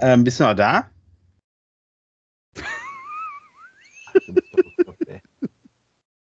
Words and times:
Ähm, 0.00 0.24
bist 0.24 0.40
du 0.40 0.44
noch 0.44 0.54
da? 0.54 0.86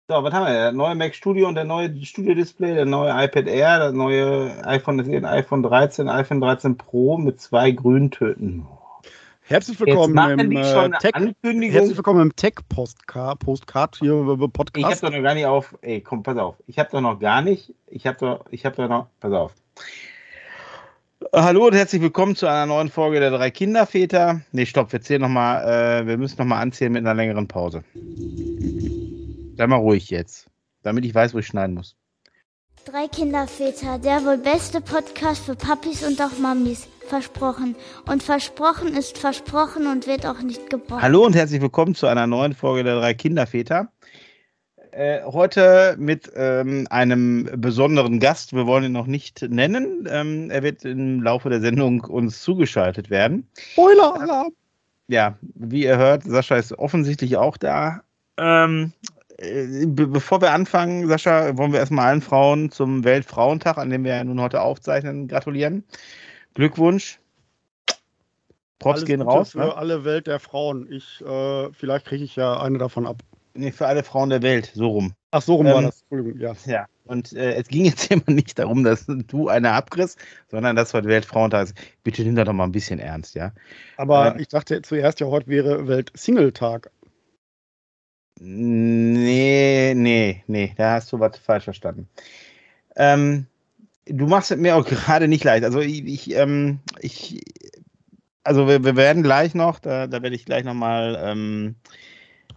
So, 0.09 0.23
was 0.23 0.33
haben 0.33 0.45
wir? 0.45 0.53
Der 0.53 0.71
neue 0.71 0.95
Mac 0.95 1.13
Studio 1.13 1.49
und 1.49 1.55
der 1.55 1.65
neue 1.65 1.93
Studio 2.05 2.33
Display, 2.33 2.73
der 2.75 2.85
neue 2.85 3.11
iPad 3.25 3.45
Air, 3.47 3.79
das 3.79 3.93
neue 3.93 4.65
iPhone, 4.65 4.97
das 4.97 5.07
iPhone 5.09 5.63
13, 5.63 6.07
iPhone 6.07 6.39
13 6.39 6.77
Pro 6.77 7.17
mit 7.17 7.41
zwei 7.41 7.71
Grüntöten. 7.71 8.65
Herzlich 9.41 9.77
willkommen 9.81 10.39
im 10.39 10.51
äh, 10.53 10.89
Tech. 10.99 11.11
Herzlich 11.43 11.97
willkommen 11.97 12.21
im 12.21 12.35
Tech 12.37 12.53
Postcard, 12.69 13.39
Postcard 13.39 13.97
hier 13.97 14.13
Podcast. 14.53 14.77
Ich 14.77 14.85
habe 14.85 15.11
doch 15.11 15.17
noch 15.17 15.23
gar 15.23 15.33
nicht 15.33 15.45
auf. 15.45 15.77
Ey, 15.81 15.99
komm, 15.99 16.23
pass 16.23 16.37
auf. 16.37 16.55
Ich 16.67 16.79
habe 16.79 16.89
doch 16.89 17.01
noch 17.01 17.19
gar 17.19 17.41
nicht. 17.41 17.73
Ich 17.87 18.07
habe 18.07 18.17
doch, 18.17 18.45
ich 18.49 18.65
habe 18.65 18.77
doch 18.77 18.87
noch. 18.87 19.07
Pass 19.19 19.33
auf. 19.33 19.53
Hallo 21.33 21.65
und 21.67 21.73
herzlich 21.73 22.01
willkommen 22.01 22.35
zu 22.35 22.47
einer 22.47 22.65
neuen 22.65 22.89
Folge 22.89 23.19
der 23.19 23.31
drei 23.31 23.51
Kinderväter. 23.51 24.41
Nee, 24.51 24.65
stopp, 24.65 24.93
wir 24.93 25.01
zählen 25.01 25.21
noch 25.21 25.29
mal. 25.29 25.61
Äh, 25.61 26.07
wir 26.07 26.17
müssen 26.17 26.37
noch 26.37 26.45
mal 26.45 26.59
anzählen 26.59 26.93
mit 26.93 27.01
einer 27.01 27.13
längeren 27.13 27.47
Pause. 27.47 27.83
Sei 29.57 29.67
mal 29.67 29.77
ruhig 29.77 30.09
jetzt, 30.09 30.47
damit 30.83 31.03
ich 31.05 31.13
weiß, 31.13 31.33
wo 31.33 31.39
ich 31.39 31.47
schneiden 31.47 31.75
muss. 31.75 31.95
Drei 32.85 33.07
Kinderväter, 33.07 33.99
der 33.99 34.23
wohl 34.23 34.37
beste 34.37 34.79
Podcast 34.79 35.43
für 35.43 35.55
Papis 35.55 36.03
und 36.03 36.21
auch 36.21 36.37
Mamis. 36.39 36.87
Versprochen. 37.07 37.75
Und 38.05 38.23
versprochen 38.23 38.95
ist 38.95 39.17
versprochen 39.17 39.87
und 39.87 40.07
wird 40.07 40.25
auch 40.25 40.41
nicht 40.41 40.69
gebrochen. 40.69 41.01
Hallo 41.01 41.25
und 41.25 41.35
herzlich 41.35 41.61
willkommen 41.61 41.95
zu 41.95 42.07
einer 42.07 42.27
neuen 42.27 42.53
Folge 42.53 42.83
der 42.83 42.99
drei 42.99 43.13
Kinderväter. 43.13 43.91
Äh, 44.91 45.23
heute 45.23 45.95
mit 45.99 46.31
ähm, 46.35 46.87
einem 46.89 47.49
besonderen 47.55 48.19
Gast. 48.19 48.53
Wir 48.53 48.65
wollen 48.65 48.85
ihn 48.85 48.91
noch 48.91 49.07
nicht 49.07 49.41
nennen. 49.41 50.07
Ähm, 50.09 50.49
er 50.49 50.63
wird 50.63 50.85
im 50.85 51.21
Laufe 51.21 51.49
der 51.49 51.61
Sendung 51.61 52.01
uns 52.01 52.41
zugeschaltet 52.41 53.09
werden. 53.09 53.47
Spoiler-Alarm! 53.73 54.53
Ja, 55.07 55.37
wie 55.55 55.83
ihr 55.83 55.97
hört, 55.97 56.23
Sascha 56.23 56.57
ist 56.57 56.77
offensichtlich 56.77 57.37
auch 57.37 57.57
da. 57.57 58.01
Ähm, 58.37 58.91
äh, 59.37 59.85
be 59.85 60.07
bevor 60.07 60.41
wir 60.41 60.51
anfangen, 60.51 61.07
Sascha, 61.07 61.57
wollen 61.57 61.71
wir 61.71 61.79
erstmal 61.79 62.07
allen 62.07 62.21
Frauen 62.21 62.71
zum 62.71 63.03
Weltfrauentag, 63.03 63.77
an 63.77 63.89
dem 63.89 64.03
wir 64.03 64.15
ja 64.15 64.23
nun 64.23 64.41
heute 64.41 64.61
aufzeichnen, 64.61 65.27
gratulieren. 65.27 65.83
Glückwunsch. 66.55 67.19
Props 68.79 68.97
Alles 68.97 69.05
gehen 69.05 69.19
Gute 69.19 69.31
raus. 69.31 69.51
Für 69.51 69.59
ne? 69.59 69.75
alle 69.75 70.03
Welt 70.03 70.27
der 70.27 70.39
Frauen. 70.39 70.91
Ich, 70.91 71.21
äh, 71.21 71.71
vielleicht 71.73 72.05
kriege 72.05 72.23
ich 72.23 72.35
ja 72.35 72.59
eine 72.59 72.77
davon 72.77 73.07
ab. 73.07 73.23
Nee, 73.57 73.71
für 73.71 73.87
alle 73.87 74.03
Frauen 74.03 74.29
der 74.29 74.43
Welt, 74.43 74.71
so 74.75 74.89
rum. 74.89 75.13
Ach, 75.31 75.41
so 75.41 75.55
rum 75.55 75.65
ähm, 75.65 75.73
war 75.73 75.81
das. 75.81 76.01
Entschuldigung, 76.01 76.39
ja. 76.39 76.53
Ja, 76.65 76.85
und 77.05 77.33
äh, 77.33 77.55
es 77.55 77.67
ging 77.67 77.85
jetzt 77.85 78.11
immer 78.11 78.23
nicht 78.27 78.59
darum, 78.59 78.83
dass 78.83 79.05
du 79.07 79.49
eine 79.49 79.71
abkriegst, 79.71 80.19
sondern 80.47 80.75
dass 80.75 80.93
heute 80.93 81.07
Weltfrauentag 81.07 81.65
ist. 81.65 81.75
Bitte 82.03 82.23
nimm 82.23 82.35
da 82.35 82.43
doch 82.43 82.53
mal 82.53 82.65
ein 82.65 82.71
bisschen 82.71 82.99
ernst, 82.99 83.33
ja. 83.33 83.51
Aber 83.97 84.33
ähm, 84.33 84.39
ich 84.39 84.47
dachte 84.49 84.81
zuerst 84.83 85.19
ja, 85.19 85.27
heute 85.27 85.47
wäre 85.47 85.87
Welt-Single-Tag. 85.87 86.91
Nee, 88.39 89.93
nee, 89.95 90.43
nee, 90.45 90.73
da 90.77 90.93
hast 90.93 91.11
du 91.11 91.19
was 91.19 91.37
falsch 91.39 91.63
verstanden. 91.63 92.07
Ähm, 92.95 93.47
du 94.05 94.27
machst 94.27 94.51
es 94.51 94.57
mir 94.57 94.75
auch 94.75 94.85
gerade 94.85 95.27
nicht 95.27 95.43
leicht. 95.43 95.63
Also 95.63 95.79
ich, 95.79 96.05
ich, 96.05 96.35
ähm, 96.35 96.79
ich 96.99 97.41
also 98.43 98.67
wir, 98.67 98.83
wir, 98.85 98.95
werden 98.95 99.23
gleich 99.23 99.55
noch, 99.55 99.79
da, 99.79 100.07
da 100.07 100.21
werde 100.21 100.35
ich 100.35 100.45
gleich 100.45 100.63
nochmal 100.63 101.19
ähm, 101.21 101.75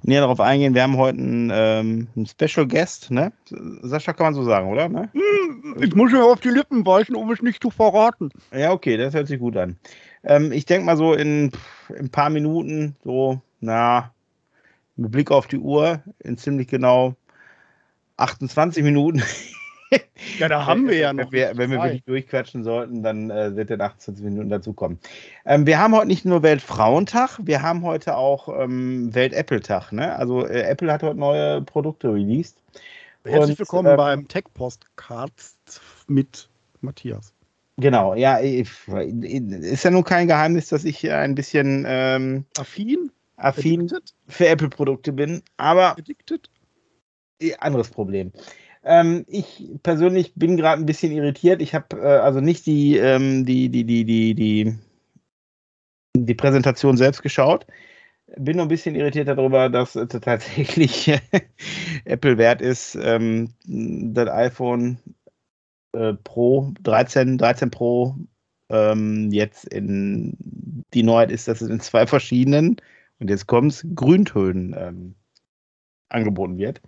näher 0.03 0.21
darauf 0.21 0.41
eingehen. 0.41 0.75
Wir 0.75 0.83
haben 0.83 0.97
heute 0.97 1.19
einen, 1.19 1.51
ähm, 1.53 2.09
einen, 2.17 2.27
Special 2.27 2.67
Guest, 2.67 3.11
ne? 3.11 3.33
Sascha 3.83 4.13
kann 4.13 4.27
man 4.27 4.35
so 4.35 4.45
sagen, 4.45 4.71
oder? 4.71 4.89
Ne? 4.89 5.11
Hm, 5.13 5.83
ich 5.83 5.95
muss 5.95 6.13
mir 6.13 6.25
auf 6.25 6.41
die 6.41 6.51
Lippen 6.51 6.85
weichen, 6.87 7.15
um 7.15 7.31
es 7.31 7.43
nicht 7.43 7.63
zu 7.63 7.71
verraten. 7.71 8.31
Ja, 8.53 8.73
okay, 8.73 8.97
das 8.97 9.15
hört 9.15 9.29
sich 9.29 9.39
gut 9.39 9.57
an. 9.57 9.77
Ähm, 10.25 10.53
ich 10.53 10.67
denke 10.67 10.87
mal 10.87 10.97
so 10.97 11.15
in, 11.15 11.53
in 11.89 11.97
ein 11.97 12.11
paar 12.11 12.31
Minuten, 12.31 12.97
so, 13.05 13.41
na, 13.61 14.13
mit 14.97 15.11
Blick 15.11 15.31
auf 15.31 15.47
die 15.47 15.59
Uhr 15.59 16.03
in 16.19 16.37
ziemlich 16.37 16.69
genau 16.69 17.15
28 18.17 18.83
Minuten. 18.83 19.23
Ja, 20.39 20.49
da 20.49 20.67
haben 20.67 20.89
wir 20.89 20.97
ja 20.97 21.13
noch. 21.13 21.27
Wenn 21.27 21.33
wir, 21.33 21.53
wenn 21.57 21.71
wir 21.71 21.83
wirklich 21.83 22.05
durchquatschen 22.05 22.65
sollten, 22.65 23.03
dann 23.03 23.31
äh, 23.31 23.57
wird 23.57 23.71
in 23.71 23.81
28 23.81 24.25
Minuten 24.25 24.49
dazukommen. 24.49 24.99
Ähm, 25.45 25.67
wir 25.67 25.79
haben 25.79 25.95
heute 25.95 26.07
nicht 26.07 26.25
nur 26.25 26.43
Weltfrauentag, 26.43 27.39
wir 27.43 27.63
haben 27.63 27.83
heute 27.83 28.17
auch 28.17 28.49
ähm, 28.49 29.15
Welt-Apple-Tag. 29.15 29.93
Ne? 29.93 30.15
Also 30.17 30.47
äh, 30.47 30.63
Apple 30.63 30.93
hat 30.93 31.03
heute 31.03 31.19
neue 31.19 31.63
Produkte 31.63 32.13
released. 32.13 32.57
Herzlich 33.25 33.51
Und, 33.51 33.59
willkommen 33.59 33.91
ähm, 33.91 33.97
beim 33.97 34.29
Tech-Postcast 34.29 35.81
mit 36.07 36.49
Matthias. 36.81 37.33
Genau, 37.77 38.15
ja, 38.15 38.37
ist 38.37 39.85
ja 39.85 39.91
nun 39.91 40.05
kein 40.05 40.29
Geheimnis, 40.29 40.69
dass 40.69 40.85
ich 40.85 41.11
ein 41.11 41.35
bisschen 41.35 41.85
ähm, 41.89 42.45
affin 42.59 43.11
affin 43.41 43.83
Addicted? 43.83 44.15
für 44.29 44.49
Apple-Produkte 44.49 45.13
bin, 45.13 45.43
aber 45.57 45.97
Addicted? 45.97 46.51
anderes 47.59 47.89
Problem. 47.89 48.33
Ähm, 48.83 49.25
ich 49.29 49.69
persönlich 49.83 50.35
bin 50.35 50.57
gerade 50.57 50.83
ein 50.83 50.87
bisschen 50.87 51.13
irritiert. 51.13 51.61
Ich 51.61 51.75
habe 51.75 51.97
äh, 51.97 52.19
also 52.19 52.41
nicht 52.41 52.67
die, 52.67 52.97
ähm, 52.97 53.45
die, 53.45 53.69
die, 53.69 53.85
die, 53.85 54.05
die, 54.05 54.35
die, 54.35 54.79
die 56.17 56.35
Präsentation 56.35 56.97
selbst 56.97 57.23
geschaut. 57.23 57.67
Bin 58.37 58.57
nur 58.57 58.67
ein 58.67 58.71
bisschen 58.71 58.95
irritiert 58.95 59.29
darüber, 59.29 59.69
dass 59.69 59.97
äh, 59.97 60.07
tatsächlich 60.07 61.13
Apple 62.05 62.39
wert 62.39 62.63
ist, 62.63 62.97
ähm, 63.01 63.53
das 63.65 64.29
iPhone 64.29 64.99
äh, 65.93 66.15
Pro 66.15 66.73
13, 66.83 67.39
13 67.39 67.71
Pro 67.71 68.17
ähm, 68.71 69.31
jetzt 69.33 69.65
in 69.65 70.85
die 70.95 71.03
Neuheit 71.03 71.31
ist, 71.31 71.49
dass 71.49 71.61
es 71.61 71.69
in 71.69 71.81
zwei 71.81 72.07
verschiedenen 72.07 72.77
und 73.19 73.29
jetzt 73.29 73.47
kommt's, 73.47 73.87
Grüntönen 73.95 74.75
ähm, 74.79 75.15
angeboten 76.09 76.59
wird. 76.59 76.81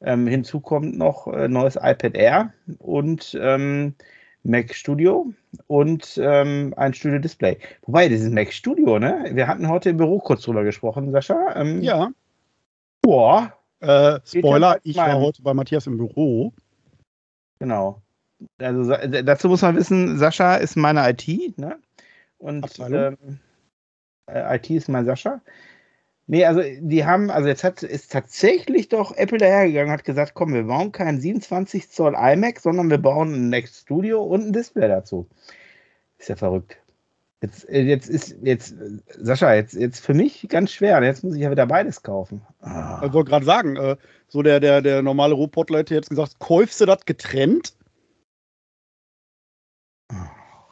Ähm, 0.00 0.26
hinzu 0.26 0.60
kommt 0.60 0.96
noch 0.96 1.26
äh, 1.28 1.48
neues 1.48 1.76
iPad 1.76 2.14
Air 2.14 2.52
und 2.78 3.36
ähm, 3.40 3.94
Mac 4.42 4.74
Studio 4.74 5.32
und 5.66 6.18
ähm, 6.22 6.74
ein 6.76 6.92
Studio 6.92 7.18
Display. 7.18 7.58
Wobei, 7.82 8.08
dieses 8.08 8.30
Mac 8.30 8.52
Studio, 8.52 8.98
ne? 8.98 9.30
Wir 9.32 9.48
hatten 9.48 9.68
heute 9.68 9.90
im 9.90 9.96
Büro 9.96 10.18
kurz 10.18 10.42
drüber 10.42 10.64
gesprochen, 10.64 11.10
Sascha. 11.12 11.54
Ähm, 11.56 11.80
ja. 11.80 12.10
Boah. 13.02 13.52
Äh, 13.80 14.20
Spoiler, 14.24 14.78
ich 14.82 14.96
war 14.96 15.18
heute 15.18 15.42
bei 15.42 15.54
Matthias 15.54 15.86
im 15.86 15.96
Büro. 15.96 16.52
Genau. 17.58 18.02
Also 18.58 18.94
dazu 19.22 19.48
muss 19.48 19.62
man 19.62 19.76
wissen, 19.76 20.18
Sascha 20.18 20.56
ist 20.56 20.76
meine 20.76 21.08
IT, 21.08 21.58
ne? 21.58 21.78
Und 22.38 22.66
ähm, 22.78 23.16
äh, 24.26 24.56
IT 24.56 24.68
ist 24.70 24.88
mein 24.88 25.06
Sascha. 25.06 25.40
Nee, 26.26 26.46
also 26.46 26.62
die 26.80 27.04
haben, 27.04 27.30
also 27.30 27.48
jetzt 27.48 27.64
hat, 27.64 27.82
ist 27.82 28.10
tatsächlich 28.10 28.88
doch 28.88 29.14
Apple 29.14 29.38
dahergegangen, 29.38 29.92
hat 29.92 30.04
gesagt, 30.04 30.32
komm, 30.34 30.54
wir 30.54 30.62
bauen 30.64 30.90
keinen 30.90 31.20
27 31.20 31.90
Zoll 31.90 32.14
iMac, 32.14 32.60
sondern 32.60 32.88
wir 32.88 32.98
bauen 32.98 33.34
ein 33.34 33.50
Next 33.50 33.82
Studio 33.82 34.22
und 34.22 34.46
ein 34.46 34.52
Display 34.52 34.88
dazu. 34.88 35.28
Ist 36.18 36.30
ja 36.30 36.36
verrückt. 36.36 36.78
Jetzt, 37.42 37.68
äh, 37.68 37.82
jetzt 37.82 38.08
ist, 38.08 38.36
jetzt, 38.42 38.74
Sascha, 39.18 39.52
jetzt, 39.52 39.74
jetzt 39.74 40.00
für 40.00 40.14
mich 40.14 40.46
ganz 40.48 40.72
schwer. 40.72 41.02
Jetzt 41.02 41.24
muss 41.24 41.34
ich 41.34 41.42
ja 41.42 41.50
wieder 41.50 41.66
beides 41.66 42.02
kaufen. 42.02 42.40
Ah. 42.62 43.02
Ich 43.04 43.12
wollte 43.12 43.28
gerade 43.28 43.44
sagen, 43.44 43.76
äh, 43.76 43.96
so 44.28 44.40
der, 44.40 44.60
der, 44.60 44.80
der 44.80 45.02
normale 45.02 45.34
Robotler 45.34 45.80
hätte 45.80 45.94
jetzt 45.94 46.08
gesagt, 46.08 46.38
kaufst 46.38 46.80
du 46.80 46.86
das 46.86 47.04
getrennt? 47.04 47.74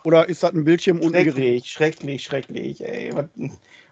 Oder 0.04 0.28
ist 0.28 0.42
das 0.42 0.52
ein 0.52 0.64
Bildschirm 0.64 1.00
und 1.00 1.12
Schrecklich, 1.12 1.66
schrecklich, 1.66 2.22
schrecklich, 2.22 2.84
ey. 2.84 3.12
Und 3.12 3.30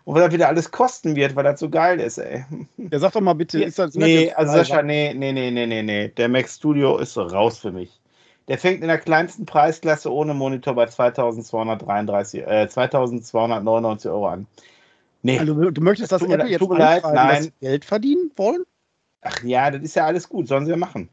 was 0.05 0.25
das 0.25 0.33
wieder 0.33 0.49
alles 0.49 0.71
kosten 0.71 1.15
wird, 1.15 1.37
weil 1.37 1.45
das 1.45 1.61
so 1.61 1.69
geil 1.69 2.01
ist, 2.01 2.19
ey. 2.19 2.45
Ja, 2.77 2.99
sag 2.99 3.13
doch 3.13 3.21
mal 3.21 3.35
bitte, 3.35 3.63
ist 3.63 3.79
das. 3.79 3.95
Nee, 3.95 4.33
also 4.33 4.53
Sascha, 4.53 4.83
nee, 4.83 5.15
nee, 5.15 5.33
nee, 5.33 5.51
nee, 5.51 5.67
nee, 5.67 5.83
nee. 5.83 6.09
Der 6.09 6.29
Mac 6.29 6.49
Studio 6.49 6.99
ist 6.99 7.13
so 7.13 7.23
raus 7.23 7.59
für 7.59 7.71
mich. 7.71 8.01
Der 8.49 8.59
fängt 8.59 8.83
in 8.83 8.89
der 8.89 8.99
kleinsten 8.99 9.47
Preisklasse 9.47 10.13
ohne 10.13 10.35
Monitor 10.35 10.75
bei 10.75 10.87
2233, 10.87 12.47
äh, 12.47 12.69
2299 12.69 14.11
Euro 14.11 14.29
an. 14.29 14.47
Nee. 15.23 15.39
Also, 15.39 15.71
du 15.71 15.81
möchtest, 15.81 16.11
dass 16.11 16.23
Apple 16.23 16.49
jetzt 16.49 16.69
leid, 16.69 17.05
nein. 17.05 17.53
Geld 17.61 17.85
verdienen 17.85 18.33
wollen? 18.37 18.65
Ach 19.23 19.43
ja, 19.45 19.71
das 19.71 19.83
ist 19.83 19.95
ja 19.95 20.07
alles 20.07 20.29
gut, 20.29 20.49
sollen 20.49 20.65
sie 20.65 20.71
ja 20.71 20.77
machen. 20.77 21.09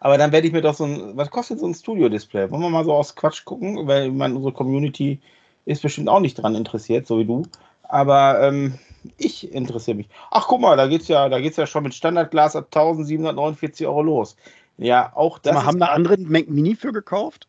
Aber 0.00 0.18
dann 0.18 0.32
werde 0.32 0.46
ich 0.46 0.52
mir 0.52 0.62
doch 0.62 0.74
so 0.74 0.84
ein, 0.84 1.16
was 1.16 1.30
kostet 1.30 1.60
so 1.60 1.66
ein 1.66 1.74
Studio-Display? 1.74 2.50
Wollen 2.50 2.62
wir 2.62 2.70
mal 2.70 2.84
so 2.84 2.92
aus 2.92 3.14
Quatsch 3.14 3.44
gucken, 3.44 3.86
weil 3.86 4.10
man 4.10 4.36
unsere 4.36 4.52
Community 4.52 5.20
ist 5.64 5.82
bestimmt 5.82 6.08
auch 6.08 6.20
nicht 6.20 6.34
dran 6.34 6.54
interessiert, 6.54 7.06
so 7.06 7.18
wie 7.18 7.24
du. 7.24 7.42
Aber 7.82 8.40
ähm, 8.42 8.78
ich 9.18 9.52
interessiere 9.52 9.96
mich. 9.96 10.08
Ach, 10.30 10.46
guck 10.48 10.60
mal, 10.60 10.76
da 10.76 10.86
geht's 10.86 11.08
ja, 11.08 11.28
da 11.28 11.40
geht's 11.40 11.56
ja 11.56 11.66
schon 11.66 11.84
mit 11.84 11.94
Standardglas 11.94 12.56
ab 12.56 12.66
1749 12.66 13.86
Euro 13.86 14.02
los. 14.02 14.36
Ja, 14.78 15.12
auch 15.14 15.38
das. 15.38 15.54
Mal, 15.54 15.64
haben 15.64 15.80
da 15.80 15.86
andere 15.86 16.18
Mac 16.18 16.48
Mini 16.48 16.74
für 16.74 16.92
gekauft? 16.92 17.46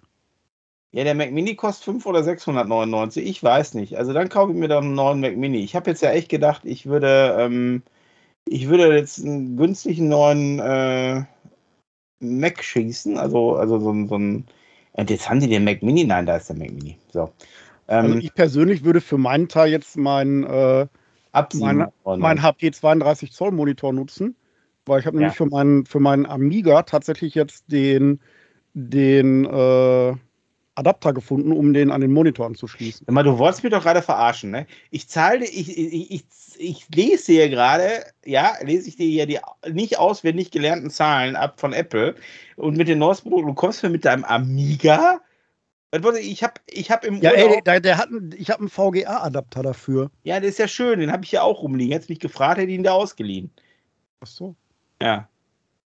Ja, 0.91 1.03
der 1.03 1.15
Mac 1.15 1.31
Mini 1.31 1.55
kostet 1.55 1.85
500 1.85 2.05
oder 2.05 2.23
699. 2.23 3.25
Ich 3.25 3.43
weiß 3.43 3.73
nicht. 3.73 3.97
Also 3.97 4.13
dann 4.13 4.29
kaufe 4.29 4.53
ich 4.53 4.57
mir 4.57 4.67
doch 4.67 4.81
einen 4.81 4.95
neuen 4.95 5.19
Mac 5.19 5.35
Mini. 5.35 5.59
Ich 5.59 5.75
habe 5.75 5.89
jetzt 5.89 6.01
ja 6.01 6.11
echt 6.11 6.29
gedacht, 6.29 6.61
ich 6.63 6.85
würde, 6.85 7.35
ähm, 7.39 7.83
ich 8.45 8.69
würde 8.69 8.95
jetzt 8.95 9.23
einen 9.23 9.57
günstigen 9.57 10.07
neuen 10.07 10.59
äh, 10.59 11.23
Mac 12.19 12.63
schießen, 12.63 13.17
also, 13.17 13.55
also 13.55 13.79
so, 13.79 13.93
so 14.07 14.17
ein. 14.17 14.45
Und 14.93 15.09
jetzt 15.09 15.29
haben 15.29 15.39
die 15.39 15.47
den 15.47 15.63
Mac 15.63 15.83
Mini. 15.83 16.03
Nein, 16.05 16.25
da 16.25 16.37
ist 16.37 16.49
der 16.49 16.55
Mac 16.55 16.71
Mini. 16.71 16.97
So. 17.11 17.31
Ähm, 17.87 18.05
also 18.05 18.17
ich 18.17 18.33
persönlich 18.33 18.83
würde 18.83 19.01
für 19.01 19.17
meinen 19.17 19.47
Teil 19.47 19.69
jetzt 19.69 19.97
mein, 19.97 20.43
äh, 20.43 20.87
mein, 21.53 21.87
mein 22.05 22.41
HP 22.41 22.71
32 22.71 23.31
Zoll 23.31 23.51
Monitor 23.51 23.93
nutzen, 23.93 24.35
weil 24.85 24.99
ich 24.99 25.05
habe 25.05 25.17
ja. 25.17 25.21
nämlich 25.21 25.37
für 25.37 25.45
meinen, 25.45 25.85
für 25.85 25.99
meinen 25.99 26.25
Amiga 26.25 26.83
tatsächlich 26.83 27.35
jetzt 27.35 27.71
den, 27.71 28.19
den 28.73 29.45
äh, 29.45 30.13
Adapter 30.77 31.11
gefunden, 31.13 31.51
um 31.51 31.73
den 31.73 31.91
an 31.91 32.01
den 32.01 32.11
Monitor 32.11 32.45
anzuschließen. 32.45 33.07
Mal, 33.09 33.23
du 33.23 33.37
wolltest 33.37 33.63
mich 33.63 33.71
doch 33.71 33.81
gerade 33.81 34.01
verarschen, 34.01 34.51
ne? 34.51 34.67
Ich 34.91 35.07
zahle, 35.07 35.45
ich, 35.45 35.75
ich, 35.77 36.11
ich, 36.11 36.23
ich 36.57 36.87
lese 36.93 37.31
hier 37.31 37.49
gerade, 37.49 38.05
ja, 38.23 38.53
lese 38.61 38.89
ich 38.89 38.95
dir 38.95 39.07
hier 39.07 39.25
die 39.25 39.39
nicht 39.71 39.97
auswendig 39.97 40.51
gelernten 40.51 40.89
Zahlen 40.89 41.35
ab 41.35 41.59
von 41.59 41.73
Apple 41.73 42.15
und 42.55 42.77
mit 42.77 42.87
den 42.87 42.99
neuesten 42.99 43.29
Produkten, 43.29 43.49
du 43.49 43.55
kommst 43.55 43.81
mir 43.81 43.89
mit 43.89 44.05
deinem 44.05 44.23
Amiga. 44.23 45.19
Ich 46.19 46.43
habe 46.43 46.55
ich 46.67 46.91
hab 46.91 47.05
im 47.05 47.21
Ja, 47.21 47.31
ey, 47.31 47.61
der, 47.65 47.79
der 47.79 47.97
hat 47.97 48.09
einen, 48.09 48.35
ich 48.37 48.49
habe 48.51 48.59
einen 48.59 48.69
VGA-Adapter 48.69 49.63
dafür. 49.63 50.11
Ja, 50.23 50.39
der 50.39 50.49
ist 50.49 50.59
ja 50.59 50.67
schön, 50.67 50.99
den 50.99 51.11
habe 51.11 51.23
ich 51.23 51.31
ja 51.31 51.41
auch 51.41 51.63
rumliegen. 51.63 51.91
Jetzt 51.91 52.09
mich 52.09 52.19
gefragt, 52.19 52.59
hätte 52.59 52.69
ich 52.69 52.77
ihn 52.77 52.83
da 52.83 52.91
ausgeliehen. 52.91 53.51
Ach 54.19 54.27
so. 54.27 54.55
Ja. 55.01 55.27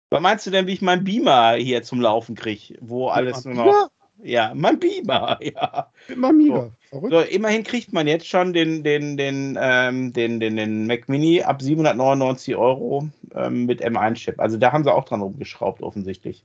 Was 0.09 0.21
meinst 0.21 0.45
du 0.45 0.51
denn, 0.51 0.67
wie 0.67 0.73
ich 0.73 0.81
meinen 0.81 1.03
Beamer 1.03 1.53
hier 1.53 1.83
zum 1.83 2.01
Laufen 2.01 2.35
kriege, 2.35 2.75
wo 2.81 3.07
alles 3.07 3.45
nur 3.45 3.53
noch. 3.55 3.89
Ja, 4.21 4.53
mein 4.55 4.79
Beamer, 4.79 5.39
ja. 5.41 5.89
Mamiga. 6.15 6.71
So. 6.91 7.09
so. 7.09 7.19
immerhin 7.21 7.63
kriegt 7.63 7.93
man 7.93 8.07
jetzt 8.07 8.27
schon 8.27 8.53
den, 8.53 8.83
den, 8.83 9.17
den, 9.17 9.57
ähm, 9.59 10.13
den, 10.13 10.39
den, 10.39 10.55
den 10.55 10.87
Mac 10.87 11.09
Mini 11.09 11.41
ab 11.41 11.61
799 11.61 12.55
Euro 12.55 13.09
ähm, 13.35 13.65
mit 13.65 13.83
M1-Chip. 13.83 14.39
Also 14.39 14.57
da 14.57 14.71
haben 14.71 14.83
sie 14.83 14.93
auch 14.93 15.05
dran 15.05 15.21
rumgeschraubt, 15.21 15.81
offensichtlich. 15.81 16.43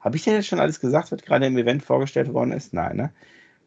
Habe 0.00 0.16
ich 0.16 0.24
denn 0.24 0.34
jetzt 0.34 0.46
schon 0.46 0.60
alles 0.60 0.80
gesagt, 0.80 1.10
was 1.10 1.22
gerade 1.22 1.46
im 1.46 1.58
Event 1.58 1.82
vorgestellt 1.82 2.32
worden 2.32 2.52
ist? 2.52 2.72
Nein, 2.72 2.96
ne? 2.96 3.12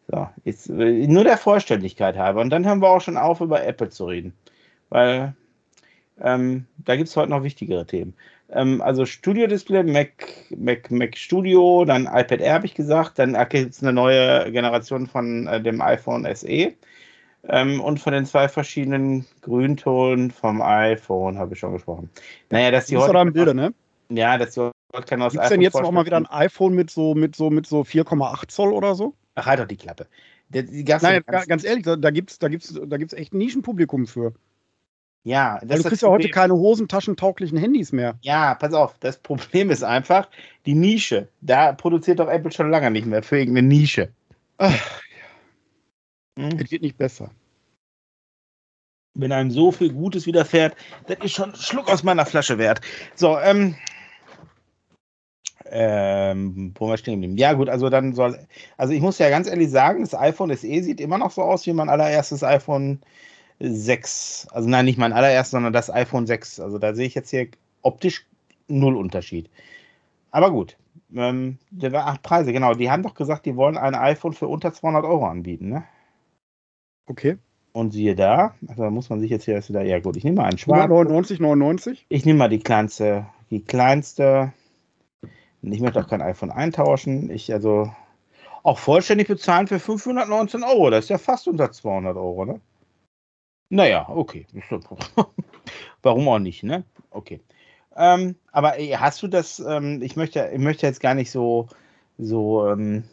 So, 0.07 0.27
jetzt, 0.43 0.69
äh, 0.69 1.07
nur 1.07 1.23
der 1.23 1.37
Vollständigkeit 1.37 2.17
halber. 2.17 2.41
Und 2.41 2.49
dann 2.49 2.65
haben 2.65 2.81
wir 2.81 2.89
auch 2.89 3.01
schon 3.01 3.17
auf, 3.17 3.41
über 3.41 3.63
Apple 3.63 3.89
zu 3.89 4.05
reden. 4.05 4.33
Weil 4.89 5.35
ähm, 6.23 6.65
da 6.77 6.95
gibt 6.95 7.09
es 7.09 7.17
heute 7.17 7.29
noch 7.29 7.43
wichtigere 7.43 7.85
Themen. 7.85 8.13
Ähm, 8.49 8.81
also 8.81 9.05
Studio 9.05 9.47
Display, 9.47 9.83
Mac, 9.83 10.27
Mac, 10.55 10.91
Mac 10.91 11.17
Studio, 11.17 11.85
dann 11.85 12.03
iPad 12.03 12.41
Air 12.41 12.53
habe 12.53 12.65
ich 12.65 12.75
gesagt, 12.75 13.19
dann 13.19 13.33
gibt 13.49 13.73
es 13.73 13.81
eine 13.81 13.93
neue 13.93 14.51
Generation 14.51 15.07
von 15.07 15.47
äh, 15.47 15.61
dem 15.61 15.81
iPhone 15.81 16.27
SE. 16.35 16.73
Ähm, 17.47 17.81
und 17.81 17.99
von 17.99 18.13
den 18.13 18.25
zwei 18.25 18.47
verschiedenen 18.47 19.25
Grüntonen 19.41 20.29
vom 20.29 20.61
iPhone 20.61 21.39
habe 21.39 21.53
ich 21.53 21.59
schon 21.59 21.73
gesprochen. 21.73 22.09
Naja, 22.51 22.69
dass 22.69 22.85
die 22.85 22.97
heute. 22.97 23.17
Haben 23.17 23.33
Bilder, 23.33 23.53
ne? 23.53 23.73
Ja, 24.09 24.37
dass 24.37 24.53
die 24.53 24.59
heute 24.59 24.73
kein 25.07 25.19
neues 25.19 25.33
Gibt's 25.33 25.49
denn 25.49 25.61
jetzt 25.61 25.79
noch 25.79 25.91
mal 25.91 26.05
wieder 26.05 26.17
ein 26.17 26.27
iPhone 26.27 26.75
mit 26.75 26.91
so, 26.91 27.15
mit 27.15 27.35
so, 27.35 27.49
mit 27.49 27.65
so 27.65 27.81
4,8 27.81 28.49
Zoll 28.49 28.73
oder 28.73 28.93
so? 28.93 29.15
Ach, 29.35 29.45
halt 29.45 29.59
doch 29.59 29.65
die 29.65 29.77
Klappe. 29.77 30.07
Die, 30.49 30.83
Nein, 30.83 31.23
ganz, 31.25 31.47
ganz 31.47 31.63
ehrlich, 31.63 31.85
da 31.85 32.11
gibt 32.11 32.31
es 32.31 32.39
da 32.39 32.49
gibt's, 32.49 32.79
da 32.85 32.97
gibt's 32.97 33.13
echt 33.13 33.33
ein 33.33 33.37
Nischenpublikum 33.37 34.05
für. 34.05 34.33
Ja, 35.23 35.59
das 35.61 35.69
Weil 35.69 35.77
du 35.77 35.89
kriegst 35.89 36.01
ja 36.01 36.09
heute 36.09 36.29
keine 36.29 36.55
hosentaschentauglichen 36.55 37.57
Handys 37.57 37.91
mehr. 37.91 38.17
Ja, 38.21 38.55
pass 38.55 38.73
auf, 38.73 38.97
das 38.99 39.17
Problem 39.17 39.69
ist 39.69 39.83
einfach 39.83 40.27
die 40.65 40.73
Nische. 40.73 41.27
Da 41.41 41.73
produziert 41.73 42.19
doch 42.19 42.27
Apple 42.27 42.51
schon 42.51 42.71
lange 42.71 42.89
nicht 42.89 43.05
mehr 43.05 43.21
für 43.21 43.37
irgendeine 43.37 43.67
Nische. 43.67 44.09
Ach, 44.57 45.01
ja. 46.37 46.43
Hm? 46.43 46.59
Es 46.59 46.71
wird 46.71 46.81
nicht 46.81 46.97
besser. 46.97 47.29
Wenn 49.13 49.31
einem 49.31 49.51
so 49.51 49.71
viel 49.71 49.91
Gutes 49.91 50.25
widerfährt, 50.25 50.75
das 51.07 51.17
ist 51.21 51.33
schon 51.33 51.51
ein 51.51 51.55
Schluck 51.55 51.91
aus 51.91 52.01
meiner 52.01 52.25
Flasche 52.25 52.57
wert. 52.57 52.81
So, 53.13 53.37
ähm, 53.37 53.75
ähm, 55.65 56.73
wo 56.77 56.87
wir 56.87 56.97
stehen 56.97 57.15
geblieben? 57.15 57.37
Ja, 57.37 57.53
gut, 57.53 57.69
also 57.69 57.89
dann 57.89 58.13
soll, 58.13 58.39
also 58.77 58.93
ich 58.93 59.01
muss 59.01 59.19
ja 59.19 59.29
ganz 59.29 59.47
ehrlich 59.47 59.69
sagen, 59.69 60.01
das 60.01 60.15
iPhone 60.15 60.55
SE 60.55 60.83
sieht 60.83 60.99
immer 60.99 61.17
noch 61.17 61.31
so 61.31 61.41
aus 61.43 61.65
wie 61.67 61.73
mein 61.73 61.89
allererstes 61.89 62.43
iPhone 62.43 63.01
6. 63.61 64.47
Also 64.51 64.69
nein, 64.69 64.85
nicht 64.85 64.97
mein 64.97 65.13
allererstes, 65.13 65.51
sondern 65.51 65.73
das 65.73 65.89
iPhone 65.89 66.27
6. 66.27 66.59
Also 66.59 66.79
da 66.79 66.93
sehe 66.93 67.07
ich 67.07 67.15
jetzt 67.15 67.29
hier 67.29 67.47
optisch 67.81 68.25
null 68.67 68.95
Unterschied. 68.95 69.49
Aber 70.31 70.51
gut. 70.51 70.77
Ähm, 71.13 71.57
ach, 71.93 72.21
Preise, 72.21 72.53
genau. 72.53 72.73
Die 72.73 72.89
haben 72.89 73.03
doch 73.03 73.13
gesagt, 73.13 73.45
die 73.45 73.55
wollen 73.55 73.77
ein 73.77 73.95
iPhone 73.95 74.33
für 74.33 74.47
unter 74.47 74.73
200 74.73 75.03
Euro 75.03 75.27
anbieten, 75.27 75.69
ne? 75.69 75.83
Okay. 77.07 77.37
Und 77.73 77.91
siehe 77.91 78.15
da, 78.15 78.53
also 78.67 78.83
da 78.83 78.89
muss 78.89 79.09
man 79.09 79.21
sich 79.21 79.29
jetzt 79.29 79.45
hier 79.45 79.53
erst 79.55 79.69
wieder, 79.69 79.81
ja 79.81 79.99
gut, 79.99 80.17
ich 80.17 80.23
nehme 80.23 80.37
mal 80.37 80.49
einen 80.49 80.57
schwarzen. 80.57 80.89
99, 80.89 81.39
99? 81.39 82.05
Ich 82.09 82.25
nehme 82.25 82.39
mal 82.39 82.49
die 82.49 82.59
kleinste, 82.59 83.25
die 83.49 83.61
kleinste. 83.61 84.51
Ich 85.61 85.79
möchte 85.79 85.99
auch 85.99 86.07
kein 86.07 86.21
iPhone 86.21 86.51
eintauschen. 86.51 87.29
Ich 87.29 87.53
also 87.53 87.89
auch 88.63 88.77
vollständig 88.77 89.27
bezahlen 89.27 89.67
für 89.67 89.79
519 89.79 90.63
Euro. 90.63 90.89
Das 90.89 91.05
ist 91.05 91.09
ja 91.09 91.17
fast 91.17 91.47
unter 91.47 91.71
200 91.71 92.17
Euro, 92.17 92.45
ne? 92.45 92.61
Naja, 93.71 94.05
okay. 94.09 94.45
Warum 96.03 96.27
auch 96.27 96.39
nicht, 96.39 96.61
ne? 96.61 96.83
Okay. 97.09 97.39
Ähm, 97.95 98.35
aber 98.51 98.73
hast 98.73 99.23
du 99.23 99.29
das, 99.29 99.59
ähm, 99.59 100.01
ich 100.01 100.17
möchte, 100.17 100.51
ich 100.53 100.59
möchte 100.59 100.85
jetzt 100.85 100.99
gar 100.99 101.13
nicht 101.13 101.31
so, 101.31 101.69
so 102.17 102.67
ähm, 102.67 103.05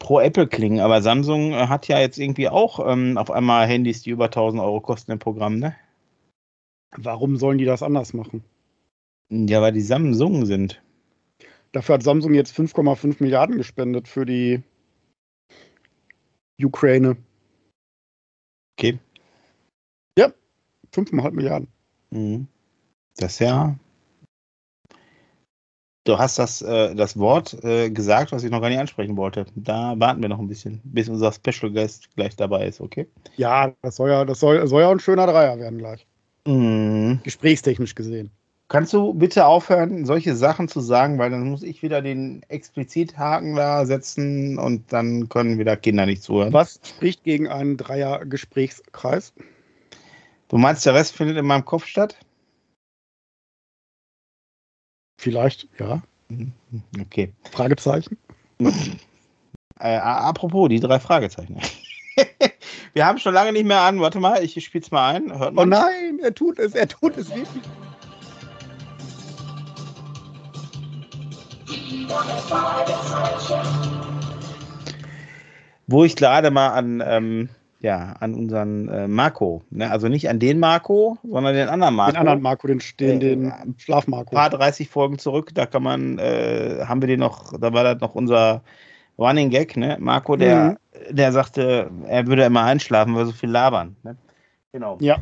pro 0.00 0.18
Apple 0.18 0.48
klingen, 0.48 0.80
aber 0.80 1.00
Samsung 1.00 1.54
hat 1.54 1.86
ja 1.86 2.00
jetzt 2.00 2.18
irgendwie 2.18 2.48
auch 2.48 2.84
ähm, 2.84 3.18
auf 3.18 3.30
einmal 3.30 3.68
Handys, 3.68 4.02
die 4.02 4.10
über 4.10 4.24
1000 4.24 4.60
Euro 4.60 4.80
kosten 4.80 5.12
im 5.12 5.20
Programm, 5.20 5.60
ne? 5.60 5.76
Warum 6.96 7.36
sollen 7.36 7.58
die 7.58 7.64
das 7.64 7.84
anders 7.84 8.12
machen? 8.12 8.42
Ja, 9.30 9.62
weil 9.62 9.72
die 9.72 9.80
Samsung 9.80 10.44
sind. 10.44 10.82
Dafür 11.70 11.94
hat 11.94 12.02
Samsung 12.02 12.34
jetzt 12.34 12.58
5,5 12.58 13.22
Milliarden 13.22 13.56
gespendet 13.58 14.08
für 14.08 14.26
die 14.26 14.64
Ukraine. 16.60 17.16
Okay. 18.76 18.98
5,5 20.92 21.30
Milliarden. 21.32 21.68
Mhm. 22.10 22.46
Das 23.16 23.32
ist 23.32 23.40
ja. 23.40 23.76
Du 26.04 26.18
hast 26.18 26.38
das, 26.38 26.62
äh, 26.62 26.94
das 26.94 27.18
Wort 27.18 27.62
äh, 27.62 27.90
gesagt, 27.90 28.32
was 28.32 28.42
ich 28.42 28.50
noch 28.50 28.62
gar 28.62 28.70
nicht 28.70 28.78
ansprechen 28.78 29.16
wollte. 29.16 29.44
Da 29.54 29.94
warten 29.98 30.22
wir 30.22 30.30
noch 30.30 30.38
ein 30.38 30.48
bisschen, 30.48 30.80
bis 30.82 31.08
unser 31.08 31.30
Special 31.30 31.70
Guest 31.70 32.14
gleich 32.16 32.34
dabei 32.36 32.66
ist, 32.66 32.80
okay? 32.80 33.06
Ja, 33.36 33.72
das 33.82 33.96
soll 33.96 34.08
ja, 34.08 34.24
das 34.24 34.40
soll, 34.40 34.66
soll 34.66 34.82
ja 34.82 34.90
ein 34.90 34.98
schöner 34.98 35.26
Dreier 35.26 35.58
werden 35.58 35.78
gleich. 35.78 36.06
Mhm. 36.46 37.20
Gesprächstechnisch 37.22 37.94
gesehen. 37.94 38.30
Kannst 38.68 38.92
du 38.92 39.12
bitte 39.12 39.46
aufhören, 39.46 40.06
solche 40.06 40.36
Sachen 40.36 40.68
zu 40.68 40.80
sagen, 40.80 41.18
weil 41.18 41.30
dann 41.30 41.50
muss 41.50 41.64
ich 41.64 41.82
wieder 41.82 42.02
den 42.02 42.44
Explizithaken 42.48 43.56
da 43.56 43.84
setzen 43.84 44.58
und 44.58 44.92
dann 44.92 45.28
können 45.28 45.58
wieder 45.58 45.76
Kinder 45.76 46.06
nicht 46.06 46.22
zuhören. 46.22 46.52
Was 46.52 46.80
spricht 46.84 47.24
gegen 47.24 47.48
einen 47.48 47.76
Dreier-Gesprächskreis? 47.76 49.34
Du 50.50 50.58
meinst, 50.58 50.84
der 50.84 50.94
Rest 50.94 51.14
findet 51.14 51.36
in 51.36 51.46
meinem 51.46 51.64
Kopf 51.64 51.86
statt? 51.86 52.18
Vielleicht, 55.20 55.68
ja. 55.78 56.02
Mhm, 56.28 56.52
okay. 57.00 57.32
Fragezeichen? 57.50 58.18
Äh, 59.82 59.96
apropos, 59.96 60.68
die 60.68 60.78
drei 60.78 61.00
Fragezeichen. 61.00 61.58
Wir 62.92 63.06
haben 63.06 63.16
schon 63.16 63.32
lange 63.32 63.50
nicht 63.50 63.64
mehr 63.64 63.80
an. 63.80 63.98
Warte 63.98 64.20
mal, 64.20 64.44
ich 64.44 64.62
spiele 64.62 64.84
es 64.84 64.90
mal 64.90 65.14
ein. 65.14 65.38
Hört 65.38 65.54
man? 65.54 65.64
Oh 65.64 65.70
nein, 65.70 66.18
er 66.22 66.34
tut 66.34 66.58
es, 66.58 66.74
er 66.74 66.86
tut 66.86 67.16
es 67.16 67.34
wirklich. 67.34 67.62
Wo 75.86 76.04
ich 76.04 76.14
gerade 76.14 76.50
mal 76.50 76.68
an 76.68 77.02
ähm, 77.02 77.48
ja, 77.80 78.14
an 78.20 78.34
unseren 78.34 78.88
äh, 78.88 79.08
Marco. 79.08 79.62
Ne? 79.70 79.90
Also 79.90 80.08
nicht 80.08 80.28
an 80.28 80.38
den 80.38 80.58
Marco, 80.58 81.18
sondern 81.22 81.54
den 81.54 81.68
anderen 81.68 81.94
Marco. 81.94 82.12
Den 82.12 82.20
anderen 82.20 82.42
Marco, 82.42 82.66
den, 82.66 82.80
den, 82.98 83.20
den 83.20 83.46
äh, 83.46 83.52
Schlafmarco. 83.78 84.36
Ein 84.36 84.50
paar 84.50 84.50
30 84.50 84.88
Folgen 84.88 85.18
zurück, 85.18 85.50
da 85.54 85.66
kann 85.66 85.82
man, 85.82 86.18
äh, 86.18 86.84
haben 86.86 87.00
wir 87.00 87.08
den 87.08 87.20
noch, 87.20 87.58
da 87.58 87.72
war 87.72 87.84
das 87.84 88.00
noch 88.00 88.14
unser 88.14 88.62
Running 89.18 89.50
Gag, 89.50 89.76
ne? 89.76 89.96
Marco, 89.98 90.36
der, 90.36 90.78
mhm. 91.10 91.16
der 91.16 91.32
sagte, 91.32 91.90
er 92.06 92.26
würde 92.26 92.44
immer 92.44 92.64
einschlafen, 92.64 93.14
weil 93.14 93.26
so 93.26 93.32
viel 93.32 93.50
labern. 93.50 93.96
Ne? 94.02 94.16
Genau. 94.72 94.98
Ja. 95.00 95.18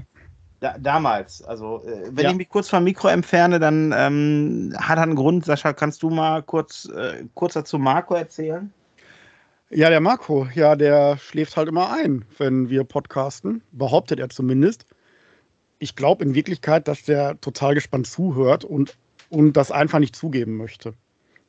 Da, 0.60 0.76
damals, 0.76 1.42
also 1.42 1.82
äh, 1.84 2.08
wenn 2.10 2.24
ja. 2.24 2.30
ich 2.32 2.36
mich 2.36 2.48
kurz 2.48 2.68
vom 2.68 2.82
Mikro 2.82 3.06
entferne, 3.06 3.60
dann 3.60 3.94
ähm, 3.96 4.74
hat 4.76 4.98
er 4.98 5.04
einen 5.04 5.14
Grund. 5.14 5.44
Sascha, 5.44 5.72
kannst 5.72 6.02
du 6.02 6.10
mal 6.10 6.42
kurz, 6.42 6.88
äh, 6.96 7.24
kurz 7.34 7.54
dazu 7.54 7.78
Marco 7.78 8.14
erzählen? 8.14 8.72
Ja, 9.70 9.90
der 9.90 10.00
Marco, 10.00 10.48
ja, 10.54 10.76
der 10.76 11.18
schläft 11.18 11.58
halt 11.58 11.68
immer 11.68 11.92
ein, 11.92 12.24
wenn 12.38 12.70
wir 12.70 12.84
podcasten, 12.84 13.62
behauptet 13.70 14.18
er 14.18 14.30
zumindest. 14.30 14.86
Ich 15.78 15.94
glaube 15.94 16.24
in 16.24 16.34
Wirklichkeit, 16.34 16.88
dass 16.88 17.02
der 17.02 17.38
total 17.42 17.74
gespannt 17.74 18.06
zuhört 18.06 18.64
und, 18.64 18.96
und 19.28 19.52
das 19.52 19.70
einfach 19.70 19.98
nicht 19.98 20.16
zugeben 20.16 20.56
möchte. 20.56 20.94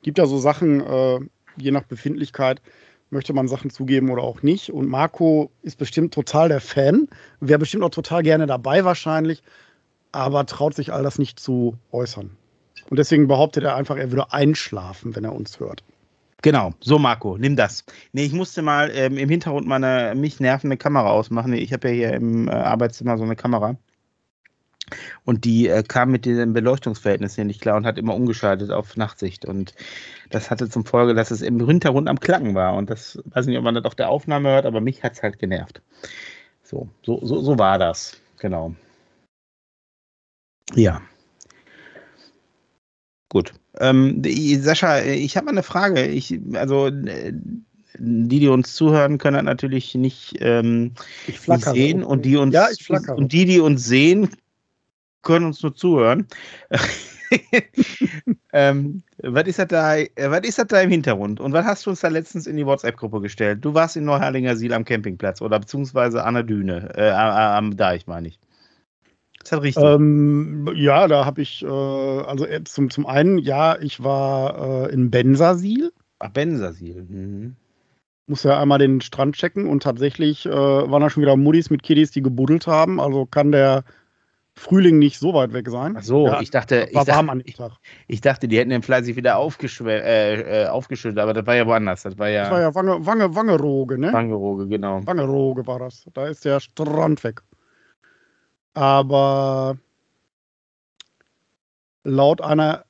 Gibt 0.01 0.17
ja 0.17 0.25
so 0.25 0.37
Sachen, 0.37 0.81
äh, 0.81 1.19
je 1.55 1.71
nach 1.71 1.83
Befindlichkeit, 1.83 2.61
möchte 3.09 3.31
man 3.31 3.47
Sachen 3.47 3.69
zugeben 3.69 4.09
oder 4.11 4.23
auch 4.23 4.43
nicht. 4.43 4.69
Und 4.69 4.89
Marco 4.89 5.49
ist 5.61 5.77
bestimmt 5.77 6.13
total 6.13 6.49
der 6.49 6.59
Fan, 6.59 7.07
wäre 7.39 7.59
bestimmt 7.59 7.83
auch 7.83 7.89
total 7.89 8.21
gerne 8.21 8.47
dabei 8.47 8.83
wahrscheinlich, 8.83 9.43
aber 10.11 10.45
traut 10.45 10.75
sich 10.75 10.91
all 10.91 11.03
das 11.03 11.19
nicht 11.19 11.39
zu 11.39 11.77
äußern. 11.93 12.31
Und 12.89 12.99
deswegen 12.99 13.29
behauptet 13.29 13.63
er 13.63 13.75
einfach, 13.75 13.95
er 13.95 14.11
würde 14.11 14.33
einschlafen, 14.33 15.15
wenn 15.15 15.23
er 15.23 15.33
uns 15.33 15.61
hört. 15.61 15.83
Genau, 16.41 16.73
so 16.79 16.97
Marco, 16.97 17.37
nimm 17.37 17.55
das. 17.57 17.83
Nee, 18.13 18.23
ich 18.23 18.31
musste 18.33 18.61
mal 18.61 18.89
ähm, 18.93 19.17
im 19.17 19.29
Hintergrund 19.29 19.67
meine 19.67 20.13
mich 20.15 20.39
nervende 20.39 20.77
Kamera 20.77 21.09
ausmachen. 21.09 21.51
Ich 21.53 21.73
habe 21.73 21.89
ja 21.89 21.93
hier 21.93 22.13
im 22.13 22.47
äh, 22.47 22.51
Arbeitszimmer 22.51 23.17
so 23.17 23.25
eine 23.25 23.35
Kamera. 23.35 23.75
Und 25.25 25.45
die 25.45 25.67
äh, 25.67 25.83
kam 25.83 26.11
mit 26.11 26.25
den 26.25 26.53
Beleuchtungsverhältnissen 26.53 27.35
hier 27.35 27.45
nicht 27.45 27.61
klar 27.61 27.75
und 27.77 27.85
hat 27.85 27.97
immer 27.97 28.15
umgeschaltet 28.15 28.71
auf 28.71 28.95
Nachtsicht. 28.97 29.45
Und 29.45 29.75
das 30.29 30.49
hatte 30.49 30.69
zum 30.69 30.85
Folge, 30.85 31.13
dass 31.13 31.31
es 31.31 31.41
im 31.41 31.65
Hintergrund 31.65 32.07
am 32.07 32.19
Klacken 32.19 32.55
war. 32.55 32.75
Und 32.75 32.89
das 32.89 33.19
weiß 33.25 33.45
nicht, 33.45 33.57
ob 33.57 33.63
man 33.63 33.75
das 33.75 33.85
auf 33.85 33.95
der 33.95 34.09
Aufnahme 34.09 34.49
hört, 34.49 34.65
aber 34.65 34.81
mich 34.81 35.03
hat 35.03 35.13
es 35.13 35.23
halt 35.23 35.39
genervt. 35.39 35.81
So, 36.63 36.89
so, 37.03 37.19
so, 37.25 37.41
so 37.41 37.57
war 37.59 37.77
das. 37.77 38.19
Genau. 38.39 38.73
Ja. 40.75 41.01
Gut. 43.29 43.58
Ähm, 43.77 44.21
Sascha, 44.59 45.01
ich 45.01 45.37
habe 45.37 45.45
mal 45.45 45.51
eine 45.51 45.63
Frage. 45.63 46.05
Ich, 46.05 46.39
also, 46.53 46.89
die, 46.89 48.39
die 48.39 48.47
uns 48.47 48.73
zuhören, 48.75 49.17
können 49.17 49.45
natürlich 49.45 49.95
nicht, 49.95 50.35
ähm, 50.39 50.93
sehen 51.73 52.03
und 52.03 52.25
die 52.25 52.37
uns 52.37 52.53
ja, 52.53 52.67
und 53.15 53.31
die, 53.31 53.45
die 53.45 53.59
uns 53.59 53.85
sehen, 53.85 54.29
können 55.21 55.45
uns 55.45 55.61
nur 55.61 55.75
zuhören. 55.75 56.27
ähm, 58.53 59.03
was, 59.21 59.47
ist 59.47 59.59
das 59.59 59.67
da, 59.67 59.97
was 59.97 60.41
ist 60.41 60.57
das 60.57 60.67
da 60.67 60.81
im 60.81 60.89
Hintergrund? 60.89 61.39
Und 61.39 61.53
was 61.53 61.65
hast 61.65 61.85
du 61.85 61.91
uns 61.91 61.99
da 61.99 62.07
letztens 62.07 62.47
in 62.47 62.57
die 62.57 62.65
WhatsApp-Gruppe 62.65 63.21
gestellt? 63.21 63.63
Du 63.63 63.73
warst 63.73 63.97
in 63.97 64.05
Neuherlinger 64.05 64.55
Siel 64.55 64.73
am 64.73 64.85
Campingplatz 64.85 65.41
oder 65.41 65.59
beziehungsweise 65.59 66.23
an 66.23 66.35
der 66.35 66.43
Düne, 66.43 66.91
äh, 66.95 67.11
am 67.11 67.75
Deich, 67.75 68.07
meine 68.07 68.29
ich. 68.29 68.39
Ist 69.43 69.51
das 69.51 69.61
richtig? 69.61 69.83
Ähm, 69.83 70.69
ja, 70.75 71.07
da 71.07 71.25
habe 71.25 71.41
ich, 71.41 71.63
äh, 71.63 71.67
also 71.67 72.45
äh, 72.45 72.63
zum, 72.63 72.89
zum 72.89 73.05
einen, 73.05 73.37
ja, 73.37 73.77
ich 73.79 74.03
war 74.03 74.87
äh, 74.87 74.93
in 74.93 75.09
Bensasil. 75.09 75.91
Ach, 76.19 76.29
Bensasil. 76.29 77.05
Mhm. 77.07 77.55
Muss 78.27 78.43
ja 78.43 78.61
einmal 78.61 78.77
den 78.77 79.01
Strand 79.01 79.35
checken 79.35 79.67
und 79.67 79.81
tatsächlich 79.81 80.45
äh, 80.45 80.51
waren 80.51 81.01
da 81.01 81.09
schon 81.09 81.23
wieder 81.23 81.35
Muddis 81.35 81.69
mit 81.69 81.81
Kiddies, 81.81 82.11
die 82.11 82.21
gebuddelt 82.21 82.67
haben. 82.67 82.99
Also 82.99 83.25
kann 83.25 83.51
der 83.51 83.83
Frühling 84.59 84.99
nicht 84.99 85.17
so 85.17 85.33
weit 85.33 85.53
weg 85.53 85.69
sein. 85.69 85.95
Ach 85.97 86.03
so, 86.03 86.27
ja, 86.27 86.41
ich 86.41 86.51
dachte, 86.51 86.89
ich, 86.91 87.05
Tag. 87.05 87.39
Ich, 87.45 87.57
ich, 88.07 88.21
dachte, 88.21 88.47
die 88.49 88.57
hätten 88.57 88.69
den 88.69 88.83
fleißig 88.83 89.15
wieder 89.15 89.35
äh, 89.35 90.63
äh, 90.63 90.67
aufgeschüttet, 90.67 91.17
aber 91.17 91.33
das 91.33 91.47
war 91.47 91.55
ja 91.55 91.65
woanders. 91.65 92.03
Das 92.03 92.19
war 92.19 92.27
ja, 92.27 92.43
das 92.43 92.51
war 92.51 92.61
ja 92.61 92.75
Wange, 92.75 93.05
Wange, 93.05 93.33
Wangeroge, 93.33 93.97
ne? 93.97 94.11
Wangeroge, 94.11 94.67
genau. 94.67 95.01
Wangeroge 95.05 95.65
war 95.65 95.79
das. 95.79 96.05
Da 96.13 96.27
ist 96.27 96.43
der 96.43 96.59
Strand 96.59 97.23
weg. 97.23 97.41
Aber 98.79 99.77
laut 102.05 102.39
einer 102.39 102.85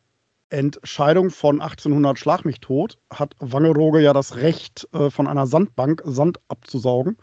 Entscheidung 0.52 1.32
von 1.32 1.62
1800 1.62 2.20
Schlag 2.20 2.46
mich 2.46 2.60
tot 2.60 3.00
hat 3.12 3.34
Wangeroge 3.40 4.00
ja 4.00 4.14
das 4.14 4.36
Recht, 4.36 4.88
äh, 4.94 5.10
von 5.10 5.26
einer 5.26 5.48
Sandbank 5.48 6.04
Sand 6.06 6.40
abzusaugen 6.48 7.18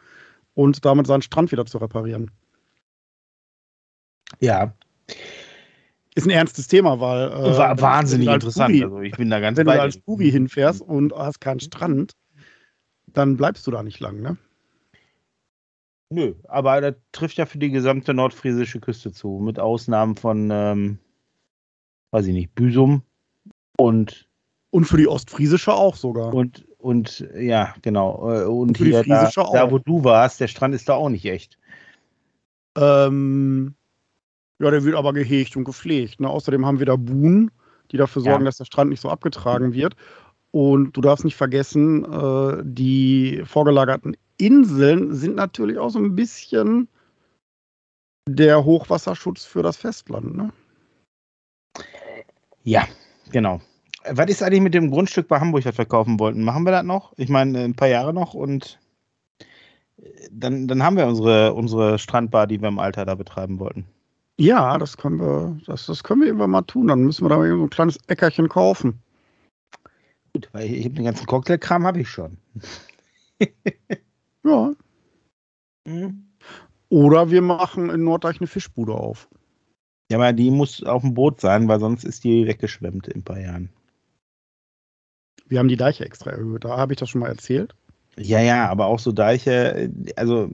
und 0.55 0.85
damit 0.85 1.07
seinen 1.07 1.23
Strand 1.23 1.53
wieder 1.53 1.65
zu 1.65 1.79
reparieren. 1.79 2.33
Ja. 4.41 4.75
Ist 6.17 6.27
ein 6.27 6.31
ernstes 6.31 6.67
Thema, 6.67 6.99
weil. 6.99 7.29
Äh, 7.29 7.59
War 7.59 7.81
wahnsinnig 7.81 8.27
interessant. 8.27 8.73
Bubi, 8.73 8.83
also 8.83 9.01
ich 9.01 9.17
bin 9.17 9.31
da 9.31 9.39
ganz 9.39 9.59
Wenn 9.59 9.67
du 9.67 9.81
als 9.81 9.99
Bubi 9.99 10.29
hinfährst 10.29 10.81
und 10.81 11.13
hast 11.13 11.41
keinen 11.41 11.61
Strand, 11.61 12.15
dann 13.07 13.37
bleibst 13.37 13.65
du 13.69 13.71
da 13.71 13.85
nicht 13.85 14.01
lang, 14.01 14.21
ne? 14.21 14.37
Nö, 16.11 16.35
aber 16.49 16.81
das 16.81 16.95
trifft 17.13 17.37
ja 17.37 17.47
für 17.47 17.59
die 17.59 17.71
gesamte 17.71 18.15
nordfriesische 18.15 18.81
Küste 18.81 19.13
zu, 19.13 19.41
mit 19.43 19.59
Ausnahmen 19.59 20.15
von, 20.15 20.51
ähm, 20.53 20.99
weiß 22.13 22.27
ich 22.27 22.33
nicht, 22.33 22.55
Büsum 22.55 23.03
und. 23.77 24.29
Und 24.71 24.85
für 24.85 24.99
die 24.99 25.09
ostfriesische 25.09 25.73
auch 25.73 25.97
sogar. 25.97 26.35
Und, 26.35 26.65
und 26.79 27.27
ja, 27.35 27.75
genau. 27.83 28.31
Äh, 28.31 28.45
und, 28.45 28.69
und 28.69 28.79
hier, 28.79 29.03
da, 29.05 29.31
da, 29.31 29.71
wo 29.71 29.79
du 29.79 30.05
warst, 30.05 30.41
der 30.41 30.49
Strand 30.49 30.75
ist 30.75 30.89
da 30.89 30.95
auch 30.95 31.09
nicht 31.09 31.25
echt. 31.25 31.59
Ähm, 32.77 33.75
ja, 34.59 34.71
der 34.71 34.85
wird 34.85 34.97
aber 34.97 35.13
gehegt 35.13 35.57
und 35.57 35.65
gepflegt. 35.65 36.21
Ne? 36.21 36.29
Außerdem 36.29 36.67
haben 36.67 36.79
wir 36.79 36.87
da 36.87 36.97
Buhnen, 36.97 37.51
die 37.91 37.97
dafür 37.97 38.23
sorgen, 38.23 38.45
ja. 38.45 38.47
dass 38.47 38.59
der 38.59 38.65
Strand 38.65 38.91
nicht 38.91 39.01
so 39.01 39.09
abgetragen 39.09 39.73
wird. 39.73 39.97
Und 40.51 40.93
du 40.97 41.01
darfst 41.01 41.25
nicht 41.25 41.37
vergessen, 41.37 42.05
äh, 42.05 42.63
die 42.65 43.43
vorgelagerten 43.45 44.17
Inseln 44.39 45.15
sind 45.15 45.37
natürlich 45.37 45.79
auch 45.79 45.91
so 45.91 45.99
ein 45.99 46.15
bisschen 46.15 46.89
der 48.29 48.65
Hochwasserschutz 48.65 49.45
für 49.45 49.63
das 49.63 49.77
Festland. 49.77 50.37
Ne? 50.37 50.53
Ja, 52.65 52.87
genau. 53.31 53.61
Was 54.11 54.29
ist 54.29 54.43
eigentlich 54.43 54.63
mit 54.63 54.75
dem 54.75 54.91
Grundstück 54.91 55.29
bei 55.29 55.41
Hamburg, 55.41 55.65
das 55.65 55.79
wir 55.79 55.85
kaufen 55.85 56.19
wollten? 56.19 56.43
Machen 56.43 56.65
wir 56.65 56.73
das 56.73 56.85
noch? 56.85 57.13
Ich 57.17 57.29
meine, 57.29 57.65
ein 57.65 57.75
paar 57.75 57.89
Jahre 57.89 58.13
noch 58.13 58.35
und 58.35 58.79
dann, 60.31 60.69
dann 60.69 60.83
haben 60.83 60.97
wir 60.97 61.07
unsere, 61.07 61.55
unsere 61.55 61.99
Strandbar, 61.99 62.47
die 62.47 62.61
wir 62.61 62.69
im 62.69 62.79
Alter 62.79 63.05
da 63.05 63.15
betreiben 63.15 63.59
wollten. 63.59 63.87
Ja, 64.39 64.77
das 64.79 64.97
können 64.97 65.19
wir, 65.19 65.59
das, 65.67 65.87
das 65.87 66.05
können 66.05 66.21
wir 66.21 66.27
irgendwann 66.27 66.51
mal 66.51 66.63
tun. 66.63 66.89
Dann 66.89 67.05
müssen 67.05 67.25
wir 67.25 67.31
da 67.31 67.39
mal 67.39 67.49
so 67.49 67.63
ein 67.63 67.71
kleines 67.71 67.99
Äckerchen 68.07 68.49
kaufen. 68.49 69.01
Gut, 70.35 70.49
weil 70.53 70.67
ich, 70.67 70.87
ich 70.87 70.95
den 70.95 71.05
ganzen 71.05 71.27
Cocktailkram 71.27 71.87
habe 71.87 72.01
ich 72.01 72.11
schon. 72.11 72.37
ja. 74.47 74.73
Mhm. 75.87 76.25
Oder 76.89 77.31
wir 77.31 77.43
machen 77.43 77.91
in 77.91 78.05
Norddeich 78.05 78.41
eine 78.41 78.47
Fischbude 78.47 78.95
auf. 78.95 79.29
Ja, 80.11 80.19
aber 80.19 80.33
die 80.33 80.51
muss 80.51 80.83
auf 80.85 81.03
dem 81.03 81.15
Boot 81.15 81.41
sein, 81.41 81.67
weil 81.69 81.81
sonst 81.81 82.05
ist 82.05 82.23
die 82.23 82.47
weggeschwemmt 82.47 83.09
in 83.09 83.21
ein 83.21 83.25
paar 83.25 83.41
Jahren. 83.41 83.71
Wir 85.49 85.59
haben 85.59 85.69
die 85.69 85.77
Deiche 85.77 86.05
extra 86.05 86.31
erhöht. 86.31 86.65
Da 86.65 86.77
habe 86.77 86.93
ich 86.93 86.99
das 86.99 87.09
schon 87.09 87.21
mal 87.21 87.29
erzählt. 87.29 87.75
Ja, 88.17 88.41
ja, 88.41 88.69
aber 88.69 88.87
auch 88.87 88.99
so 88.99 89.13
Deiche, 89.13 89.91
also 90.17 90.49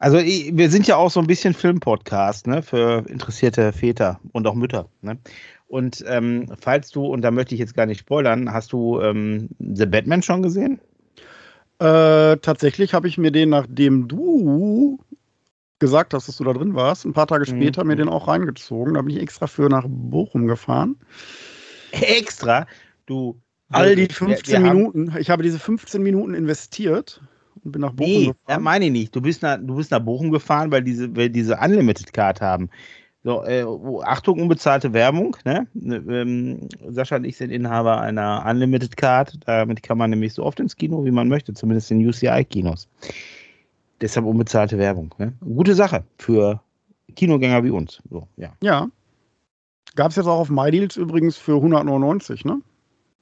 also 0.00 0.16
wir 0.16 0.70
sind 0.70 0.86
ja 0.86 0.96
auch 0.96 1.10
so 1.10 1.20
ein 1.20 1.26
bisschen 1.26 1.52
Filmpodcast, 1.52 2.46
ne, 2.46 2.62
für 2.62 3.04
interessierte 3.06 3.70
Väter 3.70 4.18
und 4.32 4.46
auch 4.46 4.54
Mütter. 4.54 4.88
Ne? 5.02 5.18
Und 5.68 6.02
ähm, 6.08 6.46
falls 6.58 6.90
du, 6.90 7.04
und 7.04 7.20
da 7.20 7.30
möchte 7.30 7.54
ich 7.54 7.60
jetzt 7.60 7.74
gar 7.74 7.84
nicht 7.84 8.00
spoilern, 8.00 8.50
hast 8.50 8.72
du 8.72 8.98
ähm, 9.00 9.50
The 9.58 9.84
Batman 9.84 10.22
schon 10.22 10.42
gesehen? 10.42 10.80
Äh, 11.80 12.36
tatsächlich 12.36 12.92
habe 12.92 13.08
ich 13.08 13.16
mir 13.16 13.30
den, 13.30 13.48
nachdem 13.48 14.06
du 14.06 14.98
gesagt 15.78 16.12
hast, 16.12 16.28
dass 16.28 16.36
du 16.36 16.44
da 16.44 16.52
drin 16.52 16.74
warst, 16.74 17.06
ein 17.06 17.14
paar 17.14 17.26
Tage 17.26 17.50
mhm. 17.50 17.56
später 17.56 17.84
mir 17.84 17.96
den 17.96 18.10
auch 18.10 18.28
reingezogen. 18.28 18.94
Da 18.94 19.02
bin 19.02 19.16
ich 19.16 19.22
extra 19.22 19.46
für 19.46 19.70
nach 19.70 19.86
Bochum 19.88 20.46
gefahren. 20.46 20.96
Extra? 21.92 22.66
Du. 23.06 23.40
All 23.70 23.96
die 23.96 24.08
15 24.08 24.62
wir, 24.62 24.68
wir 24.68 24.74
Minuten. 24.74 25.16
Ich 25.18 25.30
habe 25.30 25.42
diese 25.42 25.58
15 25.58 26.02
Minuten 26.02 26.34
investiert 26.34 27.22
und 27.64 27.72
bin 27.72 27.80
nach 27.80 27.92
Bochum 27.92 28.12
nee, 28.12 28.26
gefahren. 28.26 28.58
Nee, 28.58 28.58
meine 28.58 28.84
ich 28.86 28.92
nicht. 28.92 29.16
Du 29.16 29.22
bist, 29.22 29.42
nach, 29.42 29.58
du 29.58 29.76
bist 29.76 29.90
nach 29.90 30.00
Bochum 30.00 30.30
gefahren, 30.30 30.70
weil 30.70 30.82
diese, 30.82 31.16
weil 31.16 31.30
diese 31.30 31.56
Unlimited 31.56 32.12
Card 32.12 32.42
haben. 32.42 32.68
So, 33.22 33.44
äh, 33.44 33.66
Achtung, 34.04 34.40
unbezahlte 34.40 34.92
Werbung. 34.94 35.36
Ne? 35.44 35.66
Ähm, 35.74 36.68
Sascha 36.88 37.16
und 37.16 37.24
ich 37.24 37.36
sind 37.36 37.50
Inhaber 37.50 38.00
einer 38.00 38.44
Unlimited 38.48 38.96
Card. 38.96 39.38
Damit 39.44 39.82
kann 39.82 39.98
man 39.98 40.10
nämlich 40.10 40.32
so 40.32 40.44
oft 40.44 40.58
ins 40.58 40.76
Kino, 40.76 41.04
wie 41.04 41.10
man 41.10 41.28
möchte, 41.28 41.52
zumindest 41.52 41.90
in 41.90 42.06
UCI-Kinos. 42.06 42.88
Deshalb 44.00 44.24
unbezahlte 44.24 44.78
Werbung. 44.78 45.14
Ne? 45.18 45.34
Gute 45.40 45.74
Sache 45.74 46.04
für 46.16 46.62
Kinogänger 47.14 47.62
wie 47.62 47.70
uns. 47.70 48.00
So, 48.08 48.26
ja. 48.36 48.52
ja. 48.62 48.88
Gab 49.96 50.10
es 50.10 50.16
jetzt 50.16 50.26
auch 50.26 50.38
auf 50.38 50.48
MyDeals 50.48 50.96
übrigens 50.96 51.36
für 51.36 51.56
199, 51.56 52.44
ne? 52.46 52.62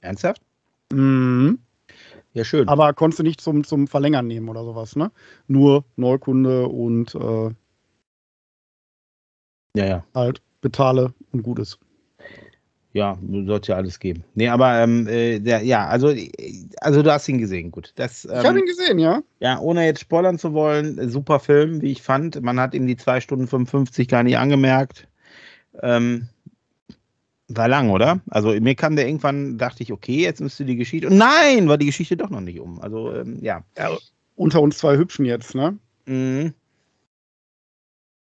Ernsthaft? 0.01 0.41
Mhm. 0.93 1.59
Ja, 2.33 2.45
schön. 2.45 2.67
Aber 2.69 2.93
konntest 2.93 3.19
du 3.19 3.23
nicht 3.23 3.41
zum, 3.41 3.63
zum 3.63 3.87
Verlängern 3.87 4.27
nehmen 4.27 4.47
oder 4.49 4.63
sowas, 4.63 4.95
ne? 4.95 5.11
Nur 5.47 5.83
Neukunde 5.97 6.67
und 6.67 7.15
äh, 7.15 7.49
ja, 9.79 9.85
ja. 9.85 10.03
halt 10.13 10.41
bezahle 10.61 11.13
und 11.31 11.43
Gutes. 11.43 11.79
Ja, 12.91 13.19
sollte 13.45 13.71
ja 13.71 13.77
alles 13.77 13.99
geben. 13.99 14.23
Nee, 14.33 14.47
aber 14.47 14.79
ähm, 14.79 15.07
äh, 15.07 15.39
der, 15.39 15.61
ja, 15.63 15.87
also, 15.87 16.11
also 16.81 17.03
du 17.03 17.13
hast 17.13 17.29
ihn 17.29 17.37
gesehen, 17.37 17.69
gut. 17.71 17.93
Das, 17.95 18.25
ähm, 18.25 18.31
ich 18.39 18.45
habe 18.45 18.59
ihn 18.59 18.65
gesehen, 18.65 18.97
ja. 18.97 19.21
Ja, 19.39 19.59
ohne 19.59 19.85
jetzt 19.85 20.01
spoilern 20.01 20.39
zu 20.39 20.53
wollen, 20.53 21.09
super 21.09 21.39
Film, 21.39 21.83
wie 21.83 21.91
ich 21.91 22.01
fand. 22.01 22.41
Man 22.41 22.59
hat 22.59 22.73
ihm 22.73 22.87
die 22.87 22.97
2 22.97 23.21
Stunden 23.21 23.47
55 23.47 24.07
gar 24.07 24.23
nicht 24.23 24.37
angemerkt. 24.37 25.07
Ähm, 25.83 26.29
war 27.47 27.67
lang, 27.67 27.91
oder? 27.91 28.21
Also 28.29 28.49
mir 28.59 28.73
kam 28.73 28.95
der 28.95 29.07
irgendwann, 29.07 29.59
dachte 29.59 29.83
ich, 29.83 29.91
okay, 29.91 30.21
jetzt 30.23 30.41
müsste 30.41 30.65
die 30.65 30.75
Geschichte. 30.75 31.09
Und 31.09 31.17
nein, 31.17 31.69
war 31.69 31.77
die 31.77 31.85
Geschichte 31.85 32.17
doch 32.17 32.31
noch 32.31 32.41
nicht 32.41 32.59
um. 32.59 32.81
Also, 32.81 33.13
ähm, 33.13 33.37
ja. 33.41 33.63
ja. 33.77 33.95
Unter 34.35 34.61
uns 34.61 34.79
zwei 34.79 34.97
Hübschen 34.97 35.25
jetzt, 35.25 35.53
ne? 35.53 35.77
Mhm. 36.05 36.53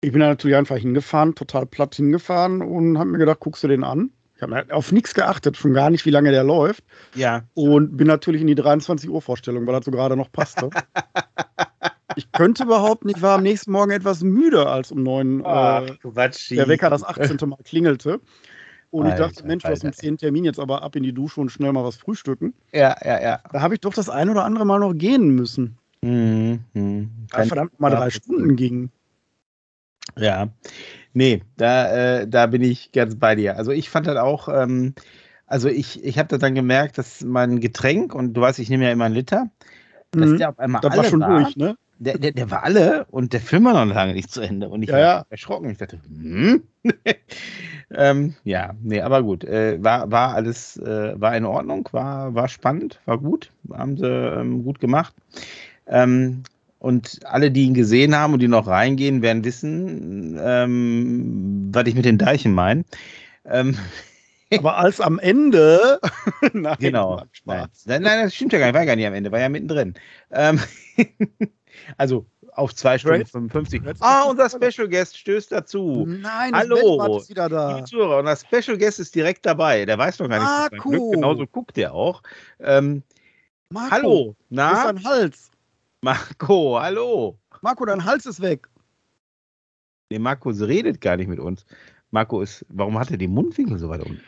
Ich 0.05 0.11
bin 0.11 0.21
da 0.21 0.27
natürlich 0.27 0.55
einfach 0.55 0.77
hingefahren, 0.77 1.33
total 1.33 1.65
platt 1.65 1.95
hingefahren 1.95 2.61
und 2.61 2.99
habe 2.99 3.09
mir 3.09 3.17
gedacht, 3.17 3.39
guckst 3.39 3.63
du 3.63 3.67
den 3.67 3.83
an? 3.83 4.11
Ich 4.35 4.41
habe 4.43 4.63
auf 4.69 4.91
nichts 4.91 5.15
geachtet, 5.15 5.57
schon 5.57 5.73
gar 5.73 5.89
nicht, 5.89 6.05
wie 6.05 6.11
lange 6.11 6.29
der 6.29 6.43
läuft. 6.43 6.83
Ja. 7.15 7.41
Und 7.55 7.97
bin 7.97 8.05
natürlich 8.05 8.41
in 8.41 8.45
die 8.47 8.53
23 8.53 9.09
Uhr 9.09 9.19
Vorstellung, 9.23 9.65
weil 9.65 9.73
das 9.73 9.85
so 9.85 9.89
gerade 9.89 10.15
noch 10.15 10.31
passte. 10.31 10.69
ich 12.15 12.31
könnte 12.33 12.65
überhaupt 12.65 13.03
nicht, 13.03 13.23
war 13.23 13.37
am 13.37 13.41
nächsten 13.41 13.71
Morgen 13.71 13.89
etwas 13.89 14.21
müde, 14.21 14.67
als 14.67 14.91
um 14.91 15.01
neun 15.01 15.39
äh, 15.39 15.87
der 16.03 16.67
Wecker 16.67 16.91
das 16.91 17.03
18. 17.03 17.37
Mal 17.49 17.57
klingelte. 17.63 18.21
Und 18.91 19.07
ich 19.07 19.15
dachte, 19.15 19.43
Mensch, 19.43 19.63
was 19.63 19.83
um 19.83 19.91
10 19.91 20.19
Termin 20.19 20.45
jetzt 20.45 20.59
aber 20.59 20.83
ab 20.83 20.95
in 20.95 21.01
die 21.01 21.13
Dusche 21.13 21.41
und 21.41 21.49
schnell 21.49 21.73
mal 21.73 21.83
was 21.83 21.95
frühstücken. 21.95 22.53
Ja, 22.71 22.95
ja, 23.03 23.19
ja. 23.19 23.39
Da 23.51 23.59
habe 23.59 23.73
ich 23.73 23.79
doch 23.79 23.93
das 23.95 24.09
ein 24.09 24.29
oder 24.29 24.45
andere 24.45 24.65
Mal 24.65 24.81
noch 24.81 24.93
gehen 24.93 25.29
müssen. 25.29 25.79
Mhm. 26.03 26.59
Weil 27.31 27.47
verdammt 27.47 27.79
mal 27.79 27.89
drei 27.89 28.11
Stunden 28.11 28.55
ging. 28.55 28.91
Ja, 30.17 30.49
nee, 31.13 31.41
da, 31.57 32.21
äh, 32.21 32.27
da 32.27 32.47
bin 32.47 32.61
ich 32.61 32.91
ganz 32.91 33.15
bei 33.17 33.35
dir. 33.35 33.57
Also 33.57 33.71
ich 33.71 33.89
fand 33.89 34.07
das 34.07 34.17
auch, 34.17 34.47
ähm, 34.49 34.93
also 35.47 35.69
ich, 35.69 36.03
ich 36.03 36.17
habe 36.19 36.29
da 36.29 36.37
dann 36.37 36.55
gemerkt, 36.55 36.97
dass 36.97 37.21
mein 37.21 37.59
Getränk, 37.59 38.15
und 38.15 38.33
du 38.33 38.41
weißt, 38.41 38.59
ich 38.59 38.69
nehme 38.69 38.85
ja 38.85 38.91
immer 38.91 39.05
einen 39.05 39.15
Liter, 39.15 39.49
dass 40.11 40.31
Mhm. 40.31 40.37
der 40.37 40.49
auf 40.49 40.59
einmal 40.59 40.81
Das 40.81 40.91
alle 40.93 41.03
war 41.03 41.09
schon 41.09 41.21
war. 41.21 41.43
durch, 41.43 41.55
ne? 41.57 41.75
Der, 41.99 42.17
der, 42.17 42.31
der 42.33 42.51
war 42.51 42.63
alle 42.63 43.05
und 43.11 43.33
der 43.33 43.39
Film 43.41 43.65
war 43.65 43.85
noch 43.85 43.93
lange 43.93 44.13
nicht 44.13 44.31
zu 44.31 44.41
Ende. 44.41 44.69
Und 44.69 44.83
ich 44.83 44.89
Ja, 44.89 44.95
war 44.95 45.01
ja. 45.01 45.25
erschrocken. 45.29 45.69
Ich 45.69 45.77
dachte, 45.77 45.99
hm? 46.07 46.63
ähm, 47.91 48.35
ja, 48.43 48.73
nee, 48.81 49.01
aber 49.01 49.23
gut. 49.23 49.43
Äh, 49.45 49.83
war, 49.83 50.11
war 50.11 50.33
alles, 50.35 50.77
äh, 50.77 51.19
war 51.19 51.35
in 51.37 51.45
Ordnung, 51.45 51.87
war, 51.91 52.35
war 52.35 52.47
spannend, 52.49 52.99
war 53.05 53.17
gut. 53.17 53.51
Haben 53.71 53.97
sie 53.97 54.07
ähm, 54.07 54.63
gut 54.63 54.79
gemacht. 54.79 55.13
Ähm, 55.87 56.43
und 56.85 57.19
alle, 57.25 57.49
die 57.49 57.63
ihn 57.63 57.73
gesehen 57.73 58.15
haben 58.15 58.33
und 58.33 58.39
die 58.41 58.47
noch 58.47 58.67
reingehen, 58.67 59.23
werden 59.23 59.43
wissen, 59.43 60.37
ähm, 60.39 61.69
was 61.73 61.87
ich 61.87 61.95
mit 61.95 62.05
den 62.05 62.19
Deichen 62.19 62.53
meine. 62.53 62.85
Ähm, 63.43 63.75
Aber 64.55 64.77
als 64.77 65.01
am 65.01 65.17
Ende. 65.17 65.99
nein, 66.53 66.77
Genau. 66.79 67.15
Nein. 67.17 67.27
Spaß. 67.31 67.85
nein, 67.87 68.03
das 68.03 68.35
stimmt 68.35 68.53
ja 68.53 68.59
gar 68.59 68.67
nicht. 68.67 68.75
War 68.75 68.85
gar 68.85 68.95
nicht 68.95 69.07
am 69.07 69.15
Ende, 69.15 69.31
war 69.31 69.39
ja 69.39 69.49
mittendrin. 69.49 69.95
Ähm, 70.31 70.59
also 71.97 72.27
auf 72.53 72.75
zwei 72.75 72.99
Stunden 72.99 73.17
Hörst- 73.21 73.31
55. 73.31 73.81
hörst- 73.81 74.03
Ah, 74.03 74.25
unser 74.29 74.47
Special 74.51 74.87
Guest 74.87 75.17
stößt 75.17 75.51
dazu. 75.51 76.05
Nein, 76.07 76.53
Hallo. 76.53 77.17
Ist 77.17 77.31
wieder 77.31 77.49
da. 77.49 77.83
Zuhörer, 77.83 78.19
unser 78.19 78.35
Special 78.35 78.77
Guest 78.77 78.99
ist 78.99 79.15
direkt 79.15 79.43
dabei. 79.47 79.85
Der 79.85 79.97
weiß 79.97 80.19
noch 80.19 80.29
gar 80.29 80.69
nicht, 80.69 80.85
cool. 80.85 81.15
Genauso 81.15 81.47
guckt 81.47 81.79
er 81.79 81.95
auch. 81.95 82.21
Ähm, 82.59 83.01
Marco, 83.71 83.91
hallo, 83.91 84.09
Wo 84.09 84.29
ist 84.29 84.35
na? 84.51 84.83
dein 84.93 85.03
Hals? 85.03 85.49
Marco, 86.01 86.79
hallo. 86.79 87.37
Marco, 87.61 87.85
dein 87.85 88.03
Hals 88.03 88.25
ist 88.25 88.41
weg. 88.41 88.67
Nee, 90.11 90.19
Marco 90.19 90.49
redet 90.49 91.01
gar 91.01 91.17
nicht 91.17 91.27
mit 91.27 91.39
uns. 91.39 91.65
Marco 92.11 92.41
ist, 92.41 92.65
warum 92.69 92.97
hat 92.99 93.11
er 93.11 93.17
die 93.17 93.27
Mundwinkel 93.27 93.77
so 93.79 93.89
weit 93.89 94.01
unten? 94.01 94.21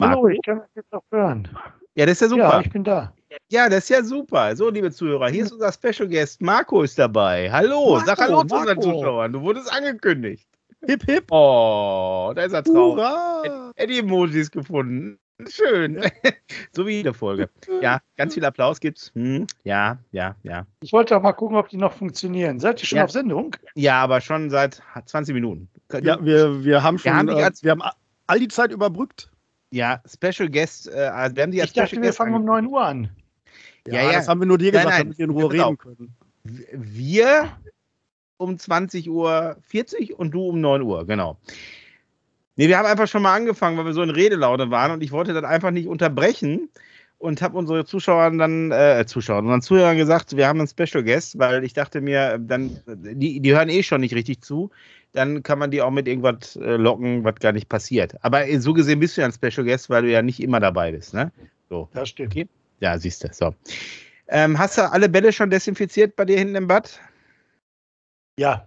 Hallo, 0.00 0.22
Marco? 0.22 0.28
ich 0.28 0.40
kann 0.44 0.58
mich 0.58 0.66
jetzt 0.74 0.92
noch 0.92 1.02
hören. 1.10 1.48
Ja, 1.94 2.06
das 2.06 2.12
ist 2.12 2.20
ja 2.20 2.28
super. 2.28 2.42
Ja, 2.42 2.60
ich 2.60 2.70
bin 2.70 2.84
da. 2.84 3.12
Ja, 3.50 3.68
das 3.68 3.84
ist 3.84 3.88
ja 3.88 4.02
super. 4.02 4.54
So, 4.54 4.70
liebe 4.70 4.90
Zuhörer, 4.90 5.28
hier 5.28 5.44
ist 5.44 5.52
unser 5.52 5.72
Special 5.72 6.08
Guest. 6.08 6.40
Marco 6.40 6.82
ist 6.82 6.98
dabei. 6.98 7.50
Hallo, 7.50 7.94
Marco, 7.94 8.06
sag 8.06 8.18
Hallo 8.18 8.44
zu 8.44 8.54
unseren. 8.54 8.80
Zuschauern. 8.80 9.32
Du 9.32 9.40
wurdest 9.40 9.72
angekündigt. 9.72 10.46
Hip, 10.86 11.02
hip. 11.04 11.24
Oh, 11.32 12.32
da 12.36 12.42
ist 12.42 12.52
er 12.52 12.62
traurig. 12.62 13.04
Hurra. 13.04 13.72
Eddie 13.74 13.98
Emojis 13.98 14.50
gefunden. 14.50 15.18
Schön. 15.46 16.00
so 16.72 16.86
wie 16.86 16.92
jede 16.96 17.14
Folge. 17.14 17.48
Ja, 17.80 18.00
ganz 18.16 18.34
viel 18.34 18.44
Applaus 18.44 18.80
gibt's. 18.80 19.12
Hm, 19.14 19.46
ja, 19.62 19.98
ja, 20.10 20.34
ja. 20.42 20.66
Ich 20.80 20.92
wollte 20.92 21.16
auch 21.16 21.22
mal 21.22 21.32
gucken, 21.32 21.56
ob 21.56 21.68
die 21.68 21.76
noch 21.76 21.92
funktionieren. 21.92 22.58
Seid 22.58 22.82
ihr 22.82 22.86
schon 22.86 22.98
Ja. 22.98 23.04
auf 23.04 23.12
Sendung? 23.12 23.54
Ja, 23.74 24.02
aber 24.02 24.20
schon 24.20 24.50
seit 24.50 24.82
20 25.06 25.34
Minuten. 25.34 25.68
Ja, 26.02 26.22
wir, 26.24 26.64
wir 26.64 26.82
haben 26.82 26.98
schon. 26.98 27.12
Wir 27.12 27.16
haben 27.16 27.28
äh, 27.28 27.42
als- 27.42 27.62
wir 27.62 27.70
haben 27.70 27.82
all 28.26 28.40
die 28.40 28.48
Zeit 28.48 28.72
überbrückt. 28.72 29.30
Ja, 29.70 30.02
Special 30.06 30.48
Guest. 30.48 30.88
Äh, 30.88 30.94
wir 31.34 31.42
haben 31.44 31.52
die 31.52 31.60
als 31.60 31.70
Ich 31.70 31.74
dachte, 31.74 31.88
Special 31.90 32.02
wir 32.02 32.08
Guest 32.08 32.18
fangen 32.18 32.34
um 32.34 32.42
ange- 32.42 32.46
9 32.62 32.66
Uhr 32.66 32.82
an. 32.84 33.10
Ja, 33.86 34.02
ja. 34.02 34.12
Das 34.12 34.28
haben 34.28 34.40
wir 34.40 34.46
nur 34.46 34.58
dir 34.58 34.72
Nein, 34.72 34.82
gesagt, 34.82 34.88
nein. 34.90 34.98
damit 35.06 35.18
wir 35.18 35.24
in 35.24 35.30
Ruhe 35.30 35.48
Genau. 35.50 35.68
reden 35.68 35.78
können. 35.78 36.14
Wir 36.72 37.48
um 38.38 38.54
20.40 38.56 39.08
Uhr 39.08 40.18
und 40.18 40.30
du 40.32 40.42
um 40.48 40.60
9 40.60 40.82
Uhr, 40.82 41.06
genau. 41.06 41.38
Nee, 42.58 42.66
wir 42.66 42.76
haben 42.76 42.86
einfach 42.86 43.06
schon 43.06 43.22
mal 43.22 43.36
angefangen, 43.36 43.78
weil 43.78 43.84
wir 43.84 43.92
so 43.92 44.02
in 44.02 44.10
Redelaune 44.10 44.68
waren 44.72 44.90
und 44.90 45.00
ich 45.04 45.12
wollte 45.12 45.32
das 45.32 45.44
einfach 45.44 45.70
nicht 45.70 45.86
unterbrechen 45.86 46.68
und 47.18 47.40
habe 47.40 47.56
unsere 47.56 47.84
Zuschauer 47.84 48.32
dann, 48.32 48.72
äh, 48.72 49.04
Zuschauer, 49.06 49.38
unseren 49.38 49.62
Zuhörern 49.62 49.96
gesagt, 49.96 50.36
wir 50.36 50.48
haben 50.48 50.58
einen 50.58 50.66
Special 50.66 51.04
Guest, 51.04 51.38
weil 51.38 51.62
ich 51.62 51.72
dachte 51.72 52.00
mir, 52.00 52.36
dann, 52.36 52.76
die, 52.88 53.38
die 53.38 53.52
hören 53.52 53.68
eh 53.68 53.84
schon 53.84 54.00
nicht 54.00 54.12
richtig 54.16 54.42
zu, 54.42 54.70
dann 55.12 55.44
kann 55.44 55.60
man 55.60 55.70
die 55.70 55.80
auch 55.80 55.92
mit 55.92 56.08
irgendwas 56.08 56.56
äh, 56.56 56.74
locken, 56.74 57.22
was 57.22 57.36
gar 57.36 57.52
nicht 57.52 57.68
passiert. 57.68 58.16
Aber 58.22 58.48
äh, 58.48 58.58
so 58.58 58.72
gesehen 58.72 58.98
bist 58.98 59.16
du 59.16 59.20
ja 59.20 59.28
ein 59.28 59.32
Special 59.32 59.64
Guest, 59.64 59.88
weil 59.88 60.02
du 60.02 60.10
ja 60.10 60.22
nicht 60.22 60.42
immer 60.42 60.58
dabei 60.58 60.90
bist, 60.90 61.14
ne? 61.14 61.30
So. 61.70 61.88
Das 61.94 62.08
stimmt. 62.08 62.32
Okay. 62.32 62.48
Ja, 62.80 62.98
siehst 62.98 63.22
du. 63.22 63.28
So. 63.30 63.54
Ähm, 64.26 64.58
hast 64.58 64.78
du 64.78 64.90
alle 64.90 65.08
Bälle 65.08 65.32
schon 65.32 65.50
desinfiziert 65.50 66.16
bei 66.16 66.24
dir 66.24 66.36
hinten 66.36 66.56
im 66.56 66.66
Bad? 66.66 66.98
Ja. 68.36 68.66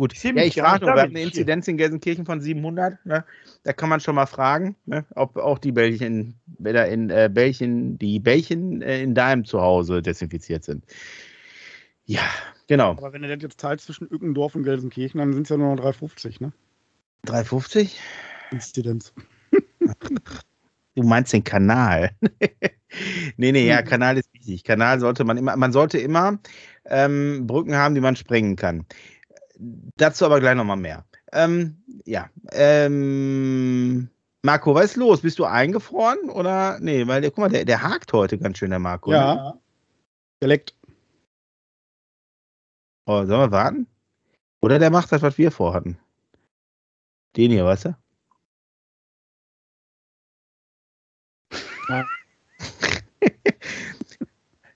Gut. 0.00 0.14
Ich 0.14 0.20
sehe 0.20 0.34
Ja, 0.34 0.44
ich 0.44 0.54
frage 0.54 0.86
nur, 0.86 0.94
wir 0.94 1.02
haben 1.02 1.10
eine. 1.10 1.20
Inzidenz 1.20 1.68
in 1.68 1.76
Gelsenkirchen 1.76 2.24
von 2.24 2.40
700. 2.40 3.04
Ne? 3.04 3.22
Da 3.64 3.74
kann 3.74 3.90
man 3.90 4.00
schon 4.00 4.14
mal 4.14 4.24
fragen, 4.24 4.74
ne? 4.86 5.04
ob 5.14 5.36
auch 5.36 5.58
die 5.58 5.72
Bällchen, 5.72 6.40
oder 6.58 6.88
in 6.88 7.10
äh, 7.10 7.28
Bällchen, 7.30 7.98
die 7.98 8.18
Bällchen 8.18 8.80
äh, 8.80 9.02
in 9.02 9.14
deinem 9.14 9.44
Zuhause 9.44 10.00
desinfiziert 10.00 10.64
sind. 10.64 10.86
Ja, 12.06 12.22
genau. 12.66 12.92
Aber 12.92 13.12
wenn 13.12 13.20
du 13.20 13.28
das 13.28 13.42
jetzt 13.42 13.60
teilt 13.60 13.82
zwischen 13.82 14.08
Ückendorf 14.10 14.54
und 14.54 14.62
Gelsenkirchen, 14.62 15.18
dann 15.18 15.34
sind 15.34 15.42
es 15.42 15.50
ja 15.50 15.58
nur 15.58 15.76
noch 15.76 15.84
3,50, 15.84 16.42
ne? 16.42 16.52
350? 17.26 18.00
Inzidenz. 18.52 19.12
Du 20.96 21.04
meinst 21.04 21.32
den 21.32 21.44
Kanal. 21.44 22.10
nee, 23.36 23.52
nee, 23.52 23.68
ja, 23.68 23.80
Mhm. 23.80 23.86
Kanal 23.86 24.18
ist 24.18 24.32
wichtig. 24.34 24.64
Kanal 24.64 24.98
sollte 24.98 25.24
man 25.24 25.36
immer, 25.36 25.56
man 25.56 25.72
sollte 25.72 25.98
immer 25.98 26.40
ähm, 26.86 27.46
Brücken 27.46 27.76
haben, 27.76 27.94
die 27.94 28.00
man 28.00 28.16
sprengen 28.16 28.56
kann. 28.56 28.84
Dazu 29.96 30.24
aber 30.24 30.40
gleich 30.40 30.54
nochmal 30.54 30.76
mehr. 30.78 31.04
Ähm, 31.32 31.82
ja, 32.06 32.30
ähm, 32.52 34.08
Marco, 34.42 34.74
was 34.74 34.86
ist 34.86 34.96
los? 34.96 35.20
Bist 35.20 35.38
du 35.38 35.44
eingefroren 35.44 36.30
oder? 36.30 36.78
Nee, 36.80 37.06
weil 37.06 37.20
der, 37.20 37.30
guck 37.30 37.40
mal, 37.40 37.50
der, 37.50 37.66
der 37.66 37.82
hakt 37.82 38.12
heute 38.12 38.38
ganz 38.38 38.58
schön, 38.58 38.70
der 38.70 38.78
Marco. 38.78 39.10
Ne? 39.10 39.16
Ja. 39.16 39.58
Der 40.40 40.48
leckt. 40.48 40.74
Oh, 43.06 43.24
sollen 43.26 43.28
wir 43.28 43.50
warten? 43.50 43.86
Oder 44.62 44.78
der 44.78 44.90
macht 44.90 45.12
das, 45.12 45.22
was 45.22 45.36
wir 45.36 45.50
vorhatten. 45.50 45.98
Den 47.36 47.50
hier, 47.50 47.64
weißt 47.64 47.86
du? 47.86 47.96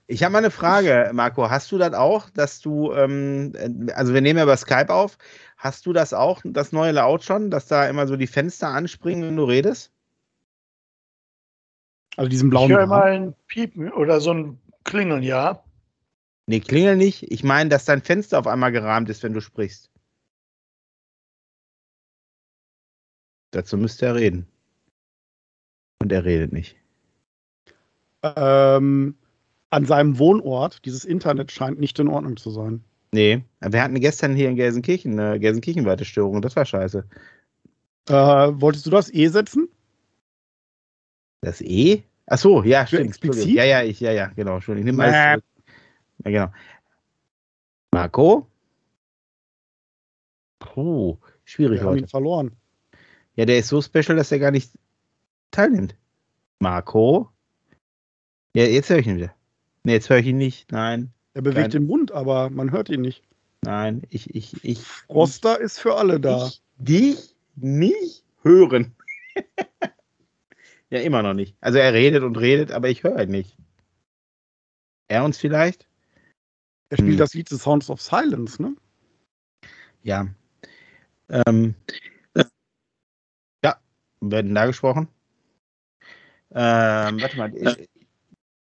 Ich 0.07 0.23
habe 0.23 0.33
mal 0.33 0.37
eine 0.39 0.51
Frage, 0.51 1.09
Marco. 1.13 1.49
Hast 1.49 1.71
du 1.71 1.77
das 1.79 1.93
auch, 1.93 2.29
dass 2.29 2.59
du, 2.59 2.93
ähm, 2.93 3.53
äh, 3.55 3.91
also 3.93 4.13
wir 4.13 4.21
nehmen 4.21 4.37
ja 4.37 4.43
über 4.43 4.57
Skype 4.57 4.93
auf, 4.93 5.17
hast 5.57 5.85
du 5.85 5.93
das 5.93 6.13
auch, 6.13 6.41
das 6.45 6.71
neue 6.71 6.91
Laut 6.91 7.23
schon, 7.23 7.49
dass 7.49 7.67
da 7.67 7.87
immer 7.89 8.05
so 8.07 8.15
die 8.15 8.27
Fenster 8.27 8.67
anspringen, 8.69 9.23
wenn 9.27 9.35
du 9.35 9.45
redest? 9.45 9.91
Also 12.17 12.29
diesen 12.29 12.47
Ich 12.47 12.51
blauen 12.51 12.69
höre 12.69 12.81
Rahmen. 12.81 12.89
mal 12.89 13.11
ein 13.13 13.35
Piepen 13.47 13.91
oder 13.91 14.21
so 14.21 14.31
ein 14.31 14.59
Klingeln, 14.83 15.23
ja. 15.23 15.63
Nee, 16.47 16.59
klingel 16.59 16.95
nicht. 16.95 17.31
Ich 17.31 17.43
meine, 17.43 17.69
dass 17.69 17.85
dein 17.85 18.03
Fenster 18.03 18.37
auf 18.37 18.45
einmal 18.45 18.71
gerahmt 18.71 19.09
ist, 19.09 19.23
wenn 19.23 19.33
du 19.33 19.41
sprichst. 19.41 19.89
Dazu 23.51 23.77
müsste 23.77 24.05
er 24.05 24.15
reden. 24.15 24.47
Und 25.99 26.11
er 26.11 26.23
redet 26.23 26.53
nicht. 26.53 26.75
Ähm, 28.21 29.17
an 29.69 29.85
seinem 29.85 30.19
Wohnort, 30.19 30.85
dieses 30.85 31.05
Internet 31.05 31.51
scheint 31.51 31.79
nicht 31.79 31.99
in 31.99 32.07
Ordnung 32.07 32.37
zu 32.37 32.49
sein. 32.49 32.83
Nee, 33.11 33.43
wir 33.61 33.81
hatten 33.81 33.99
gestern 33.99 34.35
hier 34.35 34.49
in 34.49 34.55
Gelsenkirchen 34.55 35.19
eine 35.19 35.39
Gelsenkirchenweite 35.39 36.05
Störung. 36.05 36.41
Das 36.41 36.55
war 36.55 36.65
scheiße. 36.65 37.05
Äh, 38.09 38.13
wolltest 38.13 38.85
du 38.85 38.89
das 38.89 39.13
E 39.13 39.27
setzen? 39.27 39.69
Das 41.41 41.61
E? 41.61 42.03
Ach 42.27 42.37
so, 42.37 42.63
ja, 42.63 42.85
stimmt. 42.87 43.07
explizit? 43.07 43.47
Ja, 43.47 43.63
ja, 43.63 43.83
ich, 43.83 43.99
ja, 43.99 44.11
ja, 44.11 44.27
genau. 44.35 44.55
Entschuldigung. 44.55 44.87
Ich 44.89 44.95
nehme 44.97 45.03
alles 45.03 45.43
zurück. 45.43 45.75
Ja, 46.25 46.31
genau. 46.31 46.53
Marco? 47.91 48.47
Puh, 50.59 51.17
schwierig 51.45 51.79
Wir 51.79 51.85
haben 51.87 51.95
ihn 51.97 52.01
heute. 52.03 52.09
verloren. 52.09 52.51
Ja, 53.35 53.45
der 53.45 53.59
ist 53.59 53.67
so 53.67 53.81
special, 53.81 54.17
dass 54.17 54.31
er 54.31 54.39
gar 54.39 54.51
nicht 54.51 54.71
teilnimmt. 55.51 55.95
Marco? 56.59 57.29
Ja, 58.55 58.63
jetzt 58.63 58.89
höre 58.89 58.99
ich 58.99 59.07
ihn 59.07 59.17
wieder. 59.17 59.33
Nee, 59.85 59.93
jetzt 59.93 60.09
höre 60.09 60.17
ich 60.17 60.25
ihn 60.25 60.37
nicht. 60.37 60.71
Nein, 60.71 61.13
Er 61.35 61.43
bewegt 61.43 61.61
Kein- 61.61 61.69
den 61.71 61.85
Mund, 61.87 62.11
aber 62.11 62.49
man 62.49 62.71
hört 62.71 62.89
ihn 62.89 63.01
nicht. 63.01 63.23
nein, 63.61 64.01
ich, 64.09 64.33
ich, 64.33 64.63
ich. 64.63 64.79
Roster 65.09 65.59
ist 65.59 65.79
für 65.79 65.95
alle 65.95 66.19
da. 66.19 66.47
Ich 66.47 66.63
dich 66.77 67.35
nicht 67.55 68.23
hören. 68.41 68.95
ja, 70.89 70.99
immer 71.01 71.21
noch 71.21 71.35
nicht. 71.35 71.55
Also 71.61 71.77
er 71.77 71.93
redet 71.93 72.23
und 72.23 72.35
redet, 72.37 72.71
aber 72.71 72.89
ich 72.89 73.03
höre 73.03 73.21
ihn 73.21 73.29
nicht. 73.29 73.55
Er 75.07 75.23
uns 75.23 75.37
vielleicht? 75.37 75.87
Er 76.89 76.97
spielt 76.97 77.11
Hm. 77.13 77.17
das 77.19 77.33
Lied 77.35 77.47
The 77.49 77.57
Sounds 77.57 77.89
of 77.91 78.01
Silence, 78.01 78.59
ne? 78.61 78.75
Ja. 80.01 80.27
Ähm, 81.29 81.75
ja, 83.63 83.79
werden 84.21 84.55
da 84.55 84.65
gesprochen. 84.65 85.07
Ähm, 86.51 87.21
warte 87.21 87.37
mal, 87.37 87.55
ich, 87.55 87.89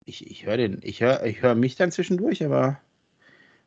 ich, 0.10 0.30
ich 0.30 0.46
höre 0.46 0.58
den, 0.58 0.80
ich 0.84 1.02
höre 1.02 1.24
ich 1.26 1.42
hör 1.42 1.56
mich 1.56 1.76
dann 1.76 1.92
zwischendurch, 1.92 2.44
aber. 2.44 2.80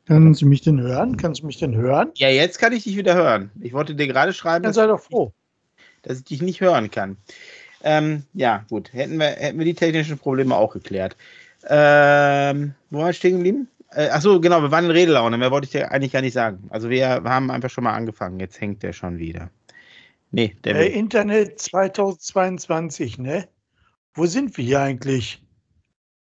Können 0.06 0.34
Sie 0.34 0.44
mich 0.44 0.62
denn 0.62 0.80
hören? 0.80 1.16
Kannst 1.16 1.42
du 1.42 1.46
mich 1.46 1.58
denn 1.58 1.76
hören? 1.76 2.10
Ja, 2.16 2.28
jetzt 2.28 2.58
kann 2.58 2.72
ich 2.72 2.82
dich 2.84 2.96
wieder 2.96 3.14
hören. 3.14 3.52
Ich 3.60 3.72
wollte 3.72 3.94
dir 3.94 4.08
gerade 4.08 4.32
schreiben, 4.32 4.64
Dann 4.64 4.70
dass, 4.70 4.76
sei 4.76 4.86
doch 4.88 5.00
froh. 5.00 5.32
dass 6.02 6.18
ich 6.18 6.24
dich 6.24 6.42
nicht 6.42 6.60
hören 6.60 6.90
kann. 6.90 7.16
Ähm, 7.84 8.24
ja, 8.34 8.64
gut. 8.68 8.92
Hätten 8.92 9.16
wir, 9.18 9.26
hätten 9.26 9.58
wir 9.58 9.64
die 9.64 9.74
technischen 9.74 10.18
Probleme 10.18 10.56
auch 10.56 10.72
geklärt. 10.72 11.16
Ähm, 11.68 12.74
wo 12.90 12.98
war 12.98 13.10
ich 13.10 13.16
stehen 13.16 13.36
geblieben? 13.36 13.68
Äh, 13.90 14.08
achso, 14.08 14.40
genau, 14.40 14.60
wir 14.62 14.70
waren 14.72 14.86
in 14.86 14.90
Redelaune. 14.90 15.38
Mehr 15.38 15.50
wollte 15.52 15.66
ich 15.66 15.70
dir 15.72 15.92
eigentlich 15.92 16.12
gar 16.12 16.22
nicht 16.22 16.32
sagen. 16.32 16.64
Also 16.70 16.90
wir 16.90 17.08
haben 17.08 17.50
einfach 17.52 17.70
schon 17.70 17.84
mal 17.84 17.94
angefangen. 17.94 18.40
Jetzt 18.40 18.60
hängt 18.60 18.82
der 18.82 18.92
schon 18.92 19.18
wieder. 19.18 19.50
Nee, 20.32 20.56
der 20.64 20.74
Äh, 20.76 20.86
Internet 20.98 21.60
2022, 21.60 23.18
ne? 23.18 23.46
Wo 24.14 24.26
sind 24.26 24.56
wir 24.56 24.64
hier 24.64 24.80
eigentlich? 24.80 25.42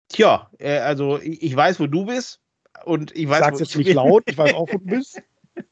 Tja, 0.09 0.51
äh, 0.59 0.79
also 0.79 1.19
ich, 1.21 1.43
ich 1.43 1.57
weiß, 1.57 1.81
wo 1.81 1.87
du 1.87 2.07
bist. 2.07 2.41
Und 2.85 3.15
ich 3.17 3.29
weiß, 3.29 3.41
Sag's 3.41 3.61
jetzt 3.61 3.71
ich 3.77 3.87
nicht 3.87 3.95
laut, 3.95 4.23
ich 4.27 4.37
weiß 4.39 4.55
auch, 4.55 4.69
wo 4.73 4.79
du 4.79 4.85
bist. 4.85 5.21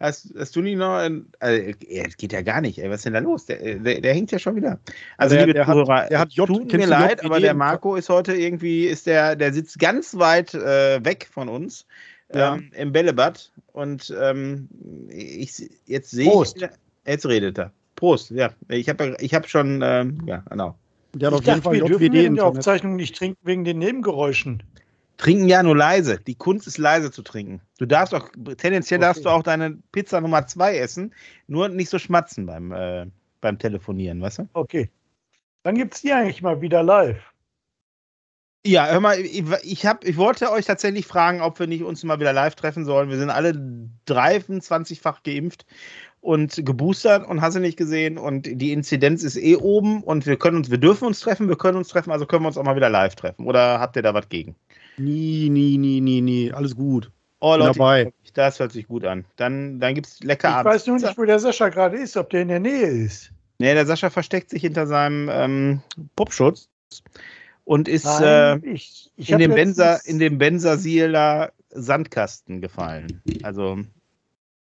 Hast, 0.00 0.32
hast 0.38 0.54
du 0.54 0.60
nicht 0.62 0.76
noch. 0.76 0.94
Ein, 0.94 1.26
also, 1.40 1.72
geht 2.16 2.32
ja 2.32 2.42
gar 2.42 2.60
nicht, 2.60 2.78
ey. 2.78 2.88
Was 2.88 2.98
ist 2.98 3.06
denn 3.06 3.14
da 3.14 3.18
los? 3.18 3.46
Der, 3.46 3.56
der, 3.80 4.00
der 4.00 4.14
hängt 4.14 4.30
ja 4.30 4.38
schon 4.38 4.54
wieder. 4.54 4.78
Also, 5.16 5.34
Der- 5.34 5.46
liebe 5.46 5.54
der 5.54 5.66
hat- 5.66 5.72
Zuhörer, 5.74 6.06
der 6.08 6.18
hat 6.20 6.32
J- 6.34 6.46
tut 6.46 6.72
mir 6.72 6.86
leid, 6.86 7.24
aber 7.24 7.40
der 7.40 7.54
Marco 7.54 7.96
ist 7.96 8.08
heute 8.08 8.32
irgendwie, 8.36 8.84
ist 8.86 9.08
der, 9.08 9.34
der 9.34 9.52
sitzt 9.52 9.80
ganz 9.80 10.16
weit 10.16 10.54
äh, 10.54 11.04
weg 11.04 11.28
von 11.32 11.48
uns 11.48 11.84
Ja. 12.32 12.54
ähm, 12.54 12.70
im 12.76 12.92
Bällebad. 12.92 13.50
Und 13.72 14.14
ähm, 14.20 14.68
ich, 15.08 15.68
jetzt 15.86 16.12
sehe 16.12 16.30
ich. 16.44 16.54
Jetzt 17.04 17.26
redet 17.26 17.58
er. 17.58 17.72
Prost, 17.96 18.30
ja. 18.30 18.50
Ich 18.68 18.88
habe 18.88 19.16
ich 19.18 19.34
hab 19.34 19.48
schon, 19.48 19.80
ähm, 19.82 20.22
ja, 20.26 20.44
genau. 20.48 20.76
Der 21.14 21.30
hat 21.30 21.34
Ich 21.34 21.38
auf 21.40 21.46
jeden 21.46 21.46
dachte, 21.46 21.62
Fall 21.62 21.72
wir 21.74 21.84
dürfen 21.84 22.14
in 22.14 22.34
der. 22.34 22.44
Aufzeichnung 22.44 22.96
nicht 22.96 23.16
trinken 23.16 23.38
wegen 23.42 23.64
den 23.64 23.78
Nebengeräuschen. 23.78 24.62
Trinken 25.16 25.48
ja 25.48 25.62
nur 25.62 25.76
leise. 25.76 26.20
Die 26.20 26.36
Kunst 26.36 26.66
ist 26.66 26.78
leise 26.78 27.10
zu 27.10 27.22
trinken. 27.22 27.60
Du 27.78 27.86
darfst 27.86 28.14
auch, 28.14 28.28
tendenziell 28.56 28.98
Okay. 28.98 29.06
darfst 29.06 29.24
du 29.24 29.28
auch 29.30 29.42
deine 29.42 29.78
Pizza 29.90 30.20
Nummer 30.20 30.46
zwei 30.46 30.76
essen, 30.78 31.12
nur 31.48 31.68
nicht 31.68 31.90
so 31.90 31.98
schmatzen 31.98 32.46
beim, 32.46 32.72
äh, 32.72 33.06
beim 33.40 33.58
Telefonieren, 33.58 34.20
weißt 34.20 34.38
du? 34.38 34.48
Okay. 34.52 34.90
Dann 35.64 35.74
gibt 35.74 35.94
es 35.94 36.02
die 36.02 36.12
eigentlich 36.12 36.40
mal 36.40 36.60
wieder 36.60 36.82
live. 36.82 37.20
Ja, 38.68 38.86
hör 38.86 39.00
mal, 39.00 39.18
ich, 39.18 39.44
ich, 39.62 39.86
hab, 39.86 40.04
ich 40.04 40.18
wollte 40.18 40.52
euch 40.52 40.66
tatsächlich 40.66 41.06
fragen, 41.06 41.40
ob 41.40 41.58
wir 41.58 41.66
nicht 41.66 41.82
uns 41.84 42.04
mal 42.04 42.20
wieder 42.20 42.34
live 42.34 42.54
treffen 42.54 42.84
sollen. 42.84 43.08
Wir 43.08 43.16
sind 43.16 43.30
alle 43.30 43.52
23-fach 44.06 45.22
geimpft 45.22 45.64
und 46.20 46.66
geboostert 46.66 47.26
und 47.26 47.40
hast 47.40 47.56
du 47.56 47.60
nicht 47.60 47.78
gesehen 47.78 48.18
und 48.18 48.42
die 48.42 48.72
Inzidenz 48.72 49.22
ist 49.22 49.38
eh 49.38 49.56
oben 49.56 50.02
und 50.02 50.26
wir 50.26 50.36
können 50.36 50.58
uns, 50.58 50.70
wir 50.70 50.76
dürfen 50.76 51.06
uns 51.06 51.20
treffen, 51.20 51.48
wir 51.48 51.56
können 51.56 51.78
uns 51.78 51.88
treffen, 51.88 52.10
also 52.10 52.26
können 52.26 52.42
wir 52.42 52.48
uns 52.48 52.58
auch 52.58 52.62
mal 52.62 52.76
wieder 52.76 52.90
live 52.90 53.14
treffen. 53.14 53.46
Oder 53.46 53.80
habt 53.80 53.96
ihr 53.96 54.02
da 54.02 54.12
was 54.12 54.28
gegen? 54.28 54.54
Nie, 54.98 55.48
nie, 55.48 55.78
nie, 55.78 56.02
nie, 56.02 56.20
nie. 56.20 56.52
Alles 56.52 56.76
gut. 56.76 57.10
Oh 57.40 57.56
Leute, 57.56 57.78
dabei. 57.78 58.12
das 58.34 58.60
hört 58.60 58.72
sich 58.72 58.86
gut 58.86 59.06
an. 59.06 59.24
Dann, 59.36 59.80
dann 59.80 59.94
gibt 59.94 60.08
es 60.08 60.20
lecker 60.20 60.48
Ich 60.48 60.54
Abend. 60.56 60.74
weiß 60.74 60.86
nur 60.88 60.98
nicht, 60.98 61.16
wo 61.16 61.24
der 61.24 61.38
Sascha 61.38 61.70
gerade 61.70 61.96
ist, 61.96 62.18
ob 62.18 62.28
der 62.28 62.42
in 62.42 62.48
der 62.48 62.60
Nähe 62.60 62.86
ist. 62.86 63.32
Nee, 63.60 63.72
der 63.72 63.86
Sascha 63.86 64.10
versteckt 64.10 64.50
sich 64.50 64.60
hinter 64.60 64.86
seinem 64.86 65.30
ähm, 65.32 65.80
Popschutz 66.16 66.68
und 67.68 67.86
ist 67.86 68.06
äh, 68.06 68.56
Nein, 68.56 68.62
ich, 68.64 69.10
ich 69.16 69.30
in, 69.30 69.38
dem 69.38 69.54
Benzer, 69.54 69.96
letztens- 69.96 70.06
in 70.06 70.18
dem 70.18 70.38
Benzersieler 70.38 71.52
Sandkasten 71.68 72.62
gefallen. 72.62 73.20
Also, 73.42 73.78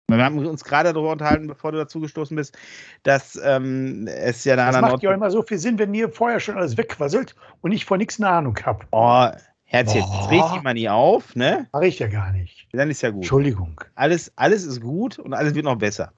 wir 0.10 0.18
haben 0.18 0.46
uns 0.46 0.66
gerade 0.66 0.92
darüber 0.92 1.14
unterhalten, 1.14 1.48
bevor 1.48 1.72
du 1.72 1.78
dazu 1.78 2.02
gestoßen 2.02 2.36
bist, 2.36 2.58
dass 3.04 3.40
ähm, 3.42 4.08
es 4.08 4.44
ja 4.44 4.58
da 4.58 4.72
Das 4.72 4.82
macht 4.82 5.04
ja 5.04 5.14
immer 5.14 5.32
so 5.32 5.42
viel 5.42 5.58
Sinn, 5.58 5.80
wenn 5.80 5.94
ihr 5.94 6.10
vorher 6.10 6.42
schon 6.42 6.58
alles 6.58 6.76
wegquasselt 6.76 7.34
und 7.62 7.72
ich 7.72 7.86
von 7.86 7.98
nichts 8.00 8.20
eine 8.20 8.30
Ahnung 8.30 8.58
habe. 8.66 8.86
Oh, 8.92 9.28
Herzchen, 9.64 10.04
Oh. 10.06 10.14
jetzt 10.22 10.32
reg 10.32 10.54
dich 10.54 10.64
mal 10.64 10.74
nie 10.74 10.90
auf, 10.90 11.34
ne? 11.36 11.68
Mache 11.72 11.88
ich 11.88 12.00
ja 12.00 12.08
gar 12.08 12.34
nicht. 12.34 12.68
Dann 12.74 12.90
ist 12.90 13.02
ja 13.04 13.10
gut. 13.10 13.20
Entschuldigung. 13.24 13.80
Alles, 13.96 14.34
alles 14.36 14.66
ist 14.66 14.82
gut 14.82 15.18
und 15.18 15.34
alles 15.34 15.56
wird 15.56 15.64
noch 15.64 15.78
besser. 15.78 16.12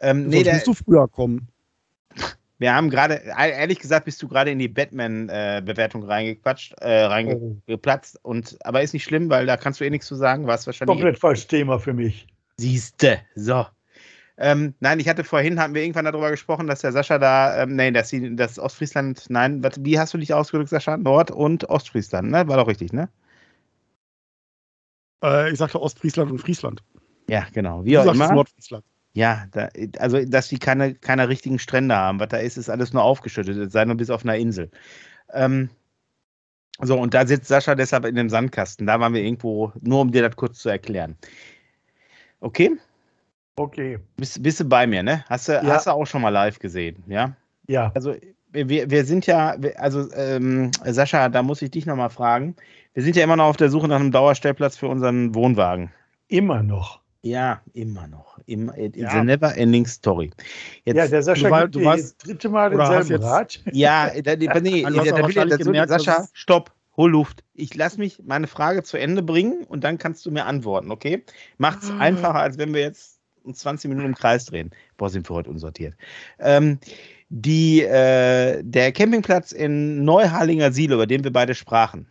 Ähm, 0.00 0.26
nee, 0.28 0.36
Sonst 0.36 0.44
der, 0.46 0.54
musst 0.54 0.66
du 0.66 0.74
früher 0.74 1.06
kommen. 1.08 1.48
Wir 2.60 2.74
haben 2.74 2.90
gerade, 2.90 3.14
ehrlich 3.38 3.78
gesagt, 3.78 4.04
bist 4.04 4.22
du 4.22 4.28
gerade 4.28 4.50
in 4.50 4.58
die 4.58 4.68
Batman-Bewertung 4.68 6.04
reingequatscht, 6.04 6.74
äh, 6.82 7.06
Oh. 7.06 7.08
reingeplatzt. 7.08 8.18
Und, 8.22 8.58
aber 8.64 8.82
ist 8.82 8.92
nicht 8.92 9.04
schlimm, 9.04 9.30
weil 9.30 9.46
da 9.46 9.56
kannst 9.56 9.80
du 9.80 9.84
eh 9.86 9.90
nichts 9.90 10.06
zu 10.06 10.14
sagen. 10.14 10.46
Warst 10.46 10.66
wahrscheinlich 10.66 10.94
Komplett 10.94 11.18
falsches 11.18 11.46
Thema 11.46 11.78
für 11.78 11.94
mich. 11.94 12.26
Siehste, 12.58 13.20
so. 13.34 13.64
Ähm, 14.36 14.74
nein, 14.80 15.00
ich 15.00 15.08
hatte 15.08 15.24
vorhin, 15.24 15.58
hatten 15.58 15.72
wir 15.74 15.80
irgendwann 15.82 16.04
darüber 16.04 16.30
gesprochen, 16.30 16.66
dass 16.66 16.82
der 16.82 16.92
Sascha 16.92 17.18
da, 17.18 17.62
ähm, 17.62 17.76
nein, 17.76 17.94
dass 17.94 18.10
sie, 18.10 18.36
das 18.36 18.58
Ostfriesland, 18.58 19.24
nein, 19.30 19.62
was, 19.64 19.82
wie 19.82 19.98
hast 19.98 20.12
du 20.12 20.18
dich 20.18 20.34
ausgedrückt, 20.34 20.68
Sascha? 20.68 20.98
Nord- 20.98 21.30
und 21.30 21.64
Ostfriesland, 21.70 22.30
ne? 22.30 22.46
War 22.46 22.58
doch 22.58 22.68
richtig, 22.68 22.92
ne? 22.92 23.08
Äh, 25.24 25.50
ich 25.50 25.58
sagte 25.58 25.80
Ostfriesland 25.80 26.30
und 26.30 26.38
Friesland. 26.38 26.82
Ja, 27.28 27.46
genau. 27.52 27.84
Wie 27.86 27.92
Du 27.92 28.00
auch 28.00 28.14
immer. 28.14 28.32
Nordfriesland. 28.32 28.84
Ja, 29.12 29.46
da, 29.50 29.68
also, 29.98 30.24
dass 30.24 30.48
die 30.48 30.58
keine, 30.58 30.94
keine 30.94 31.28
richtigen 31.28 31.58
Strände 31.58 31.96
haben. 31.96 32.20
Was 32.20 32.28
da 32.28 32.36
ist, 32.36 32.56
ist 32.56 32.70
alles 32.70 32.92
nur 32.92 33.02
aufgeschüttet, 33.02 33.56
es 33.56 33.72
sei 33.72 33.84
nur 33.84 33.96
bis 33.96 34.10
auf 34.10 34.24
einer 34.24 34.36
Insel. 34.36 34.70
Ähm, 35.32 35.70
so, 36.80 36.98
und 36.98 37.12
da 37.12 37.26
sitzt 37.26 37.48
Sascha 37.48 37.74
deshalb 37.74 38.04
in 38.06 38.14
dem 38.14 38.30
Sandkasten. 38.30 38.86
Da 38.86 39.00
waren 39.00 39.12
wir 39.12 39.22
irgendwo, 39.22 39.72
nur 39.80 40.00
um 40.00 40.12
dir 40.12 40.22
das 40.22 40.36
kurz 40.36 40.58
zu 40.58 40.68
erklären. 40.68 41.16
Okay? 42.40 42.70
Okay. 43.56 43.98
Bist, 44.16 44.42
bist 44.42 44.60
du 44.60 44.64
bei 44.64 44.86
mir, 44.86 45.02
ne? 45.02 45.24
Hast 45.28 45.48
du, 45.48 45.52
Ja. 45.52 45.62
hast 45.64 45.86
du 45.86 45.90
auch 45.90 46.06
schon 46.06 46.22
mal 46.22 46.30
live 46.30 46.58
gesehen, 46.58 47.02
ja? 47.06 47.36
Ja. 47.66 47.92
Also 47.94 48.14
wir, 48.52 48.90
wir 48.90 49.04
sind 49.04 49.26
ja, 49.26 49.56
also 49.76 50.10
ähm, 50.14 50.70
Sascha, 50.84 51.28
da 51.28 51.42
muss 51.42 51.62
ich 51.62 51.70
dich 51.70 51.84
nochmal 51.84 52.10
fragen. 52.10 52.56
Wir 52.94 53.02
sind 53.02 53.16
ja 53.16 53.24
immer 53.24 53.36
noch 53.36 53.46
auf 53.46 53.56
der 53.56 53.68
Suche 53.70 53.86
nach 53.86 54.00
einem 54.00 54.10
Dauerstellplatz 54.12 54.76
für 54.76 54.88
unseren 54.88 55.34
Wohnwagen. 55.34 55.92
Immer 56.28 56.62
noch. 56.62 56.99
Ja, 57.22 57.60
immer 57.74 58.06
noch. 58.06 58.38
Immer, 58.46 58.76
it's 58.78 58.96
Ja. 58.96 59.10
a 59.10 59.24
never 59.24 59.54
ending 59.56 59.86
story. 59.86 60.30
Jetzt, 60.84 60.96
ja, 60.96 61.06
der 61.06 61.22
Sascha 61.22 61.48
du 61.48 61.62
gibt 61.64 61.74
du 61.74 61.80
weißt- 61.80 61.96
das 61.96 62.16
dritte 62.16 62.48
Mal 62.48 62.70
denselben 62.70 63.22
Rat. 63.22 63.60
ja, 63.72 64.10
da, 64.22 64.36
nee, 64.36 64.46
nee, 64.62 64.84
will 64.86 64.94
ich- 65.04 65.12
wahrscheinlich 65.12 65.58
da, 65.58 65.64
gemerkt, 65.64 65.90
Sascha, 65.90 66.28
stopp, 66.32 66.72
hol 66.96 67.10
Luft. 67.10 67.44
Ich 67.52 67.74
lass 67.74 67.98
mich 67.98 68.22
meine 68.24 68.46
Frage 68.46 68.82
zu 68.82 68.96
Ende 68.96 69.22
bringen 69.22 69.64
und 69.64 69.84
dann 69.84 69.98
kannst 69.98 70.24
du 70.24 70.30
mir 70.30 70.46
antworten, 70.46 70.90
okay? 70.90 71.22
Macht's 71.58 71.90
Ah. 71.90 71.98
einfacher, 71.98 72.36
als 72.40 72.56
wenn 72.56 72.72
wir 72.72 72.80
jetzt 72.80 73.20
uns 73.42 73.58
20 73.58 73.90
Minuten 73.90 74.06
im 74.08 74.14
Kreis 74.14 74.46
drehen. 74.46 74.70
Boah, 74.96 75.10
sind 75.10 75.28
wir 75.28 75.34
heute 75.36 75.50
unsortiert. 75.50 75.94
Ähm, 76.38 76.78
die, 77.28 77.82
äh, 77.82 78.62
der 78.64 78.92
Campingplatz 78.92 79.52
in 79.52 80.04
Neuharlinger 80.04 80.72
Siel, 80.72 80.92
über 80.92 81.06
den 81.06 81.22
wir 81.22 81.32
beide 81.32 81.54
sprachen. 81.54 82.06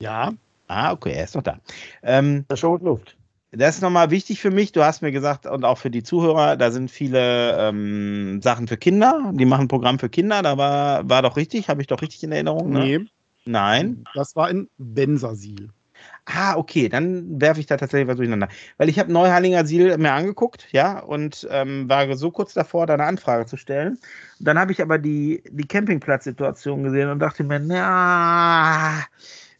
Ja, 0.00 0.32
Ah, 0.68 0.92
okay, 0.92 1.12
er 1.12 1.24
ist 1.24 1.34
noch 1.34 1.42
da. 1.42 1.58
Ähm, 2.02 2.44
Sascha 2.48 2.68
holt 2.68 2.82
Luft. 2.82 3.16
das 3.52 3.76
ist 3.76 3.82
nochmal 3.82 4.10
wichtig 4.10 4.40
für 4.40 4.50
mich. 4.50 4.72
Du 4.72 4.82
hast 4.82 5.02
mir 5.02 5.12
gesagt, 5.12 5.46
und 5.46 5.64
auch 5.64 5.78
für 5.78 5.90
die 5.90 6.02
Zuhörer, 6.02 6.56
da 6.56 6.70
sind 6.70 6.90
viele 6.90 7.56
ähm, 7.58 8.40
Sachen 8.42 8.66
für 8.66 8.76
Kinder. 8.76 9.32
Die 9.34 9.46
machen 9.46 9.62
ein 9.62 9.68
Programm 9.68 9.98
für 9.98 10.08
Kinder. 10.08 10.42
Da 10.42 10.58
war, 10.58 11.08
war 11.08 11.22
doch 11.22 11.36
richtig, 11.36 11.68
habe 11.68 11.80
ich 11.80 11.86
doch 11.86 12.02
richtig 12.02 12.22
in 12.24 12.32
Erinnerung? 12.32 12.70
Ne? 12.70 12.80
nee. 12.80 13.06
Nein. 13.46 14.04
Das 14.14 14.34
war 14.34 14.50
in 14.50 14.68
Bensersiel. 14.76 15.70
Ah, 16.24 16.56
okay, 16.56 16.88
dann 16.88 17.40
werfe 17.40 17.60
ich 17.60 17.66
da 17.66 17.76
tatsächlich 17.76 18.08
was 18.08 18.16
durcheinander. 18.16 18.48
Weil 18.78 18.88
ich 18.88 18.98
habe 18.98 19.12
Neuharlinger 19.12 19.64
Siel 19.64 19.96
mir 19.96 20.12
angeguckt, 20.12 20.66
ja, 20.72 20.98
und 20.98 21.46
ähm, 21.50 21.88
war 21.88 22.16
so 22.16 22.32
kurz 22.32 22.52
davor, 22.52 22.86
da 22.86 22.94
eine 22.94 23.04
Anfrage 23.04 23.46
zu 23.46 23.56
stellen. 23.56 23.98
Dann 24.40 24.58
habe 24.58 24.72
ich 24.72 24.82
aber 24.82 24.98
die, 24.98 25.42
die 25.48 25.66
Campingplatzsituation 25.66 26.82
gesehen 26.82 27.10
und 27.10 27.20
dachte 27.20 27.44
mir, 27.44 27.60
na, 27.60 29.04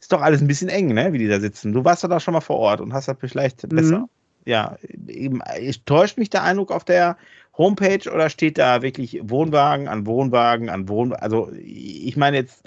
ist 0.07 0.13
doch 0.13 0.23
alles 0.23 0.41
ein 0.41 0.47
bisschen 0.47 0.69
eng, 0.69 0.95
ne, 0.95 1.13
wie 1.13 1.19
die 1.19 1.27
da 1.27 1.41
sitzen. 1.41 1.73
Du 1.73 1.85
warst 1.85 2.05
doch 2.05 2.09
da 2.09 2.21
schon 2.21 2.33
mal 2.33 2.41
vor 2.41 2.59
Ort 2.59 2.81
und 2.81 2.93
hast 2.93 3.09
das 3.09 3.17
vielleicht 3.19 3.69
besser. 3.69 3.99
Mhm. 3.99 4.09
Ja, 4.45 4.77
eben, 5.09 5.43
täuscht 5.85 6.17
mich 6.17 6.31
der 6.31 6.45
Eindruck 6.45 6.71
auf 6.71 6.85
der 6.85 7.17
Homepage 7.59 8.09
oder 8.09 8.31
steht 8.31 8.59
da 8.59 8.83
wirklich 8.83 9.19
Wohnwagen 9.25 9.89
an 9.89 10.07
Wohnwagen 10.07 10.69
an 10.69 10.89
Wohnwagen? 10.89 11.21
Also, 11.21 11.51
ich 11.61 12.17
meine 12.17 12.37
jetzt, 12.37 12.63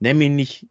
nenn 0.00 0.18
mich 0.18 0.30
nicht 0.30 0.66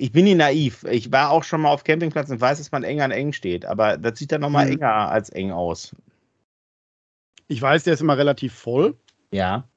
ich 0.00 0.12
bin 0.12 0.24
nicht 0.24 0.38
naiv. 0.38 0.84
Ich 0.90 1.12
war 1.12 1.30
auch 1.30 1.44
schon 1.44 1.60
mal 1.60 1.68
auf 1.68 1.84
Campingplatz 1.84 2.30
und 2.30 2.40
weiß, 2.40 2.56
dass 2.56 2.72
man 2.72 2.84
eng 2.84 3.02
an 3.02 3.10
eng 3.10 3.34
steht, 3.34 3.66
aber 3.66 3.98
das 3.98 4.18
sieht 4.18 4.32
dann 4.32 4.40
nochmal 4.40 4.64
Mhm. 4.64 4.72
enger 4.72 5.10
als 5.10 5.28
eng 5.28 5.52
aus. 5.52 5.94
Ich 7.48 7.60
weiß, 7.60 7.84
der 7.84 7.92
ist 7.92 8.00
immer 8.00 8.16
relativ 8.16 8.54
voll. 8.54 8.96
Ja. 9.30 9.68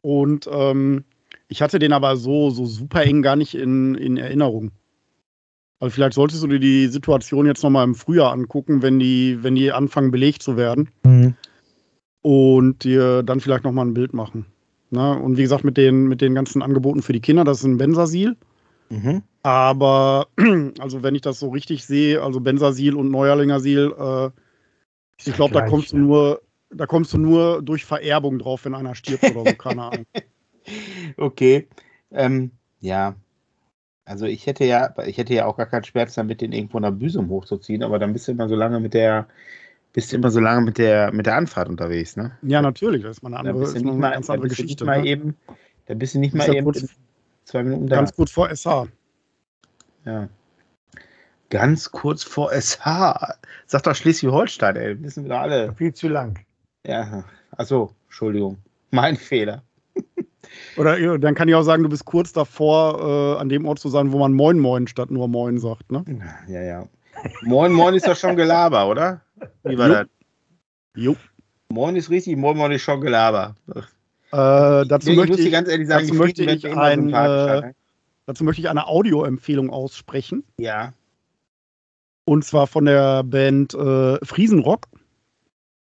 Und 0.00 0.48
ähm, 0.50 1.04
ich 1.48 1.60
hatte 1.60 1.78
den 1.78 1.92
aber 1.92 2.16
so, 2.16 2.48
so 2.48 2.64
super 2.64 3.02
eng 3.02 3.20
gar 3.20 3.36
nicht 3.36 3.54
in, 3.54 3.96
in 3.96 4.16
Erinnerung. 4.16 4.70
Also 5.80 5.94
vielleicht 5.94 6.14
solltest 6.14 6.42
du 6.42 6.46
dir 6.46 6.60
die 6.60 6.86
Situation 6.88 7.46
jetzt 7.46 7.62
nochmal 7.62 7.84
im 7.84 7.94
Frühjahr 7.94 8.32
angucken, 8.32 8.82
wenn 8.82 8.98
die, 8.98 9.38
wenn 9.42 9.54
die 9.54 9.72
anfangen 9.72 10.10
belegt 10.10 10.42
zu 10.42 10.56
werden. 10.58 10.90
Und 12.22 12.84
dir 12.84 13.22
dann 13.22 13.40
vielleicht 13.40 13.64
nochmal 13.64 13.86
ein 13.86 13.94
Bild 13.94 14.12
machen. 14.12 14.44
Na, 14.90 15.14
und 15.14 15.38
wie 15.38 15.42
gesagt, 15.42 15.64
mit 15.64 15.78
den, 15.78 16.06
mit 16.06 16.20
den 16.20 16.34
ganzen 16.34 16.62
Angeboten 16.62 17.00
für 17.00 17.14
die 17.14 17.20
Kinder, 17.20 17.44
das 17.44 17.60
ist 17.60 17.64
ein 17.64 17.78
Bensersiel. 17.78 18.36
Mhm. 18.90 19.22
Aber, 19.42 20.26
also 20.80 21.02
wenn 21.02 21.14
ich 21.14 21.22
das 21.22 21.38
so 21.38 21.48
richtig 21.48 21.86
sehe, 21.86 22.20
also 22.22 22.40
Bensersiel 22.40 22.94
und 22.94 23.10
Neuerlingersiel, 23.10 23.94
äh, 23.98 24.30
ich 25.24 25.32
glaube, 25.32 25.54
da 25.54 25.62
kommst 25.62 25.92
du 25.92 25.96
ne? 25.96 26.02
nur, 26.02 26.42
da 26.70 26.86
kommst 26.86 27.14
du 27.14 27.18
nur 27.18 27.62
durch 27.62 27.84
Vererbung 27.84 28.38
drauf, 28.38 28.64
wenn 28.64 28.74
einer 28.74 28.94
stirbt 28.94 29.24
oder 29.24 29.50
so, 29.50 29.56
keine 29.56 29.82
Ahnung. 29.84 30.06
Okay. 31.16 31.66
Ähm, 32.12 32.52
ja. 32.80 33.16
Also 34.10 34.26
ich 34.26 34.44
hätte 34.46 34.64
ja, 34.64 34.92
ich 35.06 35.18
hätte 35.18 35.34
ja 35.34 35.46
auch 35.46 35.56
gar 35.56 35.66
keinen 35.66 35.84
Schmerz 35.84 36.16
damit, 36.16 36.40
den 36.40 36.50
irgendwo 36.50 36.80
nach 36.80 36.90
Büsum 36.90 37.28
hochzuziehen, 37.28 37.84
aber 37.84 38.00
dann 38.00 38.12
bist 38.12 38.26
du 38.26 38.32
immer 38.32 38.48
so 38.48 38.56
lange 38.56 38.80
mit 38.80 38.92
der 38.92 39.28
Bist 39.92 40.10
du 40.10 40.16
immer 40.16 40.32
so 40.32 40.40
lange 40.40 40.62
mit 40.62 40.78
der, 40.78 41.12
mit 41.12 41.26
der 41.26 41.36
Anfahrt 41.36 41.68
unterwegs, 41.68 42.16
ne? 42.16 42.32
Ja, 42.42 42.60
natürlich. 42.60 43.04
Das 43.04 43.18
ist 43.18 43.22
mal 43.22 43.28
eine 43.28 43.38
andere, 43.38 43.62
ist 43.62 43.74
nicht 43.74 43.84
mal 43.84 44.06
eine 44.08 44.14
ganz 44.14 44.28
andere 44.28 44.48
Geschichte. 44.48 44.82
nicht 44.82 44.84
mal 44.84 45.02
ne? 45.02 45.06
eben, 45.06 45.36
da 45.86 45.94
bist 45.94 46.16
du 46.16 46.18
nicht 46.18 46.32
Bist 46.32 46.48
mal 46.48 46.56
eben 46.56 46.64
kurz- 46.64 46.88
zwei 47.44 47.62
Minuten 47.62 47.86
da. 47.86 47.96
Ganz 47.96 48.12
kurz 48.12 48.32
vor 48.32 48.48
SH. 48.50 48.88
Ja. 50.04 50.28
Ganz 51.50 51.92
kurz 51.92 52.24
vor 52.24 52.50
SH. 52.52 53.36
Sag 53.66 53.82
doch 53.84 53.94
Schleswig-Holstein, 53.94 54.74
ey. 54.74 55.00
Wissen 55.04 55.24
wir 55.24 55.40
alle. 55.40 55.72
Viel 55.74 55.94
zu 55.94 56.08
lang. 56.08 56.36
Ja. 56.84 57.22
Achso, 57.52 57.94
Entschuldigung. 58.06 58.58
Mein 58.90 59.16
Fehler. 59.16 59.62
Oder 60.76 60.98
ja, 60.98 61.18
dann 61.18 61.34
kann 61.34 61.48
ich 61.48 61.54
auch 61.54 61.62
sagen, 61.62 61.82
du 61.82 61.88
bist 61.88 62.04
kurz 62.04 62.32
davor, 62.32 63.36
äh, 63.36 63.40
an 63.40 63.48
dem 63.48 63.66
Ort 63.66 63.78
zu 63.78 63.88
sein, 63.88 64.12
wo 64.12 64.18
man 64.18 64.32
Moin 64.32 64.58
Moin 64.58 64.86
statt 64.86 65.10
nur 65.10 65.28
Moin 65.28 65.58
sagt. 65.58 65.90
Ne? 65.90 66.04
Ja, 66.48 66.62
ja. 66.62 66.88
Moin, 67.42 67.72
moin 67.72 67.94
ist 67.94 68.06
doch 68.06 68.16
schon 68.16 68.36
Gelaber, 68.36 68.88
oder? 68.88 69.20
Wie 69.64 69.76
war 69.76 69.88
Jo. 69.88 69.94
das? 69.94 70.06
Jo. 70.94 71.16
Moin 71.70 71.96
ist 71.96 72.10
richtig, 72.10 72.36
moin, 72.36 72.56
moin 72.56 72.72
ist 72.72 72.82
schon 72.82 73.00
Gelaber. 73.00 73.54
Äh, 74.32 74.86
dazu, 74.86 75.10
ich 75.10 75.16
möchte 75.16 75.40
ich, 75.40 75.52
ganz 75.52 75.68
ehrlich 75.68 75.88
sagen, 75.88 76.06
dazu 76.06 76.14
möchte 76.14 76.44
ich 76.44 76.66
ein, 76.66 77.08
äh, 77.08 77.12
ne? 77.12 77.74
dazu 78.26 78.44
möchte 78.44 78.62
ich 78.62 78.68
eine 78.68 78.86
Audioempfehlung 78.86 79.70
aussprechen. 79.70 80.44
Ja. 80.58 80.92
Und 82.24 82.44
zwar 82.44 82.66
von 82.66 82.84
der 82.84 83.24
Band 83.24 83.74
äh, 83.74 84.24
Friesenrock 84.24 84.86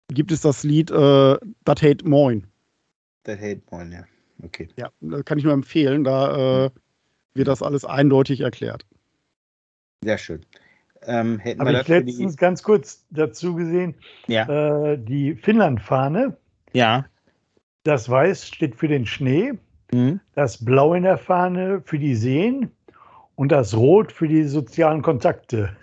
gibt 0.09 0.33
es 0.33 0.41
das 0.41 0.65
Lied 0.65 0.91
äh, 0.91 1.37
Das 1.65 1.83
Hate 1.83 2.07
Moin. 2.07 2.47
Das 3.25 3.39
hält 3.39 3.71
moin, 3.71 3.93
ja. 3.93 4.05
Okay. 4.45 4.69
Ja, 4.77 4.91
das 5.01 5.25
kann 5.25 5.39
ich 5.39 5.45
nur 5.45 5.53
empfehlen. 5.53 6.05
Da 6.05 6.67
äh, 6.67 6.71
wird 7.35 7.49
das 7.49 7.63
alles 7.63 7.85
eindeutig 7.85 8.41
erklärt. 8.41 8.85
Sehr 10.05 10.19
schön. 10.19 10.45
Ähm, 11.05 11.39
hätten 11.39 11.61
Habe 11.61 11.73
wir 11.73 11.81
ich 11.81 11.87
für 11.87 12.03
die. 12.05 12.11
letztens 12.13 12.37
ganz 12.37 12.63
kurz 12.63 13.05
dazu 13.11 13.55
gesehen, 13.55 13.95
Ja. 14.27 14.93
äh, 14.93 14.99
die 14.99 15.35
Finnland-Fahne, 15.35 16.37
Ja. 16.73 17.07
das 17.85 18.09
Weiß 18.09 18.47
steht 18.47 18.77
für 18.77 18.89
den 18.89 19.07
Schnee, 19.07 19.53
Mhm. 19.93 20.21
das 20.35 20.65
Blau 20.65 20.95
in 20.95 21.03
der 21.03 21.19
Fahne 21.19 21.83
für 21.85 21.99
die 21.99 22.15
Seen 22.15 22.71
und 23.35 23.51
das 23.53 23.77
Rot 23.77 24.13
für 24.13 24.29
die 24.29 24.45
sozialen 24.45 25.03
Kontakte. 25.03 25.77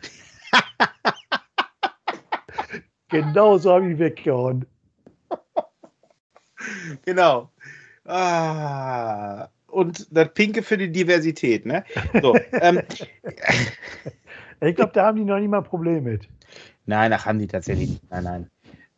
genau 3.10 3.58
so 3.58 3.74
habe 3.74 3.92
ich 3.92 4.00
weggehauen. 4.00 4.66
Genau. 7.06 7.50
Ah. 8.10 9.48
Und 9.68 10.08
das 10.12 10.34
Pinke 10.34 10.64
für 10.64 10.78
die 10.78 10.92
Diversität, 10.92 11.66
ne? 11.66 11.84
So, 12.22 12.36
ähm, 12.62 12.82
Ich 14.62 14.76
glaube, 14.76 14.92
da 14.94 15.06
haben 15.06 15.18
die 15.18 15.24
noch 15.26 15.40
nicht 15.40 15.50
mal 15.50 15.60
ein 15.60 15.64
Problem 15.64 16.04
mit. 16.04 16.28
nein, 16.86 17.14
ach, 17.14 17.26
haben 17.26 17.40
die 17.40 17.48
tatsächlich 17.48 17.90
nicht. 17.90 18.10
Nein, 18.10 18.24
nein. 18.24 18.50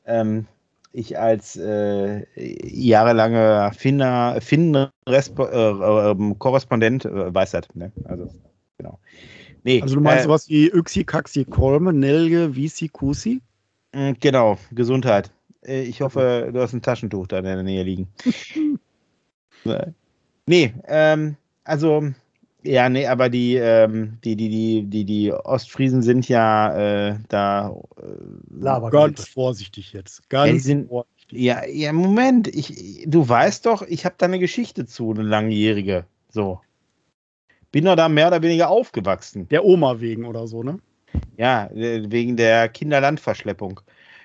Ähm, 0.06 0.46
ich 0.94 1.18
als 1.20 1.56
äh, 1.58 2.26
jahrelanger 2.36 3.72
Finner, 3.74 4.40
Finn-Korrespondent 4.42 7.06
äh, 7.06 7.34
weiß 7.34 7.52
das, 7.52 7.68
ne? 7.76 7.92
Also, 8.06 8.30
genau. 8.78 9.00
Nee, 9.64 9.82
Also 9.82 9.96
du 9.96 10.02
meinst 10.02 10.22
äh, 10.22 10.28
sowas 10.28 10.48
wie 10.50 10.68
Yxi, 10.70 11.04
Kaxi, 11.04 11.46
Kolme, 11.46 11.94
Nelge, 11.94 12.56
Visi, 12.56 12.88
Kusi? 12.88 13.42
mh, 13.94 14.14
Genau, 14.20 14.58
Gesundheit. 14.72 15.32
Äh, 15.66 15.84
Ich 15.84 16.02
hoffe, 16.02 16.50
du 16.54 16.62
hast 16.62 16.74
ein 16.74 16.82
Taschentuch 16.82 17.28
da 17.28 17.38
in 17.40 17.46
der 17.46 17.64
Nähe 17.64 17.84
liegen. 17.84 18.08
Nee, 20.46 20.74
ähm, 20.88 21.36
also, 21.64 22.04
ja, 22.64 22.90
nee, 22.90 23.08
aber 23.08 23.30
die, 23.30 23.56
ähm, 23.56 24.18
die, 24.24 24.36
die, 24.36 24.50
die, 24.50 24.84
die, 24.84 25.06
die 25.06 25.32
Ostfriesen 25.34 26.02
sind 26.02 26.28
ja 26.28 27.10
äh, 27.10 27.16
da. 27.30 27.76
Äh, 27.98 28.60
Laber. 28.60 28.90
Ganz 28.90 29.28
vorsichtig 29.28 29.94
jetzt. 29.94 30.20
Ja, 30.32 30.46
Ganz 30.46 30.64
sind- 30.64 30.90
vorsichtig. 30.90 31.40
ja, 31.40 31.66
ja, 31.66 31.94
Moment, 31.94 32.48
ich, 32.48 33.04
du 33.08 33.28
weißt 33.28 33.66
doch, 33.66 33.82
ich 33.84 34.06
habe 34.06 34.16
da 34.18 34.26
eine 34.26 34.40
Geschichte 34.40 34.86
zu, 34.86 35.12
eine 35.12 35.24
langjährige. 35.24 36.06
So. 36.30 36.62
Bin 37.72 37.86
doch 37.86 37.96
da 37.96 38.10
mehr 38.10 38.28
oder 38.28 38.42
weniger 38.42 38.70
aufgewachsen. 38.70 39.48
Der 39.50 39.64
Oma 39.64 40.02
wegen 40.02 40.26
oder 40.26 40.48
so, 40.48 40.62
ne? 40.62 40.80
Ja, 41.38 41.68
äh, 41.68 42.12
wegen 42.12 42.36
der 42.36 42.68
Kinderlandverschleppung. 42.70 43.80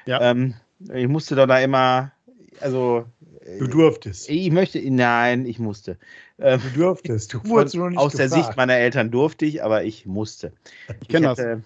Ja. 0.07 0.21
Ähm, 0.21 0.55
ich 0.93 1.09
musste 1.09 1.37
doch 1.37 1.47
da 1.47 1.59
immer, 1.61 2.13
also. 2.61 3.07
Äh, 3.47 3.59
Du 3.59 3.67
durftest. 3.67 4.29
Ich 4.29 4.51
möchte, 4.51 4.81
nein, 4.91 5.47
ich 5.47 5.59
musste. 5.59 5.99
Ähm, 6.39 6.61
Du 6.75 6.81
durftest. 6.81 7.33
Du 7.33 7.41
von, 7.41 7.51
wurdest 7.51 7.75
noch 7.77 7.89
nicht 7.89 7.99
aus 7.99 8.15
der 8.15 8.27
gefragt. 8.27 8.47
Sicht 8.47 8.57
meiner 8.57 8.75
Eltern 8.75 9.11
durfte 9.11 9.47
ich, 9.47 9.63
aber 9.63 9.85
ich 9.85 10.07
musste. 10.07 10.53
Ich 11.01 11.09
kenne 11.09 11.29
das. 11.29 11.39
hatte, 11.39 11.63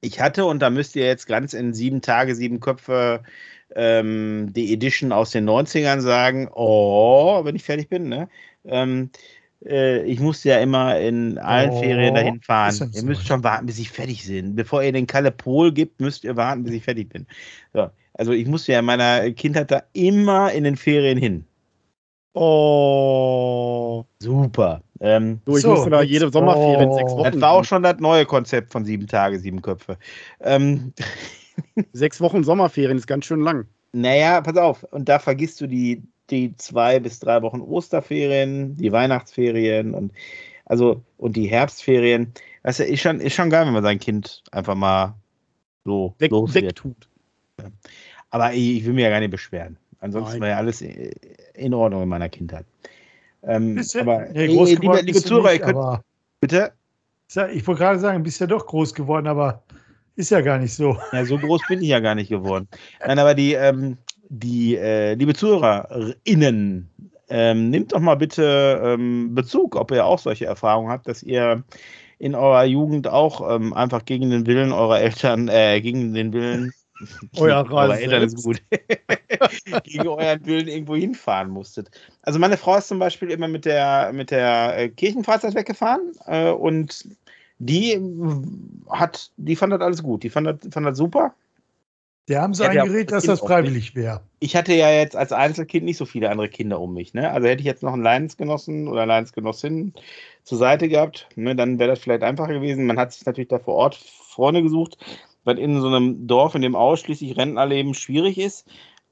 Ich 0.00 0.20
hatte, 0.20 0.44
und 0.44 0.60
da 0.60 0.70
müsst 0.70 0.96
ihr 0.96 1.06
jetzt 1.06 1.26
ganz 1.26 1.54
in 1.54 1.72
sieben 1.74 2.00
Tage, 2.02 2.34
sieben 2.34 2.60
Köpfe 2.60 3.22
ähm, 3.74 4.52
die 4.52 4.72
Edition 4.72 5.12
aus 5.12 5.30
den 5.30 5.48
90ern 5.48 6.00
sagen, 6.00 6.48
oh, 6.52 7.44
wenn 7.44 7.56
ich 7.56 7.64
fertig 7.64 7.88
bin, 7.88 8.08
ne? 8.08 8.28
Ähm, 8.66 9.10
äh, 9.12 9.18
ich 9.66 10.20
musste 10.20 10.50
ja 10.50 10.58
immer 10.58 10.98
in 11.00 11.38
allen 11.38 11.70
Oh, 11.70 11.80
Ferien 11.80 12.14
dahin 12.14 12.40
fahren. 12.40 12.90
Ihr 12.92 13.00
so 13.00 13.06
müsst 13.06 13.26
schon 13.26 13.42
warten, 13.44 13.66
bis 13.66 13.78
ich 13.78 13.90
fertig 13.90 14.26
bin. 14.26 14.54
Bevor 14.54 14.82
ihr 14.82 14.92
den 14.92 15.06
Kalle 15.06 15.30
Pol 15.30 15.72
gibt, 15.72 16.00
müsst 16.00 16.24
ihr 16.24 16.36
warten, 16.36 16.64
bis 16.64 16.74
ich 16.74 16.84
fertig 16.84 17.08
bin. 17.08 17.26
So. 17.72 17.88
Also 18.14 18.32
ich 18.32 18.46
musste 18.46 18.72
ja 18.72 18.80
in 18.80 18.84
meiner 18.84 19.30
Kindheit 19.32 19.70
da 19.70 19.82
immer 19.92 20.52
in 20.52 20.64
den 20.64 20.76
Ferien 20.76 21.18
hin. 21.18 21.44
Oh. 22.34 24.04
Super. 24.20 24.82
Ähm, 25.00 25.40
Du, 25.44 25.56
ich 25.56 25.62
So, 25.62 25.70
musste 25.70 25.90
da 25.90 26.02
jede 26.02 26.30
Sommerferien 26.30 26.90
oh. 26.90 26.96
sechs 26.96 27.12
Wochen. 27.12 27.32
das 27.32 27.40
war 27.40 27.50
auch 27.52 27.64
schon 27.64 27.82
das 27.82 27.98
neue 28.00 28.26
Konzept 28.26 28.72
von 28.72 28.84
sieben 28.84 29.06
Tage, 29.06 29.38
sieben 29.38 29.62
Köpfe. 29.62 29.96
Ähm, 30.40 30.92
Sechs 31.92 32.20
Wochen 32.20 32.42
Sommerferien 32.44 32.98
ist 32.98 33.06
ganz 33.06 33.24
schön 33.26 33.40
lang. 33.40 33.66
Naja, 33.92 34.40
pass 34.40 34.56
auf, 34.56 34.82
und 34.90 35.08
da 35.08 35.18
vergisst 35.20 35.60
du 35.60 35.68
die, 35.68 36.02
die 36.30 36.56
zwei 36.56 37.00
bis 37.00 37.18
drei 37.20 37.42
Wochen 37.42 37.60
Osterferien, 37.60 38.76
die 38.76 38.92
Weihnachtsferien 38.92 39.94
und 39.94 40.12
also 40.66 41.02
und 41.18 41.36
die 41.36 41.46
Herbstferien. 41.46 42.32
Weißt 42.62 42.80
du, 42.80 42.84
ist 42.84 43.00
schon, 43.00 43.20
ist 43.20 43.34
schon 43.34 43.50
geil, 43.50 43.66
wenn 43.66 43.74
man 43.74 43.82
sein 43.82 43.98
Kind 43.98 44.42
einfach 44.50 44.74
mal 44.74 45.14
so 45.84 46.14
Weg, 46.18 46.30
los 46.30 46.54
wird. 46.54 46.64
wegtut. 46.64 47.08
Aber 48.30 48.52
ich, 48.54 48.78
ich 48.78 48.84
will 48.86 48.94
mich 48.94 49.02
ja 49.04 49.10
gar 49.10 49.20
nicht 49.20 49.30
beschweren. 49.30 49.76
Ansonsten 50.00 50.32
Nein. 50.32 50.40
war 50.40 50.48
ja 50.48 50.56
alles 50.56 50.82
in 50.82 51.74
Ordnung 51.74 52.02
in 52.02 52.08
meiner 52.08 52.28
Kindheit. 52.28 52.66
Ähm, 53.42 53.82
aber 54.00 54.26
nee, 54.32 54.46
ey, 54.46 54.48
groß 54.48 54.68
liebe, 54.70 54.80
geworden 54.80 55.06
liebe 55.06 55.22
Zuhörer, 55.22 55.52
nicht, 55.52 55.62
könnt 55.62 55.76
aber- 55.76 56.04
bitte. 56.40 56.72
Ich 57.52 57.66
wollte 57.66 57.80
gerade 57.80 57.98
sagen, 57.98 58.22
bist 58.22 58.40
ja 58.40 58.46
doch 58.46 58.66
groß 58.66 58.94
geworden, 58.94 59.26
aber 59.26 59.62
ist 60.16 60.30
ja 60.30 60.40
gar 60.40 60.58
nicht 60.58 60.74
so. 60.74 60.96
Ja, 61.12 61.24
so 61.24 61.38
groß 61.38 61.62
bin 61.68 61.82
ich 61.82 61.88
ja 61.88 62.00
gar 62.00 62.14
nicht 62.14 62.28
geworden. 62.28 62.68
Nein, 63.06 63.18
aber 63.18 63.34
die, 63.34 63.54
ähm, 63.54 63.98
die 64.38 64.76
äh, 64.76 65.14
liebe 65.14 65.34
ZuhörerInnen, 65.34 66.88
ähm, 67.28 67.70
nehmt 67.70 67.92
doch 67.92 68.00
mal 68.00 68.16
bitte 68.16 68.80
ähm, 68.84 69.34
Bezug, 69.34 69.76
ob 69.76 69.90
ihr 69.90 70.04
auch 70.04 70.18
solche 70.18 70.46
Erfahrungen 70.46 70.90
habt, 70.90 71.08
dass 71.08 71.22
ihr 71.22 71.62
in 72.18 72.34
eurer 72.34 72.64
Jugend 72.64 73.08
auch 73.08 73.54
ähm, 73.54 73.72
einfach 73.72 74.04
gegen 74.04 74.30
den 74.30 74.46
Willen 74.46 74.72
eurer 74.72 75.00
Eltern, 75.00 75.48
äh, 75.48 75.80
gegen 75.80 76.14
den 76.14 76.32
Willen 76.32 76.72
Eurer 77.36 77.68
eurer 77.72 77.98
Eltern 77.98 78.22
ist 78.22 78.42
gut, 78.42 78.62
gegen 79.82 80.06
euren 80.06 80.46
Willen 80.46 80.68
irgendwo 80.68 80.94
hinfahren 80.94 81.50
musstet. 81.50 81.90
Also 82.22 82.38
meine 82.38 82.56
Frau 82.56 82.76
ist 82.76 82.86
zum 82.86 83.00
Beispiel 83.00 83.30
immer 83.30 83.48
mit 83.48 83.64
der, 83.64 84.12
mit 84.12 84.30
der 84.30 84.78
äh, 84.78 84.88
Kirchenfreizeit 84.90 85.54
weggefahren 85.54 86.12
äh, 86.26 86.50
und 86.50 87.08
die 87.58 88.00
hat, 88.90 89.32
die 89.36 89.56
fand 89.56 89.72
das 89.72 89.80
alles 89.80 90.02
gut. 90.02 90.22
Die 90.22 90.30
fand 90.30 90.46
das, 90.46 90.72
fand 90.72 90.86
das 90.86 90.96
super. 90.96 91.34
Die 92.28 92.36
haben 92.36 92.54
so 92.54 92.64
der- 92.64 92.82
eingeredet, 92.82 93.12
dass 93.12 93.24
das 93.24 93.40
freiwillig 93.40 93.94
wäre. 93.94 94.22
ich 94.40 94.56
hatte 94.56 94.72
ja 94.74 94.90
jetzt 94.90 95.14
als 95.14 95.32
Einzelkind 95.32 95.84
nicht 95.84 95.98
so 95.98 96.06
viele 96.06 96.30
andere 96.30 96.48
Kinder 96.48 96.80
um 96.80 96.94
mich. 96.94 97.12
Ne? 97.12 97.30
Also 97.30 97.48
hätte 97.48 97.60
ich 97.60 97.66
jetzt 97.66 97.82
noch 97.82 97.92
einen 97.92 98.02
Leidensgenossen 98.02 98.88
oder 98.88 99.04
Leidensgenossin 99.04 99.92
zur 100.42 100.58
Seite 100.58 100.88
gehabt, 100.88 101.28
ne, 101.36 101.56
dann 101.56 101.78
wäre 101.78 101.90
das 101.90 101.98
vielleicht 101.98 102.22
einfacher 102.22 102.54
gewesen. 102.54 102.86
Man 102.86 102.98
hat 102.98 103.12
sich 103.12 103.24
natürlich 103.26 103.48
da 103.48 103.58
vor 103.58 103.74
Ort 103.74 103.94
Freunde 103.96 104.62
gesucht, 104.62 104.98
was 105.44 105.58
in 105.58 105.80
so 105.80 105.88
einem 105.88 106.26
Dorf, 106.26 106.54
in 106.54 106.62
dem 106.62 106.76
ausschließlich 106.76 107.36
Rentner 107.36 107.66
leben, 107.66 107.94
schwierig 107.94 108.38
ist. 108.38 108.66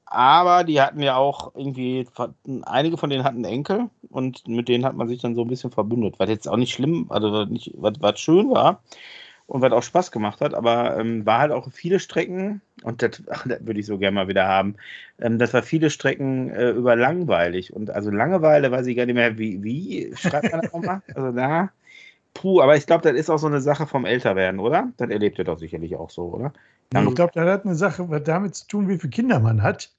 Aber 0.05 0.63
die 0.63 0.79
hatten 0.79 1.01
ja 1.01 1.15
auch 1.15 1.55
irgendwie, 1.55 2.05
einige 2.65 2.97
von 2.97 3.09
denen 3.09 3.23
hatten 3.23 3.43
Enkel 3.45 3.89
und 4.09 4.47
mit 4.47 4.67
denen 4.67 4.85
hat 4.85 4.95
man 4.95 5.07
sich 5.07 5.21
dann 5.21 5.33
so 5.33 5.41
ein 5.41 5.47
bisschen 5.47 5.71
verbündet, 5.71 6.15
was 6.19 6.29
jetzt 6.29 6.47
auch 6.47 6.57
nicht 6.57 6.73
schlimm, 6.73 7.07
also 7.09 7.45
nicht, 7.45 7.71
was, 7.77 7.93
was 7.99 8.19
schön 8.19 8.51
war 8.51 8.83
und 9.47 9.61
was 9.61 9.71
auch 9.71 9.83
Spaß 9.83 10.11
gemacht 10.11 10.41
hat, 10.41 10.53
aber 10.53 10.97
ähm, 10.97 11.25
war 11.25 11.39
halt 11.39 11.51
auch 11.51 11.71
viele 11.71 11.99
Strecken 11.99 12.61
und 12.83 13.01
das, 13.01 13.21
ach, 13.29 13.45
das 13.47 13.65
würde 13.65 13.79
ich 13.79 13.85
so 13.85 13.97
gerne 13.97 14.15
mal 14.15 14.27
wieder 14.27 14.47
haben. 14.47 14.75
Ähm, 15.19 15.37
das 15.39 15.53
war 15.53 15.63
viele 15.63 15.89
Strecken 15.89 16.49
äh, 16.49 16.71
über 16.71 16.95
langweilig 16.95 17.73
und 17.73 17.89
also 17.89 18.09
Langeweile 18.09 18.71
weiß 18.71 18.87
ich 18.87 18.95
gar 18.95 19.05
nicht 19.05 19.15
mehr, 19.15 19.37
wie, 19.37 19.63
wie 19.63 20.15
schreibt 20.15 20.51
man 20.51 20.61
das 20.61 20.73
nochmal? 20.73 21.01
Also 21.13 21.31
da, 21.31 21.71
puh, 22.33 22.61
aber 22.61 22.77
ich 22.77 22.85
glaube, 22.85 23.03
das 23.03 23.19
ist 23.19 23.29
auch 23.29 23.37
so 23.37 23.47
eine 23.47 23.61
Sache 23.61 23.87
vom 23.87 24.05
Älterwerden, 24.05 24.59
oder? 24.59 24.91
Das 24.97 25.09
erlebt 25.09 25.37
ihr 25.37 25.45
doch 25.45 25.59
sicherlich 25.59 25.95
auch 25.95 26.09
so, 26.09 26.23
oder? 26.23 26.53
Ich 26.95 27.15
glaube, 27.15 27.31
das 27.33 27.47
hat 27.47 27.65
eine 27.65 27.75
Sache 27.75 28.07
was 28.09 28.23
damit 28.23 28.55
zu 28.55 28.67
tun, 28.67 28.87
wie 28.87 28.99
viele 28.99 29.09
Kinder 29.09 29.39
man 29.39 29.63
hat. 29.63 29.89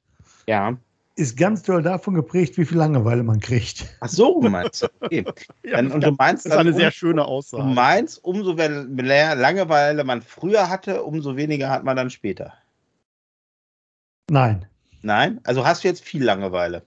Ja. 0.46 0.76
Ist 1.16 1.36
ganz 1.36 1.62
doll 1.62 1.80
davon 1.80 2.14
geprägt, 2.14 2.58
wie 2.58 2.64
viel 2.64 2.76
Langeweile 2.76 3.22
man 3.22 3.38
kriegt. 3.38 3.86
Ach 4.00 4.08
so, 4.08 4.40
meinst 4.40 4.82
du? 4.82 4.88
Okay. 5.00 5.24
Ja, 5.64 5.76
Dann, 5.76 5.92
und 5.92 6.02
du 6.02 6.10
meinst 6.12 6.44
das 6.44 6.52
ist 6.52 6.58
eine 6.58 6.70
dann, 6.70 6.78
sehr 6.78 6.88
um, 6.88 6.92
schöne 6.92 7.22
du 7.22 7.28
Aussage. 7.28 7.62
meinst, 7.62 8.24
umso 8.24 8.54
mehr 8.54 9.36
Langeweile 9.36 10.02
man 10.02 10.22
früher 10.22 10.68
hatte, 10.68 11.04
umso 11.04 11.36
weniger 11.36 11.70
hat 11.70 11.84
man 11.84 11.96
dann 11.96 12.10
später. 12.10 12.52
Nein. 14.28 14.66
Nein? 15.02 15.40
Also 15.44 15.64
hast 15.64 15.84
du 15.84 15.88
jetzt 15.88 16.02
viel 16.04 16.24
Langeweile? 16.24 16.82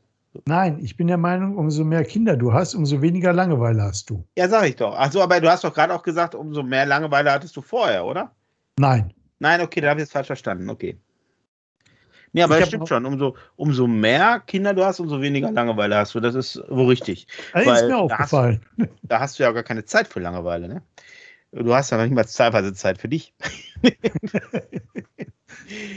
Nein, 0.46 0.80
ich 0.84 0.98
bin 0.98 1.08
der 1.08 1.18
Meinung, 1.18 1.58
umso 1.58 1.84
mehr 1.84 2.04
Kinder 2.04 2.36
du 2.36 2.54
hast, 2.54 2.76
umso 2.76 3.02
weniger 3.02 3.34
Langeweile 3.34 3.82
hast 3.84 4.10
du. 4.10 4.24
Ja, 4.38 4.50
sag 4.50 4.66
ich 4.68 4.76
doch. 4.76 4.94
Achso, 4.96 5.22
aber 5.22 5.40
du 5.40 5.50
hast 5.50 5.64
doch 5.64 5.74
gerade 5.74 5.94
auch 5.94 6.04
gesagt, 6.04 6.36
umso 6.36 6.64
mehr 6.64 6.86
Langeweile 6.86 7.32
hattest 7.32 7.56
du 7.56 7.62
vorher, 7.62 8.06
oder? 8.06 8.32
Nein. 8.78 9.14
Nein, 9.40 9.62
okay, 9.62 9.82
da 9.82 9.90
habe 9.90 10.02
ich 10.02 10.06
es 10.08 10.12
falsch 10.12 10.28
verstanden. 10.28 10.70
Okay. 10.70 10.98
Nee, 12.38 12.44
aber 12.44 12.60
das 12.60 12.68
stimmt 12.68 12.88
schon. 12.88 13.04
Umso, 13.06 13.36
umso 13.56 13.88
mehr 13.88 14.42
Kinder 14.46 14.76
du 14.76 14.86
hast, 14.86 15.00
umso 15.00 15.20
weniger 15.22 15.52
Langeweile 15.52 15.98
hast 15.98 16.14
du. 16.14 16.20
Das 16.20 16.36
ist 16.36 16.62
wohl 16.70 16.86
richtig. 16.86 17.26
Also 17.52 17.72
ist 17.72 17.88
mir 17.88 17.98
aufgefallen. 17.98 18.62
Da 18.78 18.84
hast, 18.84 18.92
da 19.02 19.20
hast, 19.20 19.40
du 19.40 19.44
ja 19.44 19.52
gar 19.52 19.64
keine 19.64 19.86
Zeit 19.86 20.08
für 20.08 20.20
Langeweile, 20.20 20.68
ne? 20.68 20.84
Du 21.52 21.74
hast 21.74 21.90
ja 21.90 21.98
noch 21.98 22.04
nicht 22.04 22.14
mal 22.14 22.26
teilweise 22.26 22.74
Zeit 22.74 23.00
für 23.00 23.10
dich. 23.10 23.34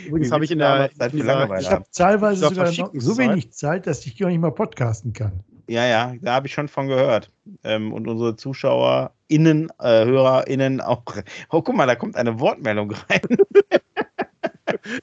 Übrigens 0.07 0.33
habe 0.33 0.46
ich 0.46 0.50
in 0.50 0.61
der 0.61 0.90
Zeit 0.96 1.11
für 1.11 1.18
Langeweile. 1.18 1.61
Ich 1.61 1.70
habe 1.70 1.85
teilweise 1.92 2.48
sogar 2.48 2.72
noch 2.72 2.90
so 2.94 3.18
wenig 3.18 3.53
Zeit, 3.53 3.87
dass 3.87 4.07
ich 4.07 4.16
gar 4.16 4.29
nicht 4.29 4.40
mal 4.40 4.53
podcasten 4.53 5.12
kann. 5.12 5.44
Ja, 5.68 5.87
ja, 5.87 6.14
da 6.22 6.33
habe 6.33 6.46
ich 6.46 6.55
schon 6.55 6.68
von 6.68 6.88
gehört. 6.88 7.31
Ähm, 7.64 7.92
und 7.92 8.09
unsere 8.09 8.35
ZuschauerInnen, 8.35 9.70
äh, 9.79 10.05
HörerInnen 10.07 10.81
auch. 10.81 11.05
Oh, 11.50 11.61
guck 11.61 11.76
mal, 11.76 11.87
da 11.87 11.96
kommt 11.96 12.16
eine 12.16 12.40
Wortmeldung 12.40 12.92
rein. 12.92 13.20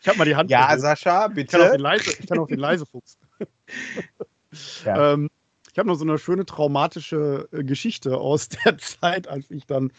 Ich 0.01 0.07
habe 0.07 0.17
mal 0.17 0.25
die 0.25 0.35
Hand. 0.35 0.49
Ja, 0.49 0.67
gesehen. 0.67 0.81
Sascha, 0.81 1.27
bitte. 1.27 1.41
Ich 1.41 1.51
kann 1.51 1.61
auch 1.61 1.71
den, 1.71 1.81
Leise, 1.81 2.09
ich 2.09 2.27
kann 2.27 2.39
auch 2.39 2.47
den 2.47 2.59
Leisefuchs. 2.59 3.17
ja. 4.85 5.13
ähm, 5.13 5.29
ich 5.71 5.79
habe 5.79 5.89
noch 5.89 5.95
so 5.95 6.05
eine 6.05 6.17
schöne 6.17 6.45
traumatische 6.45 7.47
äh, 7.51 7.63
Geschichte 7.63 8.17
aus 8.17 8.49
der 8.65 8.77
Zeit, 8.77 9.27
als 9.27 9.51
ich 9.51 9.65
dann 9.65 9.91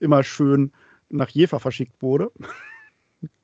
immer 0.00 0.22
schön 0.22 0.72
nach 1.10 1.28
Jever 1.28 1.60
verschickt 1.60 2.00
wurde. 2.00 2.30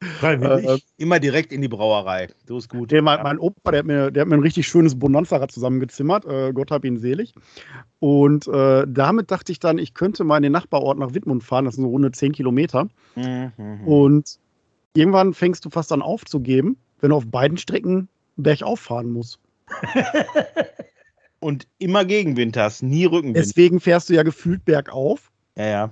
Freiwillig. 0.01 0.67
Äh, 0.67 0.79
immer 0.99 1.19
direkt 1.19 1.53
in 1.53 1.61
die 1.61 1.69
Brauerei. 1.69 2.29
So 2.47 2.59
ist 2.59 2.69
gut. 2.69 2.93
Der, 2.93 3.03
mein, 3.03 3.23
mein, 3.23 3.39
Opa, 3.39 3.73
der 3.73 3.81
hat, 3.81 3.87
mir, 3.87 4.11
der 4.11 4.23
hat 4.23 4.29
mir 4.29 4.37
ein 4.37 4.43
richtig 4.43 4.69
schönes 4.69 4.99
Bonanza-Rad 4.99 5.51
zusammengezimmert. 5.51 6.25
Äh, 6.27 6.53
Gott 6.53 6.71
hab 6.71 6.85
ihn 6.85 6.97
selig. 6.97 7.35
Und 7.99 8.47
äh, 8.47 8.87
damit 8.89 9.31
dachte 9.31 9.51
ich 9.51 9.59
dann, 9.59 9.79
ich 9.79 9.95
könnte 9.95 10.23
mal 10.23 10.37
in 10.37 10.45
den 10.45 10.53
Nachbarort 10.53 10.99
nach 10.99 11.15
Wittmund 11.15 11.43
fahren. 11.43 11.65
Das 11.65 11.75
sind 11.75 11.85
so 11.85 11.91
runde 11.91 12.13
10 12.13 12.33
Kilometer. 12.33 12.89
Mhm. 13.17 13.53
Und 13.85 14.39
irgendwann 14.97 15.35
fängst 15.35 15.65
du 15.65 15.71
fast 15.71 15.93
an 15.93 16.03
aufzugeben, 16.03 16.77
wenn 17.01 17.11
du 17.11 17.17
auf 17.17 17.27
beiden 17.27 17.59
Strecken 17.59 18.09
bergauf 18.37 18.81
fahren 18.81 19.11
musst. 19.13 19.39
Und 21.41 21.67
immer 21.79 22.05
Gegenwind 22.05 22.57
hast, 22.57 22.83
nie 22.83 23.05
Rückenwind. 23.05 23.37
Deswegen 23.37 23.81
fährst 23.81 24.09
du 24.09 24.15
ja 24.15 24.23
gefühlt 24.23 24.65
bergauf. 24.65 25.31
Ja, 25.57 25.67
ja. 25.67 25.91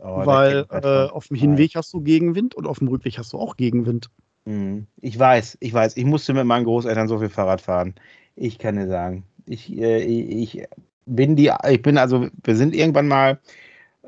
Oh, 0.00 0.26
weil 0.26 0.66
äh, 0.70 1.10
auf 1.10 1.28
dem 1.28 1.36
Hinweg 1.36 1.72
hast 1.74 1.92
du 1.92 2.00
Gegenwind 2.00 2.54
und 2.54 2.66
auf 2.66 2.78
dem 2.78 2.88
Rückweg 2.88 3.18
hast 3.18 3.32
du 3.32 3.38
auch 3.38 3.56
Gegenwind. 3.56 4.10
Mhm. 4.44 4.86
Ich 5.00 5.18
weiß, 5.18 5.58
ich 5.60 5.72
weiß. 5.72 5.96
Ich 5.96 6.04
musste 6.04 6.34
mit 6.34 6.46
meinen 6.46 6.64
Großeltern 6.64 7.08
so 7.08 7.18
viel 7.18 7.28
Fahrrad 7.28 7.60
fahren. 7.60 7.94
Ich 8.34 8.58
kann 8.58 8.76
dir 8.76 8.88
sagen. 8.88 9.24
Ich, 9.46 9.76
äh, 9.76 10.02
ich 10.02 10.64
bin 11.06 11.36
die, 11.36 11.52
ich 11.68 11.82
bin 11.82 11.98
also, 11.98 12.28
wir 12.44 12.56
sind 12.56 12.74
irgendwann 12.74 13.08
mal 13.08 13.40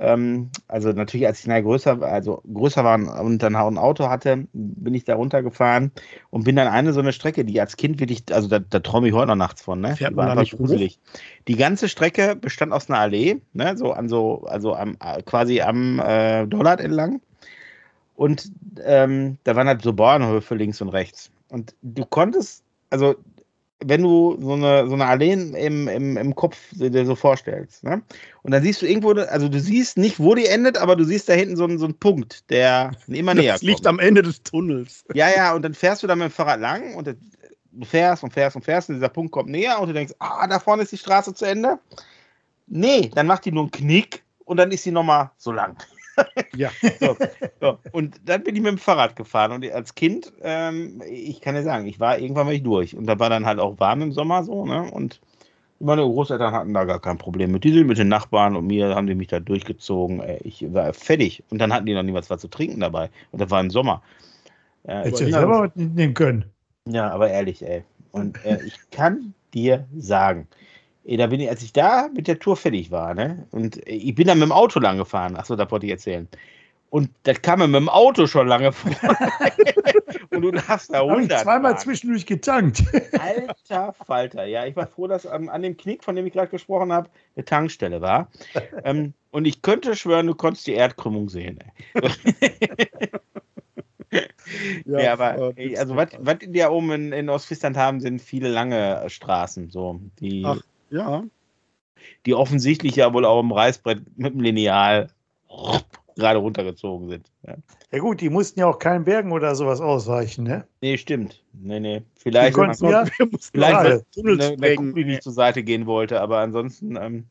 ähm, 0.01 0.49
also 0.67 0.93
natürlich, 0.93 1.27
als 1.27 1.41
ich 1.41 1.47
na, 1.47 1.61
größer, 1.61 2.01
also 2.01 2.43
größer 2.53 2.83
war 2.83 3.23
und 3.23 3.39
dann 3.43 3.55
auch 3.55 3.69
ein 3.69 3.77
Auto 3.77 4.09
hatte, 4.09 4.47
bin 4.55 4.95
ich 4.95 5.05
da 5.05 5.15
runtergefahren 5.15 5.93
und 6.31 6.45
bin 6.45 6.57
dann 6.57 6.69
eine 6.69 6.95
so 6.95 7.01
eine 7.01 7.13
Strecke, 7.13 7.45
die 7.45 7.61
als 7.61 7.77
Kind 7.77 8.01
wirklich, 8.01 8.23
also 8.33 8.49
da, 8.49 8.61
da 8.61 8.81
träume 8.81 9.09
ich 9.09 9.15
heute 9.15 9.29
noch 9.29 9.37
nachts 9.37 9.61
von, 9.61 9.81
ne? 9.81 9.97
Fährt 9.97 10.13
die 10.13 10.17
war 10.17 10.31
einfach 10.31 10.57
gruselig. 10.57 10.99
Die 11.49 11.57
ganze 11.57 11.91
Strecke 11.91 12.35
bestand 12.35 12.73
aus 12.73 12.89
einer 12.89 12.99
Allee, 12.99 13.43
ne? 13.53 13.77
So 13.77 13.93
an 13.93 14.09
so, 14.09 14.45
also 14.47 14.75
am, 14.75 14.97
quasi 15.27 15.61
am 15.61 16.01
äh, 16.01 16.47
Dollard 16.47 16.81
entlang. 16.81 17.21
Und 18.17 18.51
ähm, 18.83 19.37
da 19.45 19.55
waren 19.55 19.69
halt 19.69 19.83
so 19.83 19.93
Bauernhöfe 19.93 20.55
links 20.55 20.81
und 20.81 20.89
rechts. 20.89 21.31
Und 21.51 21.75
du 21.83 22.07
konntest, 22.07 22.65
also 22.89 23.17
wenn 23.85 24.03
du 24.03 24.37
so 24.41 24.53
eine, 24.53 24.87
so 24.87 24.95
eine 24.95 25.07
Allee 25.07 25.33
im, 25.33 25.89
im, 25.89 26.17
im 26.17 26.35
Kopf 26.35 26.57
dir 26.73 27.07
so 27.07 27.15
vorstellst. 27.15 27.83
Ne? 27.83 28.03
Und 28.43 28.53
dann 28.53 28.63
siehst 28.63 28.83
du 28.83 28.87
irgendwo, 28.87 29.13
also 29.13 29.49
du 29.49 29.59
siehst 29.59 29.97
nicht, 29.97 30.21
wo 30.21 30.35
die 30.35 30.47
endet, 30.47 30.79
aber 30.79 30.97
du 30.97 31.05
siehst 31.05 31.29
da 31.29 31.33
hinten 31.33 31.57
so 31.57 31.65
einen, 31.65 31.79
so 31.79 31.87
einen 31.87 31.99
Punkt, 31.99 32.51
der 32.51 32.93
immer 33.09 33.35
näher 33.35 33.53
das 33.53 33.61
kommt. 33.61 33.71
liegt 33.71 33.87
am 33.87 33.99
Ende 33.99 34.23
des 34.23 34.43
Tunnels. 34.43 35.05
Ja, 35.15 35.29
ja, 35.35 35.55
und 35.55 35.63
dann 35.63 35.75
fährst 35.75 36.03
du 36.03 36.07
da 36.07 36.15
mit 36.15 36.27
dem 36.27 36.31
Fahrrad 36.31 36.61
lang 36.61 36.95
und 36.95 37.07
du 37.07 37.15
fährst 37.85 38.23
und 38.23 38.33
fährst 38.33 38.57
und 38.57 38.63
fährst 38.63 38.89
und 38.89 38.97
dieser 38.97 39.09
Punkt 39.09 39.33
kommt 39.33 39.49
näher 39.49 39.81
und 39.81 39.89
du 39.89 39.95
denkst, 39.95 40.15
ah, 40.19 40.47
da 40.47 40.59
vorne 40.59 40.83
ist 40.83 40.93
die 40.93 40.99
Straße 40.99 41.35
zu 41.35 41.47
Ende. 41.47 41.79
Nee, 42.67 43.11
dann 43.15 43.27
macht 43.27 43.45
die 43.45 43.53
nur 43.53 43.65
einen 43.65 43.71
Knick 43.71 44.23
und 44.45 44.59
dann 44.59 44.71
ist 44.71 44.85
sie 44.85 44.93
nochmal 44.93 45.31
so 45.39 45.53
lang. 45.53 45.77
Ja. 46.55 46.71
So, 46.99 47.17
so. 47.61 47.79
Und 47.93 48.21
dann 48.25 48.43
bin 48.43 48.57
ich 48.57 48.63
mit 48.63 48.73
dem 48.73 48.79
Fahrrad 48.79 49.17
gefahren. 49.17 49.53
Und 49.53 49.71
als 49.71 49.95
Kind, 49.95 50.33
ähm, 50.43 51.03
ich 51.09 51.41
kann 51.41 51.55
ja 51.55 51.63
sagen, 51.63 51.87
ich 51.87 52.01
war 52.01 52.19
irgendwann 52.19 52.47
mal 52.47 52.61
durch. 52.61 52.97
Und 52.97 53.07
da 53.07 53.19
war 53.19 53.31
dann 53.31 53.47
halt 53.47 53.59
auch 53.59 53.79
warm 53.79 54.03
im 54.03 54.13
Sommer 54.13 54.45
so, 54.45 54.65
ne? 54.67 54.91
Und 54.91 55.21
meine 55.81 56.03
Großeltern 56.03 56.53
hatten 56.53 56.75
da 56.75 56.85
gar 56.85 57.01
kein 57.01 57.19
Problem 57.19 57.53
mit. 57.53 57.65
Die 57.65 57.73
sind 57.73 57.87
mit 57.87 57.99
den 57.99 58.09
Nachbarn 58.09 58.55
und 58.55 58.67
mir 58.67 58.95
haben 58.95 59.07
die 59.07 59.15
mich 59.15 59.29
da 59.29 59.41
durchgezogen. 59.41 60.21
Ey, 60.21 60.39
ich 60.45 60.73
war 60.73 60.93
fertig. 60.93 61.43
Und 61.51 61.59
dann 61.59 61.73
hatten 61.73 61.87
die 61.87 61.95
noch 61.95 62.03
niemals 62.03 62.29
was 62.29 62.43
zu 62.43 62.49
trinken 62.49 62.81
dabei. 62.81 63.09
Und 63.33 63.41
das 63.41 63.51
war 63.51 63.61
im 63.61 63.71
Sommer. 63.71 64.03
Ja, 64.87 65.03
Hättest 65.03 65.23
du 65.23 65.31
selber 65.31 65.63
was 65.63 65.71
nehmen 65.75 66.15
können. 66.15 66.45
Ja, 66.87 67.11
aber 67.11 67.31
ehrlich, 67.31 67.67
ey. 67.67 67.83
Und 68.13 68.45
äh, 68.45 68.59
ich 68.65 68.79
kann 68.91 69.35
dir 69.55 69.87
sagen, 69.97 70.49
da 71.05 71.27
bin 71.27 71.41
ich, 71.41 71.49
als 71.49 71.63
ich 71.63 71.73
da 71.73 72.09
mit 72.15 72.29
der 72.29 72.39
Tour 72.39 72.57
fertig 72.57 72.91
war, 72.91 73.15
ne? 73.15 73.47
Und 73.51 73.81
ich 73.87 74.15
bin 74.15 74.27
dann 74.27 74.39
mit 74.39 74.47
dem 74.47 74.53
Auto 74.53 74.81
lang 74.81 74.99
gefahren. 74.99 75.37
Achso, 75.37 75.57
da 75.57 75.71
wollte 75.71 75.87
ich 75.87 75.93
erzählen. 75.93 76.29
Und 76.91 77.11
das 77.23 77.41
kam 77.41 77.61
mir 77.61 77.69
mit 77.69 77.81
dem 77.81 77.89
Auto 77.89 78.27
schon 78.27 78.49
lange 78.49 78.73
vor. 78.73 78.91
und 80.31 80.43
du 80.43 80.51
darfst 80.51 80.93
da 80.93 81.03
100 81.03 81.31
ich 81.31 81.39
zweimal 81.39 81.79
zwischendurch 81.79 82.27
getankt. 82.27 82.83
Alter 83.19 83.95
Falter. 84.05 84.45
Ja, 84.45 84.67
ich 84.67 84.75
war 84.77 84.89
froh, 84.89 85.07
dass 85.07 85.25
an, 85.25 85.49
an 85.49 85.63
dem 85.63 85.77
Knick, 85.77 86.05
von 86.05 86.17
dem 86.17 86.27
ich 86.27 86.33
gerade 86.33 86.49
gesprochen 86.49 86.93
habe, 86.93 87.09
eine 87.37 87.45
Tankstelle 87.45 88.01
war. 88.01 88.29
ähm, 88.85 89.15
und 89.31 89.47
ich 89.47 89.63
könnte 89.63 89.95
schwören, 89.95 90.27
du 90.27 90.35
konntest 90.35 90.67
die 90.67 90.75
Erdkrümmung 90.75 91.29
sehen. 91.29 91.61
ja, 94.85 95.01
ja, 95.01 95.13
aber 95.13 95.57
ey, 95.57 95.77
also 95.79 95.95
was, 95.95 96.09
was 96.19 96.39
die 96.41 96.59
da 96.59 96.71
oben 96.71 96.91
in, 96.91 97.13
in 97.13 97.29
Ostfriesland 97.29 97.77
haben, 97.77 98.01
sind 98.01 98.21
viele 98.21 98.49
lange 98.49 99.09
Straßen. 99.09 99.71
So, 99.71 100.01
die 100.19 100.43
Ach 100.45 100.61
ja. 100.91 101.25
Die 102.27 102.35
offensichtlich 102.35 102.97
ja 102.97 103.13
wohl 103.13 103.25
auch 103.25 103.41
im 103.41 103.53
Reißbrett 103.53 104.03
mit 104.17 104.35
dem 104.35 104.41
Lineal 104.41 105.11
gerade 106.17 106.39
runtergezogen 106.39 107.09
sind. 107.09 107.31
Ja. 107.47 107.57
ja. 107.93 107.99
gut, 107.99 108.21
die 108.21 108.31
mussten 108.31 108.61
ja 108.61 108.67
auch 108.67 108.79
keinen 108.79 109.05
Bergen 109.05 109.33
oder 109.33 109.55
sowas 109.55 109.81
ausweichen, 109.81 110.45
ne? 110.45 110.67
Nee, 110.81 110.97
stimmt. 110.97 111.43
Nee, 111.53 111.81
nee. 111.81 112.03
Vielleicht, 112.17 112.51
die 112.51 112.61
konnten, 112.61 112.89
ja, 112.89 113.05
vielleicht 113.53 113.77
eine, 113.77 114.05
eine, 114.17 114.45
eine 114.45 114.75
Kuppel, 114.77 115.05
die 115.05 115.21
zur 115.21 115.33
Seite 115.33 115.63
gehen 115.63 115.87
wollte, 115.87 116.21
aber 116.21 116.39
ansonsten, 116.39 116.97
ähm, 116.97 117.25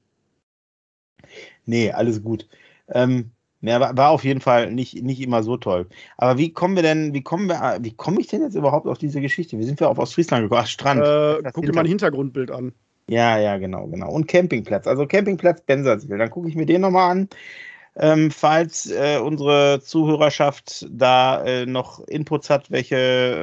nee, 1.66 1.92
alles 1.92 2.24
gut. 2.24 2.48
Ähm, 2.90 3.32
ja, 3.62 3.80
war, 3.80 3.98
war 3.98 4.10
auf 4.12 4.24
jeden 4.24 4.42
Fall 4.42 4.72
nicht, 4.72 5.04
nicht 5.04 5.22
immer 5.22 5.44
so 5.44 5.58
toll. 5.58 5.88
Aber 6.18 6.38
wie 6.38 6.54
kommen 6.54 6.76
wir 6.76 6.84
denn, 6.84 7.14
wie 7.14 7.22
kommen 7.22 7.48
wir, 7.48 7.78
wie 7.82 7.94
komme 7.94 8.22
ich 8.22 8.28
denn 8.28 8.42
jetzt 8.42 8.56
überhaupt 8.56 8.88
auf 8.88 8.98
diese 8.98 9.20
Geschichte? 9.20 9.58
Wie 9.60 9.64
sind 9.64 9.80
wir 9.80 9.90
auf 9.90 10.00
Ostfriesland 10.00 10.44
gekommen? 10.44 10.62
Ach, 10.64 10.68
Strand. 10.68 11.02
Äh, 11.02 11.52
guck 11.52 11.66
dir 11.66 11.74
mal 11.74 11.82
ein 11.82 11.88
Hintergrundbild 11.88 12.52
an. 12.52 12.74
Ja, 13.10 13.40
ja, 13.40 13.58
genau, 13.58 13.88
genau. 13.88 14.12
Und 14.12 14.28
Campingplatz. 14.28 14.86
Also 14.86 15.08
Campingplatz 15.08 15.62
Bensersiel. 15.62 16.18
Dann 16.18 16.30
gucke 16.30 16.48
ich 16.48 16.56
mir 16.56 16.68
den 16.68 16.82
nochmal 16.82 17.12
an. 17.12 17.30
Ähm, 17.96 18.30
falls 18.30 18.90
äh, 18.92 19.18
unsere 19.18 19.82
Zuhörerschaft 19.82 20.88
da 20.92 21.44
äh, 21.44 21.66
noch 21.66 22.08
Inputs 22.08 22.50
hat, 22.50 22.70
welche 22.70 22.96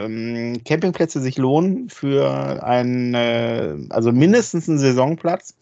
ähm, 0.05 0.63
Campingplätze 0.65 1.21
sich 1.21 1.37
lohnen 1.37 1.91
für 1.91 2.63
einen, 2.63 3.13
äh, 3.15 3.75
also 3.91 4.13
mindestens 4.13 4.69
einen 4.69 4.79
Saisonplatz. 4.79 5.57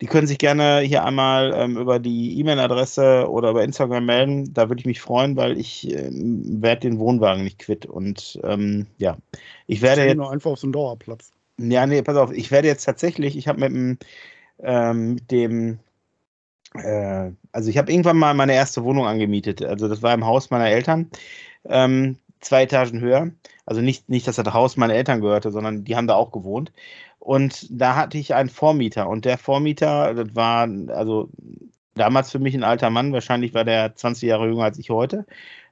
Die 0.00 0.06
können 0.06 0.26
sich 0.26 0.38
gerne 0.38 0.80
hier 0.80 1.04
einmal 1.04 1.54
ähm, 1.56 1.78
über 1.78 2.00
die 2.00 2.38
E-Mail-Adresse 2.40 3.30
oder 3.30 3.50
über 3.50 3.62
Instagram 3.62 4.04
melden. 4.04 4.52
Da 4.52 4.68
würde 4.68 4.80
ich 4.80 4.86
mich 4.86 5.00
freuen, 5.00 5.36
weil 5.36 5.56
ich 5.56 5.90
ähm, 5.90 6.60
werde 6.60 6.80
den 6.80 6.98
Wohnwagen 6.98 7.44
nicht 7.44 7.60
quitt. 7.60 7.86
Und 7.86 8.38
ähm, 8.42 8.86
ja, 8.98 9.16
ich 9.68 9.80
werde 9.80 10.04
jetzt. 10.04 10.16
Nur 10.16 10.30
einfach 10.32 10.50
auf 10.50 10.58
so 10.58 10.66
einen 10.66 10.72
Dauerplatz. 10.72 11.30
Ja, 11.58 11.86
nee, 11.86 12.02
pass 12.02 12.16
auf, 12.16 12.32
ich 12.32 12.50
werde 12.50 12.68
jetzt 12.68 12.84
tatsächlich, 12.84 13.36
ich 13.36 13.48
habe 13.48 13.60
mit 13.60 13.70
dem, 13.70 13.98
ähm, 14.60 15.16
dem 15.28 15.78
äh, 16.74 17.32
also 17.52 17.70
ich 17.70 17.78
habe 17.78 17.90
irgendwann 17.92 18.18
mal 18.18 18.34
meine 18.34 18.54
erste 18.54 18.84
Wohnung 18.84 19.06
angemietet. 19.06 19.64
Also 19.64 19.88
das 19.88 20.02
war 20.02 20.14
im 20.14 20.26
Haus 20.26 20.50
meiner 20.50 20.68
Eltern, 20.68 21.10
ähm, 21.64 22.18
zwei 22.40 22.64
Etagen 22.64 23.00
höher. 23.00 23.30
Also 23.66 23.80
nicht, 23.80 24.08
nicht, 24.08 24.28
dass 24.28 24.36
das 24.36 24.54
Haus 24.54 24.76
meiner 24.76 24.94
Eltern 24.94 25.20
gehörte, 25.20 25.50
sondern 25.50 25.84
die 25.84 25.96
haben 25.96 26.06
da 26.06 26.14
auch 26.14 26.32
gewohnt. 26.32 26.72
Und 27.18 27.66
da 27.70 27.96
hatte 27.96 28.18
ich 28.18 28.34
einen 28.34 28.50
Vormieter. 28.50 29.08
Und 29.08 29.24
der 29.24 29.38
Vormieter, 29.38 30.14
das 30.14 30.34
war 30.36 30.68
also 30.88 31.30
damals 31.94 32.30
für 32.30 32.38
mich 32.38 32.54
ein 32.54 32.64
alter 32.64 32.90
Mann. 32.90 33.12
Wahrscheinlich 33.12 33.54
war 33.54 33.64
der 33.64 33.96
20 33.96 34.28
Jahre 34.28 34.46
jünger 34.48 34.64
als 34.64 34.78
ich 34.78 34.90
heute. 34.90 35.26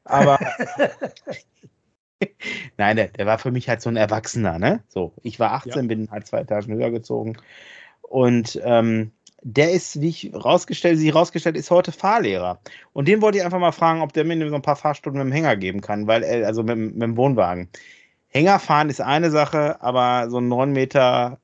Aber 0.05 0.39
Nein, 2.79 2.97
der, 2.97 3.09
der, 3.09 3.27
war 3.27 3.39
für 3.39 3.51
mich 3.51 3.69
halt 3.69 3.81
so 3.83 3.91
ein 3.91 3.97
Erwachsener, 3.97 4.59
ne? 4.59 4.83
So, 4.89 5.13
ich 5.23 5.41
war 5.41 5.53
18, 5.53 5.73
ja. 5.73 5.83
bin 5.83 6.11
halt 6.11 6.27
zwei 6.27 6.41
Etagen 6.41 6.75
höher 6.75 6.91
gezogen. 6.91 7.37
Und 8.03 8.61
ähm, 8.65 9.13
der 9.43 9.73
ist, 9.73 10.01
wie 10.01 10.09
ich 10.09 10.33
rausgestellt, 10.35 10.99
sie 10.99 11.11
rausgestellt, 11.11 11.57
ist 11.57 11.71
heute 11.71 11.93
Fahrlehrer. 11.93 12.61
Und 12.93 13.09
den 13.09 13.21
wollte 13.21 13.39
ich 13.39 13.45
einfach 13.45 13.59
mal 13.59 13.73
fragen, 13.73 14.01
ob 14.01 14.13
der 14.13 14.25
mir 14.25 14.49
so 14.49 14.55
ein 14.55 14.63
paar 14.63 14.77
Fahrstunden 14.77 15.19
mit 15.23 15.31
dem 15.31 15.35
Hänger 15.35 15.57
geben 15.57 15.81
kann, 15.81 16.07
weil 16.07 16.23
er, 16.23 16.47
also 16.47 16.63
mit, 16.63 16.77
mit 16.77 17.03
dem 17.03 17.17
Wohnwagen. 17.17 17.69
Hängerfahren 18.29 18.89
ist 18.91 19.01
eine 19.01 19.31
Sache, 19.31 19.81
aber 19.81 20.31
so 20.31 20.39
ein 20.39 20.49
9 20.49 20.73
Meter 20.73 21.39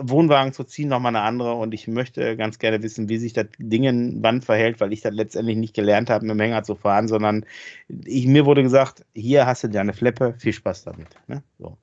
Wohnwagen 0.00 0.52
zu 0.52 0.64
ziehen, 0.64 0.88
nochmal 0.88 1.14
eine 1.14 1.24
andere. 1.24 1.54
Und 1.54 1.74
ich 1.74 1.88
möchte 1.88 2.36
ganz 2.36 2.58
gerne 2.58 2.82
wissen, 2.82 3.08
wie 3.08 3.18
sich 3.18 3.32
das 3.32 3.46
Ding 3.58 4.22
wann 4.22 4.42
verhält, 4.42 4.80
weil 4.80 4.92
ich 4.92 5.00
das 5.00 5.12
letztendlich 5.12 5.56
nicht 5.56 5.74
gelernt 5.74 6.10
habe, 6.10 6.26
mit 6.26 6.34
dem 6.34 6.40
Hänger 6.40 6.62
zu 6.62 6.74
fahren, 6.74 7.08
sondern 7.08 7.44
ich, 7.88 8.26
mir 8.26 8.46
wurde 8.46 8.62
gesagt, 8.62 9.04
hier 9.14 9.46
hast 9.46 9.64
du 9.64 9.68
deine 9.68 9.92
Fleppe, 9.92 10.34
viel 10.38 10.52
Spaß 10.52 10.84
damit. 10.84 11.08
Ne? 11.26 11.42
So. 11.58 11.76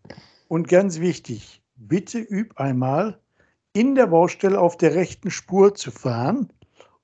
Und 0.47 0.67
ganz 0.67 0.99
wichtig, 0.99 1.61
bitte 1.75 2.19
üb 2.19 2.57
einmal, 2.57 3.19
in 3.73 3.95
der 3.95 4.07
Baustelle 4.07 4.59
auf 4.59 4.77
der 4.77 4.95
rechten 4.95 5.29
Spur 5.31 5.75
zu 5.75 5.91
fahren, 5.91 6.49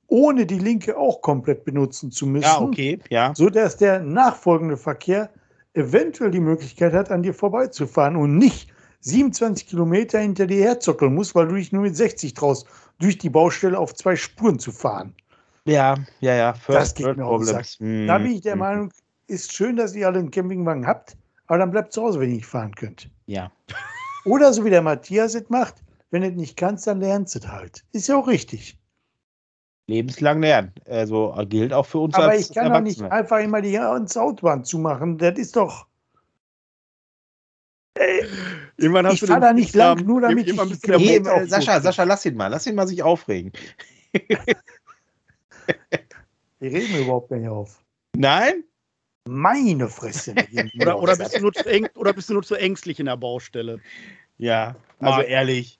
ohne 0.07 0.45
die 0.45 0.59
linke 0.59 0.97
auch 0.97 1.21
komplett 1.21 1.65
benutzen 1.65 2.11
zu 2.11 2.25
müssen. 2.25 2.43
Ja, 2.43 2.61
okay, 2.61 2.99
ja. 3.09 3.33
Sodass 3.35 3.77
der 3.77 3.99
nachfolgende 4.01 4.77
Verkehr 4.77 5.29
eventuell 5.73 6.31
die 6.31 6.39
Möglichkeit 6.39 6.93
hat, 6.93 7.11
an 7.11 7.23
dir 7.23 7.33
vorbeizufahren 7.33 8.15
und 8.15 8.37
nicht 8.37 8.73
27 9.01 9.67
Kilometer 9.67 10.19
hinter 10.19 10.47
dir 10.47 10.63
herzockeln 10.63 11.13
musst, 11.13 11.35
weil 11.35 11.47
du 11.47 11.55
dich 11.55 11.71
nur 11.71 11.83
mit 11.83 11.95
60 11.95 12.33
traust, 12.33 12.67
durch 12.99 13.17
die 13.17 13.29
Baustelle 13.29 13.77
auf 13.77 13.93
zwei 13.95 14.15
Spuren 14.15 14.59
zu 14.59 14.71
fahren. 14.71 15.15
Ja, 15.65 15.95
ja, 16.19 16.35
ja. 16.35 16.53
First 16.53 16.79
das 16.79 16.95
geht 16.95 17.17
mir 17.17 17.25
auf 17.25 17.41
hm. 17.79 18.07
Da 18.07 18.17
bin 18.17 18.31
ich 18.31 18.41
der 18.41 18.53
hm. 18.53 18.59
Meinung, 18.59 18.93
ist 19.27 19.53
schön, 19.53 19.75
dass 19.75 19.95
ihr 19.95 20.07
alle 20.07 20.19
einen 20.19 20.31
Campingwagen 20.31 20.85
habt, 20.85 21.17
aber 21.47 21.59
dann 21.59 21.71
bleibt 21.71 21.93
zu 21.93 22.03
Hause, 22.03 22.19
wenn 22.19 22.29
ihr 22.29 22.35
nicht 22.35 22.45
fahren 22.45 22.73
könnt. 22.75 23.09
Ja. 23.25 23.51
Oder 24.25 24.53
so 24.53 24.63
wie 24.65 24.69
der 24.69 24.81
Matthias 24.81 25.35
es 25.35 25.49
macht, 25.49 25.75
wenn 26.11 26.21
du 26.21 26.29
es 26.29 26.35
nicht 26.35 26.57
kannst, 26.57 26.85
dann 26.85 26.99
lernst 26.99 27.35
du 27.35 27.39
es 27.39 27.47
halt. 27.47 27.83
Ist 27.91 28.07
ja 28.07 28.17
auch 28.17 28.27
richtig. 28.27 28.77
Lebenslang 29.87 30.41
lernen. 30.41 30.73
Also 30.87 31.35
gilt 31.49 31.73
auch 31.73 31.85
für 31.85 31.99
uns 31.99 32.15
Aber 32.15 32.35
ich 32.35 32.53
kann 32.53 32.71
doch 32.71 32.81
nicht 32.81 33.01
einfach 33.01 33.39
immer 33.39 33.61
die 33.61 33.79
Autobahn 33.79 34.63
zumachen. 34.63 35.17
Das 35.17 35.37
ist 35.37 35.55
doch. 35.55 35.87
Ey, 37.95 38.25
Irgendwann 38.77 39.07
hast 39.07 39.21
ich 39.21 39.25
fahre 39.29 39.41
da 39.41 39.53
nicht 39.53 39.75
lang, 39.75 40.05
nur 40.05 40.21
damit 40.21 40.47
ich... 40.47 40.87
Nee, 40.87 41.21
Sascha, 41.45 41.79
Sascha, 41.81 42.03
lass 42.03 42.25
ihn 42.25 42.35
mal. 42.35 42.47
Lass 42.47 42.67
ihn 42.67 42.75
mal 42.75 42.87
sich 42.87 43.03
aufregen. 43.03 43.51
Wir 46.59 46.71
reden 46.71 46.95
überhaupt 46.95 47.31
nicht 47.31 47.47
auf. 47.47 47.81
Nein? 48.15 48.63
Meine 49.27 49.87
Fresse. 49.87 50.33
oder, 50.79 50.99
oder, 50.99 51.15
bist 51.15 51.35
du 51.35 51.41
nur 51.41 51.53
zu 51.53 51.65
eng, 51.65 51.87
oder 51.95 52.13
bist 52.13 52.29
du 52.29 52.33
nur 52.33 52.43
zu 52.43 52.55
ängstlich 52.55 52.99
in 52.99 53.05
der 53.05 53.17
Baustelle? 53.17 53.79
Ja, 54.37 54.75
also 54.99 55.17
mal. 55.17 55.23
ehrlich. 55.23 55.79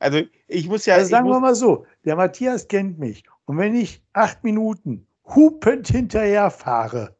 Also 0.00 0.22
ich 0.46 0.68
muss 0.68 0.86
ja. 0.86 0.94
Also 0.94 1.10
sagen 1.10 1.26
muss, 1.26 1.36
wir 1.36 1.40
mal 1.40 1.54
so, 1.54 1.86
der 2.04 2.16
Matthias 2.16 2.68
kennt 2.68 2.98
mich. 2.98 3.24
Und 3.44 3.58
wenn 3.58 3.74
ich 3.74 4.02
acht 4.12 4.44
Minuten 4.44 5.06
hupend 5.26 5.88
hinterher 5.88 6.50
fahre, 6.50 7.16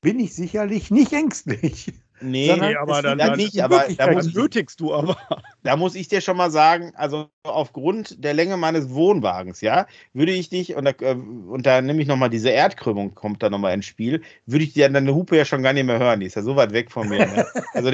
bin 0.00 0.18
ich 0.18 0.34
sicherlich 0.34 0.90
nicht 0.90 1.12
ängstlich. 1.12 1.92
Nee, 2.20 2.54
nee 2.58 2.76
aber 2.76 3.02
dann, 3.02 3.18
dann 3.18 3.36
nicht, 3.36 3.62
aber 3.62 3.86
da 3.96 4.10
muss, 4.12 4.34
nötigst 4.34 4.80
du 4.80 4.94
aber. 4.94 5.16
Da 5.62 5.76
muss 5.76 5.94
ich 5.94 6.08
dir 6.08 6.22
schon 6.22 6.38
mal 6.38 6.50
sagen, 6.50 6.92
also 6.96 7.28
aufgrund 7.42 8.24
der 8.24 8.32
Länge 8.32 8.56
meines 8.56 8.88
Wohnwagens, 8.94 9.60
ja, 9.60 9.86
würde 10.14 10.32
ich 10.32 10.48
dich, 10.48 10.74
und 10.74 10.86
da, 10.86 10.92
äh, 11.00 11.14
und 11.14 11.66
da 11.66 11.82
nehme 11.82 12.00
ich 12.00 12.08
nochmal 12.08 12.30
diese 12.30 12.48
Erdkrümmung, 12.48 13.14
kommt 13.14 13.42
da 13.42 13.50
nochmal 13.50 13.74
ins 13.74 13.84
Spiel, 13.84 14.22
würde 14.46 14.64
ich 14.64 14.72
dir 14.72 14.88
deine 14.88 15.14
Hupe 15.14 15.36
ja 15.36 15.44
schon 15.44 15.62
gar 15.62 15.74
nicht 15.74 15.84
mehr 15.84 15.98
hören. 15.98 16.20
Die 16.20 16.26
ist 16.26 16.36
ja 16.36 16.42
so 16.42 16.56
weit 16.56 16.72
weg 16.72 16.90
von 16.90 17.08
mir. 17.08 17.26
Ne? 17.26 17.46
Also 17.74 17.90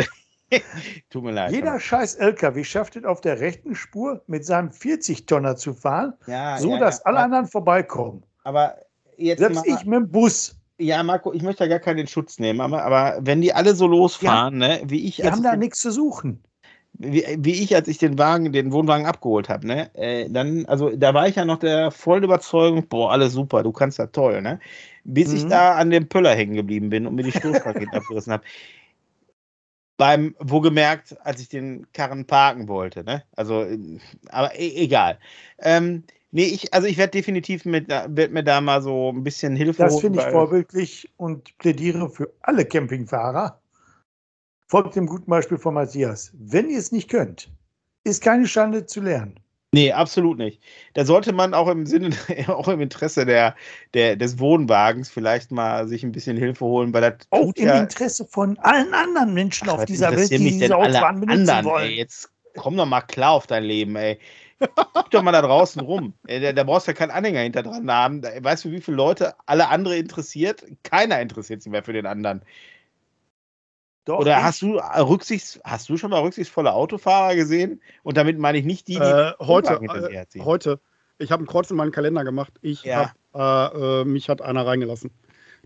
Tut 1.10 1.24
mir 1.24 1.32
leid. 1.32 1.52
Jeder 1.52 1.70
aber. 1.70 1.80
scheiß 1.80 2.14
LKW 2.16 2.62
schafft 2.64 2.96
es 2.96 3.04
auf 3.04 3.20
der 3.20 3.40
rechten 3.40 3.74
Spur 3.74 4.22
mit 4.26 4.44
seinem 4.44 4.68
40-Tonner 4.68 5.56
zu 5.56 5.74
fahren, 5.74 6.14
ja, 6.26 6.58
so 6.58 6.70
ja, 6.70 6.78
dass 6.78 6.98
ja, 6.98 7.06
alle 7.06 7.20
anderen 7.20 7.46
vorbeikommen. 7.46 8.22
Aber 8.44 8.76
jetzt. 9.16 9.40
Selbst 9.40 9.66
mal, 9.66 9.74
ich 9.74 9.84
mit 9.84 9.98
dem 9.98 10.10
Bus. 10.10 10.56
Ja, 10.78 11.02
Marco, 11.02 11.32
ich 11.32 11.42
möchte 11.42 11.64
ja 11.64 11.70
gar 11.70 11.78
keinen 11.78 12.06
Schutz 12.06 12.38
nehmen, 12.38 12.60
aber, 12.60 12.84
aber 12.84 13.18
wenn 13.20 13.40
die 13.40 13.54
alle 13.54 13.74
so 13.74 13.86
losfahren, 13.86 14.58
ne, 14.58 14.82
wie 14.84 15.06
ich. 15.06 15.16
Die 15.16 15.30
haben 15.30 15.42
da 15.42 15.56
nichts 15.56 15.80
zu 15.80 15.90
suchen. 15.90 16.42
Wie, 16.98 17.24
wie, 17.38 17.62
ich, 17.62 17.74
als 17.74 17.88
ich 17.88 17.98
den 17.98 18.18
Wagen, 18.18 18.52
den 18.52 18.72
Wohnwagen 18.72 19.06
abgeholt 19.06 19.48
habe, 19.48 19.66
ne, 19.66 19.94
äh, 19.94 20.30
dann, 20.30 20.64
also 20.66 20.90
da 20.90 21.12
war 21.14 21.28
ich 21.28 21.36
ja 21.36 21.44
noch 21.44 21.58
der 21.58 21.90
vollen 21.90 22.24
Überzeugung, 22.24 22.86
boah, 22.88 23.12
alles 23.12 23.32
super, 23.32 23.62
du 23.62 23.72
kannst 23.72 23.98
ja 23.98 24.06
toll, 24.06 24.40
ne? 24.40 24.60
Bis 25.04 25.28
mhm. 25.28 25.36
ich 25.36 25.46
da 25.46 25.76
an 25.76 25.90
dem 25.90 26.08
Pöller 26.08 26.34
hängen 26.34 26.54
geblieben 26.54 26.90
bin 26.90 27.06
und 27.06 27.14
mir 27.14 27.22
die 27.22 27.32
Stoßpakete 27.32 27.92
abgerissen 27.92 28.32
habe. 28.32 28.44
Beim, 29.98 30.34
wo 30.38 30.60
gemerkt, 30.60 31.16
als 31.24 31.40
ich 31.40 31.48
den 31.48 31.86
Karren 31.92 32.26
parken 32.26 32.68
wollte, 32.68 33.02
ne? 33.04 33.22
Also, 33.34 33.66
aber 34.28 34.58
e 34.58 34.74
egal. 34.76 35.18
Ähm, 35.58 36.04
Nee, 36.36 36.48
ich, 36.48 36.74
also 36.74 36.86
ich 36.86 36.98
werde 36.98 37.12
definitiv 37.12 37.64
mit, 37.64 37.88
werd 37.88 38.30
mir 38.30 38.44
da 38.44 38.60
mal 38.60 38.82
so 38.82 39.10
ein 39.10 39.24
bisschen 39.24 39.56
Hilfe 39.56 39.84
Das 39.84 40.02
finde 40.02 40.18
ich 40.18 40.26
vorbildlich 40.26 41.08
und 41.16 41.56
plädiere 41.56 42.10
für 42.10 42.30
alle 42.42 42.66
Campingfahrer. 42.66 43.58
Folgt 44.68 44.96
dem 44.96 45.06
guten 45.06 45.30
Beispiel 45.30 45.56
von 45.56 45.72
Matthias. 45.72 46.32
Wenn 46.34 46.68
ihr 46.68 46.78
es 46.78 46.92
nicht 46.92 47.08
könnt, 47.08 47.48
ist 48.04 48.22
keine 48.22 48.46
Schande 48.46 48.84
zu 48.84 49.00
lernen. 49.00 49.40
Nee, 49.72 49.92
absolut 49.92 50.36
nicht. 50.36 50.60
Da 50.92 51.06
sollte 51.06 51.32
man 51.32 51.54
auch 51.54 51.68
im 51.68 51.86
Sinne, 51.86 52.10
auch 52.48 52.68
im 52.68 52.82
Interesse 52.82 53.24
der, 53.24 53.56
der, 53.94 54.16
des 54.16 54.38
Wohnwagens 54.38 55.08
vielleicht 55.08 55.52
mal 55.52 55.88
sich 55.88 56.02
ein 56.02 56.12
bisschen 56.12 56.36
Hilfe 56.36 56.66
holen, 56.66 56.92
weil 56.92 57.00
das 57.00 57.14
auch 57.30 57.50
im 57.54 57.66
ja, 57.66 57.80
Interesse 57.80 58.26
von 58.26 58.58
allen 58.58 58.92
anderen 58.92 59.32
Menschen 59.32 59.70
Ach, 59.70 59.78
auf 59.78 59.84
dieser 59.86 60.14
Welt, 60.14 60.30
die 60.30 60.36
diese 60.36 60.76
Autobahn 60.76 61.18
benutzen 61.18 61.48
anderen, 61.48 61.64
wollen. 61.64 61.88
Ey, 61.88 61.96
jetzt 61.96 62.30
komm 62.56 62.76
doch 62.76 62.84
mal 62.84 63.00
klar 63.00 63.30
auf 63.32 63.46
dein 63.46 63.64
Leben, 63.64 63.96
ey. 63.96 64.18
Guck 64.58 65.10
doch 65.10 65.22
mal 65.22 65.32
da 65.32 65.42
draußen 65.42 65.80
rum. 65.82 66.14
Da, 66.24 66.52
da 66.52 66.64
brauchst 66.64 66.86
du 66.86 66.92
ja 66.92 66.96
keinen 66.96 67.10
Anhänger 67.10 67.40
hinter 67.40 67.62
dran 67.62 67.90
haben. 67.90 68.22
Da, 68.22 68.30
weißt 68.42 68.64
du, 68.64 68.70
wie 68.70 68.80
viele 68.80 68.96
Leute 68.96 69.34
alle 69.46 69.68
andere 69.68 69.96
interessiert? 69.96 70.64
Keiner 70.82 71.20
interessiert 71.20 71.62
sich 71.62 71.70
mehr 71.70 71.82
für 71.82 71.92
den 71.92 72.06
anderen. 72.06 72.42
Doch, 74.06 74.20
Oder 74.20 74.42
hast 74.42 74.62
du, 74.62 74.76
äh, 74.76 75.00
Rücksichts, 75.00 75.60
hast 75.64 75.88
du 75.88 75.96
schon 75.96 76.10
mal 76.10 76.20
rücksichtsvolle 76.20 76.72
Autofahrer 76.72 77.34
gesehen? 77.34 77.82
Und 78.04 78.16
damit 78.16 78.38
meine 78.38 78.56
ich 78.56 78.64
nicht 78.64 78.86
die, 78.86 78.94
die 78.94 79.00
äh, 79.00 79.32
heute, 79.40 79.74
äh, 79.74 80.40
heute. 80.40 80.80
Ich 81.18 81.32
habe 81.32 81.42
ein 81.42 81.46
Kreuz 81.46 81.70
in 81.70 81.76
meinen 81.76 81.90
Kalender 81.90 82.22
gemacht. 82.22 82.52
Ich 82.62 82.84
ja. 82.84 83.12
hab, 83.34 83.74
äh, 83.74 84.02
äh, 84.02 84.04
mich 84.04 84.28
hat 84.28 84.42
einer 84.42 84.64
reingelassen. 84.64 85.10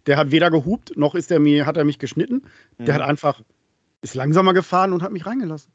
Der 0.07 0.17
hat 0.17 0.31
weder 0.31 0.51
gehupt, 0.51 0.97
noch 0.97 1.15
ist 1.15 1.31
er 1.31 1.39
mir, 1.39 1.67
hat 1.67 1.77
er 1.77 1.85
mich 1.85 1.99
geschnitten. 1.99 2.47
Der 2.79 2.95
mhm. 2.95 3.01
hat 3.01 3.09
einfach 3.09 3.43
ist 4.03 4.15
langsamer 4.15 4.55
gefahren 4.55 4.95
und 4.95 5.03
hat 5.03 5.13
mich 5.13 5.27
reingelassen. 5.27 5.73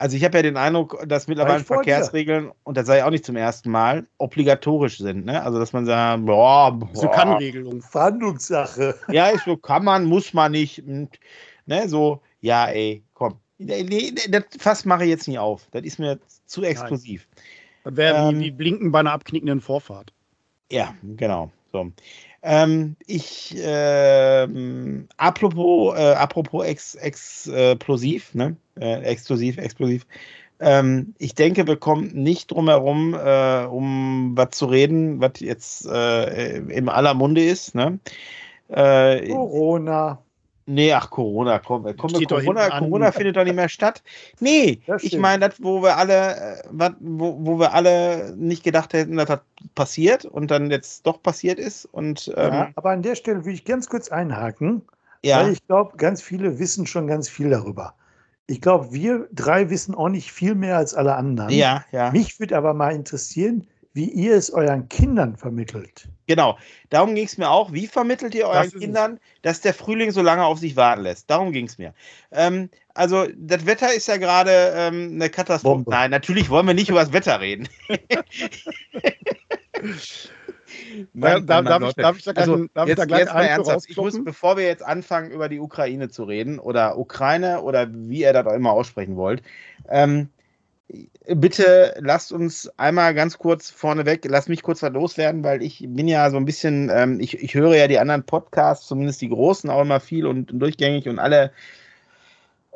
Also 0.00 0.16
ich 0.16 0.24
habe 0.24 0.38
ja 0.38 0.42
den 0.42 0.56
Eindruck, 0.56 1.04
dass 1.08 1.26
mittlerweile 1.26 1.64
Verkehrsregeln, 1.64 2.52
und 2.62 2.76
das 2.76 2.86
sei 2.86 3.04
auch 3.04 3.10
nicht 3.10 3.24
zum 3.24 3.34
ersten 3.34 3.70
Mal, 3.70 4.06
obligatorisch 4.18 4.98
sind. 4.98 5.24
Ne? 5.24 5.42
Also 5.42 5.58
dass 5.58 5.72
man 5.72 5.86
sagt, 5.86 6.24
boah, 6.24 6.72
boah. 6.72 6.88
So 6.92 7.08
kann 7.08 7.32
Regelung. 7.32 7.82
Verhandlungssache. 7.82 8.94
Ja, 9.08 9.28
ist 9.28 9.44
so, 9.44 9.56
kann 9.56 9.84
man, 9.84 10.04
muss 10.04 10.32
man 10.32 10.52
nicht. 10.52 10.84
Ne? 10.86 11.88
So, 11.88 12.20
ja, 12.40 12.66
ey, 12.66 13.02
komm. 13.14 13.34
Nee, 13.58 14.14
das 14.28 14.44
Fass 14.60 14.84
mache 14.84 15.02
ich 15.02 15.10
jetzt 15.10 15.26
nicht 15.26 15.40
auf. 15.40 15.66
Das 15.72 15.82
ist 15.82 15.98
mir 15.98 16.20
zu 16.46 16.62
explosiv. 16.62 17.26
Das 17.82 17.96
wäre 17.96 18.28
ähm, 18.28 18.38
wie 18.38 18.52
Blinken 18.52 18.92
bei 18.92 19.00
einer 19.00 19.12
abknickenden 19.12 19.60
Vorfahrt. 19.60 20.12
Ja, 20.70 20.94
genau. 21.02 21.50
So. 21.72 21.90
Ähm, 22.42 22.96
ich, 23.06 23.54
ähm, 23.58 25.08
apropos, 25.16 25.96
äh, 25.98 26.12
apropos 26.12 26.64
ex, 26.64 26.94
explosiv, 26.94 28.34
ne? 28.34 28.56
Äh, 28.80 29.02
explosiv, 29.02 29.58
explosiv. 29.58 30.06
Ähm, 30.60 31.14
ich 31.18 31.34
denke, 31.34 31.66
wir 31.66 31.76
kommen 31.76 32.10
nicht 32.14 32.50
drum 32.50 32.68
herum, 32.68 33.14
äh, 33.14 33.64
um 33.64 34.32
was 34.36 34.50
zu 34.50 34.66
reden, 34.66 35.20
was 35.20 35.32
jetzt 35.38 35.86
äh, 35.86 36.58
im 36.58 36.88
aller 36.88 37.14
Munde 37.14 37.44
ist. 37.44 37.74
Ne? 37.74 37.98
Äh, 38.68 39.28
Corona. 39.28 40.18
Nee, 40.70 40.92
ach, 40.92 41.08
Corona, 41.08 41.60
komm, 41.60 41.84
komm 41.96 42.12
Corona, 42.12 42.78
Corona 42.78 43.10
findet 43.10 43.36
doch 43.38 43.44
nicht 43.44 43.56
mehr 43.56 43.70
statt. 43.70 44.02
Nee, 44.38 44.82
ich 45.00 45.16
meine, 45.16 45.48
das, 45.48 45.62
wo 45.62 45.82
wir 45.82 45.96
alle, 45.96 46.60
äh, 46.68 46.90
wo, 47.00 47.38
wo 47.40 47.58
wir 47.58 47.72
alle 47.72 48.34
nicht 48.36 48.64
gedacht 48.64 48.92
hätten, 48.92 49.16
dass 49.16 49.28
das 49.28 49.40
passiert 49.74 50.26
und 50.26 50.50
dann 50.50 50.70
jetzt 50.70 51.06
doch 51.06 51.22
passiert 51.22 51.58
ist. 51.58 51.86
Und, 51.86 52.30
ähm, 52.36 52.52
ja, 52.52 52.68
aber 52.74 52.90
an 52.90 53.00
der 53.00 53.14
Stelle 53.14 53.46
will 53.46 53.54
ich 53.54 53.64
ganz 53.64 53.88
kurz 53.88 54.10
einhaken, 54.10 54.82
ja. 55.24 55.40
weil 55.40 55.52
ich 55.52 55.66
glaube, 55.66 55.96
ganz 55.96 56.20
viele 56.20 56.58
wissen 56.58 56.86
schon 56.86 57.06
ganz 57.06 57.30
viel 57.30 57.48
darüber. 57.48 57.94
Ich 58.46 58.60
glaube, 58.60 58.92
wir 58.92 59.26
drei 59.32 59.70
wissen 59.70 59.94
auch 59.94 60.10
nicht 60.10 60.30
viel 60.32 60.54
mehr 60.54 60.76
als 60.76 60.92
alle 60.92 61.16
anderen. 61.16 61.48
Ja, 61.48 61.82
ja. 61.92 62.10
Mich 62.10 62.38
würde 62.40 62.58
aber 62.58 62.74
mal 62.74 62.94
interessieren, 62.94 63.66
wie 63.98 64.08
ihr 64.10 64.36
es 64.36 64.50
euren 64.52 64.88
Kindern 64.88 65.36
vermittelt. 65.36 66.06
Genau, 66.28 66.56
darum 66.88 67.16
ging 67.16 67.24
es 67.26 67.36
mir 67.36 67.50
auch. 67.50 67.72
Wie 67.72 67.88
vermittelt 67.88 68.32
ihr 68.32 68.46
euren 68.46 68.70
das 68.70 68.80
Kindern, 68.80 69.18
dass 69.42 69.60
der 69.60 69.74
Frühling 69.74 70.12
so 70.12 70.22
lange 70.22 70.44
auf 70.44 70.60
sich 70.60 70.76
warten 70.76 71.02
lässt? 71.02 71.28
Darum 71.28 71.50
ging 71.50 71.66
es 71.66 71.78
mir. 71.78 71.92
Ähm, 72.30 72.70
also, 72.94 73.26
das 73.36 73.66
Wetter 73.66 73.92
ist 73.92 74.06
ja 74.06 74.16
gerade 74.16 74.72
ähm, 74.76 75.14
eine 75.14 75.28
Katastrophe. 75.28 75.82
Bombe. 75.82 75.90
Nein, 75.90 76.12
natürlich 76.12 76.48
wollen 76.48 76.68
wir 76.68 76.74
nicht 76.74 76.90
über 76.90 77.00
das 77.00 77.12
Wetter 77.12 77.40
reden. 77.40 77.68
Nein, 81.12 81.46
darf, 81.46 81.64
darf, 81.64 81.88
ich, 81.88 81.94
darf, 81.96 82.18
ich, 82.18 82.24
da 82.24 82.32
gleich, 82.32 82.48
also, 82.48 82.66
darf 82.74 82.86
jetzt, 82.86 82.98
ich 82.98 83.02
da 83.02 83.04
gleich 83.04 83.20
jetzt 83.20 83.34
mal 83.34 83.42
ernsthaft. 83.42 83.86
Ich 83.90 83.96
muss, 83.96 84.24
bevor 84.24 84.56
wir 84.56 84.64
jetzt 84.64 84.84
anfangen, 84.84 85.32
über 85.32 85.48
die 85.48 85.58
Ukraine 85.58 86.08
zu 86.08 86.22
reden 86.22 86.60
oder 86.60 86.96
Ukraine 86.98 87.62
oder 87.62 87.88
wie 87.92 88.20
ihr 88.20 88.32
das 88.32 88.46
auch 88.46 88.54
immer 88.54 88.70
aussprechen 88.70 89.16
wollt, 89.16 89.42
ähm, 89.88 90.28
bitte 91.26 91.94
lasst 92.00 92.32
uns 92.32 92.70
einmal 92.78 93.14
ganz 93.14 93.38
kurz 93.38 93.70
vorneweg, 93.70 94.24
lasst 94.24 94.48
mich 94.48 94.62
kurz 94.62 94.82
was 94.82 94.92
loswerden, 94.92 95.44
weil 95.44 95.62
ich 95.62 95.84
bin 95.86 96.08
ja 96.08 96.30
so 96.30 96.36
ein 96.36 96.44
bisschen, 96.44 96.90
ähm, 96.92 97.20
ich, 97.20 97.38
ich 97.42 97.54
höre 97.54 97.76
ja 97.76 97.88
die 97.88 97.98
anderen 97.98 98.24
Podcasts, 98.24 98.86
zumindest 98.86 99.20
die 99.20 99.28
großen, 99.28 99.68
auch 99.70 99.82
immer 99.82 100.00
viel 100.00 100.26
und 100.26 100.50
durchgängig 100.52 101.08
und 101.08 101.18
alle 101.18 101.52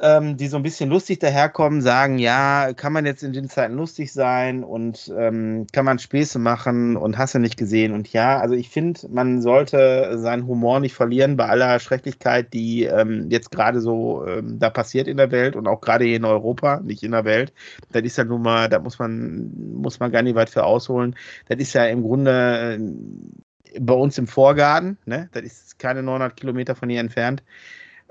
ähm, 0.01 0.37
die 0.37 0.49
so 0.49 0.57
ein 0.57 0.63
bisschen 0.63 0.89
lustig 0.89 1.19
daherkommen, 1.19 1.83
sagen, 1.83 2.19
ja, 2.19 2.73
kann 2.75 2.93
man 2.93 3.05
jetzt 3.05 3.23
in 3.23 3.33
den 3.33 3.49
Zeiten 3.49 3.75
lustig 3.75 4.13
sein 4.13 4.65
und 4.65 5.13
ähm, 5.17 5.67
kann 5.73 5.85
man 5.85 5.99
Späße 5.99 6.39
machen 6.39 6.97
und 6.97 7.19
hast 7.19 7.35
du 7.35 7.39
nicht 7.39 7.57
gesehen. 7.57 7.93
Und 7.93 8.13
ja, 8.13 8.41
also 8.41 8.55
ich 8.55 8.71
finde, 8.71 9.01
man 9.11 9.43
sollte 9.43 10.19
seinen 10.19 10.47
Humor 10.47 10.81
nicht 10.81 10.95
verlieren 10.95 11.37
bei 11.37 11.47
aller 11.47 11.79
Schrecklichkeit, 11.79 12.53
die 12.55 12.85
ähm, 12.85 13.29
jetzt 13.31 13.51
gerade 13.51 13.81
so 13.81 14.27
ähm, 14.27 14.59
da 14.59 14.71
passiert 14.71 15.09
in 15.09 15.19
der 15.19 15.31
Welt 15.31 15.57
und 15.57 15.69
auch 15.69 15.81
gerade 15.81 16.05
hier 16.05 16.17
in 16.17 16.25
Europa, 16.25 16.81
nicht 16.81 17.03
in 17.03 17.13
der 17.13 17.25
Welt. 17.25 17.53
Das 17.93 18.03
ist 18.03 18.17
ja 18.17 18.25
nun 18.25 18.43
mal, 18.43 18.69
da 18.69 18.79
muss 18.79 18.99
man, 18.99 19.53
muss 19.75 20.01
man 20.01 20.11
gar 20.11 20.23
nicht 20.23 20.35
weit 20.35 20.51
für 20.51 20.65
ausholen. 20.65 21.15
Das 21.49 21.59
ist 21.59 21.75
ja 21.75 21.85
im 21.85 22.03
Grunde 22.03 22.79
äh, 22.79 23.81
bei 23.81 23.95
uns 23.95 24.19
im 24.19 24.27
Vorgarten, 24.27 24.99
ne? 25.05 25.29
Das 25.33 25.43
ist 25.43 25.79
keine 25.79 26.03
900 26.03 26.37
Kilometer 26.37 26.75
von 26.75 26.89
hier 26.89 27.01
entfernt. 27.01 27.43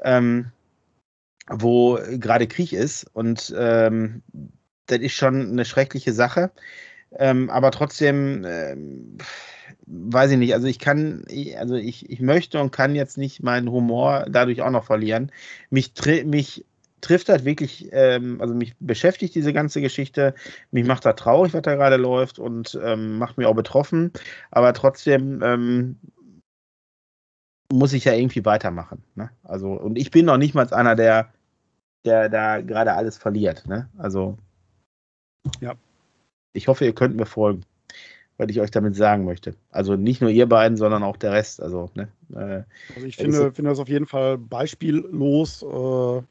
Ähm, 0.03 0.51
wo 1.49 1.99
gerade 2.17 2.47
Krieg 2.47 2.73
ist 2.73 3.05
und 3.13 3.53
ähm, 3.57 4.21
das 4.87 4.99
ist 4.99 5.13
schon 5.13 5.51
eine 5.51 5.65
schreckliche 5.65 6.13
Sache. 6.13 6.51
Ähm, 7.17 7.49
aber 7.49 7.71
trotzdem, 7.71 8.45
ähm, 8.45 9.17
weiß 9.85 10.31
ich 10.31 10.37
nicht, 10.37 10.53
also 10.53 10.67
ich 10.67 10.79
kann, 10.79 11.25
also 11.57 11.75
ich, 11.75 12.09
ich 12.09 12.21
möchte 12.21 12.59
und 12.61 12.71
kann 12.71 12.95
jetzt 12.95 13.17
nicht 13.17 13.43
meinen 13.43 13.69
Humor 13.69 14.25
dadurch 14.29 14.61
auch 14.61 14.69
noch 14.69 14.85
verlieren. 14.85 15.31
Mich, 15.69 15.93
mich 16.25 16.65
trifft 17.01 17.29
das 17.29 17.43
wirklich, 17.43 17.89
ähm, 17.91 18.39
also 18.39 18.53
mich 18.53 18.75
beschäftigt 18.79 19.35
diese 19.35 19.51
ganze 19.51 19.81
Geschichte, 19.81 20.33
mich 20.71 20.85
macht 20.85 21.05
da 21.05 21.13
traurig, 21.13 21.53
was 21.53 21.63
da 21.63 21.75
gerade 21.75 21.97
läuft 21.97 22.39
und 22.39 22.79
ähm, 22.83 23.17
macht 23.17 23.37
mich 23.37 23.47
auch 23.47 23.55
betroffen, 23.55 24.11
aber 24.51 24.73
trotzdem 24.73 25.41
ähm, 25.43 25.97
muss 27.71 27.93
ich 27.93 28.05
ja 28.05 28.13
irgendwie 28.13 28.45
weitermachen. 28.45 29.03
Ne? 29.15 29.29
Also, 29.43 29.73
und 29.73 29.97
ich 29.97 30.11
bin 30.11 30.25
noch 30.25 30.37
nicht 30.37 30.53
mal 30.53 30.71
einer, 30.73 30.95
der, 30.95 31.31
der 32.05 32.29
da 32.29 32.61
gerade 32.61 32.93
alles 32.93 33.17
verliert. 33.17 33.67
Ne? 33.67 33.89
Also, 33.97 34.37
ja. 35.59 35.75
Ich 36.53 36.67
hoffe, 36.67 36.85
ihr 36.85 36.93
könnt 36.93 37.15
mir 37.15 37.25
folgen, 37.25 37.63
was 38.37 38.49
ich 38.49 38.59
euch 38.59 38.71
damit 38.71 38.95
sagen 38.95 39.23
möchte. 39.23 39.55
Also 39.71 39.95
nicht 39.95 40.21
nur 40.21 40.29
ihr 40.29 40.47
beiden, 40.47 40.77
sondern 40.77 41.03
auch 41.03 41.17
der 41.17 41.31
Rest. 41.31 41.61
Also, 41.61 41.89
ne? 41.95 42.09
Äh, 42.33 42.63
also 42.95 43.07
ich 43.07 43.15
finde, 43.15 43.51
finde 43.51 43.71
das 43.71 43.79
auf 43.79 43.87
jeden 43.87 44.07
Fall 44.07 44.37
beispiellos, 44.37 45.63
äh, 45.63 46.21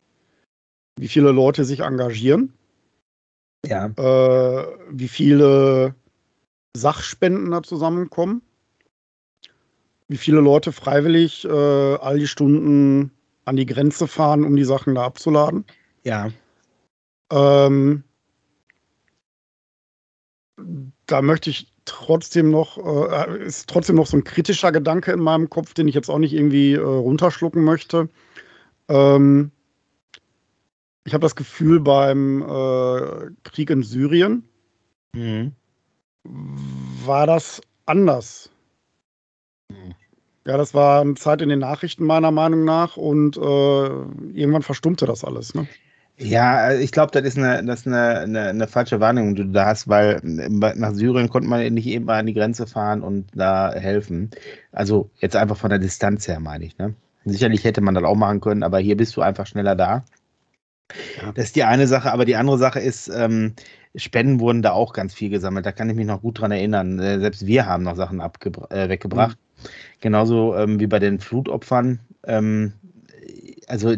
wie 0.99 1.09
viele 1.09 1.33
Leute 1.33 1.65
sich 1.65 1.81
engagieren. 1.81 2.53
Ja. 3.67 3.87
Äh, 3.87 4.67
wie 4.91 5.09
viele 5.09 5.95
Sachspenden 6.77 7.51
da 7.51 7.63
zusammenkommen 7.63 8.43
wie 10.11 10.17
viele 10.17 10.41
Leute 10.41 10.73
freiwillig 10.73 11.45
äh, 11.45 11.49
all 11.49 12.19
die 12.19 12.27
Stunden 12.27 13.13
an 13.45 13.55
die 13.55 13.65
Grenze 13.65 14.09
fahren, 14.09 14.43
um 14.43 14.57
die 14.57 14.65
Sachen 14.65 14.97
da 14.97 15.05
abzuladen. 15.05 15.65
Ja. 16.03 16.31
Ähm, 17.31 18.03
da 21.07 21.23
möchte 21.23 21.51
ich 21.51 21.73
trotzdem 21.85 22.51
noch, 22.51 22.77
äh, 22.77 23.45
ist 23.45 23.69
trotzdem 23.69 23.95
noch 23.95 24.09
so 24.09 24.17
ein 24.17 24.25
kritischer 24.25 24.73
Gedanke 24.73 25.13
in 25.13 25.21
meinem 25.21 25.49
Kopf, 25.49 25.75
den 25.75 25.87
ich 25.87 25.95
jetzt 25.95 26.11
auch 26.11 26.19
nicht 26.19 26.33
irgendwie 26.33 26.73
äh, 26.73 26.81
runterschlucken 26.81 27.63
möchte. 27.63 28.09
Ähm, 28.89 29.53
ich 31.05 31.15
habe 31.15 31.23
das 31.23 31.37
Gefühl, 31.37 31.79
beim 31.79 32.43
äh, 32.43 33.31
Krieg 33.45 33.71
in 33.71 33.85
Syrien 33.85 34.43
mhm. 35.15 35.53
war 36.25 37.29
das 37.29 37.61
anders. 37.87 38.51
Mhm. 39.71 39.95
Ja, 40.51 40.57
das 40.57 40.75
war 40.75 41.01
eine 41.03 41.15
Zeit 41.15 41.43
in 41.43 41.49
den 41.49 41.61
Nachrichten 41.61 42.05
meiner 42.05 42.33
Meinung 42.33 42.65
nach 42.65 42.97
und 42.97 43.37
äh, 43.37 43.41
irgendwann 43.41 44.63
verstummte 44.63 45.07
das 45.07 45.25
alles. 45.25 45.55
Ne? 45.55 45.69
Ja, 46.17 46.73
ich 46.73 46.91
glaube, 46.91 47.13
das 47.13 47.23
ist, 47.23 47.39
eine, 47.39 47.65
das 47.65 47.81
ist 47.81 47.87
eine, 47.87 48.19
eine, 48.19 48.49
eine, 48.49 48.67
falsche 48.67 48.99
Wahrnehmung, 48.99 49.37
die 49.37 49.45
du 49.45 49.53
da 49.53 49.67
hast, 49.67 49.87
weil 49.87 50.19
nach 50.25 50.93
Syrien 50.93 51.29
konnte 51.29 51.49
man 51.49 51.73
nicht 51.73 51.87
eben 51.87 52.11
an 52.11 52.27
die 52.27 52.35
Grenze 52.35 52.67
fahren 52.67 53.03
und 53.03 53.29
da 53.33 53.73
helfen. 53.73 54.31
Also 54.73 55.09
jetzt 55.21 55.37
einfach 55.37 55.57
von 55.57 55.71
der 55.71 55.79
Distanz 55.79 56.27
her, 56.27 56.41
meine 56.41 56.65
ich. 56.65 56.77
Ne? 56.79 56.95
Sicherlich 57.27 57.63
hätte 57.63 57.81
man 57.81 57.95
das 57.95 58.03
auch 58.03 58.17
machen 58.17 58.41
können, 58.41 58.65
aber 58.65 58.81
hier 58.81 58.97
bist 58.97 59.17
du 59.17 59.21
einfach 59.21 59.47
schneller 59.47 59.77
da. 59.77 60.05
Ja. 61.23 61.31
Das 61.33 61.45
ist 61.45 61.55
die 61.55 61.63
eine 61.63 61.87
Sache, 61.87 62.11
aber 62.11 62.25
die 62.25 62.35
andere 62.35 62.59
Sache 62.59 62.81
ist, 62.81 63.07
ähm, 63.07 63.55
Spenden 63.95 64.41
wurden 64.41 64.63
da 64.63 64.73
auch 64.73 64.93
ganz 64.93 65.15
viel 65.15 65.31
gesammelt. 65.31 65.65
Da 65.65 65.71
kann 65.71 65.89
ich 65.91 65.95
mich 65.95 66.07
noch 66.07 66.23
gut 66.23 66.41
dran 66.41 66.51
erinnern. 66.51 66.99
Äh, 66.99 67.21
selbst 67.21 67.47
wir 67.47 67.67
haben 67.67 67.85
noch 67.85 67.95
Sachen 67.95 68.19
äh, 68.19 68.89
weggebracht. 68.89 69.39
Mhm. 69.39 69.50
Genauso 70.01 70.55
ähm, 70.57 70.81
wie 70.81 70.87
bei 70.87 70.99
den 70.99 71.21
Flutopfern. 71.21 72.01
Ähm, 72.27 72.73
also, 73.67 73.95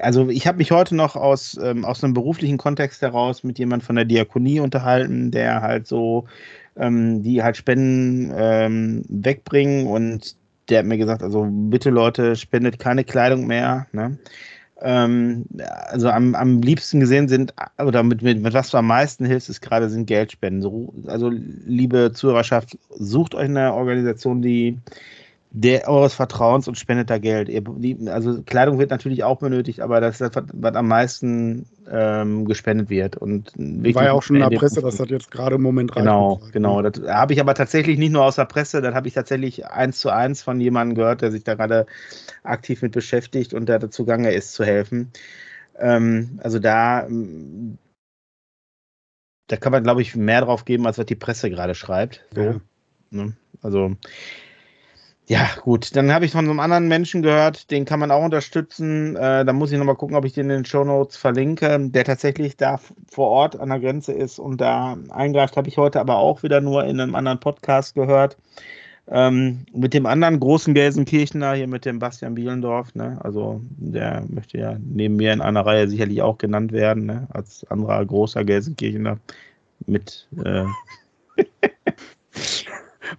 also 0.00 0.28
ich 0.28 0.46
habe 0.46 0.58
mich 0.58 0.70
heute 0.70 0.94
noch 0.94 1.16
aus, 1.16 1.58
ähm, 1.62 1.84
aus 1.84 2.02
einem 2.02 2.14
beruflichen 2.14 2.58
Kontext 2.58 3.02
heraus 3.02 3.44
mit 3.44 3.58
jemand 3.58 3.82
von 3.82 3.96
der 3.96 4.04
Diakonie 4.04 4.60
unterhalten, 4.60 5.30
der 5.30 5.62
halt 5.62 5.86
so, 5.86 6.26
ähm, 6.76 7.22
die 7.22 7.42
halt 7.42 7.56
Spenden 7.56 8.32
ähm, 8.36 9.04
wegbringen 9.08 9.86
und 9.86 10.36
der 10.68 10.80
hat 10.80 10.86
mir 10.86 10.98
gesagt, 10.98 11.22
also 11.22 11.48
bitte 11.50 11.90
Leute, 11.90 12.36
spendet 12.36 12.78
keine 12.78 13.04
Kleidung 13.04 13.46
mehr. 13.46 13.86
Ne? 13.92 14.18
Ähm, 14.80 15.44
also 15.88 16.08
am, 16.08 16.34
am 16.34 16.60
liebsten 16.60 17.00
gesehen 17.00 17.28
sind, 17.28 17.54
oder 17.78 18.02
mit, 18.02 18.22
mit, 18.22 18.40
mit 18.40 18.52
was 18.54 18.70
du 18.70 18.76
am 18.78 18.86
meisten 18.86 19.24
hilfst, 19.24 19.48
ist 19.48 19.60
gerade 19.60 19.88
sind 19.88 20.06
Geldspenden. 20.06 20.62
So, 20.62 20.92
also, 21.06 21.30
liebe 21.30 22.12
Zuhörerschaft, 22.12 22.78
sucht 22.90 23.34
euch 23.34 23.44
eine 23.44 23.74
Organisation, 23.74 24.42
die 24.42 24.78
der 25.50 25.88
eures 25.88 26.14
Vertrauens 26.14 26.68
und 26.68 26.78
spendet 26.78 27.08
da 27.08 27.18
Geld. 27.18 27.48
Also 28.08 28.42
Kleidung 28.42 28.78
wird 28.78 28.90
natürlich 28.90 29.24
auch 29.24 29.38
benötigt, 29.38 29.80
aber 29.80 30.00
das 30.00 30.20
ist 30.20 30.36
das, 30.36 30.44
was 30.52 30.74
am 30.74 30.88
meisten 30.88 31.66
ähm, 31.90 32.44
gespendet 32.44 32.90
wird. 32.90 33.16
Und 33.16 33.52
War 33.56 34.04
ja 34.04 34.12
auch 34.12 34.22
schon 34.22 34.36
in 34.36 34.48
der 34.48 34.56
Presse, 34.56 34.82
dass 34.82 34.96
das 34.96 35.08
jetzt 35.08 35.30
gerade 35.30 35.54
im 35.54 35.62
Moment 35.62 35.96
rein 35.96 36.04
Genau, 36.04 36.40
genau. 36.52 36.82
Das 36.82 37.02
habe 37.08 37.32
ich 37.32 37.40
aber 37.40 37.54
tatsächlich 37.54 37.98
nicht 37.98 38.12
nur 38.12 38.24
aus 38.24 38.36
der 38.36 38.44
Presse, 38.44 38.82
das 38.82 38.94
habe 38.94 39.08
ich 39.08 39.14
tatsächlich 39.14 39.66
eins 39.66 39.98
zu 40.00 40.10
eins 40.10 40.42
von 40.42 40.60
jemandem 40.60 40.96
gehört, 40.96 41.22
der 41.22 41.30
sich 41.30 41.44
da 41.44 41.54
gerade 41.54 41.86
aktiv 42.42 42.82
mit 42.82 42.92
beschäftigt 42.92 43.54
und 43.54 43.68
der 43.68 43.78
dazu 43.78 44.04
gange 44.04 44.32
ist, 44.32 44.52
zu 44.52 44.64
helfen. 44.64 45.10
Ähm, 45.78 46.40
also 46.42 46.58
da, 46.58 47.08
da 49.46 49.56
kann 49.56 49.72
man, 49.72 49.82
glaube 49.82 50.02
ich, 50.02 50.14
mehr 50.14 50.42
drauf 50.42 50.66
geben, 50.66 50.86
als 50.86 50.98
was 50.98 51.06
die 51.06 51.14
Presse 51.14 51.48
gerade 51.48 51.74
schreibt. 51.74 52.22
So. 52.34 52.42
Ja. 52.42 52.60
Ne? 53.10 53.32
Also 53.62 53.96
ja, 55.28 55.46
gut. 55.62 55.94
Dann 55.94 56.10
habe 56.10 56.24
ich 56.24 56.32
von 56.32 56.46
so 56.46 56.50
einem 56.50 56.60
anderen 56.60 56.88
Menschen 56.88 57.20
gehört, 57.20 57.70
den 57.70 57.84
kann 57.84 58.00
man 58.00 58.10
auch 58.10 58.24
unterstützen. 58.24 59.14
Äh, 59.14 59.44
da 59.44 59.52
muss 59.52 59.70
ich 59.70 59.76
nochmal 59.76 59.94
gucken, 59.94 60.16
ob 60.16 60.24
ich 60.24 60.32
den 60.32 60.48
in 60.48 60.62
den 60.62 60.64
Show 60.64 60.84
Notes 60.84 61.18
verlinke, 61.18 61.78
der 61.90 62.04
tatsächlich 62.04 62.56
da 62.56 62.80
vor 63.10 63.28
Ort 63.28 63.60
an 63.60 63.68
der 63.68 63.78
Grenze 63.78 64.14
ist 64.14 64.38
und 64.38 64.58
da 64.58 64.96
eingreift, 65.10 65.58
habe 65.58 65.68
ich 65.68 65.76
heute 65.76 66.00
aber 66.00 66.16
auch 66.16 66.42
wieder 66.42 66.62
nur 66.62 66.84
in 66.84 66.98
einem 66.98 67.14
anderen 67.14 67.40
Podcast 67.40 67.94
gehört. 67.94 68.38
Ähm, 69.06 69.66
mit 69.74 69.92
dem 69.92 70.06
anderen 70.06 70.40
großen 70.40 70.72
Gelsenkirchener, 70.72 71.52
hier 71.52 71.68
mit 71.68 71.84
dem 71.84 71.98
Bastian 71.98 72.34
Bielendorf, 72.34 72.94
ne? 72.94 73.18
also 73.22 73.60
der 73.76 74.24
möchte 74.28 74.56
ja 74.56 74.78
neben 74.80 75.16
mir 75.16 75.34
in 75.34 75.42
einer 75.42 75.64
Reihe 75.64 75.88
sicherlich 75.88 76.22
auch 76.22 76.38
genannt 76.38 76.72
werden, 76.72 77.04
ne? 77.04 77.26
als 77.30 77.66
anderer 77.70 78.04
großer 78.04 78.44
Gelsenkirchener 78.44 79.18
mit 79.86 80.26
äh. 80.42 80.64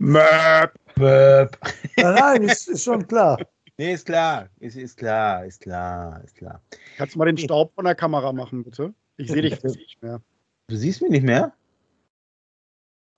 Möp. 1.00 1.58
Nein, 1.98 2.16
nein, 2.16 2.44
ist, 2.44 2.68
ist 2.68 2.84
schon 2.84 3.08
klar. 3.08 3.40
Nee, 3.78 3.94
ist 3.94 4.08
klar. 4.08 4.50
Ist, 4.60 4.76
ist 4.76 4.98
klar, 4.98 5.46
ist 5.46 5.62
klar, 5.62 6.22
ist 6.26 6.36
klar. 6.36 6.62
Kannst 6.98 7.16
du 7.16 7.20
mal 7.20 7.24
den 7.24 7.38
Staub 7.38 7.74
von 7.74 7.86
der 7.86 7.96
Kamera 7.96 8.34
machen, 8.34 8.62
bitte? 8.66 8.94
Ich 9.16 9.32
sehe 9.32 9.42
dich 9.42 9.64
nicht 9.64 10.04
mehr. 10.04 10.22
Du 10.68 10.76
siehst 10.76 11.02
mich 11.02 11.12
nicht 11.12 11.24
mehr? 11.24 11.54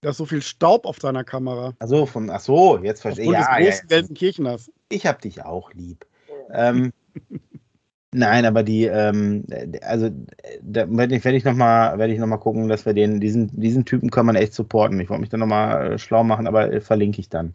Da 0.01 0.11
ist 0.11 0.17
so 0.17 0.25
viel 0.27 0.43
Staub 0.43 0.85
auf 0.85 0.99
deiner 0.99 1.23
Kamera. 1.23 1.73
Ach 1.79 1.87
so, 1.87 2.05
von, 2.05 2.29
ach 2.29 2.41
so 2.41 2.77
jetzt 2.77 3.01
verstehe 3.01 3.25
ich. 3.25 3.31
Ja, 3.31 3.39
des 3.39 3.47
großen 3.47 3.89
ja, 3.89 3.97
Gelsenkircheners. 3.97 4.71
Ich 4.89 5.07
hab 5.07 5.19
dich 5.23 5.43
auch 5.43 5.73
lieb. 5.73 6.05
ähm, 6.51 6.93
Nein, 8.13 8.45
aber 8.45 8.63
die, 8.63 8.85
ähm, 8.85 9.45
also 9.81 10.09
da 10.61 10.85
werde 10.89 11.15
ich, 11.15 11.23
werd 11.23 11.35
ich 11.35 11.45
nochmal 11.45 11.97
noch 11.97 12.39
gucken, 12.41 12.67
dass 12.67 12.85
wir 12.85 12.93
den, 12.93 13.21
diesen, 13.21 13.49
diesen 13.59 13.85
Typen 13.85 14.11
kann 14.11 14.25
man 14.25 14.35
echt 14.35 14.53
supporten. 14.53 14.99
Ich 14.99 15.09
wollte 15.09 15.21
mich 15.21 15.29
da 15.29 15.37
nochmal 15.37 15.93
äh, 15.93 15.97
schlau 15.97 16.23
machen, 16.25 16.45
aber 16.45 16.73
äh, 16.73 16.81
verlinke 16.81 17.21
ich 17.21 17.29
dann. 17.29 17.53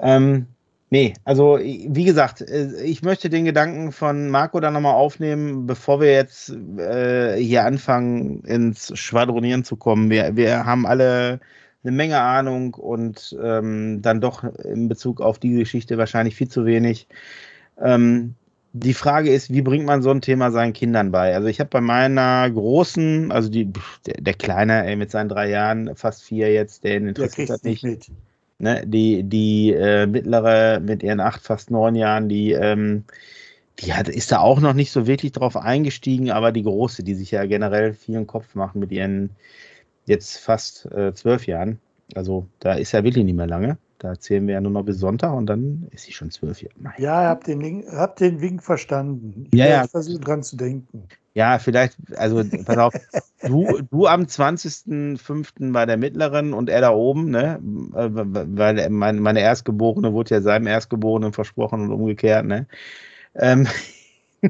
Ähm, 0.00 0.46
nee, 0.90 1.12
also 1.24 1.58
wie 1.58 2.04
gesagt, 2.04 2.40
äh, 2.40 2.70
ich 2.84 3.02
möchte 3.02 3.30
den 3.30 3.44
Gedanken 3.46 3.90
von 3.90 4.30
Marco 4.30 4.60
da 4.60 4.70
nochmal 4.70 4.94
aufnehmen, 4.94 5.66
bevor 5.66 6.00
wir 6.00 6.12
jetzt 6.12 6.50
äh, 6.78 7.36
hier 7.36 7.64
anfangen, 7.64 8.44
ins 8.44 8.96
Schwadronieren 8.96 9.64
zu 9.64 9.74
kommen. 9.74 10.08
Wir, 10.08 10.36
wir 10.36 10.66
haben 10.66 10.86
alle 10.86 11.40
eine 11.82 11.92
Menge 11.92 12.20
Ahnung 12.20 12.74
und 12.74 13.36
ähm, 13.42 14.02
dann 14.02 14.20
doch 14.20 14.44
in 14.44 14.88
Bezug 14.88 15.20
auf 15.20 15.40
die 15.40 15.50
Geschichte 15.50 15.98
wahrscheinlich 15.98 16.36
viel 16.36 16.48
zu 16.48 16.64
wenig. 16.64 17.08
Ähm, 17.80 18.36
die 18.78 18.94
Frage 18.94 19.32
ist, 19.32 19.52
wie 19.52 19.62
bringt 19.62 19.84
man 19.84 20.02
so 20.02 20.10
ein 20.10 20.20
Thema 20.20 20.50
seinen 20.50 20.72
Kindern 20.72 21.10
bei? 21.10 21.34
Also 21.34 21.48
ich 21.48 21.60
habe 21.60 21.70
bei 21.70 21.80
meiner 21.80 22.48
großen, 22.50 23.32
also 23.32 23.48
die, 23.48 23.72
der, 24.06 24.14
der 24.20 24.34
Kleine 24.34 24.84
ey, 24.86 24.96
mit 24.96 25.10
seinen 25.10 25.28
drei 25.28 25.50
Jahren, 25.50 25.94
fast 25.96 26.22
vier 26.22 26.52
jetzt, 26.52 26.84
der 26.84 26.96
interessiert 26.96 27.50
das 27.50 27.62
nicht. 27.62 27.84
Mit. 27.84 28.06
Ne, 28.60 28.84
die 28.84 29.22
die 29.22 29.72
äh, 29.72 30.06
mittlere 30.08 30.80
mit 30.80 31.04
ihren 31.04 31.20
acht, 31.20 31.42
fast 31.42 31.70
neun 31.70 31.94
Jahren, 31.94 32.28
die, 32.28 32.50
ähm, 32.52 33.04
die 33.78 33.94
hat, 33.94 34.08
ist 34.08 34.32
da 34.32 34.40
auch 34.40 34.60
noch 34.60 34.72
nicht 34.72 34.90
so 34.90 35.06
wirklich 35.06 35.30
drauf 35.30 35.56
eingestiegen, 35.56 36.32
aber 36.32 36.50
die 36.50 36.64
große, 36.64 37.04
die 37.04 37.14
sich 37.14 37.30
ja 37.30 37.46
generell 37.46 37.94
vielen 37.94 38.26
Kopf 38.26 38.56
macht 38.56 38.74
mit 38.74 38.90
ihren 38.90 39.30
jetzt 40.06 40.38
fast 40.38 40.86
äh, 40.86 41.14
zwölf 41.14 41.46
Jahren. 41.46 41.78
Also 42.14 42.46
da 42.58 42.74
ist 42.74 42.92
ja 42.92 43.04
wirklich 43.04 43.24
nicht 43.24 43.36
mehr 43.36 43.46
lange. 43.46 43.78
Da 43.98 44.18
zählen 44.18 44.46
wir 44.46 44.54
ja 44.54 44.60
nur 44.60 44.70
noch 44.70 44.84
bis 44.84 44.98
Sonntag 44.98 45.32
und 45.32 45.46
dann 45.46 45.88
ist 45.90 46.04
sie 46.04 46.12
schon 46.12 46.30
zwölf 46.30 46.62
Jahre. 46.62 46.74
Mein 46.78 46.92
ja, 46.98 47.22
ihr 47.22 47.28
habt 47.28 47.48
den, 47.48 47.60
Link, 47.60 47.86
habt 47.90 48.20
den 48.20 48.40
Wink 48.40 48.62
verstanden. 48.62 49.48
Ich 49.50 49.58
ja, 49.58 49.66
ja. 49.66 49.88
versuche 49.88 50.20
dran 50.20 50.44
zu 50.44 50.56
denken. 50.56 51.08
Ja, 51.34 51.58
vielleicht, 51.58 51.96
also 52.16 52.44
pass 52.64 52.78
auf, 52.78 52.94
du, 53.42 53.80
du 53.90 54.06
am 54.06 54.22
20.05. 54.22 55.72
bei 55.72 55.86
der 55.86 55.96
mittleren 55.96 56.52
und 56.52 56.68
er 56.68 56.80
da 56.80 56.90
oben, 56.90 57.30
ne? 57.30 57.60
Äh, 57.94 58.08
weil 58.12 58.88
meine, 58.90 59.20
meine 59.20 59.40
Erstgeborene 59.40 60.12
wurde 60.12 60.36
ja 60.36 60.40
seinem 60.40 60.66
Erstgeborenen 60.68 61.32
versprochen 61.32 61.82
und 61.82 61.92
umgekehrt, 61.92 62.46
ne? 62.46 62.66
Ähm 63.34 63.66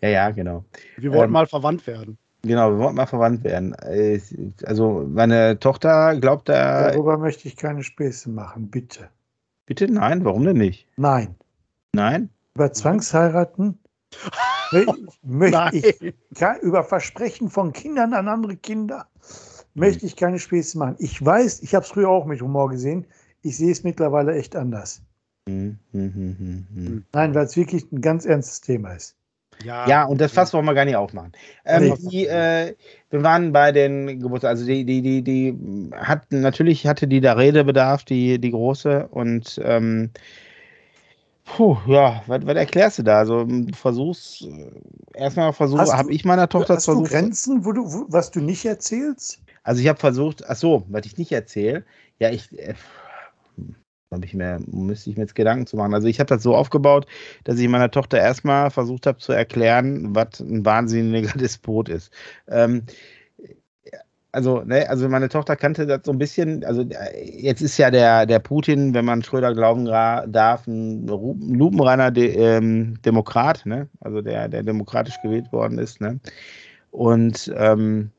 ja, 0.00 0.08
ja, 0.08 0.30
genau. 0.30 0.64
Wir 0.96 1.12
wollten 1.12 1.26
ähm, 1.26 1.32
mal 1.32 1.46
verwandt 1.46 1.86
werden. 1.86 2.18
Genau, 2.42 2.70
wir 2.70 2.78
wollten 2.78 2.96
mal 2.96 3.06
verwandt 3.06 3.44
werden. 3.44 3.74
Äh, 3.74 4.20
also 4.64 5.06
meine 5.08 5.58
Tochter 5.58 6.18
glaubt 6.20 6.48
da. 6.48 6.90
Darüber 6.90 7.18
möchte 7.18 7.48
ich 7.48 7.56
keine 7.56 7.82
Späße 7.82 8.30
machen, 8.30 8.70
bitte. 8.70 9.08
Bitte? 9.66 9.90
Nein, 9.90 10.24
warum 10.24 10.44
denn 10.44 10.56
nicht? 10.56 10.86
Nein. 10.96 11.34
Nein? 11.92 12.30
Über 12.54 12.72
Zwangsheiraten 12.72 13.78
möchte 15.22 15.76
ich 15.76 16.14
über 16.62 16.84
Versprechen 16.84 17.50
von 17.50 17.72
Kindern 17.72 18.14
an 18.14 18.28
andere 18.28 18.56
Kinder 18.56 19.06
möchte 19.78 20.06
ich 20.06 20.16
keine 20.16 20.38
Späße 20.38 20.78
machen. 20.78 20.96
Ich 20.98 21.24
weiß, 21.24 21.62
ich 21.62 21.74
habe 21.74 21.84
es 21.84 21.90
früher 21.90 22.08
auch 22.08 22.26
mit 22.26 22.42
Humor 22.42 22.68
gesehen. 22.70 23.06
Ich 23.42 23.56
sehe 23.56 23.70
es 23.72 23.84
mittlerweile 23.84 24.34
echt 24.34 24.56
anders. 24.56 25.02
Hm, 25.48 25.78
hm, 25.92 26.66
hm, 26.74 27.04
Nein, 27.12 27.34
weil 27.34 27.46
es 27.46 27.56
wirklich 27.56 27.90
ein 27.90 28.02
ganz 28.02 28.26
ernstes 28.26 28.60
Thema 28.60 28.92
ist. 28.92 29.16
Ja, 29.64 29.88
ja, 29.88 30.04
und 30.04 30.20
das 30.20 30.32
Fass 30.32 30.52
wollen 30.52 30.64
wir 30.66 30.74
gar 30.74 30.84
nicht 30.84 30.96
aufmachen. 30.96 31.32
Ähm, 31.64 31.96
die, 32.10 32.26
äh, 32.26 32.74
wir 33.10 33.22
waren 33.22 33.52
bei 33.52 33.72
den 33.72 34.20
Geburtstagen, 34.20 34.56
also 34.56 34.66
die, 34.66 34.84
die, 34.84 35.02
die, 35.02 35.22
die 35.22 35.90
hat 35.94 36.30
natürlich 36.30 36.86
hatte 36.86 37.08
die 37.08 37.20
da 37.20 37.32
Redebedarf, 37.32 38.04
die, 38.04 38.38
die 38.38 38.50
große, 38.50 39.08
und 39.08 39.60
ähm, 39.64 40.10
puh, 41.44 41.76
ja, 41.86 42.22
was, 42.26 42.46
was 42.46 42.56
erklärst 42.56 42.98
du 42.98 43.02
da? 43.02 43.18
Also 43.18 43.44
du 43.44 43.74
versuchst, 43.74 44.42
äh, 44.42 44.70
erstmal 45.14 45.52
versucht, 45.52 45.92
habe 45.92 46.12
ich 46.12 46.24
meiner 46.24 46.48
Tochter 46.48 46.76
hast 46.76 46.84
versucht. 46.84 47.06
Hast 47.06 47.14
du 47.14 47.18
Grenzen, 47.18 47.64
wo 47.64 47.72
du, 47.72 47.92
wo, 47.92 48.04
was 48.08 48.30
du 48.30 48.40
nicht 48.40 48.64
erzählst? 48.64 49.40
Also 49.64 49.80
ich 49.80 49.88
habe 49.88 49.98
versucht, 49.98 50.48
ach 50.48 50.56
so, 50.56 50.84
was 50.88 51.04
ich 51.04 51.18
nicht 51.18 51.32
erzähle, 51.32 51.84
ja, 52.18 52.30
ich, 52.30 52.56
äh, 52.58 52.74
habe 54.10 54.24
ich 54.24 54.34
mir, 54.34 54.58
müsste 54.66 55.10
ich 55.10 55.16
mir 55.16 55.22
jetzt 55.22 55.34
Gedanken 55.34 55.66
zu 55.66 55.76
machen. 55.76 55.94
Also 55.94 56.08
ich 56.08 56.18
habe 56.20 56.28
das 56.28 56.42
so 56.42 56.54
aufgebaut, 56.54 57.06
dass 57.44 57.58
ich 57.58 57.68
meiner 57.68 57.90
Tochter 57.90 58.18
erstmal 58.18 58.70
versucht 58.70 59.06
habe 59.06 59.18
zu 59.18 59.32
erklären, 59.32 60.14
was 60.14 60.40
ein 60.40 60.64
wahnsinniger 60.64 61.32
Despot 61.38 61.88
ist. 61.88 62.12
Ähm, 62.48 62.84
also, 64.30 64.62
ne, 64.62 64.88
also 64.88 65.08
meine 65.08 65.28
Tochter 65.28 65.56
kannte 65.56 65.86
das 65.86 66.02
so 66.04 66.12
ein 66.12 66.18
bisschen, 66.18 66.62
also 66.64 66.84
jetzt 67.24 67.62
ist 67.62 67.78
ja 67.78 67.90
der, 67.90 68.26
der 68.26 68.38
Putin, 68.38 68.92
wenn 68.92 69.04
man 69.04 69.22
Schröder 69.22 69.54
glauben 69.54 69.86
darf, 69.86 70.66
ein 70.66 71.06
lupenreiner 71.06 72.10
De, 72.10 72.34
ähm, 72.36 73.00
Demokrat, 73.02 73.64
ne? 73.64 73.88
Also 74.00 74.20
der, 74.20 74.48
der 74.48 74.62
demokratisch 74.62 75.16
gewählt 75.22 75.50
worden 75.50 75.78
ist, 75.78 76.00
ne? 76.00 76.20
Und 76.90 77.52
ähm, 77.56 78.10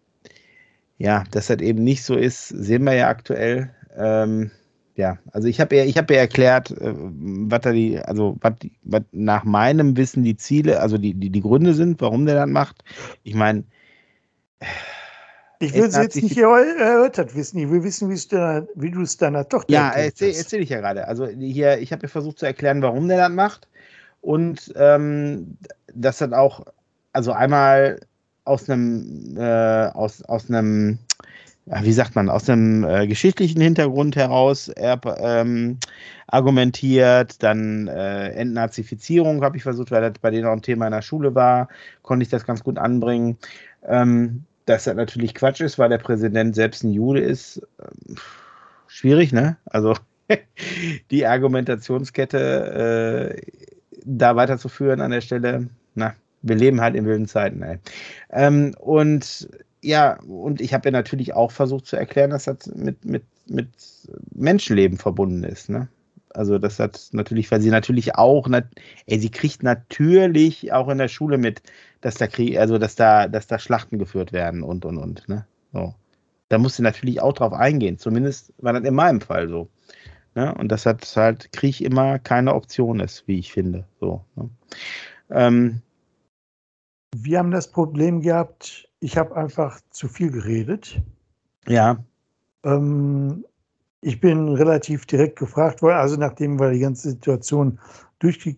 ja, 0.98 1.24
dass 1.32 1.48
das 1.48 1.60
eben 1.60 1.84
nicht 1.84 2.04
so 2.04 2.16
ist, 2.16 2.50
sehen 2.50 2.84
wir 2.84 2.94
ja 2.94 3.08
aktuell. 3.08 3.70
Ähm, 3.96 4.52
ja, 5.00 5.18
also 5.32 5.48
ich 5.48 5.62
habe 5.62 5.78
ja, 5.78 5.86
ich 5.86 5.98
habe 5.98 6.14
ja 6.14 6.20
erklärt, 6.20 6.72
äh, 6.72 6.94
was 6.94 7.62
da 7.62 7.72
die, 7.72 7.98
also 8.00 8.36
was, 8.42 9.02
nach 9.14 9.46
meinem 9.46 9.96
Wissen 9.96 10.24
die 10.24 10.36
Ziele, 10.36 10.82
also 10.82 10.98
die, 10.98 11.14
die, 11.14 11.30
die 11.30 11.42
Gründe 11.42 11.74
sind, 11.74 12.02
warum 12.02 12.26
der 12.26 12.36
das 12.36 12.50
macht. 12.50 12.84
Ich 13.24 13.34
meine, 13.34 13.64
ich 15.60 15.74
will 15.74 15.86
es 15.86 15.96
jetzt 15.96 16.22
nicht 16.22 16.38
erörtert 16.38 17.34
wissen. 17.34 17.60
Ich 17.60 17.70
will 17.70 17.82
wissen, 17.82 18.10
wie 18.10 18.92
du 18.92 19.02
es 19.02 19.16
deiner 19.16 19.48
Tochter 19.48 19.72
Ja, 19.72 19.92
erzähle 19.92 20.36
erzähl 20.36 20.62
ich 20.62 20.70
ja 20.70 20.82
gerade. 20.82 21.08
Also 21.08 21.28
hier, 21.28 21.80
ich 21.80 21.94
habe 21.94 22.02
ja 22.02 22.10
versucht 22.10 22.40
zu 22.40 22.46
erklären, 22.46 22.82
warum 22.82 23.08
der 23.08 23.20
das 23.20 23.30
macht. 23.30 23.70
Und 24.20 24.74
ähm, 24.76 25.58
dass 25.94 26.18
das 26.18 26.34
auch, 26.34 26.66
also 27.14 27.32
einmal 27.32 28.02
aus 28.44 28.70
einem, 28.70 29.38
äh, 29.38 29.88
aus, 29.94 30.22
aus 30.24 30.50
einem 30.50 31.00
wie 31.82 31.92
sagt 31.92 32.16
man, 32.16 32.30
aus 32.30 32.50
einem 32.50 32.84
äh, 32.84 33.08
geschichtlichen 33.08 33.62
Hintergrund 33.62 34.16
heraus 34.16 34.70
er, 34.70 35.00
ähm, 35.20 35.78
argumentiert. 36.28 37.42
Dann 37.44 37.88
äh, 37.88 38.30
Entnazifizierung 38.30 39.44
habe 39.44 39.58
ich 39.58 39.64
versucht, 39.64 39.92
weil 39.92 40.02
das 40.02 40.20
bei 40.20 40.32
denen 40.32 40.48
auch 40.48 40.54
ein 40.54 40.62
Thema 40.62 40.88
in 40.88 40.94
der 40.94 41.02
Schule 41.02 41.36
war, 41.36 41.68
konnte 42.02 42.24
ich 42.24 42.30
das 42.30 42.46
ganz 42.46 42.64
gut 42.64 42.78
anbringen. 42.78 43.38
Ähm, 43.88 44.44
dass 44.66 44.84
das 44.84 44.96
natürlich 44.96 45.34
Quatsch 45.34 45.62
ist, 45.62 45.80
weil 45.80 45.90
der 45.90 45.98
Präsident 45.98 46.56
selbst 46.56 46.84
ein 46.84 46.92
Jude 46.92 47.22
ist, 47.22 47.58
äh, 47.80 48.16
schwierig, 48.88 49.32
ne? 49.32 49.58
Also 49.66 49.96
die 51.12 51.26
Argumentationskette 51.26 53.36
äh, 53.36 53.42
da 54.06 54.36
weiterzuführen 54.36 55.02
an 55.02 55.12
der 55.12 55.22
Stelle, 55.22 55.70
na, 55.96 56.14
wir 56.42 56.56
leben 56.56 56.82
halt 56.82 56.96
in 56.96 57.06
wilden 57.06 57.28
Zeiten, 57.28 57.62
ey. 57.62 57.78
Ähm, 58.32 58.76
und 58.80 59.50
ja, 59.82 60.20
und 60.22 60.62
ich 60.62 60.74
habe 60.74 60.90
ja 60.90 60.92
natürlich 60.92 61.34
auch 61.34 61.52
versucht 61.52 61.86
zu 61.86 61.96
erklären, 61.96 62.32
dass 62.32 62.46
das 62.46 62.68
mit, 62.68 63.06
mit, 63.06 63.24
mit 63.48 63.70
Menschenleben 64.34 64.98
verbunden 64.98 65.44
ist. 65.44 65.70
Ne? 65.70 65.88
Also 66.34 66.60
das 66.60 66.80
hat 66.80 67.10
natürlich, 67.12 67.50
weil 67.52 67.62
sie 67.62 67.70
natürlich 67.70 68.16
auch, 68.16 68.48
ey, 69.06 69.20
sie 69.20 69.32
kriegt 69.32 69.64
natürlich 69.64 70.72
auch 70.74 70.90
in 70.90 70.98
der 70.98 71.08
Schule 71.08 71.38
mit, 71.38 71.62
dass 72.02 72.16
da 72.16 72.28
Krieg, 72.28 72.58
also 72.58 72.78
dass 72.78 72.96
da, 72.96 73.28
dass 73.28 73.48
da 73.48 73.60
Schlachten 73.60 74.00
geführt 74.00 74.32
werden 74.32 74.64
und 74.64 74.86
und 74.86 74.98
und. 74.98 75.28
Ne? 75.28 75.46
So. 75.74 75.96
Da 76.50 76.58
muss 76.58 76.76
sie 76.76 76.84
natürlich 76.84 77.22
auch 77.22 77.34
drauf 77.34 77.54
eingehen. 77.54 77.98
Zumindest 77.98 78.54
war 78.58 78.74
das 78.74 78.84
in 78.84 78.96
meinem 78.96 79.22
Fall 79.22 79.48
so. 79.48 79.70
Ne? 80.36 80.54
Und 80.56 80.70
das 80.70 80.86
halt 80.86 81.52
Krieg 81.52 81.82
immer 81.82 82.20
keine 82.20 82.54
Option 82.54 83.00
ist, 83.00 83.28
wie 83.28 83.40
ich 83.40 83.52
finde. 83.52 83.86
So. 84.00 84.24
Ne? 84.36 84.50
Ähm, 85.30 85.82
wir 87.16 87.40
haben 87.40 87.52
das 87.52 87.72
Problem 87.72 88.22
gehabt, 88.22 88.89
ich 89.00 89.18
habe 89.18 89.36
einfach 89.36 89.80
zu 89.90 90.08
viel 90.08 90.32
geredet. 90.32 91.02
Ja. 91.68 92.04
Ähm, 92.64 93.46
ich 94.02 94.20
bin 94.20 94.50
relativ 94.50 95.06
direkt 95.06 95.38
gefragt 95.40 95.82
worden, 95.82 95.98
also 95.98 96.16
nachdem 96.16 96.60
wir 96.60 96.72
die 96.72 96.80
ganze 96.80 97.10
Situation 97.10 97.80
durch, 98.20 98.58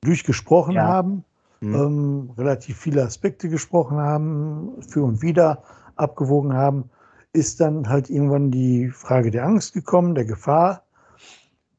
durchgesprochen 0.00 0.74
ja. 0.74 0.86
haben, 0.86 1.24
mhm. 1.60 1.74
ähm, 1.74 2.30
relativ 2.36 2.78
viele 2.78 3.02
Aspekte 3.02 3.48
gesprochen 3.48 3.98
haben, 3.98 4.82
für 4.88 5.04
und 5.04 5.22
wieder 5.22 5.62
abgewogen 5.96 6.54
haben, 6.54 6.90
ist 7.32 7.60
dann 7.60 7.88
halt 7.88 8.10
irgendwann 8.10 8.50
die 8.50 8.90
Frage 8.90 9.30
der 9.30 9.44
Angst 9.44 9.74
gekommen, 9.74 10.14
der 10.14 10.24
Gefahr. 10.24 10.84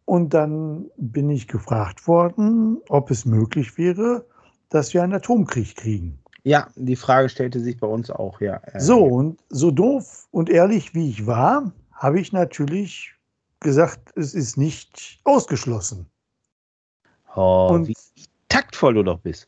Und 0.03 0.33
dann 0.33 0.85
bin 0.97 1.29
ich 1.29 1.47
gefragt 1.47 2.07
worden, 2.07 2.77
ob 2.89 3.09
es 3.09 3.25
möglich 3.25 3.77
wäre, 3.77 4.25
dass 4.69 4.93
wir 4.93 5.01
einen 5.01 5.13
Atomkrieg 5.13 5.75
kriegen. 5.75 6.19
Ja, 6.45 6.67
die 6.75 6.95
Frage 6.95 7.27
stellte 7.27 7.59
sich 7.59 7.79
bei 7.79 7.87
uns 7.87 8.11
auch, 8.11 8.39
ja. 8.39 8.61
So, 8.77 9.03
und 9.03 9.41
so 9.49 9.71
doof 9.71 10.27
und 10.29 10.47
ehrlich 10.47 10.93
wie 10.93 11.09
ich 11.09 11.25
war, 11.25 11.71
habe 11.91 12.19
ich 12.19 12.31
natürlich 12.33 13.15
gesagt, 13.61 14.15
es 14.15 14.35
ist 14.35 14.55
nicht 14.55 15.19
ausgeschlossen. 15.23 16.05
Oh, 17.35 17.69
und 17.71 17.87
wie 17.87 17.95
taktvoll 18.47 18.93
du 18.93 19.01
doch 19.01 19.19
bist. 19.21 19.47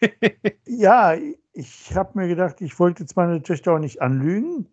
ja, 0.66 1.14
ich 1.52 1.94
habe 1.94 2.18
mir 2.18 2.26
gedacht, 2.26 2.62
ich 2.62 2.78
wollte 2.78 3.02
jetzt 3.02 3.16
meine 3.16 3.42
Töchter 3.42 3.74
auch 3.74 3.78
nicht 3.78 4.00
anlügen. 4.00 4.66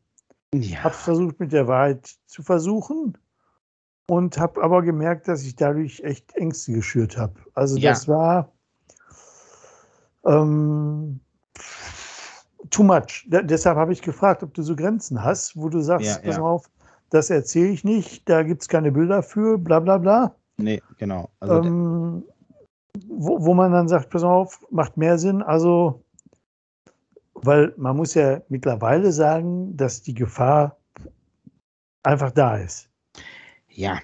Ja. 0.56 0.86
Habe 0.86 0.96
versucht, 0.96 1.38
mit 1.42 1.52
der 1.52 1.68
Wahrheit 1.68 2.16
zu 2.28 2.44
versuchen 2.44 3.18
und 4.08 4.38
habe 4.38 4.64
aber 4.64 4.84
gemerkt, 4.84 5.28
dass 5.28 5.44
ich 5.44 5.58
dadurch 5.58 6.00
echt 6.06 6.34
Ängste 6.36 6.72
geschürt 6.72 7.18
habe. 7.18 7.34
Also 7.56 7.76
ja. 7.76 7.92
das 7.92 8.08
war 8.08 8.54
ähm, 10.26 11.20
too 12.70 12.84
much. 12.84 13.26
D 13.28 13.42
deshalb 13.44 13.78
habe 13.78 13.94
ich 13.94 14.02
gefragt, 14.02 14.44
ob 14.44 14.54
du 14.54 14.62
so 14.64 14.76
Grenzen 14.76 15.24
hast, 15.24 15.56
wo 15.56 15.70
du 15.70 15.82
sagst, 15.82 16.08
ja, 16.08 16.18
pass 16.24 16.38
ja. 16.38 16.42
auf, 16.42 16.70
das 17.10 17.30
erzähle 17.30 17.70
ich 17.70 17.84
nicht, 17.84 18.28
da 18.30 18.44
gibt 18.44 18.62
es 18.62 18.70
keine 18.70 18.92
Bilder 18.92 19.24
für, 19.24 19.58
bla 19.58 19.80
bla 19.80 19.98
bla. 19.98 20.36
Nee, 20.58 20.82
genau. 20.98 21.30
Also 21.40 21.68
ähm, 21.68 22.24
wo, 23.08 23.46
wo 23.46 23.54
man 23.54 23.72
dann 23.72 23.88
sagt, 23.88 24.10
pass 24.10 24.24
auf, 24.24 24.60
macht 24.70 24.98
mehr 24.98 25.18
Sinn. 25.18 25.42
Also, 25.42 26.04
weil 27.34 27.74
man 27.78 27.96
muss 27.96 28.14
ja 28.14 28.42
mittlerweile 28.50 29.12
sagen, 29.12 29.76
dass 29.76 30.02
die 30.02 30.14
Gefahr 30.14 30.78
einfach 32.04 32.32
da 32.32 32.58
ist. 32.58 32.90
Ja, 33.70 34.00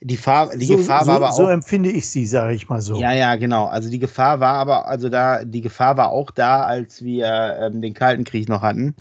die, 0.00 0.16
Fahr 0.16 0.56
die 0.56 0.64
so, 0.64 0.76
Gefahr 0.76 1.04
so, 1.04 1.08
war 1.08 1.16
aber 1.16 1.30
auch. 1.30 1.36
So 1.36 1.48
empfinde 1.48 1.90
ich 1.90 2.08
sie, 2.08 2.26
sage 2.26 2.54
ich 2.54 2.68
mal 2.68 2.80
so. 2.80 3.00
Ja, 3.00 3.12
ja, 3.12 3.36
genau. 3.36 3.66
Also 3.66 3.90
die 3.90 3.98
Gefahr 3.98 4.40
war 4.40 4.54
aber, 4.54 4.86
also 4.88 5.08
da, 5.08 5.44
die 5.44 5.60
Gefahr 5.60 5.96
war 5.96 6.10
auch 6.10 6.30
da, 6.30 6.64
als 6.64 7.02
wir 7.04 7.58
ähm, 7.60 7.82
den 7.82 7.94
Kalten 7.94 8.24
Krieg 8.24 8.48
noch 8.48 8.62
hatten. 8.62 8.94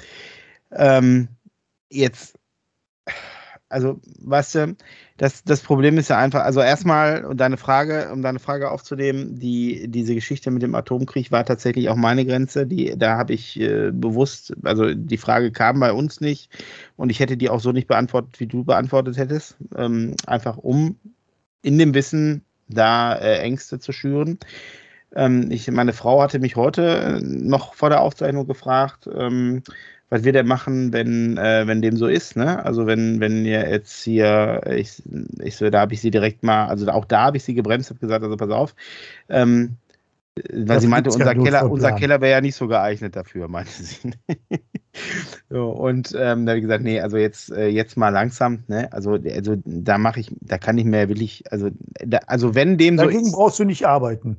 Ähm, 0.72 1.30
jetzt, 1.90 2.39
also, 3.70 4.02
weißt 4.22 4.56
du, 4.56 4.76
das, 5.18 5.44
das 5.44 5.62
Problem 5.62 5.98
ist 5.98 6.10
ja 6.10 6.18
einfach, 6.18 6.44
also 6.44 6.60
erstmal, 6.60 7.24
um 7.24 7.38
deine 7.38 7.58
Frage, 7.58 8.10
um 8.12 8.22
deine 8.22 8.40
Frage 8.40 8.72
aufzunehmen, 8.72 9.40
die, 9.40 9.88
diese 9.88 10.16
Geschichte 10.16 10.50
mit 10.50 10.64
dem 10.64 10.74
Atomkrieg 10.74 11.32
war 11.32 11.46
tatsächlich 11.46 11.90
auch 11.90 11.96
meine 11.96 12.26
Grenze. 12.26 12.66
Die, 12.66 12.98
da 12.98 13.18
habe 13.18 13.34
ich 13.34 13.60
äh, 13.60 13.92
bewusst, 13.92 14.54
also 14.64 14.94
die 14.94 15.18
Frage 15.18 15.52
kam 15.52 15.80
bei 15.80 15.94
uns 15.94 16.20
nicht 16.20 16.50
und 16.98 17.12
ich 17.12 17.20
hätte 17.20 17.38
die 17.38 17.50
auch 17.50 17.60
so 17.60 17.72
nicht 17.72 17.88
beantwortet, 17.88 18.40
wie 18.40 18.48
du 18.48 18.64
beantwortet 18.64 19.18
hättest. 19.18 19.56
Ähm, 19.76 20.16
einfach 20.26 20.58
um 20.58 20.98
in 21.62 21.78
dem 21.78 21.94
Wissen 21.94 22.44
da 22.68 23.16
äh, 23.16 23.38
Ängste 23.40 23.80
zu 23.80 23.92
schüren. 23.92 24.40
Ähm, 25.16 25.52
ich, 25.52 25.70
meine 25.70 25.94
Frau 25.94 26.22
hatte 26.22 26.40
mich 26.40 26.56
heute 26.56 27.20
noch 27.22 27.74
vor 27.74 27.90
der 27.90 28.02
Aufzeichnung 28.02 28.48
gefragt, 28.48 29.10
ähm, 29.14 29.64
was 30.10 30.24
wir 30.24 30.34
denn 30.34 30.48
machen, 30.48 30.92
wenn, 30.92 31.38
äh, 31.38 31.68
wenn 31.68 31.82
dem 31.82 31.96
so 31.96 32.08
ist, 32.08 32.36
ne? 32.36 32.64
Also 32.66 32.88
wenn, 32.88 33.20
wenn 33.20 33.46
ihr 33.46 33.70
jetzt 33.70 34.04
hier, 34.04 34.62
ich, 34.68 35.04
ich 35.44 35.56
so, 35.56 35.70
da 35.70 35.82
habe 35.82 35.94
ich 35.94 36.02
sie 36.02 36.12
direkt 36.12 36.44
mal, 36.44 36.68
also 36.68 36.88
auch 36.90 37.06
da 37.06 37.26
habe 37.26 37.38
ich 37.38 37.44
sie 37.44 37.54
gebremst, 37.54 37.90
habe 37.90 38.00
gesagt, 38.00 38.24
also 38.24 38.36
pass 38.36 38.50
auf, 38.50 38.76
ähm, 39.30 39.78
weil 40.52 40.66
das 40.66 40.82
sie 40.82 40.88
meinte, 40.88 41.10
unser 41.12 41.36
Keller, 41.36 41.70
unser 41.70 41.92
Keller 41.94 42.22
wäre 42.22 42.32
ja 42.32 42.42
nicht 42.42 42.56
so 42.56 42.68
geeignet 42.68 43.16
dafür, 43.16 43.48
meinte 43.48 43.72
sie. 43.72 44.12
so, 45.50 45.70
und 45.70 46.16
ähm, 46.18 46.46
da 46.46 46.52
habe 46.52 46.58
ich 46.58 46.64
gesagt, 46.64 46.84
nee, 46.84 47.00
also 47.00 47.18
jetzt, 47.18 47.52
äh, 47.52 47.68
jetzt 47.68 47.98
mal 47.98 48.10
langsam, 48.10 48.64
ne? 48.68 48.92
Also, 48.94 49.14
also 49.14 49.56
da 49.66 49.98
mache 49.98 50.22
ich, 50.22 50.34
da 50.42 50.58
kann 50.58 50.78
ich 50.78 50.86
mehr 50.86 51.10
willig, 51.10 51.44
also, 51.52 51.70
da, 52.06 52.20
also 52.28 52.56
wenn 52.56 52.78
dem 52.78 52.98
Dagegen 52.98 53.12
so 53.12 53.18
Dagegen 53.18 53.32
brauchst 53.32 53.60
du 53.60 53.66
nicht 53.66 53.86
arbeiten. 53.86 54.38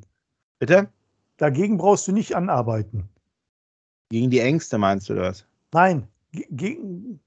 Bitte? 0.59 0.89
Dagegen 1.37 1.77
brauchst 1.77 2.09
du 2.09 2.13
nicht 2.13 2.35
anarbeiten. 2.35 3.09
Gegen 4.11 4.31
die 4.31 4.41
Ängste 4.41 4.79
meinst 4.79 5.09
du 5.09 5.15
das? 5.15 5.47
Nein, 5.73 6.07
gegen, 6.33 7.21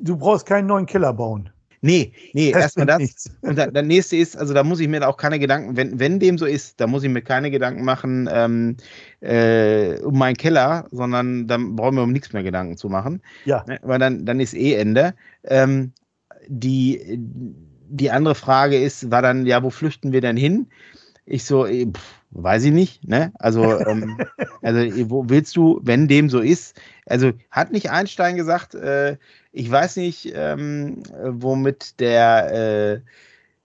du 0.00 0.16
brauchst 0.16 0.46
keinen 0.46 0.66
neuen 0.66 0.86
Keller 0.86 1.12
bauen. 1.12 1.50
Nee, 1.84 2.12
nee, 2.32 2.50
erstmal 2.50 2.86
das. 2.86 2.98
Nichts. 2.98 3.30
Und 3.42 3.58
der, 3.58 3.72
der, 3.72 3.82
nächste 3.82 4.16
ist, 4.16 4.36
also 4.38 4.54
da 4.54 4.62
muss 4.62 4.78
ich 4.78 4.86
mir 4.86 5.06
auch 5.06 5.16
keine 5.16 5.40
Gedanken, 5.40 5.76
wenn, 5.76 5.98
wenn 5.98 6.20
dem 6.20 6.38
so 6.38 6.46
ist, 6.46 6.80
da 6.80 6.86
muss 6.86 7.02
ich 7.02 7.10
mir 7.10 7.22
keine 7.22 7.50
Gedanken 7.50 7.84
machen 7.84 8.28
ähm, 8.32 8.76
äh, 9.20 9.98
um 10.00 10.16
meinen 10.16 10.36
Keller, 10.36 10.86
sondern 10.92 11.48
dann 11.48 11.74
brauchen 11.74 11.96
wir 11.96 12.04
um 12.04 12.12
nichts 12.12 12.32
mehr 12.32 12.44
Gedanken 12.44 12.76
zu 12.76 12.88
machen. 12.88 13.20
Ja. 13.46 13.64
Ne, 13.66 13.80
weil 13.82 13.98
dann, 13.98 14.24
dann 14.24 14.38
ist 14.38 14.54
eh 14.54 14.74
Ende. 14.74 15.14
Ähm, 15.42 15.92
die, 16.46 17.18
die 17.18 18.10
andere 18.12 18.36
Frage 18.36 18.80
ist, 18.80 19.10
war 19.10 19.20
dann, 19.20 19.44
ja, 19.44 19.64
wo 19.64 19.70
flüchten 19.70 20.12
wir 20.12 20.20
denn 20.20 20.36
hin? 20.36 20.68
Ich 21.26 21.44
so, 21.44 21.66
pff, 21.66 22.21
weiß 22.32 22.64
ich 22.64 22.72
nicht, 22.72 23.06
ne? 23.08 23.32
Also, 23.38 23.78
ähm, 23.86 24.18
also 24.62 24.78
wo 25.10 25.28
willst 25.28 25.56
du, 25.56 25.80
wenn 25.82 26.08
dem 26.08 26.28
so 26.28 26.40
ist? 26.40 26.80
Also 27.06 27.32
hat 27.50 27.72
nicht 27.72 27.90
Einstein 27.90 28.36
gesagt, 28.36 28.74
äh, 28.74 29.16
ich 29.52 29.70
weiß 29.70 29.96
nicht, 29.96 30.32
ähm, 30.34 31.02
womit 31.22 32.00
der, 32.00 32.52
äh, 32.52 33.00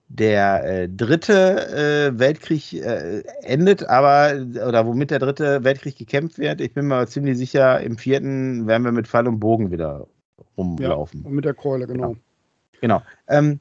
der 0.08 0.64
äh, 0.64 0.88
dritte 0.88 2.12
äh, 2.14 2.18
Weltkrieg 2.18 2.72
äh, 2.74 3.22
endet, 3.42 3.84
aber 3.88 4.34
oder 4.66 4.86
womit 4.86 5.10
der 5.10 5.18
dritte 5.18 5.64
Weltkrieg 5.64 5.98
gekämpft 5.98 6.38
wird. 6.38 6.60
Ich 6.60 6.72
bin 6.72 6.86
mir 6.86 7.06
ziemlich 7.06 7.36
sicher, 7.36 7.80
im 7.80 7.98
vierten 7.98 8.66
werden 8.66 8.84
wir 8.84 8.92
mit 8.92 9.06
Pfeil 9.06 9.28
und 9.28 9.38
Bogen 9.38 9.70
wieder 9.70 10.06
rumlaufen. 10.56 11.22
Ja, 11.22 11.28
und 11.28 11.34
mit 11.34 11.44
der 11.44 11.54
Keule, 11.54 11.86
genau. 11.86 12.16
Genau. 12.80 13.00
genau. 13.00 13.02
Ähm, 13.28 13.60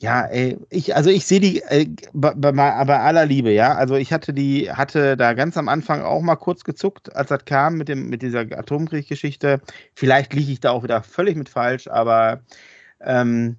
ja, 0.00 0.26
ey, 0.26 0.56
ich, 0.70 0.94
also 0.94 1.10
ich 1.10 1.26
sehe 1.26 1.40
die, 1.40 1.60
äh, 1.62 1.86
bei, 2.12 2.52
aller 2.54 3.26
Liebe, 3.26 3.50
ja. 3.52 3.74
Also 3.74 3.96
ich 3.96 4.12
hatte 4.12 4.32
die, 4.32 4.70
hatte 4.70 5.16
da 5.16 5.32
ganz 5.32 5.56
am 5.56 5.68
Anfang 5.68 6.02
auch 6.02 6.22
mal 6.22 6.36
kurz 6.36 6.62
gezuckt, 6.62 7.14
als 7.16 7.30
das 7.30 7.44
kam 7.46 7.76
mit 7.78 7.88
dem, 7.88 8.08
mit 8.08 8.22
dieser 8.22 8.40
Atomkrieggeschichte. 8.42 9.60
Vielleicht 9.94 10.34
liege 10.34 10.52
ich 10.52 10.60
da 10.60 10.70
auch 10.70 10.84
wieder 10.84 11.02
völlig 11.02 11.36
mit 11.36 11.48
falsch, 11.48 11.88
aber 11.88 12.42
ähm, 13.00 13.56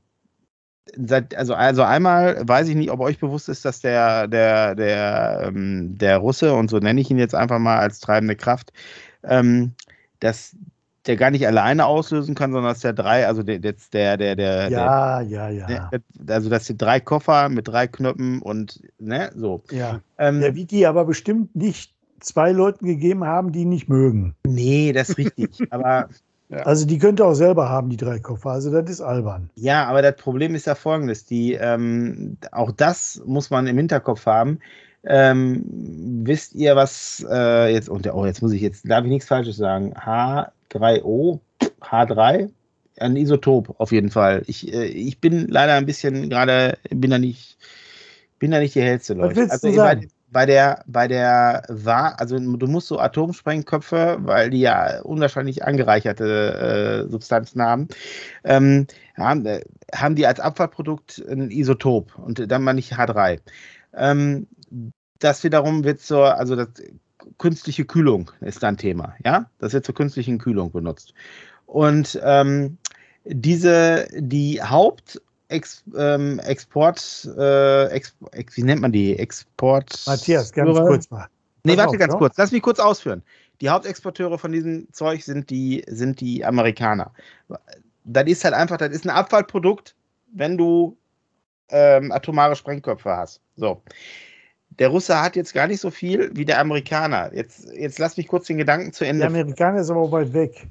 seit, 0.97 1.35
also, 1.35 1.53
also 1.55 1.83
einmal 1.83 2.41
weiß 2.47 2.69
ich 2.69 2.75
nicht, 2.75 2.91
ob 2.91 3.01
euch 3.01 3.19
bewusst 3.19 3.49
ist, 3.49 3.65
dass 3.65 3.81
der, 3.81 4.27
der, 4.27 4.75
der, 4.75 5.43
ähm, 5.47 5.97
der 5.97 6.17
Russe, 6.19 6.53
und 6.53 6.69
so 6.69 6.79
nenne 6.79 7.01
ich 7.01 7.11
ihn 7.11 7.19
jetzt 7.19 7.35
einfach 7.35 7.59
mal 7.59 7.79
als 7.79 7.99
treibende 7.99 8.35
Kraft, 8.35 8.71
ähm, 9.23 9.73
dass 10.19 10.55
der 11.09 11.17
gar 11.17 11.31
nicht 11.31 11.47
alleine 11.47 11.87
auslösen 11.87 12.35
kann, 12.35 12.51
sondern 12.51 12.71
dass 12.71 12.81
der 12.81 12.93
drei, 12.93 13.25
also 13.25 13.41
der, 13.41 13.57
der, 13.57 13.73
der, 13.91 14.35
der, 14.35 14.69
ja, 14.69 15.21
ja, 15.21 15.49
ja. 15.49 15.89
Der, 15.89 16.01
also 16.35 16.51
dass 16.51 16.65
die 16.65 16.77
drei 16.77 16.99
Koffer 16.99 17.49
mit 17.49 17.67
drei 17.67 17.87
Knöpfen 17.87 18.43
und 18.43 18.79
ne, 18.99 19.31
so. 19.35 19.63
Ja. 19.71 20.01
Ähm, 20.19 20.39
der 20.39 20.55
wird 20.55 20.69
die 20.69 20.85
aber 20.85 21.05
bestimmt 21.05 21.55
nicht 21.55 21.95
zwei 22.19 22.51
Leuten 22.51 22.85
gegeben 22.85 23.25
haben, 23.25 23.51
die 23.51 23.61
ihn 23.61 23.69
nicht 23.69 23.89
mögen. 23.89 24.35
Nee, 24.45 24.93
das 24.93 25.09
ist 25.09 25.17
richtig. 25.17 25.49
aber 25.71 26.09
ja. 26.49 26.57
Also 26.59 26.85
die 26.85 26.99
könnte 26.99 27.25
auch 27.25 27.33
selber 27.33 27.69
haben, 27.69 27.89
die 27.89 27.97
drei 27.97 28.19
Koffer. 28.19 28.51
Also 28.51 28.71
das 28.71 28.87
ist 28.87 29.01
albern. 29.01 29.49
Ja, 29.55 29.87
aber 29.87 30.03
das 30.03 30.15
Problem 30.15 30.53
ist 30.53 30.67
ja 30.67 30.75
folgendes. 30.75 31.25
Die, 31.25 31.53
ähm, 31.53 32.37
auch 32.51 32.71
das 32.71 33.19
muss 33.25 33.49
man 33.49 33.65
im 33.65 33.77
Hinterkopf 33.77 34.27
haben. 34.27 34.59
Ähm, 35.05 35.63
wisst 36.23 36.53
ihr, 36.53 36.75
was 36.75 37.25
äh, 37.27 37.73
jetzt, 37.73 37.89
und 37.89 38.05
oh, 38.13 38.25
jetzt 38.27 38.43
muss 38.43 38.51
ich 38.51 38.61
jetzt, 38.61 38.87
darf 38.87 39.05
ich 39.05 39.09
nichts 39.09 39.27
Falsches 39.27 39.57
sagen. 39.57 39.93
H 39.95 40.51
3O, 40.71 41.39
H3, 41.81 42.49
ein 42.99 43.15
Isotop 43.15 43.79
auf 43.79 43.91
jeden 43.91 44.11
Fall. 44.11 44.43
Ich, 44.47 44.71
äh, 44.73 44.85
ich 44.85 45.19
bin 45.19 45.47
leider 45.47 45.73
ein 45.73 45.85
bisschen 45.85 46.29
gerade, 46.29 46.77
bin 46.89 47.11
da 47.11 47.19
nicht, 47.19 47.57
bin 48.39 48.51
da 48.51 48.59
nicht 48.59 48.75
die 48.75 48.81
hellste 48.81 49.13
Leute. 49.13 49.47
Also? 49.49 49.75
Bei, 49.75 50.01
bei 50.31 50.45
der, 50.45 50.83
bei 50.85 51.07
der 51.07 51.63
war, 51.69 52.19
also 52.19 52.37
du 52.37 52.67
musst 52.67 52.87
so 52.87 52.99
Atomsprengköpfe, 52.99 54.17
weil 54.21 54.49
die 54.51 54.59
ja 54.59 55.01
unwahrscheinlich 55.01 55.63
angereicherte 55.63 57.05
äh, 57.07 57.11
Substanzen 57.11 57.61
haben, 57.61 57.87
ähm, 58.43 58.85
haben, 59.17 59.45
äh, 59.45 59.61
haben 59.93 60.15
die 60.15 60.27
als 60.27 60.39
Abfallprodukt 60.39 61.23
ein 61.29 61.49
Isotop 61.49 62.17
und 62.19 62.51
dann 62.51 62.63
mal 62.63 62.73
nicht 62.73 62.93
H3. 62.93 63.39
Ähm, 63.95 64.47
das 65.17 65.43
wiederum 65.43 65.83
wird 65.83 65.99
so, 65.99 66.23
also 66.23 66.55
das 66.55 66.69
künstliche 67.37 67.85
Kühlung 67.85 68.31
ist 68.41 68.63
ein 68.63 68.77
Thema. 68.77 69.15
Ja, 69.23 69.49
das 69.59 69.73
wird 69.73 69.85
zur 69.85 69.95
künstlichen 69.95 70.37
Kühlung 70.37 70.71
benutzt. 70.71 71.13
Und 71.65 72.19
ähm, 72.23 72.77
diese, 73.25 74.07
die 74.15 74.61
Haupt 74.61 75.21
ähm, 75.49 76.39
Export, 76.39 77.29
äh, 77.37 77.85
Export, 77.87 78.33
wie 78.55 78.63
nennt 78.63 78.81
man 78.81 78.91
die? 78.91 79.17
Export. 79.17 80.03
Matthias, 80.05 80.51
ganz 80.51 80.77
kurz 80.77 81.09
mal. 81.09 81.27
Nee, 81.63 81.77
warte 81.77 81.91
auf, 81.91 81.97
ganz 81.97 82.13
no? 82.13 82.19
kurz. 82.19 82.37
Lass 82.37 82.51
mich 82.51 82.61
kurz 82.61 82.79
ausführen. 82.79 83.23
Die 83.61 83.69
Hauptexporteure 83.69 84.37
von 84.37 84.51
diesem 84.51 84.91
Zeug 84.93 85.23
sind 85.23 85.49
die, 85.49 85.83
sind 85.87 86.21
die 86.21 86.45
Amerikaner. 86.45 87.11
Das 88.05 88.25
ist 88.25 88.43
halt 88.43 88.53
einfach, 88.53 88.77
das 88.77 88.89
ist 88.89 89.05
ein 89.05 89.09
Abfallprodukt, 89.09 89.95
wenn 90.33 90.57
du 90.57 90.97
ähm, 91.69 92.11
atomare 92.11 92.55
Sprengköpfe 92.55 93.09
hast. 93.09 93.41
So 93.55 93.81
der 94.79 94.87
Russe 94.87 95.21
hat 95.21 95.35
jetzt 95.35 95.53
gar 95.53 95.67
nicht 95.67 95.81
so 95.81 95.91
viel 95.91 96.31
wie 96.33 96.45
der 96.45 96.59
Amerikaner. 96.59 97.31
Jetzt, 97.33 97.67
jetzt 97.73 97.99
lass 97.99 98.17
mich 98.17 98.27
kurz 98.27 98.47
den 98.47 98.57
Gedanken 98.57 98.93
zu 98.93 99.05
Ende. 99.05 99.19
Der 99.19 99.27
Amerikaner 99.27 99.81
ist 99.81 99.89
aber 99.89 100.11
weit 100.11 100.33
weg. 100.33 100.67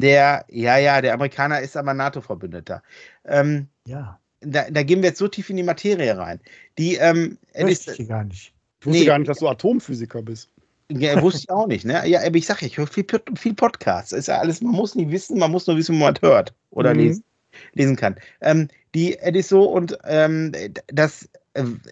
Der, 0.00 0.44
ja, 0.48 0.76
ja, 0.76 1.00
der 1.00 1.14
Amerikaner 1.14 1.60
ist 1.60 1.76
aber 1.76 1.94
NATO-Verbündeter. 1.94 2.82
Ähm, 3.24 3.68
ja. 3.86 4.20
Da, 4.40 4.70
da, 4.70 4.82
gehen 4.82 5.00
wir 5.00 5.08
jetzt 5.08 5.18
so 5.18 5.28
tief 5.28 5.48
in 5.48 5.56
die 5.56 5.62
Materie 5.62 6.16
rein. 6.16 6.40
Die, 6.76 6.96
ähm, 6.96 7.38
ist, 7.54 7.88
ich 7.88 8.06
gar 8.06 8.24
nicht. 8.24 8.52
Ich 8.80 8.86
wusste 8.86 9.00
nee, 9.00 9.06
gar 9.06 9.18
nicht, 9.18 9.28
dass 9.28 9.38
du 9.38 9.48
Atomphysiker 9.48 10.20
bist. 10.20 10.50
Ja, 10.92 11.20
wusste 11.20 11.40
ich 11.40 11.50
auch 11.50 11.66
nicht, 11.66 11.84
ne? 11.84 12.06
Ja, 12.06 12.20
aber 12.24 12.36
ich 12.36 12.46
sage, 12.46 12.66
ich 12.66 12.76
höre 12.76 12.86
viel, 12.86 13.06
viel 13.34 13.54
Podcasts. 13.54 14.12
Ist 14.12 14.28
ja 14.28 14.38
alles, 14.38 14.60
man 14.60 14.72
muss 14.72 14.94
nie 14.94 15.10
wissen, 15.10 15.38
man 15.38 15.50
muss 15.50 15.66
nur 15.66 15.76
wissen, 15.76 15.96
wo 15.96 16.04
man 16.04 16.14
hört 16.20 16.54
oder 16.70 16.92
mhm. 16.92 17.00
lesen, 17.00 17.24
lesen 17.72 17.96
kann. 17.96 18.16
Ähm, 18.42 18.68
die, 18.94 19.18
es 19.18 19.34
ist 19.34 19.48
so, 19.48 19.64
und 19.64 19.98
ähm, 20.04 20.52
das 20.86 21.28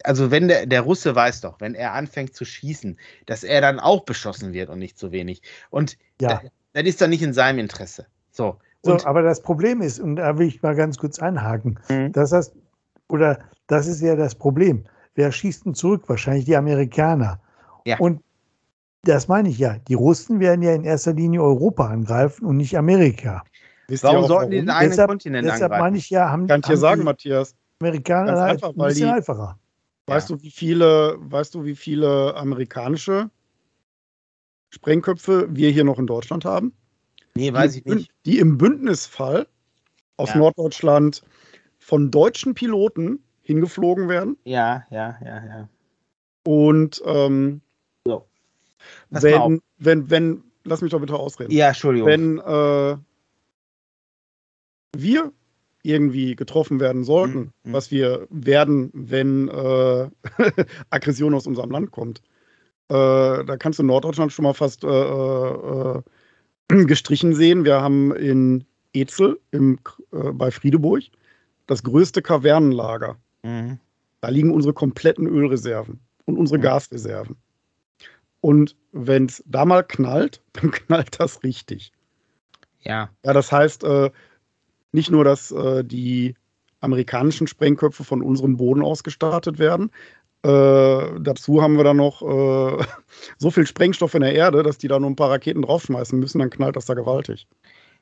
also 0.02 0.30
wenn 0.30 0.48
der, 0.48 0.66
der 0.66 0.82
Russe 0.82 1.14
weiß 1.14 1.42
doch, 1.42 1.60
wenn 1.60 1.74
er 1.74 1.92
anfängt 1.92 2.34
zu 2.34 2.44
schießen, 2.44 2.98
dass 3.26 3.44
er 3.44 3.60
dann 3.60 3.80
auch 3.80 4.04
beschossen 4.04 4.52
wird 4.52 4.70
und 4.70 4.78
nicht 4.78 4.98
zu 4.98 5.12
wenig. 5.12 5.42
Und 5.70 5.96
ja. 6.20 6.28
das, 6.28 6.50
das 6.72 6.84
ist 6.84 7.00
dann 7.00 7.10
nicht 7.10 7.22
in 7.22 7.32
seinem 7.32 7.58
Interesse. 7.58 8.06
So. 8.30 8.58
so. 8.82 8.98
aber 9.04 9.22
das 9.22 9.40
Problem 9.40 9.80
ist, 9.80 10.00
und 10.00 10.16
da 10.16 10.38
will 10.38 10.48
ich 10.48 10.62
mal 10.62 10.74
ganz 10.74 10.98
kurz 10.98 11.18
einhaken, 11.18 11.78
mhm. 11.88 12.12
dass 12.12 12.30
das, 12.30 12.52
oder 13.08 13.38
das 13.66 13.86
ist 13.86 14.00
ja 14.00 14.16
das 14.16 14.34
Problem. 14.34 14.84
Wer 15.14 15.30
schießt 15.30 15.66
denn 15.66 15.74
zurück? 15.74 16.08
Wahrscheinlich 16.08 16.44
die 16.44 16.56
Amerikaner. 16.56 17.40
Ja. 17.84 17.98
Und 17.98 18.22
das 19.02 19.28
meine 19.28 19.48
ich 19.48 19.58
ja. 19.58 19.76
Die 19.88 19.94
Russen 19.94 20.40
werden 20.40 20.62
ja 20.62 20.74
in 20.74 20.84
erster 20.84 21.12
Linie 21.12 21.42
Europa 21.42 21.86
angreifen 21.88 22.44
und 22.44 22.56
nicht 22.56 22.76
Amerika. 22.76 23.44
Wisst 23.88 24.02
warum 24.02 24.26
sollten 24.26 24.50
die 24.50 24.56
den 24.58 24.70
eigenen 24.70 24.90
deshalb, 24.90 25.10
Kontinent 25.10 25.44
deshalb 25.44 25.64
angreifen? 25.64 25.82
meine 25.82 25.98
ich 25.98 26.10
ja, 26.10 26.30
haben, 26.30 26.46
Kann 26.46 26.60
ich 26.60 26.66
dir 26.66 26.76
sagen, 26.76 27.04
Matthias. 27.04 27.54
Amerikaner 27.80 28.42
einfach, 28.42 28.70
ein 28.70 28.76
bisschen 28.76 29.08
die, 29.08 29.12
einfacher. 29.12 29.58
Weißt 30.06 30.30
ja. 30.30 30.36
du, 30.36 30.42
wie 30.42 30.50
viele, 30.50 31.16
weißt 31.18 31.54
du, 31.54 31.64
wie 31.64 31.74
viele 31.74 32.34
amerikanische 32.36 33.30
Sprengköpfe 34.70 35.48
wir 35.50 35.70
hier 35.70 35.84
noch 35.84 35.98
in 35.98 36.06
Deutschland 36.06 36.44
haben? 36.44 36.74
Nee, 37.36 37.52
weiß 37.52 37.72
die, 37.72 37.78
ich 37.78 37.84
nicht. 37.84 38.10
Die 38.26 38.38
im 38.38 38.58
Bündnisfall 38.58 39.46
aus 40.16 40.30
ja. 40.30 40.36
Norddeutschland 40.36 41.22
von 41.78 42.10
deutschen 42.10 42.54
Piloten 42.54 43.22
hingeflogen 43.42 44.08
werden. 44.08 44.36
Ja, 44.44 44.84
ja, 44.90 45.18
ja, 45.24 45.44
ja. 45.44 45.68
Und 46.46 47.02
ähm, 47.04 47.60
so. 48.06 48.26
wenn, 49.10 49.60
wenn, 49.78 50.10
wenn, 50.10 50.44
lass 50.64 50.82
mich 50.82 50.90
doch 50.90 51.00
bitte 51.00 51.14
ausreden. 51.14 51.50
Ja, 51.52 51.68
Entschuldigung. 51.68 52.08
Wenn 52.08 52.38
äh, 52.38 52.96
wir 54.96 55.32
irgendwie 55.84 56.34
getroffen 56.34 56.80
werden 56.80 57.04
sollten, 57.04 57.52
mhm. 57.62 57.72
was 57.72 57.90
wir 57.90 58.26
werden, 58.30 58.90
wenn 58.94 59.48
äh, 59.48 60.08
Aggression 60.90 61.34
aus 61.34 61.46
unserem 61.46 61.70
Land 61.70 61.92
kommt. 61.92 62.20
Äh, 62.88 63.44
da 63.44 63.56
kannst 63.58 63.78
du 63.78 63.82
Norddeutschland 63.82 64.32
schon 64.32 64.44
mal 64.44 64.54
fast 64.54 64.82
äh, 64.82 64.88
äh, 64.88 66.02
gestrichen 66.86 67.34
sehen. 67.34 67.64
Wir 67.64 67.80
haben 67.80 68.16
in 68.16 68.64
Etzel 68.94 69.38
im, 69.50 69.78
äh, 70.12 70.32
bei 70.32 70.50
Friedeburg 70.50 71.04
das 71.66 71.82
größte 71.82 72.22
Kavernenlager. 72.22 73.16
Mhm. 73.42 73.78
Da 74.20 74.28
liegen 74.30 74.52
unsere 74.52 74.72
kompletten 74.72 75.26
Ölreserven 75.26 76.00
und 76.24 76.38
unsere 76.38 76.58
mhm. 76.58 76.62
Gasreserven. 76.62 77.36
Und 78.40 78.74
wenn 78.92 79.26
es 79.26 79.42
da 79.46 79.66
mal 79.66 79.82
knallt, 79.82 80.42
dann 80.54 80.70
knallt 80.70 81.20
das 81.20 81.42
richtig. 81.42 81.92
Ja. 82.80 83.10
Ja, 83.24 83.32
das 83.34 83.52
heißt, 83.52 83.84
äh, 83.84 84.10
nicht 84.94 85.10
nur, 85.10 85.24
dass 85.24 85.50
äh, 85.50 85.84
die 85.84 86.34
amerikanischen 86.80 87.46
Sprengköpfe 87.46 88.04
von 88.04 88.22
unserem 88.22 88.56
Boden 88.56 88.82
ausgestartet 88.82 89.58
werden. 89.58 89.90
Äh, 90.42 91.20
dazu 91.20 91.62
haben 91.62 91.76
wir 91.76 91.84
dann 91.84 91.96
noch 91.96 92.22
äh, 92.22 92.84
so 93.38 93.50
viel 93.50 93.66
Sprengstoff 93.66 94.14
in 94.14 94.20
der 94.20 94.34
Erde, 94.34 94.62
dass 94.62 94.78
die 94.78 94.88
da 94.88 95.00
nur 95.00 95.10
ein 95.10 95.16
paar 95.16 95.30
Raketen 95.30 95.62
draufschmeißen 95.62 96.18
müssen, 96.18 96.38
dann 96.38 96.50
knallt 96.50 96.76
das 96.76 96.86
da 96.86 96.94
gewaltig. 96.94 97.46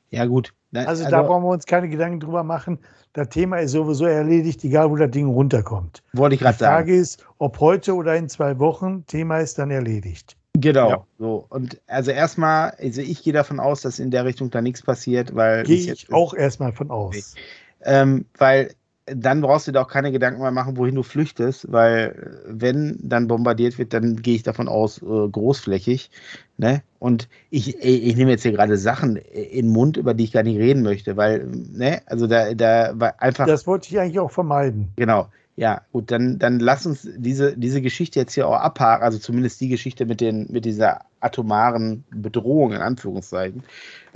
Ja, 0.09 0.25
gut. 0.25 0.53
also, 0.73 0.89
also, 0.89 1.09
da 1.09 1.23
brauchen 1.23 1.43
wir 1.43 1.49
uns 1.49 1.65
keine 1.65 1.89
Gedanken 1.89 2.19
drüber 2.19 2.43
machen. 2.43 2.77
Das 3.13 3.29
Thema 3.29 3.57
ist 3.57 3.71
sowieso 3.71 4.05
erledigt, 4.05 4.63
egal 4.63 4.91
wo 4.91 4.95
das 4.95 5.09
Ding 5.09 5.27
runterkommt. 5.27 6.03
Wollte 6.13 6.35
ich 6.35 6.41
gerade 6.41 6.57
sagen. 6.57 6.85
Die 6.85 6.91
Frage 6.91 7.01
ist, 7.01 7.25
ob 7.39 7.59
heute 7.59 7.95
oder 7.95 8.15
in 8.15 8.29
zwei 8.29 8.59
Wochen, 8.59 9.07
Thema 9.07 9.39
ist 9.39 9.57
dann 9.57 9.71
erledigt. 9.71 10.37
Genau. 10.57 10.89
Ja. 10.89 11.07
So. 11.19 11.45
Und 11.49 11.81
also 11.87 12.11
erstmal, 12.11 12.71
also 12.79 13.01
ich 13.01 13.23
gehe 13.23 13.33
davon 13.33 13.59
aus, 13.59 13.81
dass 13.81 13.99
in 13.99 14.11
der 14.11 14.25
Richtung 14.25 14.49
da 14.49 14.61
nichts 14.61 14.81
passiert, 14.81 15.35
weil. 15.35 15.63
Gehe 15.63 15.93
ich 15.93 16.13
auch 16.13 16.33
erstmal 16.33 16.73
von 16.73 16.91
aus. 16.91 17.35
Ähm, 17.83 18.25
weil 18.37 18.75
dann 19.05 19.41
brauchst 19.41 19.67
du 19.67 19.71
dir 19.71 19.81
auch 19.81 19.87
keine 19.87 20.11
Gedanken 20.11 20.41
mehr 20.41 20.51
machen, 20.51 20.77
wohin 20.77 20.95
du 20.95 21.03
flüchtest, 21.03 21.71
weil 21.71 22.41
wenn 22.45 22.97
dann 23.01 23.27
bombardiert 23.27 23.77
wird, 23.77 23.93
dann 23.93 24.21
gehe 24.21 24.35
ich 24.35 24.43
davon 24.43 24.69
aus, 24.69 25.01
äh, 25.01 25.27
großflächig. 25.29 26.09
Ne? 26.57 26.81
Und 26.99 27.27
ich, 27.49 27.83
ich 27.83 28.15
nehme 28.15 28.31
jetzt 28.31 28.43
hier 28.43 28.53
gerade 28.53 28.77
Sachen 28.77 29.17
in 29.17 29.65
den 29.65 29.71
Mund, 29.73 29.97
über 29.97 30.13
die 30.13 30.23
ich 30.23 30.31
gar 30.31 30.43
nicht 30.43 30.57
reden 30.57 30.83
möchte, 30.83 31.17
weil, 31.17 31.45
ne, 31.45 32.01
also 32.05 32.27
da, 32.27 32.53
da 32.53 32.93
war 32.95 33.21
einfach. 33.21 33.45
Das 33.45 33.67
wollte 33.67 33.89
ich 33.89 33.99
eigentlich 33.99 34.19
auch 34.19 34.31
vermeiden. 34.31 34.87
Genau. 34.95 35.27
Ja, 35.55 35.81
gut, 35.91 36.09
dann, 36.09 36.39
dann 36.39 36.59
lass 36.59 36.85
uns 36.87 37.07
diese, 37.15 37.55
diese 37.55 37.79
Geschichte 37.81 38.19
jetzt 38.19 38.33
hier 38.33 38.47
auch 38.47 38.55
abhaken, 38.55 39.03
also 39.03 39.19
zumindest 39.19 39.61
die 39.61 39.69
Geschichte 39.69 40.05
mit, 40.07 40.19
den, 40.19 40.51
mit 40.51 40.65
dieser 40.65 41.01
atomaren 41.19 42.03
Bedrohung, 42.09 42.71
in 42.71 42.81
Anführungszeichen. 42.81 43.63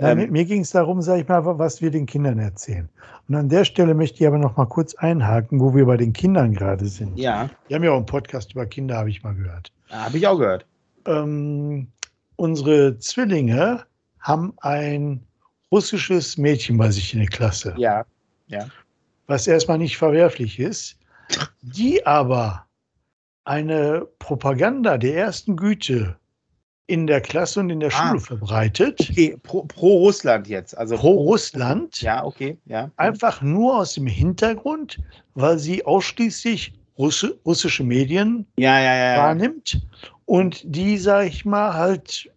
Ja, 0.00 0.10
ähm, 0.10 0.30
mir 0.32 0.44
ging 0.44 0.62
es 0.62 0.70
darum, 0.70 1.00
sag 1.00 1.20
ich 1.20 1.28
mal, 1.28 1.44
was 1.44 1.80
wir 1.80 1.92
den 1.92 2.06
Kindern 2.06 2.40
erzählen. 2.40 2.88
Und 3.28 3.36
an 3.36 3.48
der 3.48 3.64
Stelle 3.64 3.94
möchte 3.94 4.20
ich 4.20 4.26
aber 4.26 4.38
noch 4.38 4.56
mal 4.56 4.66
kurz 4.66 4.94
einhaken, 4.96 5.60
wo 5.60 5.74
wir 5.76 5.86
bei 5.86 5.96
den 5.96 6.12
Kindern 6.12 6.54
gerade 6.54 6.86
sind. 6.86 7.16
Ja. 7.16 7.48
Wir 7.68 7.76
haben 7.76 7.84
ja 7.84 7.92
auch 7.92 7.96
einen 7.96 8.06
Podcast 8.06 8.52
über 8.52 8.66
Kinder, 8.66 8.96
habe 8.96 9.10
ich 9.10 9.22
mal 9.22 9.34
gehört. 9.34 9.70
Habe 9.90 10.18
ich 10.18 10.26
auch 10.26 10.38
gehört. 10.38 10.66
Ähm, 11.06 11.86
unsere 12.34 12.98
Zwillinge 12.98 13.84
haben 14.18 14.54
ein 14.58 15.22
russisches 15.70 16.36
Mädchen 16.36 16.78
bei 16.78 16.90
sich 16.90 17.14
in 17.14 17.20
der 17.20 17.28
Klasse. 17.28 17.74
Ja, 17.76 18.04
ja. 18.48 18.66
Was 19.28 19.46
erstmal 19.46 19.78
nicht 19.78 19.98
verwerflich 19.98 20.58
ist 20.58 20.97
die 21.62 22.04
aber 22.06 22.66
eine 23.44 24.06
Propaganda 24.18 24.98
der 24.98 25.16
ersten 25.16 25.56
Güte 25.56 26.16
in 26.86 27.06
der 27.06 27.20
Klasse 27.20 27.60
und 27.60 27.70
in 27.70 27.80
der 27.80 27.90
ah, 27.92 28.08
Schule 28.08 28.20
verbreitet. 28.20 28.98
Okay, 29.00 29.36
pro, 29.42 29.62
pro, 29.64 29.98
Russland 29.98 30.48
jetzt. 30.48 30.76
Also 30.76 30.96
pro 30.96 31.12
Russland. 31.12 32.00
Ja, 32.00 32.24
okay, 32.24 32.58
ja. 32.64 32.90
Einfach 32.96 33.42
nur 33.42 33.78
aus 33.78 33.94
dem 33.94 34.06
Hintergrund, 34.06 34.98
weil 35.34 35.58
sie 35.58 35.84
ausschließlich 35.84 36.72
Russi 36.98 37.28
russische 37.46 37.84
Medien 37.84 38.46
ja, 38.56 38.80
ja, 38.80 38.94
ja, 38.94 39.18
wahrnimmt 39.18 39.86
und 40.24 40.62
die, 40.64 40.98
sag 40.98 41.26
ich 41.26 41.44
mal, 41.44 41.74
halt 41.74 42.28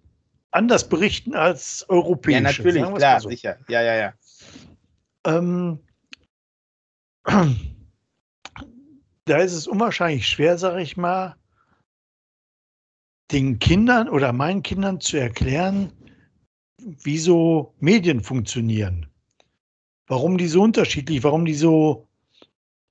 anders 0.51 0.87
berichten 0.87 1.33
als 1.33 1.85
europäische. 1.89 2.35
Ja, 2.35 2.41
natürlich, 2.41 2.93
klar, 2.95 3.19
so. 3.19 3.29
sicher. 3.29 3.57
Ja, 3.69 3.81
ja, 3.81 3.95
ja. 3.95 4.13
Ähm, 5.25 5.79
da 9.25 9.37
ist 9.37 9.53
es 9.53 9.67
unwahrscheinlich 9.67 10.27
schwer, 10.27 10.57
sage 10.57 10.81
ich 10.81 10.97
mal, 10.97 11.35
den 13.31 13.59
Kindern 13.59 14.09
oder 14.09 14.33
meinen 14.33 14.63
Kindern 14.63 14.99
zu 14.99 15.17
erklären, 15.17 15.93
wie 16.77 17.17
so 17.17 17.73
Medien 17.79 18.21
funktionieren. 18.21 19.07
Warum 20.07 20.37
die 20.37 20.47
so 20.47 20.61
unterschiedlich, 20.63 21.23
warum 21.23 21.45
die 21.45 21.53
so, 21.53 22.07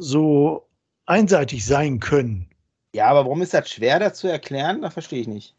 so 0.00 0.66
einseitig 1.06 1.66
sein 1.66 2.00
können. 2.00 2.48
Ja, 2.94 3.08
aber 3.08 3.24
warum 3.24 3.42
ist 3.42 3.52
das 3.52 3.68
schwer, 3.70 3.98
das 3.98 4.18
zu 4.18 4.28
erklären? 4.28 4.82
Da 4.82 4.90
verstehe 4.90 5.20
ich 5.20 5.28
nicht. 5.28 5.54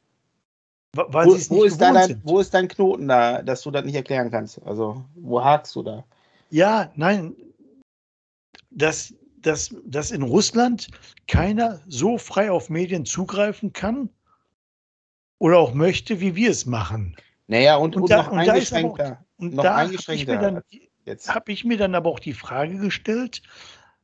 Wo, 0.94 1.04
wo, 1.04 1.34
ist 1.64 1.80
dein, 1.80 2.22
wo, 2.26 2.40
ist 2.40 2.54
dein, 2.54 2.68
Knoten 2.68 3.08
da, 3.08 3.42
dass 3.42 3.62
du 3.62 3.72
das 3.72 3.86
nicht 3.86 3.96
erklären 3.96 4.30
kannst? 4.30 4.62
Also, 4.66 5.06
wo 5.16 5.42
hakst 5.42 5.76
du 5.76 5.84
da? 5.84 6.04
Ja, 6.50 6.92
nein. 6.96 7.34
Das, 8.72 9.14
dass, 9.42 9.76
dass 9.86 10.12
in 10.12 10.22
Russland 10.22 10.88
keiner 11.28 11.82
so 11.88 12.18
frei 12.18 12.52
auf 12.52 12.70
Medien 12.70 13.06
zugreifen 13.06 13.74
kann 13.74 14.10
oder 15.40 15.58
auch 15.58 15.74
möchte, 15.74 16.20
wie 16.20 16.36
wir 16.36 16.52
es 16.52 16.66
machen. 16.66 17.16
Naja, 17.48 17.76
und, 17.76 17.96
und, 17.96 18.04
und 18.04 18.12
da, 18.12 18.24
noch 18.24 18.32
eingeschränkter. 18.32 19.12
Auch, 19.12 19.42
und 19.42 19.54
noch 19.56 19.64
da 19.64 19.76
eingeschränkter. 19.76 20.64
Habe 21.28 21.52
ich 21.52 21.66
mir 21.66 21.78
dann 21.78 21.96
aber 21.96 22.10
auch 22.10 22.20
die 22.20 22.34
Frage 22.34 22.78
gestellt, 22.78 23.42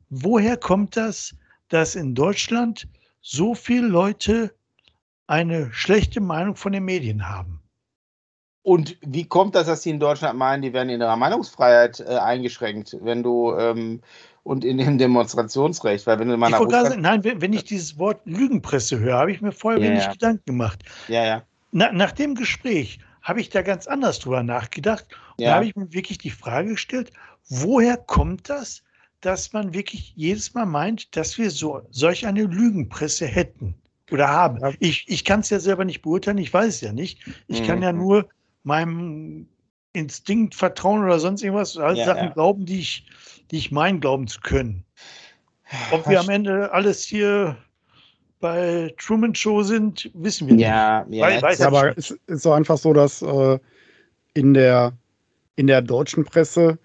woher 0.10 0.58
kommt 0.58 0.98
das, 0.98 1.36
dass 1.70 1.96
in 1.96 2.16
Deutschland 2.16 2.88
so 3.22 3.54
viele 3.54 3.88
Leute 3.88 4.54
eine 5.28 5.72
schlechte 5.74 6.22
Meinung 6.22 6.56
von 6.56 6.72
den 6.72 6.86
Medien 6.86 7.28
haben? 7.28 7.62
Und 8.64 8.98
wie 9.00 9.24
kommt 9.24 9.56
das, 9.56 9.68
dass 9.68 9.84
sie 9.84 9.92
in 9.92 10.00
Deutschland 10.00 10.38
meinen, 10.38 10.62
die 10.62 10.74
werden 10.74 10.90
in 10.90 11.00
ihrer 11.00 11.16
Meinungsfreiheit 11.16 12.02
äh, 12.02 12.18
eingeschränkt, 12.18 12.98
wenn 13.00 13.24
du 13.24 13.54
ähm, 13.54 14.02
und 14.48 14.64
in 14.64 14.78
dem 14.78 14.98
Demonstrationsrecht, 14.98 16.08
weil 16.08 16.20
wenn 16.20 16.30
du 16.30 16.38
mal 16.38 16.50
nach 16.50 16.62
Russland 16.62 17.02
Nein, 17.02 17.22
wenn, 17.24 17.52
ich 17.52 17.66
dieses 17.66 18.00
Wort 18.00 18.22
Lügenpresse 18.24 18.98
höre, 18.98 19.18
habe 19.18 19.32
ich 19.32 19.42
mir 19.42 19.52
vorher 19.52 19.82
ja, 19.82 19.90
wenig 19.90 20.04
ja. 20.06 20.12
Gedanken 20.14 20.46
gemacht. 20.46 20.84
Ja, 21.10 21.26
ja. 21.26 21.44
Na, 21.74 21.92
nach 21.92 22.14
dem 22.14 22.34
Gespräch 22.34 23.00
habe 23.22 23.42
ich 23.42 23.50
da 23.50 23.62
ganz 23.62 23.88
anders 23.88 24.20
drüber 24.20 24.44
nachgedacht. 24.44 25.06
Und 25.36 25.44
ja. 25.44 25.50
da 25.50 25.56
habe 25.56 25.66
ich 25.66 25.76
mir 25.76 25.92
wirklich 25.92 26.18
die 26.18 26.30
Frage 26.30 26.70
gestellt, 26.70 27.12
woher 27.50 27.98
kommt 27.98 28.50
das, 28.50 28.84
dass 29.20 29.52
man 29.52 29.74
wirklich 29.74 30.14
jedes 30.16 30.54
Mal 30.54 30.66
meint, 30.66 31.14
dass 31.18 31.38
wir 31.38 31.52
so, 31.52 31.82
solch 31.92 32.26
eine 32.26 32.44
Lügenpresse 32.44 33.26
hätten 33.26 33.76
oder 34.12 34.30
haben? 34.30 34.62
Ich, 34.80 35.04
ich 35.10 35.26
kann 35.26 35.42
es 35.42 35.50
ja 35.50 35.60
selber 35.60 35.84
nicht 35.84 36.04
beurteilen, 36.04 36.38
ich 36.38 36.54
weiß 36.54 36.76
es 36.76 36.82
ja 36.82 36.94
nicht. 36.94 37.20
Ich 37.48 37.64
mhm. 37.64 37.68
kann 37.68 37.82
ja 37.82 37.92
nur 37.92 38.30
meinem 38.64 39.50
Instinkt 39.98 40.56
vertrauen 40.56 41.04
oder 41.04 41.20
sonst 41.20 41.44
irgendwas, 41.44 41.78
all 41.78 41.98
ja, 41.98 42.06
Sachen 42.06 42.32
glauben, 42.34 42.66
die 42.66 42.80
ich 42.80 43.06
die 43.52 43.58
ich 43.58 43.72
meine, 43.72 44.00
glauben 44.00 44.28
zu 44.28 44.40
können. 44.42 44.84
Ob 45.92 46.08
wir 46.08 46.20
am 46.20 46.30
Ende 46.30 46.72
alles 46.72 47.04
hier 47.04 47.58
bei 48.40 48.94
Truman 48.98 49.36
Show 49.36 49.64
sind, 49.64 50.10
wissen 50.14 50.48
wir 50.48 50.56
nicht. 50.56 50.64
Ja, 50.64 51.06
ja. 51.10 51.42
Weiß, 51.42 51.62
aber 51.62 51.98
es 51.98 52.12
ist 52.28 52.44
so 52.44 52.52
einfach 52.52 52.78
so, 52.78 52.94
dass 52.94 53.22
äh, 53.22 53.60
in, 54.34 54.54
der, 54.54 54.94
in 55.56 55.68
der 55.68 55.82
deutschen 55.82 56.24
Presse 56.24 56.78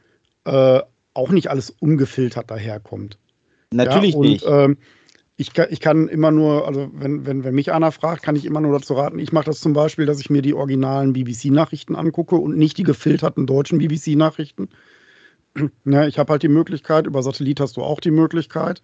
äh, 0.45 0.81
auch 1.15 1.31
nicht 1.31 1.49
alles 1.49 1.71
ungefiltert 1.71 2.51
daherkommt. 2.51 3.19
Natürlich 3.71 4.13
ja, 4.13 4.19
und, 4.19 4.27
nicht. 4.27 4.45
Äh, 4.45 4.75
ich, 5.37 5.55
kann, 5.55 5.69
ich 5.71 5.81
kann 5.81 6.09
immer 6.09 6.31
nur, 6.31 6.67
also 6.67 6.91
wenn, 6.93 7.27
wenn, 7.27 7.45
wenn 7.45 7.55
mich 7.55 7.73
einer 7.73 7.93
fragt, 7.93 8.23
kann 8.23 8.37
ich 8.37 8.45
immer 8.45 8.61
nur 8.61 8.79
dazu 8.79 8.95
raten, 8.95 9.19
ich 9.19 9.33
mache 9.33 9.47
das 9.47 9.61
zum 9.61 9.73
Beispiel, 9.73 10.07
dass 10.07 10.21
ich 10.21 10.31
mir 10.31 10.43
die 10.43 10.55
originalen 10.55 11.13
BBC-Nachrichten 11.13 11.97
angucke 11.97 12.37
und 12.37 12.57
nicht 12.57 12.79
die 12.79 12.83
gefilterten 12.83 13.47
deutschen 13.47 13.79
BBC-Nachrichten. 13.79 14.69
Ja, 15.85 16.07
ich 16.07 16.19
habe 16.19 16.33
halt 16.33 16.43
die 16.43 16.49
Möglichkeit, 16.49 17.07
über 17.07 17.23
Satellit 17.23 17.61
hast 17.61 17.77
du 17.77 17.83
auch 17.83 18.01
die 18.01 18.11
Möglichkeit, 18.11 18.83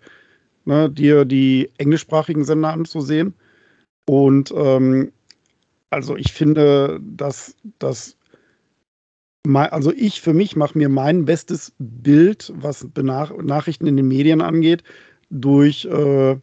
ne, 0.65 0.91
dir 0.91 1.25
die 1.25 1.71
englischsprachigen 1.77 2.45
Sender 2.45 2.73
anzusehen. 2.73 3.35
Und 4.07 4.53
ähm, 4.57 5.13
also 5.91 6.17
ich 6.17 6.33
finde, 6.33 7.01
dass 7.03 7.57
das 7.79 8.17
also 9.55 9.93
ich 9.93 10.21
für 10.21 10.35
mich 10.35 10.57
mache 10.57 10.77
mir 10.77 10.91
mein 10.91 11.25
bestes 11.25 11.73
Bild, 11.79 12.53
was 12.55 12.87
Benach 12.93 13.33
Nachrichten 13.39 13.87
in 13.87 13.97
den 13.97 14.09
Medien 14.09 14.43
angeht, 14.43 14.83
durch, 15.31 15.85
äh, 15.85 16.37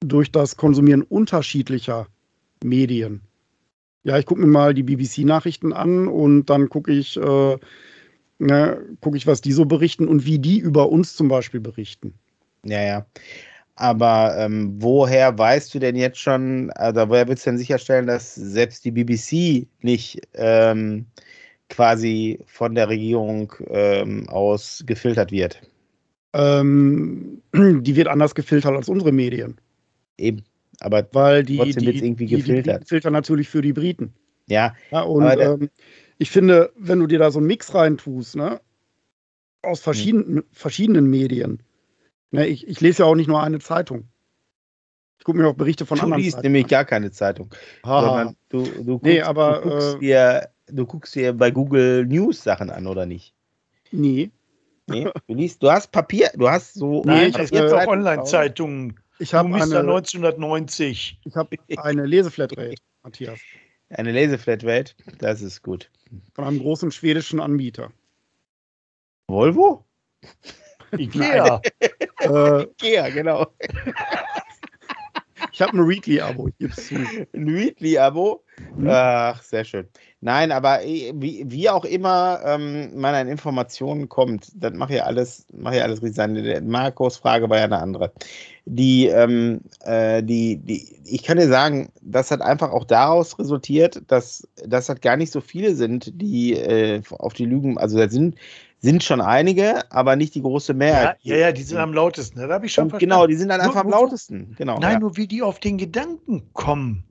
durch 0.00 0.32
das 0.32 0.56
Konsumieren 0.56 1.02
unterschiedlicher 1.02 2.06
Medien. 2.62 3.22
Ja, 4.02 4.18
ich 4.18 4.26
gucke 4.26 4.40
mir 4.40 4.46
mal 4.46 4.74
die 4.74 4.82
BBC-Nachrichten 4.82 5.72
an 5.72 6.08
und 6.08 6.46
dann 6.46 6.68
gucke 6.68 6.92
ich 6.92 7.16
äh, 7.16 7.58
ne, 8.38 8.78
gucke 9.00 9.16
ich, 9.16 9.26
was 9.26 9.40
die 9.40 9.52
so 9.52 9.64
berichten 9.64 10.08
und 10.08 10.26
wie 10.26 10.38
die 10.38 10.58
über 10.58 10.90
uns 10.90 11.16
zum 11.16 11.28
Beispiel 11.28 11.60
berichten. 11.60 12.14
Ja, 12.64 12.82
ja. 12.82 13.06
Aber 13.76 14.36
ähm, 14.38 14.76
woher 14.78 15.36
weißt 15.36 15.74
du 15.74 15.80
denn 15.80 15.96
jetzt 15.96 16.18
schon, 16.20 16.70
also 16.72 17.08
woher 17.08 17.26
willst 17.26 17.44
du 17.44 17.50
denn 17.50 17.58
sicherstellen, 17.58 18.06
dass 18.06 18.34
selbst 18.34 18.84
die 18.84 18.92
BBC 18.92 19.66
nicht 19.82 20.20
ähm, 20.34 21.06
quasi 21.68 22.38
von 22.46 22.74
der 22.76 22.88
Regierung 22.88 23.52
ähm, 23.68 24.28
aus 24.28 24.84
gefiltert 24.86 25.32
wird? 25.32 25.60
Ähm, 26.34 27.40
die 27.54 27.96
wird 27.96 28.08
anders 28.08 28.34
gefiltert 28.34 28.74
als 28.74 28.88
unsere 28.88 29.12
Medien. 29.12 29.56
Eben. 30.18 30.44
Aber 30.80 31.06
weil 31.12 31.44
die, 31.44 31.56
trotzdem 31.56 31.82
die, 31.82 31.86
wird's 31.86 32.02
irgendwie 32.02 32.26
die, 32.26 32.34
die 32.34 32.42
gefiltert. 32.42 32.74
Briten 32.74 32.86
filtern 32.86 33.12
natürlich 33.12 33.48
für 33.48 33.62
die 33.62 33.72
Briten. 33.72 34.12
ja, 34.46 34.74
Ja, 34.90 35.02
und 35.02 35.24
ähm, 35.38 35.70
ich 36.18 36.30
finde, 36.30 36.72
wenn 36.76 36.98
du 36.98 37.06
dir 37.06 37.18
da 37.18 37.30
so 37.30 37.38
einen 37.38 37.46
Mix 37.46 37.72
reintust, 37.74 38.36
ne, 38.36 38.60
aus 39.62 39.80
verschiedenen, 39.80 40.42
verschiedenen 40.52 41.08
Medien, 41.08 41.62
ne, 42.32 42.46
ich, 42.46 42.66
ich 42.66 42.80
lese 42.80 43.04
ja 43.04 43.08
auch 43.08 43.14
nicht 43.14 43.28
nur 43.28 43.42
eine 43.42 43.60
Zeitung. 43.60 44.08
Ich 45.18 45.24
gucke 45.24 45.38
mir 45.38 45.48
auch 45.48 45.54
Berichte 45.54 45.86
von 45.86 45.96
du 45.96 46.04
anderen 46.04 46.22
liest 46.22 46.36
Zeitungen 46.36 46.52
nämlich 46.52 46.68
gar 46.68 46.84
keine 46.84 47.10
Zeitung. 47.12 47.54
sondern 47.82 48.36
du, 48.48 48.64
du, 48.64 48.84
guckst, 48.98 49.04
Nee, 49.04 49.22
aber, 49.22 49.60
du, 49.62 49.70
guckst 49.70 49.94
äh, 49.94 49.98
dir, 50.00 50.48
du 50.66 50.86
guckst 50.86 51.14
dir 51.14 51.32
bei 51.32 51.50
Google 51.50 52.04
News 52.04 52.42
Sachen 52.42 52.68
an, 52.68 52.86
oder 52.86 53.06
nicht? 53.06 53.32
Nee, 53.92 54.30
Nee, 54.86 55.08
du 55.26 55.34
liest, 55.34 55.62
du 55.62 55.70
hast 55.70 55.90
Papier, 55.92 56.30
du 56.34 56.48
hast 56.48 56.74
so 56.74 57.02
Nee, 57.04 57.12
Nein, 57.12 57.30
ich 57.30 57.38
es 57.38 57.50
gibt 57.50 57.70
hab, 57.72 57.86
auch 57.86 57.92
Online-Zeitungen. 57.92 59.00
ich 59.18 59.30
Du 59.30 59.36
habe 59.38 59.48
Mr. 59.48 59.62
eine, 59.62 59.78
1990. 59.80 61.20
ich 61.24 61.36
hab 61.36 61.50
eine 61.78 62.04
Leseflatrate, 62.06 62.74
Matthias, 63.02 63.40
eine 63.90 64.12
Leseflatrate, 64.12 64.94
das 65.18 65.40
ist 65.42 65.62
gut. 65.62 65.90
von 66.34 66.44
einem 66.44 66.58
großen 66.58 66.90
schwedischen 66.90 67.40
Anbieter. 67.40 67.92
Volvo? 69.28 69.84
Ikea. 70.96 71.62
äh, 72.20 72.66
Ja, 72.82 73.08
genau. 73.08 73.46
Ich 75.54 75.62
habe 75.62 75.78
ein 75.78 75.88
Weekly-Abo, 75.88 76.48
ich 76.48 76.58
gebe 76.58 76.74
zu. 76.74 76.96
Ein 77.32 77.46
Weekly-Abo. 77.46 78.42
Mhm. 78.76 78.88
Ach, 78.90 79.40
sehr 79.40 79.64
schön. 79.64 79.86
Nein, 80.20 80.50
aber 80.50 80.82
eh, 80.84 81.12
wie, 81.14 81.44
wie 81.46 81.70
auch 81.70 81.84
immer 81.84 82.40
ähm, 82.44 82.98
man 82.98 83.14
an 83.14 83.28
Informationen 83.28 84.08
kommt, 84.08 84.50
das 84.56 84.72
mache 84.72 84.94
ich 84.94 85.02
alles, 85.04 85.46
mache 85.52 85.76
ich 85.76 85.82
alles 85.82 86.02
richtig 86.02 86.16
sein. 86.16 86.66
Markus 86.66 87.18
Frage 87.18 87.48
war 87.48 87.58
ja 87.58 87.64
eine 87.64 87.78
andere. 87.78 88.12
Die, 88.64 89.06
ähm, 89.06 89.60
äh, 89.84 90.24
die, 90.24 90.56
die, 90.56 90.88
ich 91.04 91.22
kann 91.22 91.36
dir 91.38 91.46
sagen, 91.46 91.88
das 92.00 92.32
hat 92.32 92.40
einfach 92.40 92.72
auch 92.72 92.84
daraus 92.84 93.38
resultiert, 93.38 94.02
dass 94.08 94.48
das 94.66 94.88
halt 94.88 95.02
gar 95.02 95.16
nicht 95.16 95.30
so 95.30 95.40
viele 95.40 95.76
sind, 95.76 96.10
die 96.20 96.54
äh, 96.54 97.00
auf 97.10 97.32
die 97.32 97.46
Lügen, 97.46 97.78
also 97.78 97.96
da 97.96 98.08
sind, 98.08 98.34
sind 98.84 99.02
schon 99.02 99.20
einige, 99.22 99.90
aber 99.90 100.14
nicht 100.14 100.34
die 100.34 100.42
große 100.42 100.72
Ja, 100.72 100.76
Mehrheit. 100.78 101.16
ja, 101.22 101.36
ja, 101.36 101.52
die 101.52 101.62
sind 101.62 101.78
am 101.78 101.94
lautesten. 101.94 102.38
Das 102.38 102.50
habe 102.50 102.66
ich 102.66 102.72
schon 102.72 102.84
Und 102.84 102.90
verstanden. 102.90 103.10
genau, 103.10 103.26
die 103.26 103.34
sind 103.34 103.48
dann 103.48 103.58
Nur- 103.58 103.66
einfach 103.68 103.80
am 103.80 103.88
nur- 103.88 103.98
lautesten. 104.00 104.54
Genau. 104.58 104.78
Nein, 104.78 104.92
ja. 104.94 104.98
nur 105.00 105.16
wie 105.16 105.26
die 105.26 105.40
auf 105.42 105.58
den 105.58 105.78
Gedanken 105.78 106.52
kommen, 106.52 107.02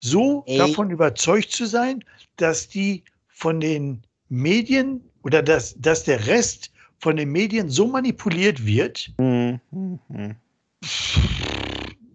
so 0.00 0.44
Ey. 0.46 0.58
davon 0.58 0.90
überzeugt 0.90 1.50
zu 1.50 1.66
sein, 1.66 2.04
dass 2.36 2.68
die 2.68 3.02
von 3.28 3.60
den 3.60 4.02
Medien 4.28 5.00
oder 5.24 5.42
dass, 5.42 5.74
dass 5.78 6.04
der 6.04 6.26
Rest 6.28 6.70
von 6.98 7.16
den 7.16 7.30
Medien 7.30 7.68
so 7.68 7.86
manipuliert 7.88 8.64
wird. 8.64 9.10
Hm, 9.18 9.60
hm, 9.72 9.98
hm. 10.08 10.34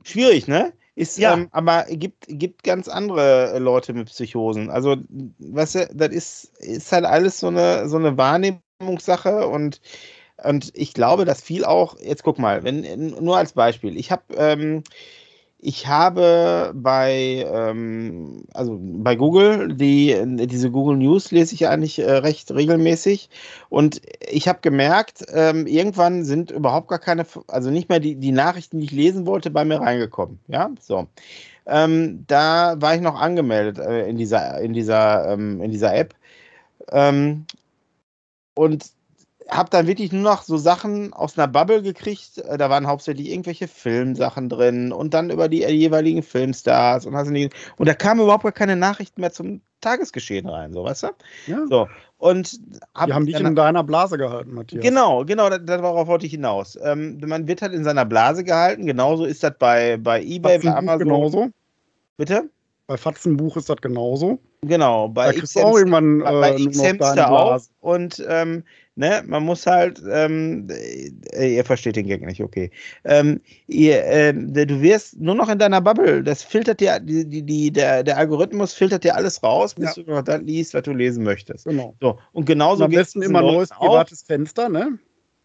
Schwierig, 0.04 0.48
ne? 0.48 0.74
Ist, 0.96 1.18
Ja. 1.18 1.34
ähm, 1.34 1.48
aber 1.52 1.86
gibt, 1.90 2.26
gibt 2.28 2.64
ganz 2.64 2.88
andere 2.88 3.54
äh, 3.54 3.60
Leute 3.60 3.94
mit 3.94 4.08
Psychosen. 4.10 4.70
Also, 4.70 4.98
weißt 5.40 5.76
du, 5.76 5.90
das 5.94 6.10
ist, 6.10 6.58
ist 6.60 6.92
halt 6.92 7.06
alles 7.06 7.40
so 7.40 7.48
eine, 7.48 7.88
so 7.88 7.98
eine 7.98 8.18
Wahrnehmungssache 8.18 9.48
und, 9.48 9.80
und 10.44 10.72
ich 10.76 10.94
glaube, 10.94 11.26
dass 11.26 11.42
viel 11.42 11.66
auch, 11.66 11.98
jetzt 12.00 12.24
guck 12.24 12.40
mal, 12.40 12.64
wenn, 12.64 12.84
nur 13.24 13.38
als 13.38 13.54
Beispiel, 13.54 13.98
ich 13.98 14.12
habe, 14.12 14.24
ähm, 14.36 14.84
ich 15.64 15.88
habe 15.88 16.74
bei, 16.76 17.46
ähm, 17.48 18.46
also 18.54 18.80
bei 18.82 19.16
Google, 19.16 19.76
die, 19.76 20.18
diese 20.48 20.72
Google 20.72 20.98
News 20.98 21.30
lese 21.30 21.54
ich 21.54 21.68
eigentlich 21.68 22.00
äh, 22.00 22.12
recht 22.12 22.50
regelmäßig. 22.52 23.30
Und 23.70 24.02
ich 24.28 24.48
habe 24.48 24.60
gemerkt, 24.62 25.24
ähm, 25.32 25.68
irgendwann 25.68 26.26
sind 26.26 26.50
überhaupt 26.50 26.88
gar 26.88 26.98
keine, 26.98 27.28
also 27.48 27.70
nicht 27.70 27.90
mehr 27.90 28.00
die, 28.00 28.16
die 28.16 28.32
Nachrichten, 28.32 28.80
die 28.80 28.86
ich 28.86 28.92
lesen 28.92 29.28
wollte, 29.28 29.52
bei 29.52 29.64
mir 29.64 29.80
reingekommen. 29.80 30.40
Ja, 30.48 30.72
so. 30.80 31.08
Ähm, 31.68 32.26
da 32.26 32.82
war 32.82 32.96
ich 32.96 33.02
noch 33.02 33.22
angemeldet 33.22 33.78
äh, 33.78 34.10
in 34.10 34.18
dieser, 34.18 34.60
in 34.62 34.74
dieser, 34.74 35.32
ähm, 35.32 35.62
in 35.62 35.70
dieser 35.70 35.96
App. 35.96 36.16
Ähm, 36.92 37.46
und 38.56 38.86
habe 39.50 39.70
dann 39.70 39.88
wirklich 39.88 40.12
nur 40.12 40.22
noch 40.22 40.44
so 40.44 40.58
Sachen 40.58 41.14
aus 41.14 41.38
einer 41.38 41.48
Bubble 41.48 41.82
gekriegt. 41.82 42.38
Äh, 42.40 42.58
Da 42.58 42.70
waren 42.70 42.88
hauptsächlich 42.88 43.30
irgendwelche 43.30 43.68
Filmsachen 43.68 44.50
drin 44.50 44.92
und 44.92 45.14
dann 45.14 45.30
über 45.30 45.50
die 45.50 45.64
äh, 45.64 45.72
jeweiligen 45.72 46.24
Filmstars 46.24 47.06
und 47.06 47.14
nicht. 47.32 47.54
Und 47.78 47.88
da 47.88 47.94
kamen 47.94 48.22
überhaupt 48.22 48.44
gar 48.44 48.52
keine 48.52 48.76
Nachrichten 48.76 49.22
mehr 49.22 49.32
zum 49.32 49.62
Tagesgeschehen 49.82 50.48
rein, 50.48 50.74
so 50.74 50.84
weißt 50.84 51.04
du? 51.04 51.08
Ja, 51.48 51.66
So. 51.68 51.88
Und 52.18 52.60
hab 52.94 53.08
die 53.08 53.14
haben 53.14 53.26
dich 53.26 53.40
in 53.40 53.56
deiner 53.56 53.84
Blase 53.84 54.16
gehalten, 54.20 54.54
Matthias. 54.54 54.84
Genau, 54.84 55.26
genau, 55.26 55.50
da- 55.50 55.58
darauf 55.58 56.08
wollte 56.08 56.28
ich 56.28 56.34
hinaus. 56.34 56.78
Ähm, 56.80 57.20
man 57.26 57.48
wird 57.48 57.64
halt 57.64 57.74
in 57.74 57.84
seiner 57.84 58.06
Blase 58.06 58.44
gehalten. 58.44 58.86
Genauso 58.86 59.26
ist 59.26 59.42
das 59.44 59.54
bei, 59.58 59.98
bei 59.98 60.22
eBay, 60.22 60.60
bei 60.60 60.76
Amazon. 60.76 61.00
genauso. 61.08 61.48
Bitte? 62.18 62.50
Bei 62.86 62.98
Fatzenbuch 62.98 63.58
ist 63.58 63.70
das 63.70 63.78
genauso. 63.78 64.38
Genau, 64.62 65.08
bei 65.08 65.28
Da 65.32 65.40
kriegst 65.40 65.56
du 65.56 65.62
auch 65.62 65.76
irgendwann 65.78 66.22
äh, 66.22 66.24
bei, 66.26 66.56
X-Hamster 66.58 67.32
auch. 67.32 67.60
Und 67.80 68.24
ähm, 68.30 68.64
ne, 68.96 69.24
man 69.26 69.44
muss 69.44 69.66
halt, 69.66 70.02
ähm, 70.10 70.68
äh, 71.34 71.56
ihr 71.56 71.66
versteht 71.66 71.96
den 71.96 72.08
Gag 72.08 72.26
nicht, 72.26 72.42
okay. 72.42 72.72
Ähm, 73.06 73.42
ihr, 73.68 74.04
ähm, 74.06 74.54
du 74.54 74.82
wirst 74.82 75.20
nur 75.20 75.36
noch 75.36 75.50
in 75.50 75.60
deiner 75.60 75.82
Bubble, 75.82 76.24
das 76.24 76.44
filtert 76.44 76.80
dir, 76.80 77.00
die, 77.00 77.28
die, 77.28 77.44
die, 77.44 77.72
der, 77.72 78.04
der 78.04 78.18
Algorithmus 78.18 78.74
filtert 78.74 79.04
dir 79.04 79.16
alles 79.16 79.42
raus, 79.44 79.74
bis 79.74 79.96
Ja. 79.96 80.04
du 80.04 80.12
noch 80.12 80.24
das 80.24 80.42
liest, 80.42 80.74
was 80.74 80.84
du 80.84 80.94
lesen 80.94 81.24
möchtest. 81.24 81.66
Genau. 81.66 81.96
So, 82.02 82.20
und 82.34 82.46
genauso 82.46 82.84
Und 82.84 82.92
am 82.92 82.92
besten 82.92 83.22
immer 83.22 83.42
neues 83.42 83.70
privates 83.70 84.24
Fenster, 84.24 84.70
ne? 84.70 85.00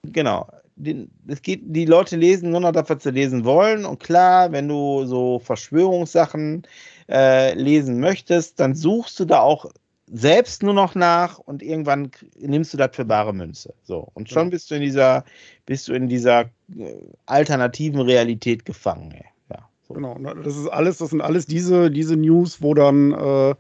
Genau. 0.05 0.47
Den, 0.79 1.11
es 1.27 1.41
geht, 1.41 1.63
die 1.65 1.87
Leute 1.87 2.17
lesen 2.17 2.51
nur 2.51 2.61
noch 2.61 2.73
das, 2.73 2.91
was 2.91 3.03
sie 3.03 3.11
lesen 3.11 3.47
wollen. 3.47 3.87
Und 3.87 3.99
klar, 3.99 4.53
wenn 4.53 4.69
du 4.69 5.07
so 5.07 5.39
Verschwörungssachen 5.39 6.67
äh, 7.09 7.55
lesen 7.55 7.99
möchtest, 7.99 8.61
dann 8.61 8.75
suchst 8.75 9.19
du 9.19 9.25
da 9.25 9.41
auch 9.41 9.71
selbst 10.11 10.63
nur 10.63 10.75
noch 10.75 10.95
nach 10.95 11.39
und 11.39 11.63
irgendwann 11.63 12.11
nimmst 12.39 12.73
du 12.73 12.77
das 12.79 12.91
für 12.95 13.05
bare 13.05 13.33
Münze. 13.33 13.75
So. 13.83 14.09
Und 14.15 14.29
schon 14.29 14.45
Ja. 14.47 14.51
bist 14.51 14.71
du 14.71 14.77
in 14.77 14.83
dieser, 14.83 15.25
bist 15.67 15.89
du 15.89 15.95
in 15.95 16.09
dieser 16.09 16.43
äh, 16.77 16.95
alternativen 17.27 18.01
Realität 18.01 18.65
gefangen. 18.65 19.11
Ey. 19.13 19.25
Ja, 19.51 19.69
so. 19.89 19.95
Genau. 19.95 20.15
Das 20.45 20.57
ist 20.57 20.69
alles, 20.69 20.99
das 20.99 21.11
sind 21.11 21.21
alles 21.21 21.47
diese, 21.47 21.91
diese 21.91 22.17
News, 22.17 22.63
wo 22.63 22.75
dann 22.75 23.13
äh, 23.13 23.55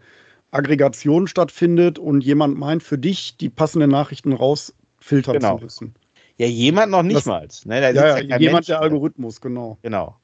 Aggregation 0.52 1.26
stattfindet 1.26 1.98
und 1.98 2.22
jemand 2.22 2.56
meint, 2.58 2.82
für 2.82 2.96
dich 2.98 3.36
die 3.36 3.48
passenden 3.50 3.90
Nachrichten 3.90 4.32
rausfiltern 4.32 5.34
Genau. 5.38 5.58
zu 5.58 5.64
müssen. 5.64 5.94
Ja, 6.38 6.46
jemand 6.46 6.92
noch 6.92 7.02
nicht 7.02 7.16
Das- 7.16 7.26
mal. 7.26 7.48
Ne? 7.64 7.80
Da 7.80 7.90
Ja, 7.90 8.18
ja, 8.18 8.26
kein 8.28 8.40
jemand 8.40 8.52
Mensch 8.54 8.66
der 8.66 8.76
drin. 8.78 8.92
Algorithmus, 8.92 9.40
genau. 9.40 9.78
Genau. 9.82 10.16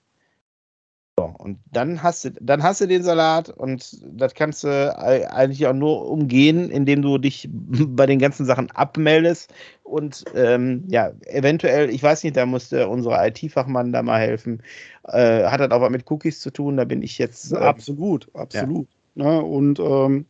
So, 1.18 1.24
und 1.38 1.58
dann 1.70 2.02
hast 2.02 2.24
du, 2.24 2.30
dann 2.40 2.62
hast 2.62 2.80
du 2.80 2.86
den 2.86 3.02
Salat 3.02 3.50
und 3.50 4.00
das 4.18 4.32
kannst 4.34 4.64
du 4.64 4.68
ei- 4.98 5.28
eigentlich 5.30 5.66
auch 5.66 5.74
nur 5.74 6.08
umgehen, 6.10 6.70
indem 6.70 7.02
du 7.02 7.18
dich 7.18 7.50
bei 7.52 8.06
den 8.06 8.18
ganzen 8.18 8.46
Sachen 8.46 8.70
abmeldest 8.70 9.52
und 9.82 10.24
ähm, 10.34 10.84
ja, 10.88 11.12
eventuell, 11.26 11.90
ich 11.90 12.02
weiß 12.02 12.24
nicht, 12.24 12.36
da 12.36 12.46
musste 12.46 12.88
unsere 12.88 13.26
IT-Fachmann 13.28 13.92
da 13.92 14.02
mal 14.02 14.20
helfen. 14.20 14.62
Äh, 15.04 15.44
hat 15.44 15.60
das 15.60 15.70
auch 15.70 15.82
was 15.82 15.90
mit 15.90 16.10
Cookies 16.10 16.40
zu 16.40 16.50
tun? 16.50 16.78
Da 16.78 16.84
bin 16.84 17.02
ich 17.02 17.18
jetzt. 17.18 17.52
Äh, 17.52 17.56
absolut, 17.58 18.34
absolut. 18.34 18.88
Ne? 19.14 19.42
Und 19.42 19.80
ähm, 19.80 20.24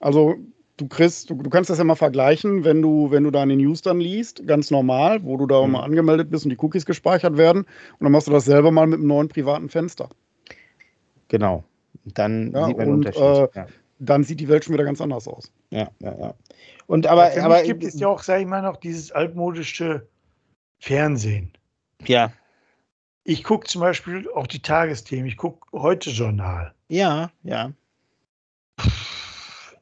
also 0.00 0.34
du 0.78 0.88
kriegst, 0.88 1.28
du, 1.28 1.34
du 1.34 1.50
kannst 1.50 1.68
das 1.70 1.78
ja 1.78 1.84
mal 1.84 1.94
vergleichen, 1.96 2.64
wenn 2.64 2.80
du, 2.80 3.10
wenn 3.10 3.24
du 3.24 3.30
deine 3.30 3.54
News 3.56 3.82
dann 3.82 4.00
liest, 4.00 4.46
ganz 4.46 4.70
normal, 4.70 5.22
wo 5.24 5.36
du 5.36 5.46
da 5.46 5.64
Mhm. 5.66 5.72
mal 5.72 5.82
angemeldet 5.82 6.30
bist 6.30 6.44
und 6.46 6.50
die 6.50 6.58
Cookies 6.58 6.86
gespeichert 6.86 7.36
werden. 7.36 7.62
Und 7.62 8.04
dann 8.04 8.12
machst 8.12 8.26
du 8.28 8.32
das 8.32 8.44
selber 8.46 8.70
mal 8.70 8.86
mit 8.86 8.98
einem 8.98 9.08
neuen 9.08 9.28
privaten 9.28 9.68
Fenster. 9.68 10.08
genau. 11.28 11.64
Dann 12.14 12.52
Ja, 12.52 12.66
sieht 12.66 12.76
man 12.78 12.86
den 12.86 12.94
und, 12.94 13.06
Unterschied. 13.06 13.22
äh, 13.22 13.58
ja. 13.60 13.66
Dann 13.98 14.24
sieht 14.24 14.40
die 14.40 14.48
Welt 14.48 14.64
schon 14.64 14.74
wieder 14.74 14.84
ganz 14.84 15.00
anders 15.00 15.26
aus. 15.28 15.52
ja, 15.70 15.88
ja, 16.00 16.18
ja. 16.18 16.34
Und 16.86 17.06
aber, 17.06 17.26
Für 17.32 17.42
aber 17.42 17.56
mich 17.56 17.64
gibt 17.64 17.84
es 17.84 17.98
ja 18.00 18.08
auch, 18.08 18.22
sage 18.22 18.42
ich 18.42 18.46
mal, 18.48 18.62
noch 18.62 18.76
dieses 18.78 19.12
altmodische 19.12 20.06
Fernsehen. 20.78 21.52
ja, 22.06 22.32
Ich 23.24 23.42
gucke 23.44 23.66
zum 23.66 23.80
Beispiel 23.82 24.26
auch 24.34 24.46
die 24.46 24.62
Tagesthemen. 24.62 25.26
Ich 25.26 25.36
gucke 25.36 25.66
heute 25.78 26.08
Journal. 26.10 26.72
ja, 26.88 27.30
ja. 27.42 27.72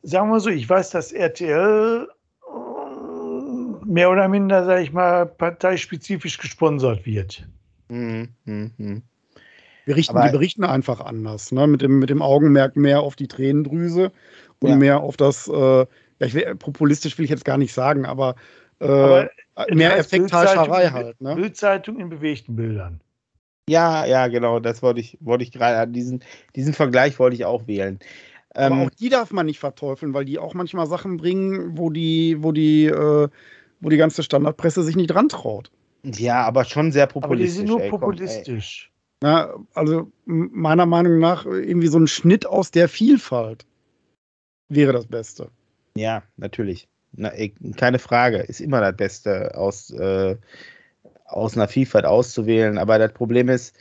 Sagen 0.06 0.30
wir 0.30 0.38
so, 0.38 0.50
ich 0.50 0.68
weiß, 0.70 0.90
dass 0.90 1.10
RTL 1.10 2.06
äh, 2.06 3.84
mehr 3.84 4.08
oder 4.08 4.28
minder, 4.28 4.64
sage 4.64 4.82
ich 4.82 4.92
mal, 4.92 5.26
parteispezifisch 5.26 6.38
gesponsert 6.38 7.04
wird. 7.04 7.44
Hm, 7.90 8.28
hm, 8.44 8.70
hm. 8.76 9.02
Wir 9.84 9.96
richten, 9.96 10.16
Aber- 10.16 10.26
die 10.28 10.32
berichten 10.32 10.62
einfach 10.62 11.00
anders, 11.00 11.50
ne? 11.50 11.66
mit, 11.66 11.82
dem, 11.82 11.98
mit 11.98 12.08
dem 12.10 12.22
Augenmerk 12.22 12.76
mehr 12.76 13.00
auf 13.00 13.16
die 13.16 13.26
Tränendrüse 13.26 14.12
und 14.60 14.70
Ja. 14.70 14.76
mehr 14.76 15.00
auf 15.00 15.16
das, 15.16 15.48
äh, 15.48 15.52
ja, 15.52 15.86
ich 16.20 16.34
will, 16.34 16.54
populistisch 16.54 17.18
will 17.18 17.24
ich 17.24 17.30
jetzt 17.32 17.44
gar 17.44 17.58
nicht 17.58 17.74
sagen, 17.74 18.06
aber, 18.06 18.36
äh, 18.78 18.86
Aber 18.86 19.28
mehr 19.72 19.98
Effekthascherei 19.98 20.90
halt. 20.90 21.20
Ne? 21.20 21.34
Bildzeitung 21.34 21.98
in 21.98 22.10
bewegten 22.10 22.54
Bildern. 22.54 23.00
Ja, 23.68 24.04
ja, 24.04 24.28
genau, 24.28 24.60
das 24.60 24.80
wollte 24.84 25.00
ich, 25.00 25.18
wollte 25.20 25.42
ich 25.42 25.50
gerade, 25.50 25.90
diesen, 25.90 26.22
diesen 26.54 26.74
Vergleich 26.74 27.18
wollte 27.18 27.34
ich 27.34 27.44
auch 27.44 27.66
wählen. 27.66 27.98
Aber 28.56 28.74
Ähm, 28.74 28.86
auch 28.86 28.90
die 28.90 29.08
darf 29.10 29.32
man 29.32 29.46
nicht 29.46 29.58
verteufeln, 29.58 30.14
weil 30.14 30.24
die 30.24 30.38
auch 30.38 30.54
manchmal 30.54 30.86
Sachen 30.86 31.18
bringen, 31.18 31.76
wo 31.76 31.90
die, 31.90 32.42
wo 32.42 32.52
die, 32.52 32.86
äh, 32.86 33.28
wo 33.80 33.88
die 33.88 33.96
ganze 33.98 34.22
Standardpresse 34.22 34.82
sich 34.82 34.96
nicht 34.96 35.08
dran 35.08 35.28
traut. 35.28 35.70
Ja, 36.04 36.44
aber 36.44 36.64
schon 36.64 36.90
sehr 36.90 37.06
populistisch. 37.06 37.28
Aber 37.28 37.36
die 37.36 37.48
sind 37.50 37.68
nur 37.68 37.82
ey, 37.82 37.90
populistisch. 37.90 38.90
Komm, 39.20 39.30
Na, 39.30 39.54
also 39.74 40.10
meiner 40.24 40.86
Meinung 40.86 41.18
nach 41.18 41.44
irgendwie 41.44 41.88
so 41.88 41.98
ein 41.98 42.06
Schnitt 42.06 42.46
aus 42.46 42.70
der 42.70 42.88
Vielfalt 42.88 43.66
wäre 44.68 44.92
das 44.92 45.06
Beste. 45.06 45.50
Ja, 45.96 46.22
natürlich. 46.36 46.88
Na, 47.12 47.28
ey, 47.28 47.54
keine 47.76 47.98
Frage. 47.98 48.38
Ist 48.38 48.60
immer 48.60 48.80
das 48.80 48.96
Beste, 48.96 49.54
aus, 49.56 49.90
äh, 49.90 50.36
aus 51.26 51.56
einer 51.56 51.68
Vielfalt 51.68 52.06
auszuwählen. 52.06 52.78
Aber 52.78 52.98
das 52.98 53.12
Problem 53.12 53.48
ist, 53.50 53.76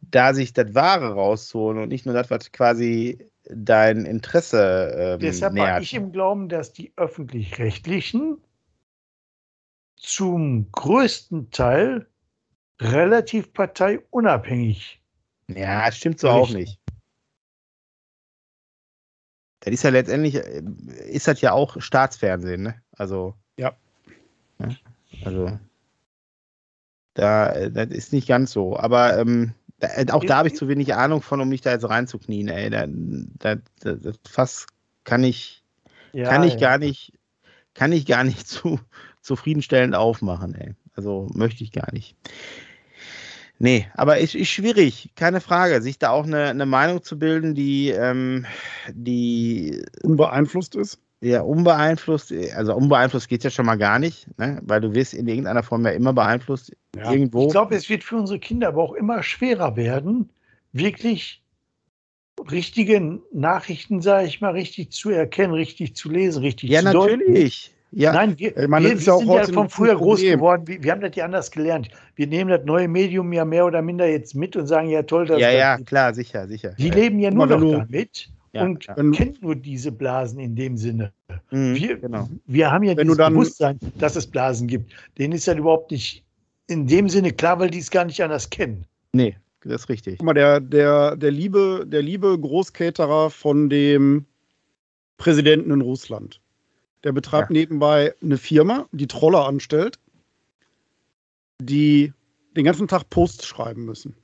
da 0.00 0.34
sich 0.34 0.52
das 0.52 0.74
Wahre 0.74 1.12
rauszuholen 1.14 1.82
und 1.82 1.88
nicht 1.88 2.04
nur 2.06 2.14
das, 2.14 2.30
was 2.30 2.52
quasi 2.52 3.18
dein 3.50 4.04
Interesse 4.04 4.94
ähm, 4.96 5.20
Deshalb 5.20 5.54
nähert. 5.54 5.68
war 5.68 5.80
ich 5.80 5.94
im 5.94 6.12
Glauben, 6.12 6.48
dass 6.48 6.72
die 6.72 6.92
öffentlich-rechtlichen 6.96 8.38
zum 9.96 10.70
größten 10.72 11.50
Teil 11.50 12.06
relativ 12.80 13.52
parteiunabhängig. 13.52 15.02
Ja, 15.48 15.90
stimmt 15.90 16.20
so 16.20 16.28
auch 16.28 16.50
nicht. 16.50 16.78
Das 19.60 19.74
ist 19.74 19.82
ja 19.82 19.90
letztendlich, 19.90 20.36
äh, 20.36 20.62
ist 21.08 21.26
das 21.26 21.40
ja 21.40 21.52
auch 21.52 21.80
Staatsfernsehen, 21.80 22.62
ne? 22.62 22.82
Also. 22.92 23.34
Ja. 23.56 23.76
ja 24.58 24.68
also. 25.24 25.58
Da, 27.14 27.52
äh, 27.52 27.70
das 27.70 27.88
ist 27.88 28.12
nicht 28.12 28.28
ganz 28.28 28.52
so. 28.52 28.78
Aber 28.78 29.18
ähm, 29.18 29.54
da, 29.80 29.88
äh, 29.88 30.06
auch 30.10 30.24
da 30.24 30.38
habe 30.38 30.48
ich 30.48 30.56
zu 30.56 30.68
wenig 30.68 30.94
Ahnung 30.94 31.22
von, 31.22 31.40
um 31.40 31.48
mich 31.48 31.60
da 31.60 31.72
jetzt 31.72 31.88
reinzuknien, 31.88 32.48
ey. 32.48 32.70
Da, 32.70 32.86
da, 33.38 33.56
das 33.80 34.18
Fass 34.28 34.66
kann 35.04 35.24
ich, 35.24 35.62
ja, 36.12 36.28
kann 36.28 36.42
ich 36.42 36.54
ja. 36.54 36.60
gar 36.60 36.78
nicht, 36.78 37.12
kann 37.74 37.92
ich 37.92 38.06
gar 38.06 38.24
nicht 38.24 38.46
zu, 38.48 38.80
zufriedenstellend 39.20 39.94
aufmachen, 39.94 40.54
ey. 40.54 40.74
Also 40.94 41.28
möchte 41.34 41.62
ich 41.62 41.72
gar 41.72 41.92
nicht. 41.92 42.16
Nee, 43.60 43.88
aber 43.94 44.20
es 44.20 44.36
ist 44.36 44.48
schwierig, 44.48 45.10
keine 45.16 45.40
Frage, 45.40 45.82
sich 45.82 45.98
da 45.98 46.10
auch 46.10 46.24
eine, 46.24 46.46
eine 46.46 46.66
Meinung 46.66 47.02
zu 47.02 47.18
bilden, 47.18 47.56
die, 47.56 47.90
ähm, 47.90 48.46
die 48.92 49.84
unbeeinflusst 50.02 50.76
ist. 50.76 51.00
Ja, 51.20 51.42
unbeeinflusst, 51.42 52.32
also 52.54 52.74
unbeeinflusst 52.76 53.28
geht 53.28 53.40
es 53.40 53.44
ja 53.44 53.50
schon 53.50 53.66
mal 53.66 53.76
gar 53.76 53.98
nicht, 53.98 54.28
ne? 54.38 54.60
weil 54.62 54.80
du 54.80 54.94
wirst 54.94 55.14
in 55.14 55.26
irgendeiner 55.26 55.64
Form 55.64 55.84
ja 55.84 55.90
immer 55.90 56.12
beeinflusst. 56.12 56.76
Ja. 56.94 57.10
Irgendwo. 57.10 57.46
Ich 57.46 57.52
glaube, 57.52 57.74
es 57.74 57.88
wird 57.88 58.04
für 58.04 58.16
unsere 58.16 58.38
Kinder 58.38 58.68
aber 58.68 58.82
auch 58.84 58.94
immer 58.94 59.22
schwerer 59.24 59.74
werden, 59.74 60.30
wirklich 60.72 61.42
richtige 62.52 63.20
Nachrichten, 63.32 64.00
sage 64.00 64.28
ich 64.28 64.40
mal, 64.40 64.52
richtig 64.52 64.92
zu 64.92 65.10
erkennen, 65.10 65.54
richtig 65.54 65.96
zu 65.96 66.08
lesen, 66.08 66.42
richtig 66.44 66.70
ja, 66.70 66.82
zu 66.82 66.92
deuten. 66.92 67.20
Ja, 67.20 67.26
natürlich. 67.26 67.74
Ja. 67.90 68.12
Nein, 68.12 68.38
wir, 68.38 68.52
meine, 68.68 68.86
wir, 68.86 68.94
wir 68.94 69.00
sind 69.00 69.28
ja 69.28 69.44
von 69.44 69.70
früher 69.70 69.96
groß 69.96 70.20
geworden. 70.20 70.68
Wir, 70.68 70.82
wir, 70.82 70.92
haben 70.92 71.00
das 71.00 71.16
ja 71.16 71.24
anders 71.24 71.50
gelernt. 71.50 71.88
Wir 72.16 72.26
nehmen 72.26 72.50
das 72.50 72.64
neue 72.64 72.86
Medium 72.86 73.32
ja 73.32 73.44
mehr 73.44 73.64
oder 73.64 73.80
minder 73.80 74.06
jetzt 74.06 74.34
mit 74.34 74.56
und 74.56 74.66
sagen, 74.66 74.88
ja 74.88 75.02
toll, 75.02 75.26
dass 75.26 75.40
Ja, 75.40 75.50
das 75.50 75.58
ja, 75.58 75.76
gibt. 75.76 75.88
klar, 75.88 76.14
sicher, 76.14 76.46
sicher. 76.46 76.74
Die 76.78 76.88
ja. 76.88 76.94
leben 76.94 77.18
ja 77.18 77.30
nur 77.30 77.46
noch 77.46 77.58
damit 77.58 78.28
ja, 78.52 78.64
und 78.64 78.84
ja. 78.86 78.94
kennen 78.94 79.36
nur 79.40 79.54
diese 79.54 79.92
Blasen 79.92 80.40
in 80.40 80.56
dem 80.56 80.76
Sinne. 80.76 81.12
Mhm, 81.50 81.74
wir, 81.74 81.96
genau. 81.98 82.28
wir 82.46 82.70
haben 82.70 82.84
ja 82.84 82.96
Wenn 82.96 83.06
dieses 83.06 83.18
dann, 83.18 83.32
Bewusstsein, 83.34 83.78
dass 83.98 84.16
es 84.16 84.26
Blasen 84.26 84.68
gibt. 84.68 84.92
Denen 85.18 85.34
ist 85.34 85.46
ja 85.46 85.54
überhaupt 85.54 85.90
nicht 85.90 86.24
in 86.66 86.86
dem 86.86 87.08
Sinne 87.08 87.32
klar, 87.32 87.58
weil 87.58 87.70
die 87.70 87.78
es 87.78 87.90
gar 87.90 88.04
nicht 88.04 88.22
anders 88.22 88.50
kennen. 88.50 88.84
Nee, 89.12 89.36
das 89.62 89.82
ist 89.82 89.88
richtig. 89.88 90.18
Guck 90.18 90.26
mal, 90.26 90.34
der, 90.34 90.60
der, 90.60 91.16
der, 91.16 91.30
liebe, 91.30 91.84
der 91.86 92.02
liebe 92.02 92.38
Großcaterer 92.38 93.30
von 93.30 93.68
dem 93.68 94.26
Präsidenten 95.16 95.70
in 95.70 95.80
Russland 95.80 96.40
der 97.04 97.12
betreibt 97.12 97.50
ja. 97.50 97.54
nebenbei 97.54 98.14
eine 98.22 98.38
Firma, 98.38 98.86
die 98.92 99.06
Troller 99.06 99.46
anstellt, 99.46 99.98
die 101.60 102.12
den 102.56 102.64
ganzen 102.64 102.88
Tag 102.88 103.08
Posts 103.10 103.46
schreiben 103.46 103.84
müssen. 103.84 104.16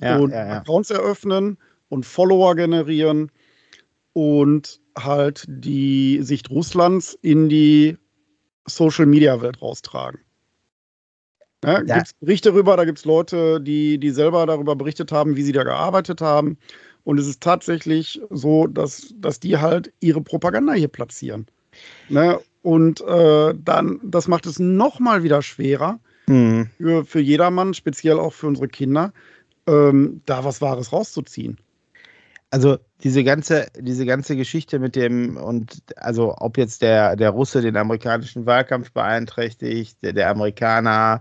Ja, 0.00 0.18
und 0.18 0.30
ja, 0.30 0.58
Accounts 0.58 0.90
eröffnen 0.90 1.56
und 1.88 2.04
Follower 2.04 2.54
generieren 2.56 3.30
und 4.14 4.80
halt 4.96 5.44
die 5.46 6.20
Sicht 6.22 6.48
Russlands 6.48 7.18
in 7.20 7.50
die 7.50 7.98
Social 8.66 9.04
Media 9.04 9.42
Welt 9.42 9.60
raustragen. 9.60 10.20
Ja, 11.64 11.82
ja. 11.82 11.96
Gibt 11.96 12.06
es 12.06 12.12
Berichte 12.14 12.50
darüber, 12.50 12.76
da 12.76 12.84
gibt 12.84 12.98
es 12.98 13.04
Leute, 13.04 13.60
die, 13.60 13.98
die 13.98 14.10
selber 14.10 14.46
darüber 14.46 14.76
berichtet 14.76 15.12
haben, 15.12 15.36
wie 15.36 15.42
sie 15.42 15.52
da 15.52 15.64
gearbeitet 15.64 16.20
haben. 16.20 16.58
Und 17.04 17.18
es 17.18 17.26
ist 17.26 17.42
tatsächlich 17.42 18.20
so, 18.30 18.66
dass, 18.66 19.14
dass 19.16 19.40
die 19.40 19.58
halt 19.58 19.92
ihre 20.00 20.20
Propaganda 20.20 20.72
hier 20.72 20.88
platzieren. 20.88 21.46
Ne? 22.08 22.38
Und 22.62 23.00
äh, 23.02 23.54
dann, 23.62 24.00
das 24.02 24.28
macht 24.28 24.46
es 24.46 24.58
nochmal 24.58 25.22
wieder 25.22 25.42
schwerer 25.42 25.98
mhm. 26.26 26.70
für, 26.78 27.04
für 27.04 27.20
jedermann, 27.20 27.74
speziell 27.74 28.18
auch 28.18 28.32
für 28.32 28.46
unsere 28.46 28.68
Kinder, 28.68 29.12
ähm, 29.66 30.22
da 30.26 30.44
was 30.44 30.60
Wahres 30.60 30.92
rauszuziehen. 30.92 31.58
Also 32.54 32.78
diese 33.02 33.24
ganze, 33.24 33.66
diese 33.76 34.06
ganze 34.06 34.36
Geschichte 34.36 34.78
mit 34.78 34.94
dem, 34.94 35.36
und 35.36 35.82
also 35.96 36.36
ob 36.38 36.56
jetzt 36.56 36.82
der, 36.82 37.16
der 37.16 37.30
Russe 37.30 37.60
den 37.60 37.76
amerikanischen 37.76 38.46
Wahlkampf 38.46 38.92
beeinträchtigt, 38.92 39.98
der, 40.04 40.12
der 40.12 40.30
Amerikaner 40.30 41.20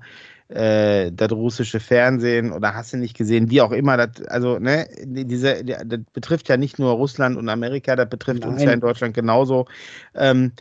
äh, 0.50 1.12
das 1.12 1.32
russische 1.32 1.80
Fernsehen 1.80 2.52
oder 2.52 2.76
hast 2.76 2.94
du 2.94 2.98
nicht 2.98 3.18
gesehen, 3.18 3.50
wie 3.50 3.62
auch 3.62 3.72
immer, 3.72 3.98
das, 3.98 4.24
also, 4.28 4.60
ne, 4.60 4.88
diese, 5.06 5.66
das 5.66 6.02
betrifft 6.14 6.50
ja 6.50 6.58
nicht 6.58 6.78
nur 6.78 6.92
Russland 6.92 7.36
und 7.36 7.50
Amerika, 7.50 7.96
das 7.96 8.10
betrifft 8.10 8.42
Nein. 8.42 8.50
uns 8.52 8.62
ja 8.62 8.72
in 8.72 8.80
Deutschland 8.80 9.16
genauso. 9.16 9.66
Ähm, 10.14 10.52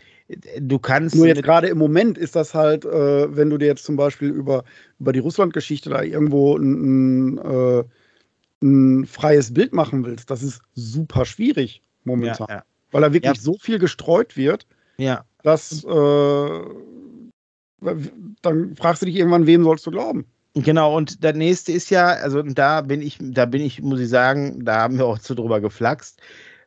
du 0.59 0.79
kannst. 0.79 1.14
Nur 1.14 1.27
jetzt 1.27 1.43
gerade 1.43 1.68
im 1.68 1.77
Moment 1.77 2.16
ist 2.16 2.35
das 2.35 2.55
halt, 2.55 2.87
äh, 2.87 3.37
wenn 3.37 3.51
du 3.51 3.59
dir 3.59 3.66
jetzt 3.66 3.85
zum 3.85 3.97
Beispiel 3.97 4.31
über, 4.31 4.64
über 4.99 5.12
die 5.12 5.18
Russland-Geschichte 5.18 5.91
da 5.91 6.01
irgendwo 6.01 6.57
ein, 6.57 7.35
ein, 7.35 7.39
äh, 7.39 7.85
ein, 8.63 9.07
freies 9.07 9.53
Bild 9.53 9.73
machen 9.73 10.05
willst, 10.05 10.31
das 10.31 10.43
ist 10.43 10.63
super 10.75 11.25
schwierig 11.25 11.83
momentan. 12.05 12.47
Ja, 12.49 12.57
ja. 12.57 12.65
Weil 12.91 13.03
da 13.03 13.13
wirklich 13.13 13.37
ja. 13.37 13.43
so 13.43 13.55
viel 13.55 13.79
gestreut 13.79 14.37
wird, 14.37 14.67
ja. 14.99 15.25
dass 15.43 15.85
äh, 15.85 16.61
dann 18.43 18.77
fragst 18.77 19.03
du 19.03 19.07
dich 19.07 19.17
irgendwann, 19.17 19.47
wem 19.47 19.65
sollst 19.65 19.87
du 19.87 19.91
glauben? 19.91 20.27
Genau, 20.55 20.95
und 20.97 21.25
der 21.25 21.33
nächste 21.33 21.73
ist 21.73 21.89
ja, 21.91 22.09
also 22.09 22.43
da 22.43 22.83
bin 22.83 23.01
ich, 23.01 23.17
da 23.21 23.47
bin 23.47 23.63
ich, 23.63 23.81
muss 23.81 24.01
ich 24.01 24.09
sagen, 24.11 24.65
da 24.65 24.83
haben 24.83 24.99
wir 24.99 25.07
auch 25.07 25.19
zu 25.19 25.35
drüber 25.35 25.61
geflaxt. 25.61 26.21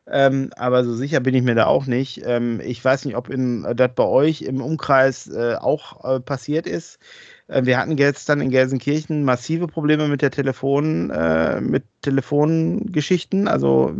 Ähm, 0.08 0.50
aber 0.56 0.84
so 0.84 0.94
sicher 0.94 1.20
bin 1.20 1.34
ich 1.34 1.42
mir 1.42 1.54
da 1.54 1.66
auch 1.66 1.86
nicht. 1.86 2.22
Ähm, 2.24 2.60
ich 2.64 2.84
weiß 2.84 3.04
nicht, 3.04 3.16
ob 3.16 3.28
in, 3.28 3.66
das 3.74 3.90
bei 3.94 4.04
euch 4.04 4.42
im 4.42 4.60
Umkreis 4.60 5.28
äh, 5.28 5.56
auch 5.56 6.04
äh, 6.04 6.20
passiert 6.20 6.66
ist. 6.66 6.98
Äh, 7.48 7.64
wir 7.64 7.78
hatten 7.78 7.96
gestern 7.96 8.40
in 8.40 8.50
Gelsenkirchen 8.50 9.24
massive 9.24 9.66
Probleme 9.66 10.08
mit 10.08 10.22
der 10.22 10.30
Telefon, 10.30 11.10
äh, 11.10 11.60
mit 11.60 11.84
Telefongeschichten, 12.02 13.48
also 13.48 13.94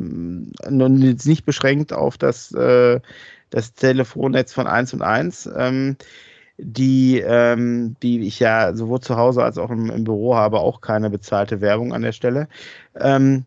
jetzt 0.68 1.27
nicht 1.27 1.44
beschränkt 1.44 1.93
auf 1.93 2.18
das, 2.18 2.52
äh, 2.52 3.01
das 3.51 3.74
Telefonnetz 3.74 4.52
von 4.52 4.66
1 4.66 4.94
und 4.94 5.02
1. 5.02 5.51
Ähm, 5.56 5.97
die, 6.59 7.20
ähm, 7.20 7.97
die 8.02 8.27
ich 8.27 8.40
ja 8.40 8.74
sowohl 8.74 9.01
zu 9.01 9.16
Hause 9.16 9.44
als 9.44 9.59
auch 9.59 9.70
im, 9.70 9.90
im, 9.90 10.05
Büro 10.05 10.35
habe, 10.36 10.60
auch 10.60 10.81
keine 10.81 11.10
bezahlte 11.10 11.60
Werbung 11.60 11.93
an 11.93 12.02
der 12.02 12.12
Stelle. 12.12 12.48
Ähm, 12.98 13.44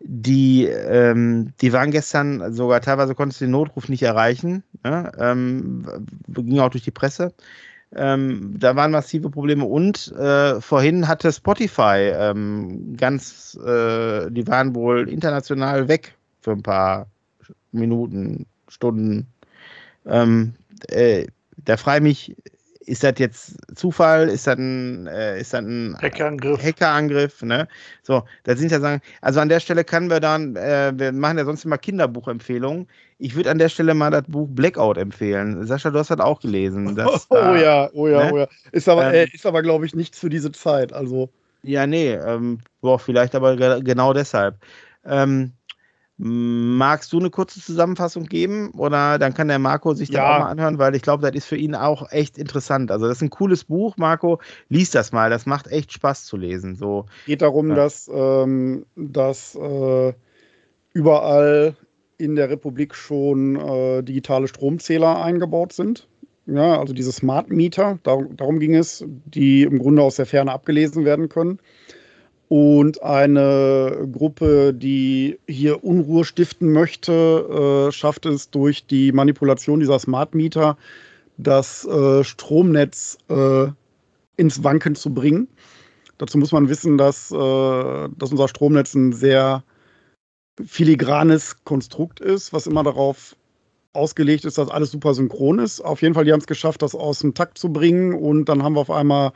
die, 0.00 0.64
ähm, 0.66 1.52
die 1.60 1.72
waren 1.72 1.90
gestern 1.90 2.52
sogar 2.54 2.80
teilweise 2.80 3.14
konntest 3.14 3.40
du 3.40 3.46
den 3.46 3.52
Notruf 3.52 3.88
nicht 3.88 4.02
erreichen. 4.02 4.62
Ne? 4.84 5.12
Ähm, 5.18 5.86
ging 6.28 6.60
auch 6.60 6.70
durch 6.70 6.84
die 6.84 6.90
Presse. 6.90 7.32
Ähm, 7.94 8.56
da 8.58 8.74
waren 8.74 8.90
massive 8.90 9.30
Probleme 9.30 9.64
und 9.64 10.12
äh, 10.12 10.60
vorhin 10.60 11.06
hatte 11.06 11.32
Spotify 11.32 12.12
ähm, 12.14 12.96
ganz, 12.96 13.58
äh, 13.64 14.30
die 14.30 14.46
waren 14.46 14.74
wohl 14.74 15.08
international 15.08 15.88
weg 15.88 16.14
für 16.40 16.52
ein 16.52 16.62
paar 16.62 17.06
Minuten, 17.72 18.46
Stunden. 18.68 19.28
Ähm, 20.04 20.54
äh, 20.88 21.26
da 21.64 21.76
frage 21.76 21.98
ich 21.98 22.02
mich, 22.28 22.36
ist 22.86 23.02
das 23.02 23.14
jetzt 23.18 23.56
Zufall? 23.76 24.28
Ist 24.28 24.46
das 24.46 24.56
ein, 24.56 25.06
äh, 25.06 25.40
ist 25.40 25.52
das 25.52 25.60
ein 25.60 25.96
Hackerangriff? 26.00 26.62
Hackerangriff, 26.62 27.42
ne? 27.42 27.68
So, 28.02 28.22
da 28.44 28.56
sind 28.56 28.70
ja 28.70 28.80
sagen, 28.80 29.02
also 29.20 29.40
an 29.40 29.48
der 29.48 29.60
Stelle 29.60 29.84
können 29.84 30.08
wir 30.08 30.20
dann, 30.20 30.56
äh, 30.56 30.92
wir 30.94 31.12
machen 31.12 31.38
ja 31.38 31.44
sonst 31.44 31.64
immer 31.64 31.78
Kinderbuchempfehlungen. 31.78 32.86
Ich 33.18 33.34
würde 33.34 33.50
an 33.50 33.58
der 33.58 33.68
Stelle 33.68 33.94
mal 33.94 34.10
das 34.10 34.24
Buch 34.28 34.48
Blackout 34.50 34.98
empfehlen. 34.98 35.66
Sascha, 35.66 35.90
du 35.90 35.98
hast 35.98 36.10
das 36.10 36.20
auch 36.20 36.40
gelesen. 36.40 36.94
Dass, 36.96 37.26
oh, 37.30 37.36
äh, 37.36 37.62
ja, 37.62 37.90
oh 37.92 38.08
ja, 38.08 38.24
ne? 38.24 38.32
oh 38.32 38.38
ja. 38.38 38.48
Ist 38.72 38.88
aber, 38.88 39.12
ähm, 39.12 39.28
äh, 39.32 39.46
aber 39.48 39.62
glaube 39.62 39.86
ich, 39.86 39.94
nichts 39.94 40.18
für 40.18 40.30
diese 40.30 40.52
Zeit. 40.52 40.92
Also. 40.92 41.30
Ja, 41.62 41.86
nee, 41.86 42.12
ähm, 42.12 42.60
boah, 42.80 42.98
vielleicht 42.98 43.34
aber 43.34 43.80
genau 43.80 44.12
deshalb. 44.12 44.56
Ähm, 45.04 45.52
Magst 46.18 47.12
du 47.12 47.18
eine 47.18 47.28
kurze 47.28 47.60
Zusammenfassung 47.60 48.24
geben 48.24 48.70
oder 48.70 49.18
dann 49.18 49.34
kann 49.34 49.48
der 49.48 49.58
Marco 49.58 49.92
sich 49.92 50.08
das 50.08 50.18
ja. 50.18 50.34
auch 50.34 50.38
mal 50.40 50.50
anhören, 50.50 50.78
weil 50.78 50.94
ich 50.94 51.02
glaube, 51.02 51.22
das 51.22 51.36
ist 51.36 51.46
für 51.46 51.56
ihn 51.56 51.74
auch 51.74 52.10
echt 52.10 52.38
interessant. 52.38 52.90
Also 52.90 53.06
das 53.06 53.18
ist 53.18 53.22
ein 53.22 53.30
cooles 53.30 53.64
Buch, 53.64 53.96
Marco. 53.98 54.40
Lies 54.68 54.90
das 54.90 55.12
mal, 55.12 55.28
das 55.28 55.44
macht 55.44 55.66
echt 55.68 55.92
Spaß 55.92 56.24
zu 56.24 56.36
lesen. 56.36 56.74
So. 56.74 57.04
Geht 57.26 57.42
darum, 57.42 57.68
ja. 57.68 57.74
dass, 57.74 58.10
ähm, 58.12 58.86
dass 58.96 59.54
äh, 59.56 60.14
überall 60.94 61.76
in 62.16 62.34
der 62.34 62.48
Republik 62.48 62.94
schon 62.94 63.56
äh, 63.56 64.02
digitale 64.02 64.48
Stromzähler 64.48 65.22
eingebaut 65.22 65.74
sind 65.74 66.08
ja, 66.46 66.78
also 66.78 66.94
diese 66.94 67.12
Smart 67.12 67.50
Meter, 67.50 67.98
darum, 68.04 68.36
darum 68.36 68.60
ging 68.60 68.74
es, 68.76 69.04
die 69.06 69.62
im 69.62 69.78
Grunde 69.78 70.02
aus 70.02 70.16
der 70.16 70.26
Ferne 70.26 70.52
abgelesen 70.52 71.04
werden 71.04 71.28
können. 71.28 71.58
Und 72.48 73.02
eine 73.02 74.08
Gruppe, 74.12 74.72
die 74.72 75.38
hier 75.48 75.82
Unruhe 75.82 76.24
stiften 76.24 76.72
möchte, 76.72 77.88
äh, 77.88 77.92
schafft 77.92 78.24
es 78.26 78.50
durch 78.50 78.86
die 78.86 79.10
Manipulation 79.10 79.80
dieser 79.80 79.98
Smart 79.98 80.34
Meter, 80.34 80.76
das 81.38 81.84
äh, 81.84 82.22
Stromnetz 82.22 83.18
äh, 83.28 83.66
ins 84.36 84.62
Wanken 84.62 84.94
zu 84.94 85.12
bringen. 85.12 85.48
Dazu 86.18 86.38
muss 86.38 86.52
man 86.52 86.68
wissen, 86.68 86.96
dass, 86.96 87.30
äh, 87.32 87.34
dass 88.16 88.30
unser 88.30 88.48
Stromnetz 88.48 88.94
ein 88.94 89.12
sehr 89.12 89.64
filigranes 90.64 91.64
Konstrukt 91.64 92.20
ist, 92.20 92.52
was 92.52 92.66
immer 92.66 92.82
darauf 92.82 93.36
ausgelegt 93.96 94.44
ist, 94.44 94.58
dass 94.58 94.70
alles 94.70 94.90
super 94.90 95.14
synchron 95.14 95.58
ist. 95.58 95.80
Auf 95.80 96.02
jeden 96.02 96.14
Fall, 96.14 96.24
die 96.24 96.32
haben 96.32 96.40
es 96.40 96.46
geschafft, 96.46 96.82
das 96.82 96.94
aus 96.94 97.20
dem 97.20 97.34
Takt 97.34 97.58
zu 97.58 97.72
bringen 97.72 98.14
und 98.14 98.46
dann 98.46 98.62
haben 98.62 98.74
wir 98.74 98.80
auf 98.80 98.90
einmal 98.90 99.32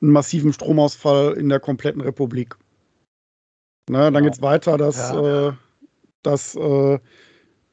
einen 0.00 0.12
massiven 0.12 0.52
Stromausfall 0.52 1.34
in 1.34 1.48
der 1.48 1.60
kompletten 1.60 2.00
Republik. 2.00 2.56
Ne, 3.90 4.10
dann 4.10 4.24
geht 4.24 4.34
es 4.34 4.42
weiter, 4.42 4.78
dass, 4.78 4.96
ja. 4.96 5.48
äh, 5.48 5.52
dass 6.22 6.54
äh, 6.54 6.98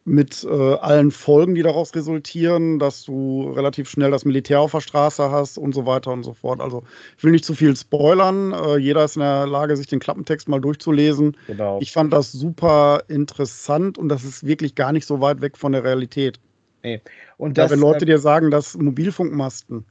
mit 0.03 0.43
äh, 0.43 0.73
allen 0.75 1.11
Folgen, 1.11 1.53
die 1.53 1.61
daraus 1.61 1.93
resultieren, 1.93 2.79
dass 2.79 3.03
du 3.03 3.51
relativ 3.51 3.87
schnell 3.89 4.09
das 4.09 4.25
Militär 4.25 4.59
auf 4.59 4.71
der 4.71 4.81
Straße 4.81 5.29
hast 5.29 5.57
und 5.57 5.75
so 5.75 5.85
weiter 5.85 6.11
und 6.11 6.23
so 6.23 6.33
fort. 6.33 6.59
Also 6.59 6.83
ich 7.17 7.23
will 7.23 7.31
nicht 7.31 7.45
zu 7.45 7.53
viel 7.53 7.75
spoilern. 7.75 8.51
Äh, 8.51 8.77
jeder 8.77 9.03
ist 9.03 9.15
in 9.15 9.21
der 9.21 9.45
Lage, 9.45 9.77
sich 9.77 9.87
den 9.87 9.99
Klappentext 9.99 10.49
mal 10.49 10.59
durchzulesen. 10.59 11.37
Genau. 11.45 11.79
Ich 11.81 11.91
fand 11.91 12.11
das 12.13 12.31
super 12.31 13.03
interessant 13.09 13.99
und 13.99 14.09
das 14.09 14.23
ist 14.23 14.45
wirklich 14.45 14.73
gar 14.73 14.91
nicht 14.91 15.05
so 15.05 15.21
weit 15.21 15.41
weg 15.41 15.55
von 15.55 15.71
der 15.71 15.83
Realität. 15.83 16.39
Nee. 16.83 17.01
Und 17.37 17.59
das, 17.59 17.69
ja, 17.69 17.75
wenn 17.75 17.81
Leute 17.81 18.05
äh, 18.05 18.07
dir 18.07 18.19
sagen, 18.19 18.49
dass 18.49 18.75
Mobilfunkmasten 18.75 19.85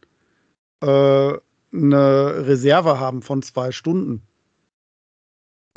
äh, 0.83 0.87
eine 1.73 2.47
Reserve 2.47 2.99
haben 2.99 3.23
von 3.23 3.43
zwei 3.43 3.71
Stunden, 3.71 4.23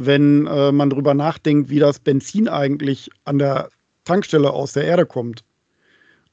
wenn 0.01 0.47
äh, 0.47 0.71
man 0.71 0.89
darüber 0.89 1.13
nachdenkt, 1.13 1.69
wie 1.69 1.77
das 1.77 1.99
Benzin 1.99 2.47
eigentlich 2.47 3.11
an 3.25 3.37
der 3.37 3.69
Tankstelle 4.05 4.51
aus 4.51 4.73
der 4.73 4.83
Erde 4.83 5.05
kommt. 5.05 5.43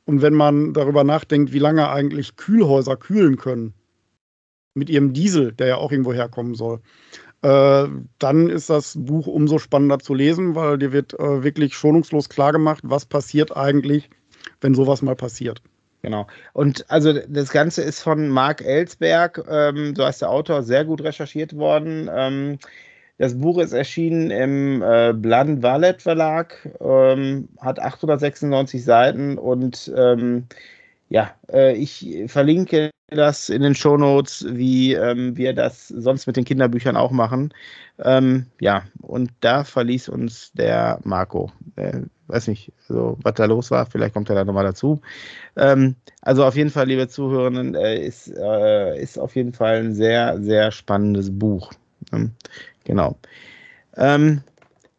Und 0.04 0.22
wenn 0.22 0.34
man 0.34 0.72
darüber 0.72 1.04
nachdenkt, 1.04 1.52
wie 1.52 1.58
lange 1.58 1.88
eigentlich 1.88 2.36
Kühlhäuser 2.36 2.96
kühlen 2.96 3.36
können, 3.36 3.74
mit 4.74 4.88
ihrem 4.88 5.12
Diesel, 5.12 5.52
der 5.52 5.66
ja 5.66 5.76
auch 5.76 5.90
irgendwo 5.92 6.12
herkommen 6.12 6.54
soll, 6.54 6.80
äh, 7.42 7.88
dann 8.18 8.48
ist 8.50 8.70
das 8.70 8.94
Buch 8.98 9.26
umso 9.26 9.58
spannender 9.58 9.98
zu 9.98 10.14
lesen, 10.14 10.54
weil 10.54 10.78
dir 10.78 10.92
wird 10.92 11.18
äh, 11.18 11.42
wirklich 11.42 11.74
schonungslos 11.74 12.28
klargemacht, 12.28 12.82
was 12.84 13.06
passiert 13.06 13.56
eigentlich, 13.56 14.10
wenn 14.60 14.74
sowas 14.74 15.02
mal 15.02 15.16
passiert. 15.16 15.62
Genau. 16.02 16.26
Und 16.52 16.90
also 16.90 17.12
das 17.12 17.50
Ganze 17.50 17.82
ist 17.82 18.00
von 18.00 18.28
Marc 18.28 18.62
Ellsberg, 18.62 19.44
ähm, 19.48 19.94
so 19.94 20.04
heißt 20.04 20.22
der 20.22 20.30
Autor, 20.30 20.62
sehr 20.62 20.84
gut 20.84 21.02
recherchiert 21.02 21.54
worden. 21.56 22.08
Ähm, 22.12 22.58
das 23.20 23.38
Buch 23.38 23.58
ist 23.58 23.74
erschienen 23.74 24.30
im 24.30 24.82
äh, 24.82 25.12
Bland 25.12 25.62
Valet 25.62 26.00
Verlag, 26.00 26.56
ähm, 26.80 27.50
hat 27.60 27.78
896 27.78 28.82
Seiten 28.82 29.36
und 29.36 29.92
ähm, 29.94 30.46
ja, 31.10 31.30
äh, 31.52 31.74
ich 31.76 32.22
verlinke 32.28 32.90
das 33.08 33.50
in 33.50 33.60
den 33.60 33.74
Shownotes, 33.74 34.46
wie 34.48 34.94
ähm, 34.94 35.36
wir 35.36 35.52
das 35.52 35.88
sonst 35.88 36.26
mit 36.28 36.36
den 36.38 36.46
Kinderbüchern 36.46 36.96
auch 36.96 37.10
machen. 37.10 37.52
Ähm, 37.98 38.46
ja, 38.58 38.84
und 39.02 39.30
da 39.40 39.64
verließ 39.64 40.08
uns 40.08 40.52
der 40.52 40.98
Marco. 41.04 41.52
Äh, 41.76 42.00
weiß 42.28 42.48
nicht, 42.48 42.72
also, 42.88 43.18
was 43.22 43.34
da 43.34 43.44
los 43.44 43.70
war, 43.70 43.84
vielleicht 43.84 44.14
kommt 44.14 44.30
er 44.30 44.36
da 44.36 44.44
nochmal 44.44 44.64
dazu. 44.64 45.02
Ähm, 45.56 45.94
also 46.22 46.46
auf 46.46 46.56
jeden 46.56 46.70
Fall, 46.70 46.86
liebe 46.86 47.06
Zuhörenden, 47.06 47.74
äh, 47.74 48.02
ist, 48.02 48.32
äh, 48.34 48.98
ist 48.98 49.18
auf 49.18 49.36
jeden 49.36 49.52
Fall 49.52 49.76
ein 49.80 49.92
sehr, 49.92 50.40
sehr 50.40 50.70
spannendes 50.70 51.38
Buch. 51.38 51.70
Genau. 52.84 53.18
Ähm, 53.96 54.42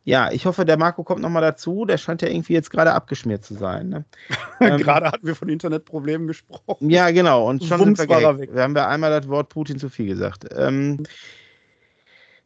ja, 0.03 0.31
ich 0.31 0.45
hoffe, 0.45 0.65
der 0.65 0.77
Marco 0.77 1.03
kommt 1.03 1.21
nochmal 1.21 1.43
dazu. 1.43 1.85
Der 1.85 1.97
scheint 1.97 2.21
ja 2.21 2.27
irgendwie 2.27 2.53
jetzt 2.53 2.71
gerade 2.71 2.93
abgeschmiert 2.93 3.45
zu 3.45 3.53
sein. 3.53 3.89
Ne? 3.89 4.05
ähm, 4.59 4.77
gerade 4.77 5.07
hatten 5.07 5.27
wir 5.27 5.35
von 5.35 5.49
Internetproblemen 5.49 6.27
gesprochen. 6.27 6.89
Ja, 6.89 7.11
genau. 7.11 7.47
Und 7.47 7.63
schon 7.63 7.79
Wumms 7.79 7.99
sind 7.99 8.09
wir, 8.09 8.39
weg. 8.39 8.49
wir 8.53 8.63
haben 8.63 8.75
ja 8.75 8.87
einmal 8.87 9.11
das 9.11 9.29
Wort 9.29 9.49
Putin 9.49 9.77
zu 9.77 9.89
viel 9.89 10.07
gesagt. 10.07 10.45
Ähm, 10.55 11.03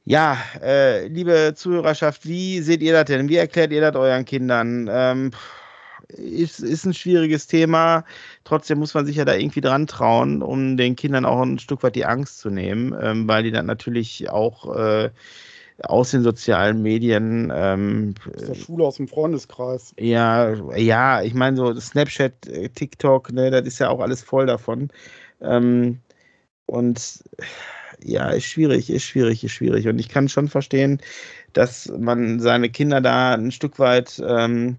ja, 0.03 0.37
äh, 0.61 1.07
liebe 1.07 1.53
Zuhörerschaft, 1.55 2.27
wie 2.27 2.61
seht 2.61 2.83
ihr 2.83 2.93
das 2.93 3.05
denn? 3.05 3.29
Wie 3.29 3.37
erklärt 3.37 3.71
ihr 3.71 3.81
das 3.81 3.95
euren 3.95 4.25
Kindern? 4.25 4.87
Ähm, 4.91 5.31
ist, 6.09 6.59
ist 6.59 6.85
ein 6.85 6.93
schwieriges 6.93 7.47
Thema. 7.47 8.05
Trotzdem 8.43 8.79
muss 8.79 8.93
man 8.93 9.05
sich 9.05 9.15
ja 9.17 9.25
da 9.25 9.35
irgendwie 9.35 9.61
dran 9.61 9.87
trauen, 9.87 10.41
um 10.41 10.77
den 10.77 10.95
Kindern 10.95 11.25
auch 11.25 11.41
ein 11.41 11.59
Stück 11.59 11.83
weit 11.83 11.95
die 11.95 12.05
Angst 12.05 12.39
zu 12.39 12.49
nehmen, 12.49 12.95
ähm, 13.01 13.27
weil 13.27 13.43
die 13.43 13.51
dann 13.51 13.65
natürlich 13.65 14.29
auch 14.29 14.75
äh, 14.75 15.09
aus 15.83 16.11
den 16.11 16.23
sozialen 16.23 16.81
Medien. 16.81 17.51
Ähm, 17.53 18.15
aus 18.33 18.45
der 18.45 18.55
Schule, 18.55 18.85
aus 18.85 18.97
dem 18.97 19.07
Freundeskreis. 19.07 19.93
Ja, 19.99 20.53
ja, 20.75 21.21
ich 21.21 21.33
meine, 21.33 21.57
so 21.57 21.77
Snapchat, 21.79 22.47
äh, 22.47 22.69
TikTok, 22.69 23.31
ne, 23.31 23.51
das 23.51 23.65
ist 23.65 23.79
ja 23.79 23.89
auch 23.89 23.99
alles 23.99 24.23
voll 24.23 24.45
davon. 24.45 24.89
Ähm, 25.41 25.99
und 26.65 27.23
ja, 28.03 28.29
ist 28.29 28.45
schwierig, 28.45 28.89
ist 28.89 29.03
schwierig, 29.03 29.43
ist 29.43 29.51
schwierig. 29.51 29.87
Und 29.87 29.99
ich 29.99 30.09
kann 30.09 30.29
schon 30.29 30.47
verstehen, 30.47 31.01
dass 31.53 31.91
man 31.97 32.39
seine 32.39 32.69
Kinder 32.69 33.01
da 33.01 33.33
ein 33.33 33.51
Stück 33.51 33.79
weit 33.79 34.21
ähm, 34.25 34.77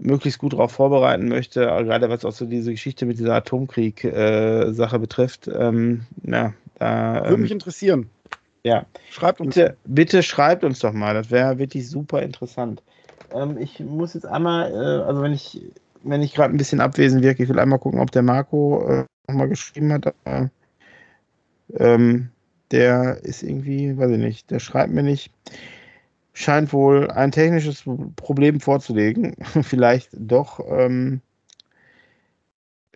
möglichst 0.00 0.38
gut 0.38 0.52
darauf 0.52 0.72
vorbereiten 0.72 1.28
möchte, 1.28 1.60
gerade 1.60 2.08
was 2.08 2.24
auch 2.24 2.32
so 2.32 2.46
diese 2.46 2.70
Geschichte 2.70 3.06
mit 3.06 3.18
dieser 3.18 3.34
Atomkrieg-Sache 3.34 4.96
äh, 4.96 4.98
betrifft. 4.98 5.48
Ähm, 5.52 6.02
ja, 6.22 6.52
da, 6.78 7.22
Würde 7.22 7.34
ähm, 7.34 7.40
mich 7.42 7.50
interessieren. 7.50 8.08
Ja. 8.64 8.86
Schreibt 9.10 9.40
uns. 9.40 9.54
Bitte, 9.54 9.76
bitte 9.84 10.22
schreibt 10.22 10.64
uns 10.64 10.80
doch 10.80 10.92
mal, 10.92 11.14
das 11.14 11.30
wäre 11.30 11.58
wirklich 11.58 11.88
super 11.88 12.22
interessant. 12.22 12.82
Ähm, 13.34 13.58
ich 13.58 13.80
muss 13.80 14.14
jetzt 14.14 14.26
einmal, 14.26 14.70
äh, 14.72 15.02
also 15.04 15.22
wenn 15.22 15.32
ich, 15.32 15.60
wenn 16.02 16.22
ich 16.22 16.34
gerade 16.34 16.54
ein 16.54 16.58
bisschen 16.58 16.80
abwesend 16.80 17.22
wirke, 17.22 17.42
ich 17.42 17.48
will 17.48 17.58
einmal 17.58 17.78
gucken, 17.78 18.00
ob 18.00 18.10
der 18.10 18.22
Marco 18.22 18.86
äh, 18.88 19.04
nochmal 19.28 19.48
geschrieben 19.48 19.92
hat. 19.92 20.14
Äh, 20.24 20.46
ähm, 21.76 22.30
der 22.70 23.18
ist 23.22 23.42
irgendwie, 23.42 23.96
weiß 23.96 24.10
ich 24.10 24.18
nicht, 24.18 24.50
der 24.50 24.58
schreibt 24.58 24.92
mir 24.92 25.02
nicht 25.02 25.30
scheint 26.38 26.72
wohl 26.72 27.10
ein 27.10 27.32
technisches 27.32 27.82
Problem 28.14 28.60
vorzulegen. 28.60 29.34
vielleicht 29.62 30.10
doch, 30.12 30.60
ähm, 30.70 31.20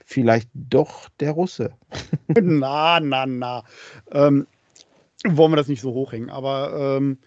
vielleicht 0.04 0.48
doch 0.54 1.08
der 1.18 1.32
Russe. 1.32 1.72
na, 2.28 3.00
na, 3.00 3.26
na. 3.26 3.64
Ähm, 4.12 4.46
wollen 5.26 5.50
wir 5.50 5.56
das 5.56 5.66
nicht 5.66 5.80
so 5.80 5.92
hochhängen, 5.92 6.30
aber 6.30 6.98
ähm, 6.98 7.18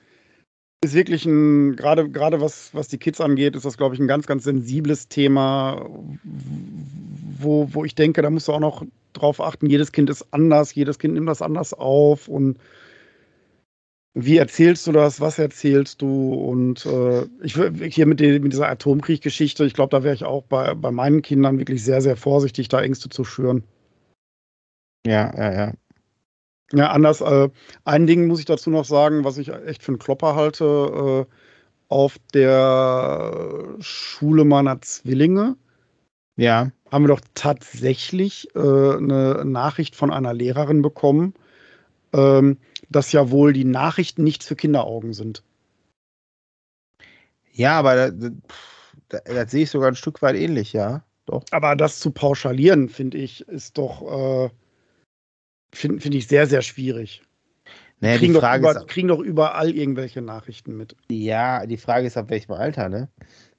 ist 0.82 0.94
wirklich 0.94 1.26
ein, 1.26 1.76
gerade, 1.76 2.10
gerade 2.10 2.40
was, 2.40 2.74
was 2.74 2.88
die 2.88 2.98
Kids 2.98 3.20
angeht, 3.20 3.58
ist 3.58 3.66
das, 3.66 3.78
glaube 3.78 3.96
ich, 3.96 4.00
ein 4.00 4.08
ganz, 4.08 4.26
ganz 4.26 4.46
sensibles 4.46 5.10
Thema, 5.10 5.86
wo, 6.24 7.68
wo 7.74 7.84
ich 7.84 7.96
denke, 7.96 8.22
da 8.22 8.30
musst 8.30 8.48
du 8.48 8.54
auch 8.54 8.60
noch 8.62 8.86
drauf 9.12 9.42
achten, 9.42 9.70
jedes 9.70 9.92
Kind 9.92 10.10
ist 10.10 10.26
anders, 10.32 10.76
jedes 10.76 10.98
Kind 10.98 11.16
nimmt 11.16 11.28
das 11.28 11.42
anders 11.42 11.74
auf 11.74 12.30
und 12.30 12.58
wie 14.16 14.38
erzählst 14.38 14.88
du 14.88 14.94
das? 14.94 15.20
Was 15.20 15.38
erzählst 15.38 16.02
du? 16.02 16.34
Und 16.34 16.86
äh, 16.86 17.26
ich 17.44 17.56
hier 17.94 18.06
mit, 18.06 18.22
die, 18.22 18.40
mit 18.40 18.54
dieser 18.54 18.70
Atomkrieg-Geschichte, 18.70 19.66
ich 19.66 19.74
glaube, 19.74 19.92
da 19.92 20.04
wäre 20.04 20.16
ich 20.16 20.24
auch 20.24 20.44
bei, 20.44 20.74
bei 20.74 20.90
meinen 20.90 21.22
Kindern 21.22 21.60
wirklich 21.60 21.84
sehr, 21.84 22.02
sehr 22.02 22.16
vorsichtig, 22.16 22.70
da 22.70 22.82
Ängste 22.82 23.10
zu 23.10 23.26
schüren. 23.26 23.64
Ja, 25.06 25.34
ja, 25.38 25.54
ja. 25.54 25.74
Ja, 26.72 26.92
anders. 26.92 27.20
Äh, 27.22 27.50
ein 27.84 28.08
Ding 28.08 28.28
muss 28.28 28.40
ich 28.40 28.46
dazu 28.46 28.70
noch 28.70 28.86
sagen, 28.86 29.26
was 29.26 29.38
ich 29.38 29.50
echt 29.50 29.84
für 29.84 29.92
einen 29.92 30.00
Klopper 30.00 30.36
halte. 30.36 31.28
Äh, 31.30 31.34
auf 31.90 32.18
der 32.34 33.76
Schule 33.80 34.46
meiner 34.46 34.82
Zwillinge 34.82 35.56
ja. 36.36 36.72
haben 36.92 37.04
wir 37.04 37.10
doch 37.10 37.22
tatsächlich 37.36 38.48
äh, 38.56 38.60
eine 38.60 39.44
Nachricht 39.46 39.96
von 39.96 40.12
einer 40.12 40.34
Lehrerin 40.34 40.82
bekommen. 40.82 41.34
Ähm, 42.14 42.58
dass 42.96 43.12
ja 43.12 43.30
wohl 43.30 43.52
die 43.54 43.66
Nachrichten 43.66 44.24
nichts 44.24 44.48
für 44.48 44.56
Kinderaugen 44.56 45.14
sind. 45.14 45.44
Ja, 47.52 47.78
aber 47.78 47.96
das, 48.10 48.32
das, 49.10 49.24
das 49.24 49.52
sehe 49.52 49.64
ich 49.64 49.70
sogar 49.70 49.90
ein 49.90 49.96
Stück 49.96 50.22
weit 50.22 50.36
ähnlich, 50.36 50.74
ja. 50.74 51.04
Doch. 51.26 51.44
Aber 51.52 51.76
das 51.76 52.00
zu 52.00 52.12
pauschalieren, 52.12 52.88
finde 52.88 53.18
ich, 53.18 53.48
ist 53.48 53.78
doch, 53.78 54.02
äh, 54.46 54.50
finde 55.72 56.00
find 56.00 56.16
ich 56.16 56.28
sehr, 56.28 56.48
sehr 56.48 56.62
schwierig. 56.62 57.24
Naja, 58.00 58.18
kriegen, 58.18 58.34
die 58.34 58.40
Frage 58.40 58.64
doch 58.64 58.72
über, 58.72 58.80
ist, 58.82 58.88
kriegen 58.88 59.08
doch 59.08 59.20
überall 59.20 59.72
irgendwelche 59.72 60.22
Nachrichten 60.22 60.78
mit. 60.78 60.96
Ja, 61.10 61.66
die 61.66 61.78
Frage 61.78 62.08
ist, 62.08 62.18
ab 62.18 62.30
welchem 62.30 62.52
Alter, 62.52 62.90
ne? 62.90 63.10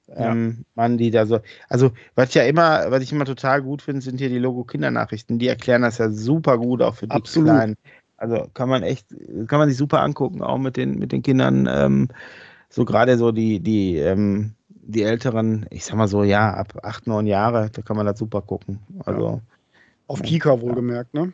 Ja. 0.07 0.31
Ähm, 0.31 0.65
man, 0.75 0.97
die 0.97 1.11
da 1.11 1.25
so. 1.25 1.41
Also, 1.67 1.91
was 2.15 2.33
ja 2.33 2.43
immer, 2.43 2.89
was 2.89 3.03
ich 3.03 3.11
immer 3.11 3.25
total 3.25 3.61
gut 3.61 3.81
finde, 3.81 4.01
sind 4.01 4.19
hier 4.19 4.29
die 4.29 4.39
Logo-Kindernachrichten. 4.39 5.37
Die 5.37 5.47
erklären 5.47 5.81
das 5.81 5.97
ja 5.97 6.09
super 6.09 6.57
gut, 6.57 6.81
auch 6.81 6.95
für 6.95 7.07
die 7.07 7.11
Absolut. 7.11 7.49
Kleinen. 7.49 7.75
Also 8.17 8.47
kann 8.53 8.69
man 8.69 8.83
echt, 8.83 9.07
kann 9.47 9.59
man 9.59 9.69
sich 9.69 9.77
super 9.77 10.01
angucken, 10.01 10.41
auch 10.41 10.57
mit 10.57 10.75
den, 10.75 10.97
mit 10.97 11.11
den 11.11 11.21
Kindern. 11.21 11.67
Ähm, 11.71 12.09
so 12.69 12.83
gerade 12.83 13.17
so 13.17 13.31
die, 13.31 13.59
die, 13.59 13.97
ähm, 13.97 14.53
die 14.69 15.03
Älteren, 15.03 15.65
ich 15.69 15.85
sag 15.85 15.95
mal 15.95 16.07
so, 16.07 16.23
ja, 16.23 16.53
ab 16.53 16.79
acht, 16.83 17.07
neun 17.07 17.27
Jahre, 17.27 17.69
da 17.71 17.81
kann 17.81 17.97
man 17.97 18.05
das 18.05 18.19
super 18.19 18.41
gucken. 18.41 18.79
Also 19.05 19.41
Auf 20.07 20.21
Kika 20.21 20.59
wohlgemerkt, 20.61 21.13
ne? 21.13 21.33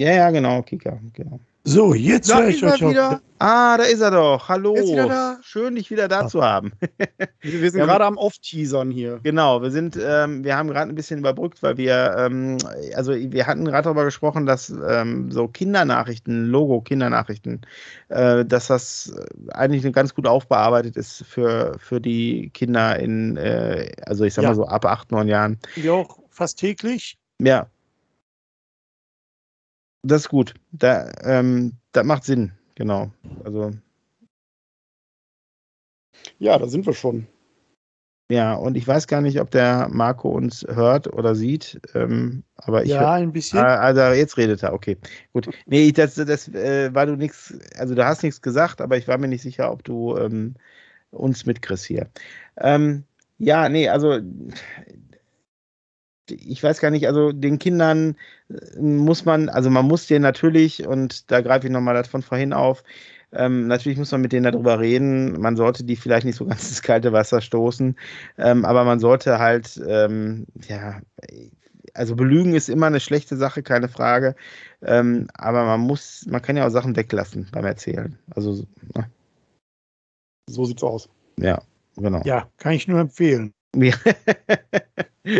Ja, 0.00 0.12
ja, 0.12 0.30
genau, 0.30 0.62
Kika, 0.62 0.98
genau. 1.12 1.40
So, 1.66 1.94
jetzt 1.94 2.32
höre 2.32 2.48
ist 2.48 2.56
ich 2.56 2.62
er 2.62 2.74
euch 2.74 2.80
wieder. 2.82 3.20
Ah, 3.38 3.78
da 3.78 3.84
ist 3.84 4.00
er 4.00 4.10
doch. 4.10 4.48
Hallo. 4.50 4.74
Ist 4.74 4.92
wieder 4.92 5.08
da. 5.08 5.38
Schön, 5.42 5.74
dich 5.76 5.90
wieder 5.90 6.08
da 6.08 6.28
zu 6.28 6.42
haben. 6.42 6.72
Wir 7.40 7.52
wir 7.62 7.70
sind 7.70 7.80
Ja, 7.80 7.86
gerade 7.86 8.04
am 8.04 8.18
Off-Teasern 8.18 8.90
hier. 8.90 9.18
Genau, 9.22 9.62
wir 9.62 9.70
sind, 9.70 9.98
ähm, 10.00 10.44
wir 10.44 10.56
haben 10.58 10.68
gerade 10.68 10.90
ein 10.90 10.94
bisschen 10.94 11.20
überbrückt, 11.20 11.62
weil 11.62 11.78
wir, 11.78 12.14
ähm, 12.18 12.58
also 12.94 13.14
wir 13.14 13.46
hatten 13.46 13.64
gerade 13.64 13.84
darüber 13.84 14.04
gesprochen, 14.04 14.44
dass 14.44 14.68
ähm, 14.86 15.30
so 15.30 15.48
Kindernachrichten, 15.48 16.46
Logo 16.48 16.82
Kindernachrichten, 16.82 17.62
äh, 18.08 18.44
dass 18.44 18.66
das 18.66 19.14
eigentlich 19.52 19.90
ganz 19.94 20.14
gut 20.14 20.26
aufbearbeitet 20.26 20.96
ist 20.96 21.24
für, 21.26 21.76
für 21.78 21.98
die 21.98 22.50
Kinder 22.52 22.98
in, 22.98 23.38
äh, 23.38 23.90
also 24.04 24.24
ich 24.24 24.34
sag 24.34 24.42
Ja. 24.42 24.50
mal 24.50 24.54
so 24.54 24.66
ab 24.66 24.84
acht, 24.84 25.10
neun 25.12 25.28
Jahren. 25.28 25.58
Wir 25.76 25.94
auch 25.94 26.18
fast 26.28 26.58
täglich. 26.58 27.16
Ja. 27.40 27.68
Das 30.04 30.22
ist 30.22 30.28
gut. 30.28 30.54
Da, 30.72 31.10
ähm, 31.22 31.72
das 31.92 32.04
macht 32.04 32.24
Sinn, 32.24 32.52
genau. 32.74 33.10
Also, 33.42 33.72
Ja, 36.38 36.58
da 36.58 36.66
sind 36.66 36.84
wir 36.84 36.92
schon. 36.92 37.26
ja, 38.30 38.54
und 38.54 38.76
ich 38.76 38.86
weiß 38.86 39.06
gar 39.06 39.22
nicht, 39.22 39.40
ob 39.40 39.50
der 39.50 39.88
Marco 39.90 40.28
uns 40.30 40.66
hört 40.68 41.10
oder 41.12 41.34
sieht, 41.34 41.80
ähm, 41.94 42.44
aber 42.56 42.84
ich 42.84 42.90
ja, 42.90 43.12
ein 43.12 43.32
bisschen. 43.32 43.60
Ah, 43.60 43.76
also 43.76 44.00
jetzt 44.00 44.36
redet 44.36 44.62
er, 44.62 44.74
okay. 44.74 44.98
Gut. 45.32 45.48
Nee, 45.66 45.90
das, 45.92 46.14
das 46.16 46.48
äh, 46.48 46.94
war 46.94 47.06
du 47.06 47.16
nichts, 47.16 47.54
also 47.78 47.94
du 47.94 48.04
hast 48.04 48.22
nichts 48.22 48.42
gesagt, 48.42 48.80
aber 48.82 48.98
ich 48.98 49.08
war 49.08 49.16
mir 49.16 49.28
nicht 49.28 49.42
sicher, 49.42 49.72
ob 49.72 49.84
du 49.84 50.16
ähm, 50.18 50.54
uns 51.10 51.46
mitkriegst 51.46 51.86
hier. 51.86 52.10
Ähm, 52.58 53.04
ja, 53.38 53.68
nee, 53.68 53.88
also 53.88 54.20
ich 56.30 56.62
weiß 56.62 56.80
gar 56.80 56.90
nicht, 56.90 57.06
also 57.06 57.32
den 57.32 57.58
Kindern 57.58 58.16
äh, 58.48 58.80
muss 58.80 59.24
man, 59.24 59.48
also 59.48 59.70
man 59.70 59.86
muss 59.86 60.06
denen 60.06 60.22
natürlich, 60.22 60.86
und 60.86 61.30
da 61.30 61.40
greife 61.40 61.66
ich 61.66 61.72
nochmal 61.72 61.94
das 61.94 62.08
von 62.08 62.22
vorhin 62.22 62.52
auf, 62.52 62.82
ähm, 63.32 63.66
natürlich 63.66 63.98
muss 63.98 64.12
man 64.12 64.20
mit 64.20 64.32
denen 64.32 64.44
darüber 64.44 64.78
reden. 64.78 65.40
Man 65.40 65.56
sollte 65.56 65.84
die 65.84 65.96
vielleicht 65.96 66.24
nicht 66.24 66.36
so 66.36 66.46
ganz 66.46 66.68
ins 66.68 66.82
kalte 66.82 67.12
Wasser 67.12 67.40
stoßen, 67.40 67.96
ähm, 68.38 68.64
aber 68.64 68.84
man 68.84 69.00
sollte 69.00 69.38
halt, 69.38 69.80
ähm, 69.86 70.46
ja, 70.68 71.00
also 71.94 72.16
belügen 72.16 72.54
ist 72.54 72.68
immer 72.68 72.86
eine 72.86 73.00
schlechte 73.00 73.36
Sache, 73.36 73.62
keine 73.62 73.88
Frage. 73.88 74.34
Ähm, 74.82 75.28
aber 75.34 75.64
man 75.64 75.80
muss, 75.80 76.26
man 76.28 76.42
kann 76.42 76.56
ja 76.56 76.66
auch 76.66 76.70
Sachen 76.70 76.96
weglassen 76.96 77.48
beim 77.52 77.64
Erzählen. 77.64 78.18
Also, 78.34 78.66
ne? 78.94 79.10
So 80.48 80.64
sieht's 80.64 80.82
aus. 80.82 81.08
ja, 81.38 81.62
genau. 81.96 82.22
Ja, 82.24 82.48
kann 82.58 82.72
ich 82.72 82.86
nur 82.86 83.00
empfehlen. 83.00 83.52
Ja, 83.74 83.94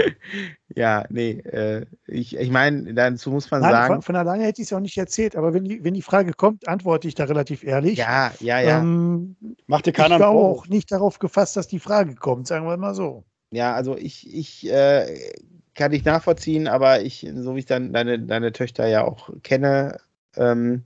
ja 0.75 1.05
nee, 1.09 1.31
äh, 1.41 1.87
ich, 2.07 2.37
ich 2.37 2.51
meine, 2.51 2.95
dazu 2.95 3.31
muss 3.31 3.51
man 3.51 3.63
Nein, 3.63 3.71
sagen. 3.71 3.95
von, 3.95 4.03
von 4.03 4.17
alleine 4.17 4.45
hätte 4.45 4.63
ich 4.63 4.69
es 4.69 4.73
auch 4.73 4.81
nicht 4.81 4.97
erzählt, 4.97 5.37
aber 5.37 5.55
wenn 5.55 5.65
die, 5.65 5.85
wenn 5.85 5.95
die 5.95 6.03
Frage 6.03 6.33
kommt, 6.33 6.69
antworte 6.69 7.09
ich 7.09 7.15
da 7.15 7.25
relativ 7.25 7.65
ehrlich. 7.65 7.99
Ja, 7.99 8.33
ja, 8.41 8.61
ja. 8.61 8.81
Ähm, 8.81 9.37
Macht 9.67 9.87
dir 9.87 9.91
ich 9.91 9.97
keiner 9.97 10.21
war 10.21 10.29
einen 10.29 10.39
Vorwurf. 10.39 10.59
auch 10.61 10.69
nicht 10.69 10.91
darauf 10.91 11.19
gefasst, 11.19 11.57
dass 11.57 11.69
die 11.69 11.79
Frage 11.81 12.15
kommt, 12.15 12.47
sagen 12.47 12.67
wir 12.67 12.77
mal 12.77 12.95
so. 12.95 13.25
Ja, 13.51 13.75
also 13.75 13.97
ich, 13.97 14.33
ich 14.35 14.71
äh, 14.71 15.33
kann 15.75 15.93
dich 15.93 16.05
nachvollziehen, 16.05 16.67
aber 16.67 17.03
ich, 17.03 17.27
so 17.37 17.55
wie 17.55 17.61
ich 17.61 17.67
dann 17.67 17.93
deine, 17.93 18.19
deine 18.19 18.53
Töchter 18.53 18.87
ja 18.87 19.05
auch 19.05 19.31
kenne, 19.43 19.99
ähm, 20.37 20.83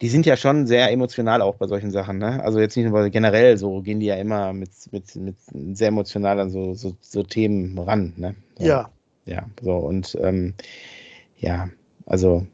die 0.00 0.08
sind 0.08 0.24
ja 0.26 0.36
schon 0.36 0.66
sehr 0.66 0.90
emotional 0.90 1.42
auch 1.42 1.56
bei 1.56 1.66
solchen 1.66 1.90
Sachen, 1.90 2.18
ne? 2.18 2.42
Also 2.42 2.58
jetzt 2.58 2.76
nicht 2.76 2.86
nur 2.86 2.94
weil 2.94 3.10
generell 3.10 3.56
so 3.58 3.82
gehen 3.82 4.00
die 4.00 4.06
ja 4.06 4.16
immer 4.16 4.52
mit, 4.52 4.70
mit, 4.92 5.14
mit 5.16 5.36
sehr 5.76 5.88
emotional 5.88 6.40
an 6.40 6.50
so, 6.50 6.74
so, 6.74 6.96
so 7.00 7.22
Themen 7.22 7.78
ran, 7.78 8.14
ne? 8.16 8.34
So, 8.58 8.64
Ja, 8.64 8.90
Ja, 9.26 9.46
so 9.62 9.76
und 9.76 10.16
ähm, 10.20 10.54
ja, 11.36 11.68
also 12.06 12.46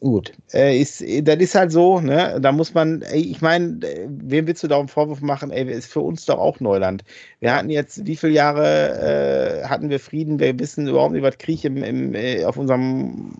gut. 0.00 0.32
Äh, 0.52 0.78
ist, 0.78 1.02
das 1.22 1.36
ist 1.36 1.54
halt 1.54 1.72
so, 1.72 2.00
ne? 2.00 2.38
Da 2.40 2.52
muss 2.52 2.74
man, 2.74 3.02
ich 3.12 3.40
meine, 3.40 3.78
äh, 3.86 4.06
wem 4.08 4.46
willst 4.46 4.62
du 4.62 4.68
da 4.68 4.78
einen 4.78 4.88
Vorwurf 4.88 5.20
machen? 5.20 5.50
Ey, 5.50 5.70
ist 5.70 5.92
für 5.92 6.00
uns 6.00 6.26
doch 6.26 6.38
auch 6.38 6.60
Neuland. 6.60 7.04
Wir 7.40 7.54
hatten 7.54 7.70
jetzt, 7.70 8.06
wie 8.06 8.16
viele 8.16 8.32
Jahre 8.32 9.62
äh, 9.62 9.64
hatten 9.64 9.90
wir 9.90 10.00
Frieden? 10.00 10.38
Wir 10.38 10.58
wissen 10.58 10.88
überhaupt 10.88 11.12
nicht, 11.12 11.22
was 11.22 11.38
Krieg 11.38 11.64
im, 11.64 11.82
im, 11.82 12.14
äh, 12.14 12.44
auf 12.44 12.56
unserem 12.56 13.32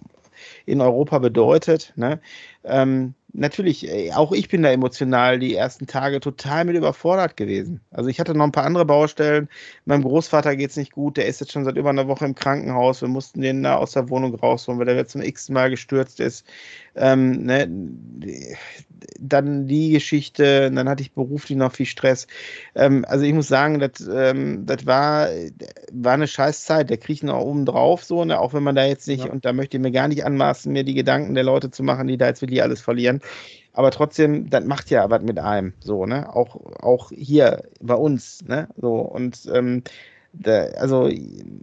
in 0.66 0.80
Europa 0.80 1.18
bedeutet. 1.18 1.92
Ne? 1.96 2.20
Ähm, 2.64 3.14
natürlich, 3.36 3.88
ey, 3.88 4.12
auch 4.12 4.32
ich 4.32 4.48
bin 4.48 4.62
da 4.62 4.70
emotional 4.70 5.38
die 5.38 5.54
ersten 5.54 5.86
Tage 5.86 6.20
total 6.20 6.64
mit 6.64 6.76
überfordert 6.76 7.36
gewesen. 7.36 7.80
Also 7.90 8.08
ich 8.08 8.18
hatte 8.18 8.34
noch 8.34 8.44
ein 8.44 8.52
paar 8.52 8.64
andere 8.64 8.84
Baustellen. 8.84 9.48
Meinem 9.84 10.02
Großvater 10.02 10.56
geht 10.56 10.70
es 10.70 10.76
nicht 10.76 10.92
gut, 10.92 11.16
der 11.16 11.26
ist 11.26 11.40
jetzt 11.40 11.52
schon 11.52 11.64
seit 11.64 11.76
über 11.76 11.90
einer 11.90 12.08
Woche 12.08 12.24
im 12.24 12.34
Krankenhaus. 12.34 13.02
Wir 13.02 13.08
mussten 13.08 13.40
den 13.42 13.62
da 13.62 13.76
aus 13.76 13.92
der 13.92 14.08
Wohnung 14.08 14.34
rausholen, 14.34 14.78
weil 14.78 14.86
der 14.86 14.96
jetzt 14.96 15.12
zum 15.12 15.22
x 15.22 15.48
Mal 15.50 15.70
gestürzt 15.70 16.20
ist. 16.20 16.46
Ähm, 16.96 17.44
ne? 17.44 17.68
Dann 19.20 19.66
die 19.66 19.90
Geschichte, 19.90 20.70
dann 20.70 20.88
hatte 20.88 21.02
ich 21.02 21.12
beruflich 21.12 21.58
noch 21.58 21.72
viel 21.72 21.86
Stress. 21.86 22.26
Ähm, 22.74 23.04
also 23.06 23.24
ich 23.24 23.34
muss 23.34 23.48
sagen, 23.48 23.78
das, 23.78 24.08
ähm, 24.10 24.66
war, 24.84 25.28
war 25.92 26.14
eine 26.14 26.26
scheiß 26.26 26.64
Zeit. 26.64 26.88
Der 26.90 26.96
kriegt 26.96 27.22
noch 27.22 27.40
oben 27.40 27.66
drauf, 27.66 28.02
so, 28.04 28.24
ne? 28.24 28.40
auch 28.40 28.54
wenn 28.54 28.62
man 28.62 28.74
da 28.74 28.86
jetzt 28.86 29.06
nicht, 29.08 29.26
Ja. 29.26 29.30
und 29.30 29.44
da 29.44 29.52
möchte 29.52 29.76
ich 29.76 29.82
mir 29.82 29.92
gar 29.92 30.08
nicht 30.08 30.24
anmaßen, 30.24 30.72
mir 30.72 30.84
die 30.84 30.94
Gedanken 30.94 31.34
der 31.34 31.44
Leute 31.44 31.70
zu 31.70 31.82
machen, 31.82 32.06
die 32.08 32.16
da 32.16 32.26
jetzt 32.28 32.40
wirklich 32.40 32.62
alles 32.62 32.80
verlieren. 32.80 33.20
Aber 33.72 33.90
trotzdem, 33.90 34.48
das 34.50 34.64
macht 34.64 34.90
ja 34.90 35.10
was 35.10 35.22
mit 35.22 35.38
einem, 35.38 35.74
so, 35.80 36.06
ne? 36.06 36.34
Auch, 36.34 36.56
auch 36.82 37.10
hier 37.10 37.62
bei 37.80 37.94
uns, 37.94 38.42
ne? 38.46 38.68
So, 38.76 38.94
und 38.96 39.48
ähm, 39.52 39.82
also 40.44 41.10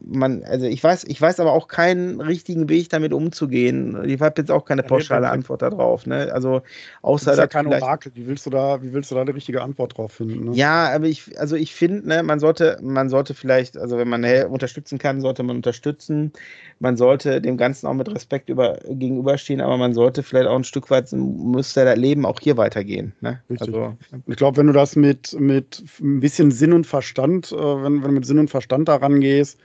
man, 0.05 0.43
also 0.43 0.65
ich 0.65 0.83
weiß, 0.83 1.05
ich 1.05 1.21
weiß 1.21 1.39
aber 1.39 1.53
auch 1.53 1.67
keinen 1.67 2.21
richtigen 2.21 2.69
Weg, 2.69 2.89
damit 2.89 3.13
umzugehen. 3.13 3.97
Ich 4.05 4.19
habe 4.21 4.41
jetzt 4.41 4.51
auch 4.51 4.65
keine 4.65 4.83
pauschale 4.83 5.29
Antwort 5.29 5.61
darauf, 5.61 6.05
ne? 6.05 6.31
Also 6.33 6.59
Das 6.59 6.63
außer 7.01 7.31
ist 7.33 7.37
ja 7.37 7.47
kein 7.47 7.67
Orakel. 7.67 8.11
Wie 8.15 8.27
willst 8.27 8.45
du 8.45 8.49
da, 8.49 8.81
wie 8.81 8.93
willst 8.93 9.11
du 9.11 9.15
da 9.15 9.21
eine 9.21 9.33
richtige 9.33 9.61
Antwort 9.61 9.97
drauf 9.97 10.13
finden? 10.13 10.49
Ne? 10.49 10.55
ja, 10.55 10.93
aber 10.93 11.05
ich, 11.05 11.39
also 11.39 11.55
ich 11.55 11.73
finde, 11.73 12.07
ne, 12.07 12.23
man 12.23 12.39
sollte, 12.39 12.77
man 12.81 13.09
sollte 13.09 13.33
vielleicht, 13.33 13.77
also 13.77 13.97
wenn 13.97 14.09
man 14.09 14.23
unterstützen 14.45 14.97
kann, 14.97 15.21
sollte 15.21 15.43
man 15.43 15.57
unterstützen. 15.57 16.31
Man 16.79 16.97
sollte 16.97 17.39
dem 17.39 17.57
Ganzen 17.57 17.87
auch 17.87 17.93
mit 17.93 18.13
Respekt 18.13 18.49
über, 18.49 18.77
gegenüberstehen, 18.89 19.61
aber 19.61 19.77
man 19.77 19.93
sollte 19.93 20.23
vielleicht 20.23 20.47
auch 20.47 20.55
ein 20.55 20.63
Stück 20.63 20.89
weit, 20.89 21.11
müsste 21.13 21.85
das 21.85 21.97
Leben 21.97 22.25
auch 22.25 22.39
hier 22.39 22.57
weitergehen. 22.57 23.13
Ne? 23.21 23.41
Also, 23.59 23.95
Ich 24.27 24.35
glaube, 24.35 24.57
wenn 24.57 24.67
du 24.67 24.73
das 24.73 24.95
mit, 24.95 25.39
mit 25.39 25.83
ein 26.01 26.19
bisschen 26.19 26.51
Sinn 26.51 26.73
und 26.73 26.85
Verstand, 26.85 27.51
äh, 27.51 27.55
wenn, 27.55 28.01
wenn 28.01 28.09
du 28.09 28.11
mit 28.11 28.25
Sinn 28.25 28.39
und 28.39 28.49
Verstand 28.49 28.62
daran 28.67 29.19
gehst, 29.19 29.59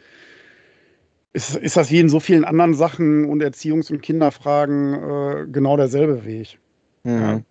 ist, 1.33 1.57
ist 1.57 1.77
das 1.77 1.91
wie 1.91 2.01
in 2.01 2.09
so 2.09 2.21
vielen 2.21 2.45
anderen 2.45 2.75
Sachen 2.75 3.25
und 3.27 3.43
Erziehungs- 3.43 3.91
und 3.93 4.03
Kinderfragen 4.03 4.95
äh, 4.95 5.47
genau 5.51 5.77
derselbe 5.77 6.25
Weg. 6.25 6.59
mhm. 7.05 7.45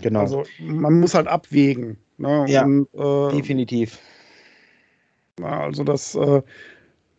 genau. 0.00 0.20
Also 0.20 0.44
man 0.58 1.00
muss 1.00 1.14
halt 1.14 1.26
abwägen. 1.26 1.98
Ne? 2.16 2.44
Ja, 2.48 2.64
und, 2.64 2.88
äh, 2.94 3.36
Definitiv. 3.36 3.98
Ja, 5.40 5.64
Also 5.64 5.84
das, 5.84 6.14
äh, 6.14 6.42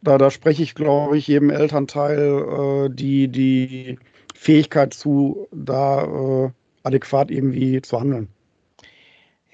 da, 0.01 0.17
da 0.17 0.31
spreche 0.31 0.63
ich, 0.63 0.75
glaube 0.75 1.17
ich, 1.17 1.27
jedem 1.27 1.49
Elternteil 1.49 2.87
äh, 2.87 2.89
die, 2.89 3.27
die 3.27 3.99
Fähigkeit 4.33 4.93
zu, 4.93 5.47
da 5.51 6.45
äh, 6.45 6.51
adäquat 6.83 7.31
irgendwie 7.31 7.81
zu 7.81 7.99
handeln. 7.99 8.29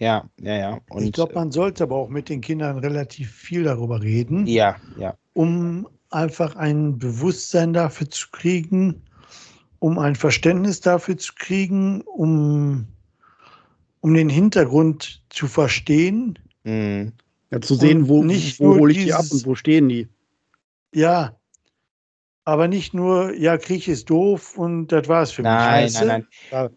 Ja, 0.02 0.28
ja, 0.41 0.57
ja. 0.57 0.82
Und, 0.90 1.03
ich 1.03 1.11
glaube, 1.11 1.36
man 1.36 1.52
sollte 1.52 1.84
aber 1.84 1.95
auch 1.95 2.10
mit 2.10 2.28
den 2.28 2.41
Kindern 2.41 2.80
relativ 2.80 3.32
viel 3.32 3.65
darüber 3.65 4.02
reden, 4.02 4.48
ja, 4.48 4.76
ja. 4.98 5.15
um 5.34 5.88
einfach 6.10 6.56
ein 6.56 6.98
Bewusstsein 6.98 7.72
dafür 7.72 8.10
zu 8.10 8.30
kriegen, 8.32 9.03
um 9.78 9.99
ein 9.99 10.15
Verständnis 10.15 10.82
dafür 10.82 11.19
zu 11.19 11.34
kriegen, 11.38 12.02
um, 12.02 12.88
um 13.99 14.14
den 14.15 14.28
Hintergrund 14.28 15.22
zu 15.30 15.45
verstehen. 15.45 16.40
Mhm. 16.64 17.11
Ja, 17.52 17.61
zu 17.61 17.76
sehen, 17.76 18.07
wo, 18.07 18.23
nicht 18.23 18.60
wo 18.60 18.80
hole 18.80 18.94
ich 18.94 19.03
die 19.03 19.14
ab 19.14 19.22
dieses- 19.22 19.44
und 19.44 19.45
wo 19.52 19.53
stehen 19.53 19.88
die. 19.88 20.07
Ja, 20.95 21.38
aber 22.44 22.68
nicht 22.68 22.95
nur, 22.95 23.36
ja, 23.36 23.56
Krieg 23.60 23.88
ist 23.88 24.10
doof 24.10 24.57
und 24.57 24.88
das 24.88 25.07
war 25.07 25.22
es 25.22 25.32
für 25.32 25.44
mich. 25.44 25.52
Nein, 25.52 25.84
weißt 25.84 26.06
nein, 26.06 26.28
du? 26.49 26.56
nein. 26.56 26.69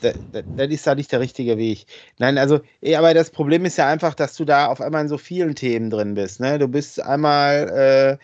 Das, 0.00 0.14
das, 0.32 0.68
ist 0.68 0.86
da 0.86 0.94
nicht 0.94 1.12
der 1.12 1.20
richtige 1.20 1.58
Weg. 1.58 1.86
Nein, 2.18 2.38
also, 2.38 2.60
eh, 2.82 2.96
aber 2.96 3.14
das 3.14 3.30
Problem 3.30 3.64
ist 3.64 3.78
ja 3.78 3.88
einfach, 3.88 4.14
dass 4.14 4.34
du 4.34 4.44
da 4.44 4.66
auf 4.66 4.80
einmal 4.80 5.02
in 5.02 5.08
so 5.08 5.18
vielen 5.18 5.54
Themen 5.54 5.90
drin 5.90 6.14
bist. 6.14 6.40
Ne? 6.40 6.58
Du 6.58 6.68
bist 6.68 7.02
einmal, 7.02 8.18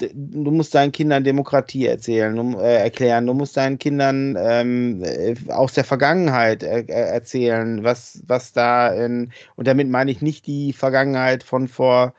äh, 0.00 0.08
du 0.12 0.50
musst 0.50 0.74
deinen 0.74 0.92
Kindern 0.92 1.24
Demokratie 1.24 1.86
erzählen, 1.86 2.38
um, 2.38 2.58
äh, 2.58 2.76
erklären. 2.76 3.26
Du 3.26 3.34
musst 3.34 3.56
deinen 3.56 3.78
Kindern 3.78 4.36
ähm, 4.38 5.02
äh, 5.04 5.34
aus 5.48 5.74
der 5.74 5.84
Vergangenheit 5.84 6.62
äh, 6.62 6.80
äh, 6.80 6.92
erzählen, 6.92 7.84
was, 7.84 8.22
was 8.26 8.52
da 8.52 8.92
in, 8.92 9.32
und 9.56 9.68
damit 9.68 9.88
meine 9.88 10.10
ich 10.10 10.22
nicht 10.22 10.46
die 10.46 10.72
Vergangenheit 10.72 11.42
von 11.42 11.68
vor 11.68 12.14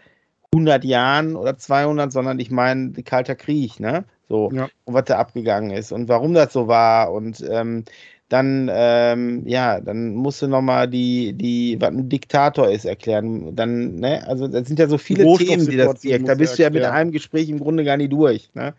100 0.53 0.83
Jahren 0.85 1.35
oder 1.35 1.57
200, 1.57 2.11
sondern 2.11 2.39
ich 2.39 2.51
meine 2.51 2.91
Kalter 3.03 3.35
Krieg, 3.35 3.79
ne? 3.79 4.05
So 4.29 4.51
Ja. 4.53 4.69
und 4.85 4.93
was 4.93 5.05
da 5.05 5.17
abgegangen 5.17 5.71
ist 5.71 5.91
und 5.91 6.07
warum 6.07 6.33
das 6.33 6.53
so 6.53 6.67
war 6.67 7.11
und 7.11 7.43
ähm, 7.49 7.83
dann, 8.33 8.67
ähm, 8.73 9.43
ja, 9.45 9.79
dann 9.79 10.15
musst 10.15 10.41
du 10.41 10.47
nochmal 10.47 10.87
die, 10.87 11.33
die, 11.33 11.77
was 11.79 11.89
ein 11.89 12.09
Diktator 12.09 12.67
ist, 12.67 12.83
erklären. 12.83 13.55
Dann, 13.55 13.97
ne, 13.97 14.27
also 14.27 14.47
das 14.47 14.67
sind 14.67 14.79
ja 14.79 14.87
so 14.87 14.97
viele 14.97 15.23
Themen, 15.37 15.67
die 15.67 15.77
das 15.77 16.01
direkt, 16.01 16.27
da 16.27 16.33
bist 16.33 16.57
du 16.57 16.63
ja 16.63 16.71
mit 16.71 16.83
einem 16.83 17.11
Gespräch 17.11 17.47
im 17.49 17.59
Grunde 17.59 17.83
gar 17.83 17.95
nicht 17.95 18.11
durch. 18.11 18.49
Ne? 18.55 18.73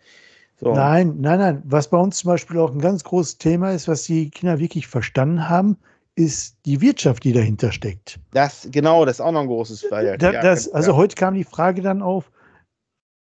So. 0.59 0.73
Nein, 0.73 1.15
nein, 1.21 1.39
nein. 1.39 1.61
Was 1.63 1.89
bei 1.89 1.97
uns 1.97 2.17
zum 2.17 2.31
Beispiel 2.31 2.59
auch 2.59 2.73
ein 2.73 2.81
ganz 2.81 3.05
großes 3.05 3.37
Thema 3.37 3.71
ist, 3.71 3.87
was 3.87 4.03
die 4.03 4.29
Kinder 4.29 4.59
wirklich 4.59 4.87
verstanden 4.87 5.47
haben, 5.47 5.77
ist 6.15 6.57
die 6.65 6.81
Wirtschaft, 6.81 7.23
die 7.23 7.31
dahinter 7.31 7.71
steckt. 7.71 8.19
Das, 8.31 8.67
genau, 8.71 9.05
das 9.05 9.19
ist 9.19 9.21
auch 9.21 9.31
noch 9.31 9.41
ein 9.41 9.47
großes 9.47 9.85
Feier. 9.85 10.17
Da, 10.17 10.33
das, 10.33 10.67
also 10.73 10.91
ja. 10.91 10.97
heute 10.97 11.15
kam 11.15 11.33
die 11.33 11.45
Frage 11.45 11.81
dann 11.81 12.01
auf, 12.01 12.29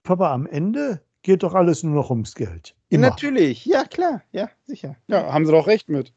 Papa, 0.03 0.33
am 0.33 0.47
Ende 0.47 0.99
geht 1.21 1.43
doch 1.43 1.53
alles 1.53 1.81
nur 1.81 1.95
noch 1.95 2.09
ums 2.09 2.35
Geld. 2.35 2.75
Immer. 2.89 3.03
Ja, 3.07 3.09
natürlich, 3.11 3.65
ja 3.65 3.83
klar, 3.83 4.21
ja, 4.31 4.49
sicher. 4.65 4.95
Ja, 5.07 5.31
haben 5.31 5.45
sie 5.45 5.51
doch 5.51 5.67
recht 5.67 5.89
mit. 5.89 6.13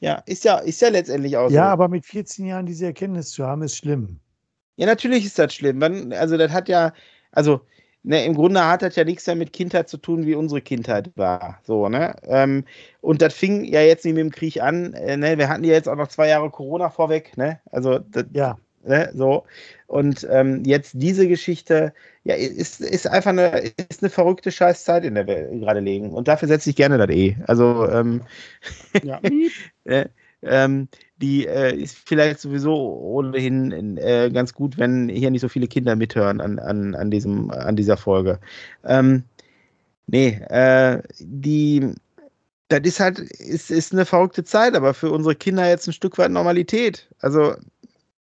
Ja, 0.00 0.22
ist 0.26 0.44
ja, 0.44 0.58
ist 0.58 0.80
ja 0.82 0.88
letztendlich 0.88 1.36
auch 1.36 1.50
Ja, 1.50 1.64
so. 1.66 1.70
aber 1.70 1.88
mit 1.88 2.04
14 2.04 2.46
Jahren 2.46 2.66
diese 2.66 2.86
Erkenntnis 2.86 3.30
zu 3.30 3.46
haben, 3.46 3.62
ist 3.62 3.76
schlimm. 3.76 4.20
Ja, 4.76 4.86
natürlich 4.86 5.24
ist 5.24 5.38
das 5.38 5.54
schlimm. 5.54 5.82
Also, 6.12 6.36
das 6.36 6.52
hat 6.52 6.68
ja, 6.68 6.92
also, 7.32 7.60
ne, 8.02 8.24
im 8.26 8.34
Grunde 8.34 8.64
hat 8.64 8.82
das 8.82 8.96
ja 8.96 9.04
nichts 9.04 9.26
mehr 9.26 9.36
mit 9.36 9.52
Kindheit 9.54 9.88
zu 9.88 9.96
tun, 9.96 10.26
wie 10.26 10.34
unsere 10.34 10.60
Kindheit 10.60 11.10
war. 11.16 11.60
So, 11.64 11.88
ne? 11.88 12.14
Ähm, 12.24 12.64
und 13.00 13.22
das 13.22 13.32
fing 13.34 13.64
ja 13.64 13.80
jetzt 13.80 14.04
nicht 14.04 14.14
mit 14.14 14.24
dem 14.24 14.30
Krieg 14.32 14.60
an. 14.62 14.92
Äh, 14.94 15.16
ne? 15.16 15.38
Wir 15.38 15.48
hatten 15.48 15.64
ja 15.64 15.72
jetzt 15.72 15.88
auch 15.88 15.96
noch 15.96 16.08
zwei 16.08 16.28
Jahre 16.28 16.50
Corona 16.50 16.90
vorweg, 16.90 17.36
ne? 17.38 17.60
Also, 17.72 17.98
das, 17.98 18.26
ja. 18.32 18.58
Ne, 18.86 19.10
so. 19.14 19.44
Und 19.88 20.26
ähm, 20.30 20.62
jetzt 20.64 20.92
diese 20.94 21.26
Geschichte, 21.26 21.92
ja, 22.22 22.36
ist, 22.36 22.80
ist 22.80 23.08
einfach 23.08 23.30
eine, 23.30 23.72
ist 23.88 24.02
eine 24.02 24.10
verrückte 24.10 24.52
Scheißzeit, 24.52 25.04
in 25.04 25.16
der 25.16 25.26
wir 25.26 25.48
gerade 25.58 25.80
legen. 25.80 26.10
Und 26.10 26.28
dafür 26.28 26.46
setze 26.46 26.70
ich 26.70 26.76
gerne 26.76 26.96
das 26.96 27.10
E. 27.10 27.36
Also, 27.46 27.88
ähm, 27.90 28.22
ja. 29.02 29.20
äh, 29.84 30.06
ähm, 30.42 30.88
die 31.16 31.46
äh, 31.46 31.74
ist 31.74 31.96
vielleicht 32.04 32.40
sowieso 32.40 32.74
ohnehin 32.76 33.96
äh, 33.96 34.30
ganz 34.32 34.54
gut, 34.54 34.78
wenn 34.78 35.08
hier 35.08 35.30
nicht 35.30 35.40
so 35.40 35.48
viele 35.48 35.66
Kinder 35.66 35.96
mithören 35.96 36.40
an, 36.40 36.60
an, 36.60 36.94
an, 36.94 37.10
diesem, 37.10 37.50
an 37.50 37.74
dieser 37.74 37.96
Folge. 37.96 38.38
Ähm, 38.84 39.24
nee, 40.06 40.40
äh, 40.48 41.02
die, 41.18 41.92
das 42.68 42.80
ist 42.84 43.00
halt, 43.00 43.18
ist, 43.18 43.70
ist 43.70 43.92
eine 43.92 44.04
verrückte 44.04 44.44
Zeit, 44.44 44.74
aber 44.74 44.94
für 44.94 45.10
unsere 45.10 45.34
Kinder 45.34 45.68
jetzt 45.68 45.88
ein 45.88 45.92
Stück 45.92 46.18
weit 46.18 46.30
Normalität. 46.30 47.08
Also 47.18 47.56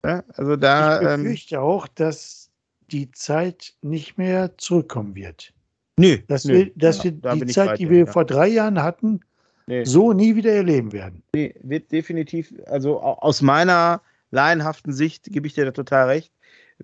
ja, 0.04 0.24
also 0.34 0.56
da. 0.56 1.00
Ich 1.00 1.08
ähm, 1.08 1.22
befürchte 1.22 1.56
ähm, 1.56 1.60
auch, 1.62 1.88
dass 1.88 2.50
die 2.90 3.10
Zeit 3.12 3.74
nicht 3.82 4.18
mehr 4.18 4.56
zurückkommen 4.58 5.14
wird. 5.14 5.52
Nö. 5.98 6.18
Dass 6.28 6.44
nö. 6.44 6.54
wir, 6.54 6.70
dass 6.76 7.02
ja, 7.02 7.12
wir 7.22 7.44
die 7.44 7.52
Zeit, 7.52 7.78
die 7.78 7.90
wir 7.90 8.00
ja. 8.00 8.06
vor 8.06 8.24
drei 8.24 8.48
Jahren 8.48 8.82
hatten, 8.82 9.20
nee. 9.66 9.84
so 9.84 10.12
nie 10.12 10.36
wieder 10.36 10.52
erleben 10.52 10.92
werden. 10.92 11.22
Nee, 11.34 11.54
wird 11.62 11.90
definitiv, 11.92 12.54
also 12.66 13.00
aus 13.00 13.42
meiner 13.42 14.00
laienhaften 14.30 14.92
Sicht 14.92 15.24
gebe 15.24 15.46
ich 15.46 15.54
dir 15.54 15.64
da 15.64 15.72
total 15.72 16.06
recht. 16.06 16.32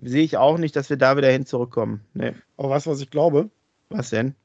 Sehe 0.01 0.23
ich 0.23 0.35
auch 0.35 0.57
nicht, 0.57 0.75
dass 0.75 0.89
wir 0.89 0.97
da 0.97 1.15
wieder 1.15 1.29
hin 1.29 1.45
zurückkommen. 1.45 2.01
Nee. 2.13 2.33
Aber 2.57 2.71
weißt 2.71 2.85
du, 2.85 2.91
was 2.91 2.99
ich 2.99 3.09
glaube? 3.09 3.49
Was 3.89 4.09
denn? 4.09 4.35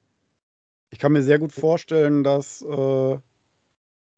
Ich 0.91 0.99
kann 0.99 1.13
mir 1.13 1.23
sehr 1.23 1.39
gut 1.39 1.53
vorstellen, 1.53 2.23
dass 2.23 2.63
äh, 2.63 3.19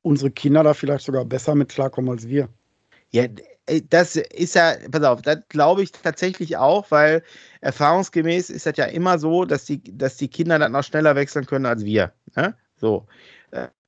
unsere 0.03 0.31
Kinder 0.31 0.63
da 0.63 0.75
vielleicht 0.75 1.07
sogar 1.07 1.25
besser 1.25 1.55
mit 1.55 1.71
klarkommen 1.71 2.11
als 2.11 2.29
wir. 2.29 2.49
Ja, 3.11 3.27
das 3.91 4.17
ist 4.17 4.55
ja, 4.55 4.75
pass 4.91 5.05
auf, 5.05 5.23
das 5.23 5.39
glaube 5.49 5.83
ich 5.83 5.93
tatsächlich 5.93 6.57
auch, 6.57 6.91
weil 6.91 7.23
erfahrungsgemäß 7.61 8.51
ist 8.51 8.67
das 8.67 8.77
ja 8.77 8.87
immer 8.87 9.19
so, 9.19 9.45
dass 9.45 9.65
die, 9.65 9.83
dass 9.97 10.17
die 10.17 10.29
Kinder 10.29 10.59
dann 10.59 10.73
noch 10.73 10.85
schneller 10.85 11.15
wechseln 11.15 11.47
können 11.47 11.67
als 11.67 11.85
wir. 11.85 12.13
Ne? 12.37 12.55
So. 12.77 13.07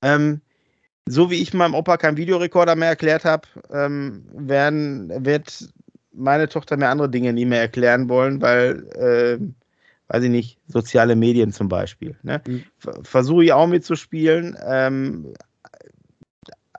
Ähm, 0.03 0.41
so 1.07 1.31
wie 1.31 1.43
ich 1.43 1.53
meinem 1.53 1.75
Opa 1.75 1.97
keinen 1.97 2.17
Videorekorder 2.17 2.77
mehr 2.77 2.89
erklärt 2.89 3.25
habe, 3.25 3.47
ähm, 3.71 4.25
werden, 4.33 5.13
wird 5.25 5.69
meine 6.13 6.49
Tochter 6.49 6.77
mir 6.77 6.89
andere 6.89 7.11
Dinge 7.11 7.33
nie 7.33 7.45
mehr 7.45 7.61
erklären 7.61 8.09
wollen, 8.09 8.41
weil, 8.41 8.87
äh, 8.95 9.39
weiß 10.09 10.25
ich 10.25 10.31
nicht, 10.31 10.59
soziale 10.69 11.17
Medien 11.17 11.53
zum 11.53 11.69
Beispiel. 11.69 12.17
Ne? 12.23 12.41
Mhm. 12.47 12.65
Versuche 13.03 13.45
ich 13.45 13.53
auch 13.53 13.67
mitzuspielen, 13.67 14.57
ähm, 14.65 15.35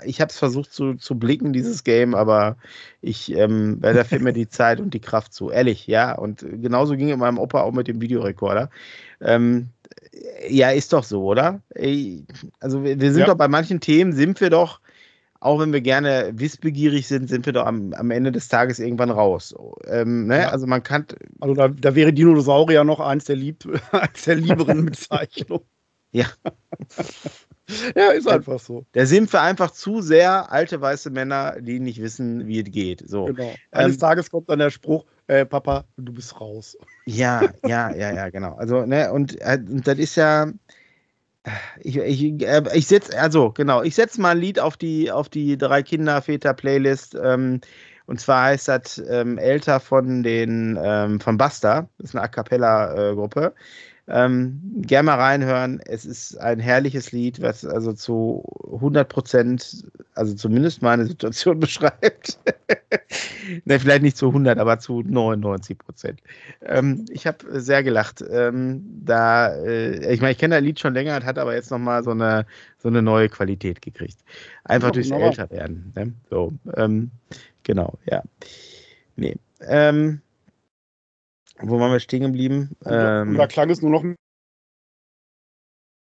ich 0.04 0.20
habe 0.20 0.30
es 0.30 0.38
versucht 0.38 0.74
zu, 0.74 0.96
zu 0.96 1.18
blicken, 1.18 1.54
dieses 1.54 1.84
Game, 1.84 2.16
aber 2.16 2.58
ich, 3.02 3.34
ähm, 3.36 3.80
da 3.82 4.04
fehlt 4.04 4.22
mir 4.22 4.34
die 4.34 4.50
Zeit 4.50 4.80
und 4.80 4.94
die 4.94 5.00
Kraft 5.00 5.34
zu. 5.34 5.50
Ehrlich, 5.50 5.88
ja. 5.88 6.14
Und 6.14 6.46
genauso 6.62 6.98
ging 6.98 7.10
es 7.10 7.18
meinem 7.18 7.38
Opa 7.38 7.62
auch 7.62 7.72
mit 7.72 7.88
dem 7.88 8.02
Videorekorder. 8.02 8.70
Ähm, 9.22 9.70
ja, 10.50 10.72
ist 10.72 10.94
doch 10.94 11.04
so, 11.04 11.24
oder? 11.24 11.62
Also 12.60 12.84
wir, 12.84 13.00
wir 13.00 13.12
sind 13.12 13.22
ja. 13.22 13.28
doch 13.28 13.38
bei 13.38 13.48
manchen 13.48 13.80
Themen, 13.80 14.14
sind 14.14 14.42
wir 14.42 14.50
doch, 14.50 14.80
auch 15.40 15.60
wenn 15.60 15.74
wir 15.74 15.82
gerne 15.82 16.32
wissbegierig 16.34 17.08
sind, 17.08 17.30
sind 17.30 17.46
wir 17.46 17.54
doch 17.54 17.66
am, 17.66 17.94
am 17.94 18.12
Ende 18.12 18.32
des 18.32 18.48
Tages 18.48 18.80
irgendwann 18.80 19.12
raus. 19.12 19.54
Ähm, 19.86 20.28
ne? 20.28 20.42
ja. 20.42 20.50
Also 20.50 20.66
man 20.66 20.82
kann. 20.82 21.06
Also 21.40 21.54
da, 21.54 21.68
da 21.68 21.96
wäre 21.96 22.12
Dinosaurier 22.12 22.84
noch 22.84 23.00
eins 23.00 23.26
der, 23.26 23.36
lieb, 23.36 23.64
eins 23.92 24.24
der 24.24 24.36
lieberen 24.36 24.86
Bezeichnungen. 24.88 25.66
ja. 26.12 26.26
Ja, 27.96 28.12
ist 28.12 28.28
einfach 28.28 28.60
so. 28.60 28.86
Da 28.92 29.06
sind 29.06 29.32
wir 29.32 29.42
einfach 29.42 29.72
zu 29.72 30.02
sehr 30.02 30.52
alte 30.52 30.80
weiße 30.82 31.10
Männer, 31.10 31.56
die 31.60 31.80
nicht 31.80 32.02
wissen, 32.02 32.48
wie 32.48 32.60
es 32.60 32.72
geht. 32.72 33.04
So. 33.08 33.26
Genau. 33.26 33.54
Eines 33.72 33.96
ähm, 33.96 34.00
Tages 34.00 34.30
kommt 34.30 34.50
dann 34.50 34.60
der 34.60 34.70
Spruch, 34.70 35.06
äh, 35.28 35.46
Papa, 35.46 35.86
du 35.98 36.14
bist 36.14 36.40
raus. 36.40 36.78
Ja, 37.06 37.42
ja, 37.66 37.94
ja, 37.96 38.14
ja, 38.14 38.30
genau. 38.30 38.54
Also, 38.56 38.86
ne, 38.86 39.12
und, 39.12 39.40
äh, 39.42 39.60
und 39.68 39.88
das 39.88 39.98
ist 39.98 40.16
ja. 40.16 40.52
Ich, 41.82 41.98
ich, 41.98 42.42
äh, 42.42 42.64
ich 42.74 42.88
setze, 42.88 43.20
also 43.20 43.52
genau, 43.52 43.84
ich 43.84 43.94
setze 43.94 44.20
mal 44.20 44.32
ein 44.32 44.40
Lied 44.40 44.60
auf 44.60 44.78
die, 44.78 45.12
auf 45.12 45.30
die 45.30 45.58
drei 45.58 45.84
Kinder 45.84 46.22
Väter 46.22 46.56
Playlist. 46.56 47.16
Ähm, 47.22 47.62
und 48.08 48.20
zwar 48.20 48.46
heißt 48.46 48.68
das 48.68 48.98
ähm, 49.10 49.38
Älter 49.38 49.80
von 49.80 50.24
den 50.24 50.78
ähm, 50.82 51.20
von 51.20 51.38
Basta. 51.38 51.88
Das 51.98 52.10
ist 52.10 52.16
eine 52.16 52.24
A 52.24 52.28
cappella 52.28 53.12
äh, 53.12 53.14
Gruppe. 53.14 53.54
Ähm, 54.08 54.62
gerne 54.82 55.08
mal 55.08 55.16
reinhören. 55.16 55.80
Es 55.84 56.06
ist 56.06 56.38
ein 56.40 56.60
herrliches 56.60 57.12
Lied, 57.12 57.42
was 57.42 57.66
also 57.66 57.92
zu 57.92 58.44
100 58.72 59.10
Prozent, 59.10 59.84
also 60.14 60.36
zumindest 60.36 60.84
meine 60.84 61.06
Situation 61.08 61.60
beschreibt. 61.60 62.38
ne, 63.66 63.80
vielleicht 63.80 64.04
nicht 64.04 64.16
zu 64.18 64.28
100, 64.28 64.60
aber 64.60 64.78
zu 64.78 65.02
99 65.02 65.80
Prozent. 65.80 66.22
Ähm, 66.62 67.06
ich 67.10 67.26
habe 67.26 67.60
sehr 67.60 67.82
gelacht. 67.82 68.24
Ähm, 68.30 69.02
da, 69.04 69.56
äh, 69.56 70.14
ich 70.14 70.22
meine, 70.22 70.34
ich 70.34 70.38
kenne 70.38 70.56
das 70.56 70.64
Lied 70.64 70.80
schon 70.80 70.94
länger, 70.94 71.24
hat 71.24 71.40
aber 71.40 71.56
jetzt 71.56 71.72
nochmal 71.72 72.04
so 72.04 72.12
eine, 72.12 72.46
so 72.78 72.90
eine 72.90 73.02
neue 73.02 73.28
Qualität 73.30 73.82
gekriegt. 73.82 74.18
Einfach 74.66 74.92
durchs 74.92 75.10
Älterwerden. 75.10 75.94
Ne? 75.96 76.14
So, 76.30 76.54
ähm, 76.76 77.10
genau, 77.64 77.98
ja. 78.06 78.22
Nee. 79.16 79.36
Ähm, 79.62 80.22
wo 81.60 81.80
waren 81.80 81.92
wir 81.92 82.00
stehen 82.00 82.24
geblieben? 82.24 82.76
Und, 82.80 82.92
ähm, 82.92 83.30
und 83.30 83.38
da 83.38 83.48
klang 83.48 83.70
es 83.70 83.82
nur 83.82 83.92
noch. 83.92 84.04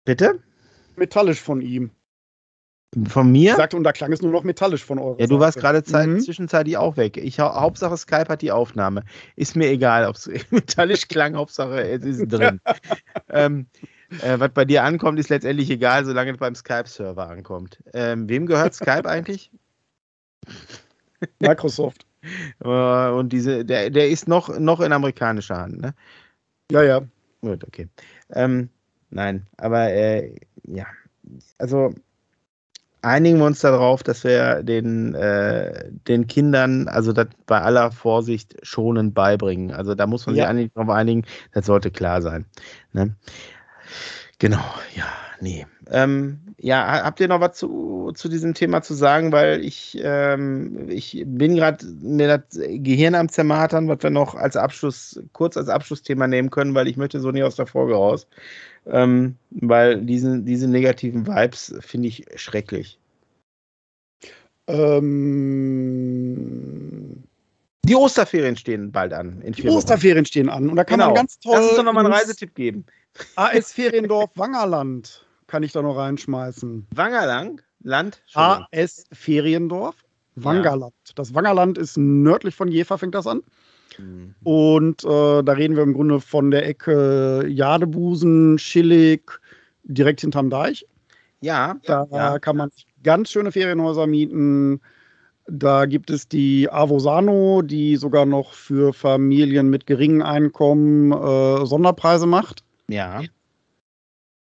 Bitte? 0.05 0.43
Metallisch 0.95 1.41
von 1.41 1.61
ihm. 1.61 1.91
Von 3.07 3.31
mir? 3.31 3.51
Ich 3.51 3.57
sagte, 3.57 3.75
und 3.75 3.83
da 3.83 3.91
klang 3.91 4.13
es 4.13 4.21
nur 4.21 4.31
noch 4.31 4.43
metallisch 4.43 4.83
von 4.83 4.99
euch. 4.99 5.19
Ja, 5.19 5.27
du 5.27 5.39
warst 5.39 5.57
gerade 5.57 5.83
mhm. 6.07 6.19
zwischenzeitlich 6.21 6.77
auch 6.77 6.95
weg. 6.95 7.17
Ich, 7.17 7.39
Hauptsache 7.39 7.97
Skype 7.97 8.29
hat 8.29 8.41
die 8.41 8.53
Aufnahme. 8.53 9.03
Ist 9.35 9.55
mir 9.55 9.69
egal, 9.69 10.07
ob 10.07 10.15
es 10.15 10.27
metallisch 10.51 11.07
klang, 11.07 11.35
Hauptsache 11.35 11.81
es 11.81 12.05
ist 12.05 12.27
drin. 12.27 12.61
ähm, 13.29 13.67
äh, 14.21 14.39
was 14.39 14.51
bei 14.53 14.63
dir 14.63 14.83
ankommt, 14.83 15.19
ist 15.19 15.29
letztendlich 15.29 15.69
egal, 15.69 16.05
solange 16.05 16.31
es 16.31 16.37
beim 16.37 16.55
Skype-Server 16.55 17.27
ankommt. 17.27 17.83
Ähm, 17.93 18.29
wem 18.29 18.45
gehört 18.45 18.73
Skype 18.73 19.09
eigentlich? 19.09 19.51
Microsoft. 21.39 22.05
Äh, 22.63 23.09
und 23.09 23.29
diese, 23.33 23.65
der, 23.65 23.89
der 23.89 24.09
ist 24.09 24.27
noch, 24.27 24.57
noch 24.59 24.79
in 24.81 24.91
amerikanischer 24.91 25.57
Hand, 25.57 25.81
ne? 25.81 25.93
Ja, 26.71 26.83
ja. 26.83 27.01
Gut, 27.41 27.63
okay. 27.63 27.87
Ähm, 28.31 28.69
nein, 29.09 29.45
aber 29.57 29.91
äh, 29.91 30.35
ja, 30.63 30.85
also 31.57 31.93
einigen 33.05 33.37
wir 33.37 33.45
uns 33.45 33.61
darauf, 33.61 34.03
dass 34.03 34.23
wir 34.23 34.63
den, 34.63 35.13
äh, 35.13 35.91
den 36.07 36.27
Kindern, 36.27 36.87
also 36.87 37.13
das 37.13 37.27
bei 37.45 37.61
aller 37.61 37.91
Vorsicht 37.91 38.57
schonend 38.63 39.13
beibringen. 39.13 39.71
Also 39.71 39.95
da 39.95 40.07
muss 40.07 40.25
man 40.25 40.35
ja. 40.35 40.43
sich 40.43 40.49
eigentlich 40.49 40.71
darauf 40.73 40.89
einigen, 40.89 41.23
das 41.53 41.67
sollte 41.67 41.91
klar 41.91 42.21
sein. 42.21 42.45
Ne? 42.93 43.15
Genau, 44.39 44.63
ja, 44.95 45.05
nee. 45.39 45.65
Ähm, 45.91 46.39
ja, 46.57 47.03
habt 47.03 47.19
ihr 47.19 47.27
noch 47.27 47.41
was 47.41 47.57
zu, 47.57 48.11
zu 48.15 48.27
diesem 48.27 48.53
Thema 48.53 48.81
zu 48.81 48.93
sagen? 48.93 49.31
Weil 49.31 49.63
ich, 49.63 49.97
ähm, 50.01 50.89
ich 50.89 51.23
bin 51.25 51.55
gerade 51.55 51.85
mir 51.85 52.27
das 52.27 52.59
Gehirn 52.59 53.15
am 53.15 53.29
Zermatern, 53.29 53.87
was 53.87 54.01
wir 54.01 54.09
noch 54.09 54.35
als 54.35 54.57
Abschluss, 54.57 55.21
kurz 55.33 55.57
als 55.57 55.69
Abschlussthema 55.69 56.27
nehmen 56.27 56.49
können, 56.49 56.75
weil 56.75 56.87
ich 56.87 56.97
möchte 56.97 57.19
so 57.19 57.31
nicht 57.31 57.43
aus 57.43 57.55
der 57.55 57.67
Folge 57.67 57.93
raus. 57.95 58.27
Ähm, 58.87 59.35
weil 59.51 60.01
diese, 60.01 60.39
diese 60.41 60.67
negativen 60.67 61.25
Vibes 61.27 61.75
finde 61.79 62.09
ich 62.09 62.25
schrecklich. 62.35 62.99
Ähm, 64.67 65.85
die 67.85 67.95
Osterferien 67.95 68.57
stehen 68.57 68.91
bald 68.91 69.13
an. 69.13 69.43
die 69.45 69.69
Osterferien 69.69 70.25
stehen 70.25 70.49
an. 70.49 70.69
Und 70.69 70.75
da 70.75 70.83
kann 70.83 70.97
genau. 70.97 71.09
man 71.09 71.15
ganz 71.15 71.39
toll. 71.39 71.53
Lass 71.55 71.67
uns 71.67 71.77
doch 71.77 71.83
nochmal 71.83 72.05
einen 72.05 72.13
Reisetipp 72.13 72.55
geben. 72.55 72.85
AS 73.35 73.71
Feriendorf 73.71 74.31
Wangerland 74.35 75.25
kann 75.47 75.63
ich 75.63 75.71
da 75.71 75.81
noch 75.81 75.97
reinschmeißen. 75.97 76.87
Wangerland? 76.95 77.63
Land? 77.83 78.23
AS 78.33 79.05
Feriendorf, 79.11 79.95
Wangerland. 80.35 80.93
Ja. 81.07 81.13
Das 81.15 81.33
Wangerland 81.33 81.77
ist 81.77 81.97
nördlich 81.97 82.55
von 82.55 82.67
Jever, 82.67 82.97
fängt 82.97 83.15
das 83.15 83.27
an. 83.27 83.41
Mhm. 83.97 84.35
Und 84.43 85.03
äh, 85.05 85.43
da 85.43 85.53
reden 85.53 85.75
wir 85.75 85.83
im 85.83 85.93
Grunde 85.93 86.19
von 86.19 86.51
der 86.51 86.67
Ecke 86.67 87.45
Jadebusen, 87.47 88.57
Schillig, 88.57 89.39
direkt 89.83 90.21
hinterm 90.21 90.49
Deich. 90.49 90.85
Ja. 91.41 91.75
Da 91.85 92.07
ja, 92.11 92.39
kann 92.39 92.57
man 92.57 92.71
ganz 93.03 93.29
schöne 93.29 93.51
Ferienhäuser 93.51 94.07
mieten. 94.07 94.81
Da 95.47 95.85
gibt 95.85 96.09
es 96.09 96.27
die 96.27 96.67
Avosano, 96.71 97.61
die 97.61 97.97
sogar 97.97 98.25
noch 98.25 98.53
für 98.53 98.93
Familien 98.93 99.69
mit 99.69 99.85
geringem 99.85 100.23
Einkommen 100.23 101.11
äh, 101.11 101.65
Sonderpreise 101.67 102.25
macht. 102.25 102.64
Ja. 102.89 103.23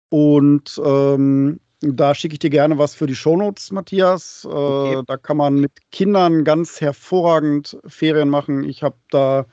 Und 0.09 0.79
ähm, 0.83 1.59
da 1.81 2.13
schicke 2.13 2.33
ich 2.33 2.39
dir 2.39 2.49
gerne 2.49 2.77
was 2.77 2.93
für 2.95 3.07
die 3.07 3.15
Shownotes, 3.15 3.71
Matthias. 3.71 4.45
Äh, 4.45 4.53
okay. 4.53 5.03
Da 5.07 5.17
kann 5.17 5.37
man 5.37 5.55
mit 5.55 5.71
Kindern 5.91 6.43
ganz 6.43 6.79
hervorragend 6.79 7.77
Ferien 7.87 8.29
machen. 8.29 8.63
Ich 8.63 8.83
habe 8.83 8.97
da 9.09 9.45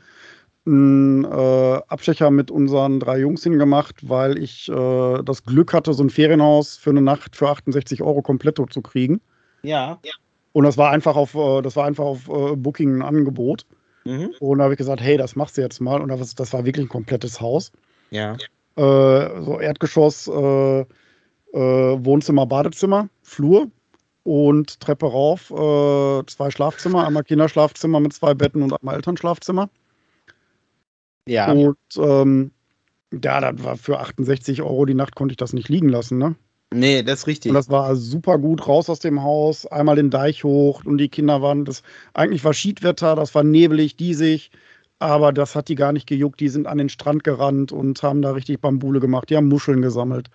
einen 0.66 1.24
äh, 1.24 1.80
Abstecher 1.88 2.30
mit 2.30 2.50
unseren 2.50 3.00
drei 3.00 3.18
Jungs 3.18 3.42
hingemacht, 3.42 4.08
weil 4.08 4.36
ich 4.36 4.68
äh, 4.68 5.22
das 5.22 5.44
Glück 5.44 5.72
hatte, 5.72 5.94
so 5.94 6.02
ein 6.02 6.10
Ferienhaus 6.10 6.76
für 6.76 6.90
eine 6.90 7.00
Nacht 7.00 7.34
für 7.34 7.48
68 7.48 8.02
Euro 8.02 8.20
kompletto 8.20 8.66
zu 8.66 8.82
kriegen. 8.82 9.20
Ja. 9.62 9.98
Und 10.52 10.64
das 10.64 10.76
war 10.76 10.90
einfach 10.90 11.16
auf, 11.16 11.34
äh, 11.34 11.62
das 11.62 11.76
war 11.76 11.86
einfach 11.86 12.04
auf 12.04 12.28
äh, 12.28 12.56
Booking 12.56 12.96
ein 12.96 13.02
Angebot. 13.02 13.64
Mhm. 14.04 14.34
Und 14.40 14.58
da 14.58 14.64
habe 14.64 14.74
ich 14.74 14.78
gesagt, 14.78 15.00
hey, 15.00 15.16
das 15.16 15.36
machst 15.36 15.56
du 15.56 15.62
jetzt 15.62 15.80
mal. 15.80 16.00
Und 16.02 16.08
das 16.10 16.52
war 16.52 16.64
wirklich 16.64 16.86
ein 16.86 16.90
komplettes 16.90 17.40
Haus. 17.40 17.72
Ja. 18.10 18.36
Äh, 18.78 19.42
so 19.42 19.58
Erdgeschoss, 19.60 20.28
äh, 20.28 20.84
Wohnzimmer, 21.52 22.46
Badezimmer, 22.46 23.08
Flur 23.22 23.68
und 24.22 24.80
Treppe 24.80 25.06
rauf, 25.06 25.48
zwei 25.48 26.50
Schlafzimmer, 26.50 27.06
einmal 27.06 27.24
Kinderschlafzimmer 27.24 28.00
mit 28.00 28.12
zwei 28.12 28.34
Betten 28.34 28.62
und 28.62 28.72
einmal 28.72 28.96
Elternschlafzimmer. 28.96 29.70
Ja. 31.26 31.50
Und 31.50 31.78
ähm, 31.96 32.50
ja, 33.12 33.40
das 33.40 33.64
war 33.64 33.76
für 33.76 33.98
68 33.98 34.62
Euro 34.62 34.84
die 34.84 34.94
Nacht 34.94 35.14
konnte 35.14 35.32
ich 35.32 35.38
das 35.38 35.54
nicht 35.54 35.68
liegen 35.70 35.88
lassen, 35.88 36.18
ne? 36.18 36.36
Nee, 36.72 37.02
das 37.02 37.20
ist 37.20 37.26
richtig. 37.26 37.50
Und 37.50 37.54
das 37.54 37.70
war 37.70 37.96
super 37.96 38.38
gut 38.38 38.68
raus 38.68 38.90
aus 38.90 38.98
dem 38.98 39.22
Haus, 39.22 39.64
einmal 39.64 39.96
den 39.96 40.10
Deich 40.10 40.44
hoch 40.44 40.84
und 40.84 40.98
die 40.98 41.08
Kinder 41.08 41.40
waren 41.40 41.64
das. 41.64 41.82
Eigentlich 42.12 42.44
war 42.44 42.52
Schiedwetter, 42.52 43.16
das 43.16 43.34
war 43.34 43.42
nebelig, 43.42 43.96
diesig, 43.96 44.50
aber 44.98 45.32
das 45.32 45.54
hat 45.54 45.68
die 45.68 45.74
gar 45.74 45.92
nicht 45.92 46.06
gejuckt. 46.06 46.40
Die 46.40 46.48
sind 46.48 46.66
an 46.66 46.78
den 46.78 46.88
Strand 46.88 47.24
gerannt 47.24 47.72
und 47.72 48.02
haben 48.02 48.22
da 48.22 48.32
richtig 48.32 48.60
Bambule 48.60 49.00
gemacht. 49.00 49.30
Die 49.30 49.36
haben 49.36 49.48
Muscheln 49.48 49.82
gesammelt. 49.82 50.28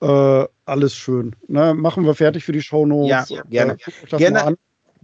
Äh, 0.00 0.44
alles 0.66 0.94
schön. 0.94 1.34
Ne? 1.48 1.74
Machen 1.74 2.04
wir 2.04 2.14
fertig 2.14 2.44
für 2.44 2.52
die 2.52 2.62
Shownotes. 2.62 3.30
Ja, 3.30 3.42
gerne. 3.42 3.78
Äh, 4.10 4.16
gerne. 4.16 4.56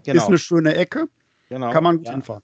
Genau. 0.05 0.23
Ist 0.23 0.28
eine 0.28 0.39
schöne 0.39 0.74
Ecke. 0.74 1.09
Genau. 1.48 1.70
Kann 1.70 1.85
man 1.85 1.98
gut 1.98 2.06
ja. 2.06 2.12
hinfahren. 2.12 2.43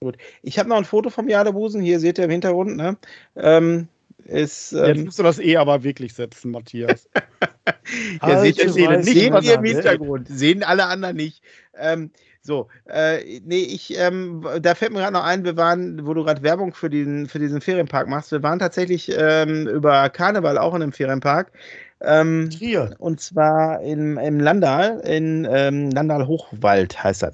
Gut. 0.00 0.16
Ich 0.42 0.58
habe 0.58 0.68
noch 0.68 0.76
ein 0.76 0.84
Foto 0.84 1.10
vom 1.10 1.28
Jadebusen. 1.28 1.82
Hier 1.82 2.00
seht 2.00 2.18
ihr 2.18 2.24
im 2.24 2.30
Hintergrund. 2.30 2.76
Ne? 2.76 2.96
Ähm, 3.36 3.88
ist, 4.24 4.72
ähm, 4.72 4.86
Jetzt 4.86 5.04
musst 5.04 5.18
du 5.18 5.22
das 5.22 5.38
eh 5.38 5.56
aber 5.56 5.82
wirklich 5.82 6.14
setzen, 6.14 6.52
Matthias. 6.52 7.08
ja, 8.22 8.40
seht 8.40 8.58
ihr, 8.58 8.72
sehen, 8.72 9.02
sehen 9.02 9.34
wir 9.34 9.54
im 9.54 9.64
Hintergrund. 9.64 10.28
Sehen 10.28 10.62
alle 10.62 10.86
anderen 10.86 11.16
nicht. 11.16 11.42
Ähm, 11.76 12.10
so, 12.42 12.68
äh, 12.86 13.40
nee, 13.44 13.62
ich, 13.62 13.98
ähm, 13.98 14.44
da 14.60 14.74
fällt 14.74 14.92
mir 14.92 15.00
gerade 15.00 15.12
noch 15.12 15.24
ein, 15.24 15.44
wir 15.44 15.56
waren, 15.56 16.06
wo 16.06 16.14
du 16.14 16.24
gerade 16.24 16.42
Werbung 16.42 16.72
für 16.72 16.88
diesen, 16.88 17.28
für 17.28 17.38
diesen 17.38 17.60
Ferienpark 17.60 18.08
machst, 18.08 18.32
wir 18.32 18.42
waren 18.42 18.58
tatsächlich 18.58 19.12
ähm, 19.14 19.66
über 19.68 20.08
Karneval 20.08 20.56
auch 20.58 20.74
in 20.74 20.82
einem 20.82 20.92
Ferienpark. 20.92 21.52
Ähm, 22.02 22.48
Trier. 22.48 22.94
Und 22.98 23.20
zwar 23.20 23.82
in, 23.82 24.16
im 24.16 24.40
Landal, 24.40 25.00
in 25.00 25.46
ähm, 25.50 25.90
Landal 25.90 26.26
Hochwald 26.26 27.02
heißt 27.02 27.22
das. 27.22 27.32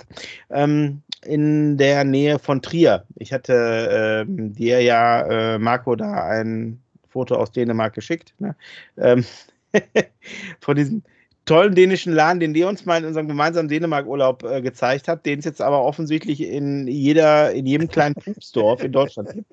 Ähm, 0.51 1.03
in 1.25 1.77
der 1.77 2.05
Nähe 2.05 2.39
von 2.39 2.63
Trier. 2.63 3.05
Ich 3.17 3.33
hatte 3.33 4.25
ähm, 4.29 4.55
dir 4.55 4.81
ja, 4.83 5.55
äh, 5.55 5.59
Marco, 5.59 5.95
da 5.95 6.25
ein 6.25 6.81
Foto 7.09 7.37
aus 7.37 7.53
Dänemark 7.53 7.95
geschickt. 7.95 8.35
Ne? 8.39 8.57
Ähm, 8.97 9.25
von 10.61 10.77
diesem 10.77 11.03
tollen 11.47 11.75
dänischen 11.75 12.13
Laden, 12.13 12.41
den 12.41 12.53
der 12.53 12.69
uns 12.69 12.85
mal 12.85 12.99
in 12.99 13.05
unserem 13.07 13.29
gemeinsamen 13.29 13.69
Dänemark-Urlaub 13.69 14.43
äh, 14.43 14.61
gezeigt 14.61 15.09
hat, 15.09 15.25
den 15.25 15.39
es 15.39 15.45
jetzt 15.45 15.63
aber 15.63 15.83
offensichtlich 15.83 16.43
in 16.43 16.87
jeder, 16.87 17.53
in 17.53 17.67
jedem 17.67 17.89
kleinen 17.89 18.15
Pupsdorf 18.25 18.83
in 18.83 18.93
Deutschland 18.93 19.33
gibt. 19.33 19.53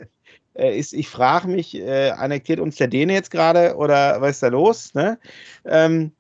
Äh, 0.56 0.78
ist, 0.78 0.94
ich 0.94 1.08
frage 1.08 1.48
mich, 1.48 1.76
äh, 1.76 2.10
annektiert 2.10 2.60
uns 2.60 2.76
der 2.76 2.88
Däne 2.88 3.14
jetzt 3.14 3.32
gerade 3.32 3.76
oder 3.76 4.20
was 4.22 4.32
ist 4.32 4.44
da 4.44 4.48
los? 4.48 4.94
Ne? 4.94 5.18
Ähm, 5.66 6.12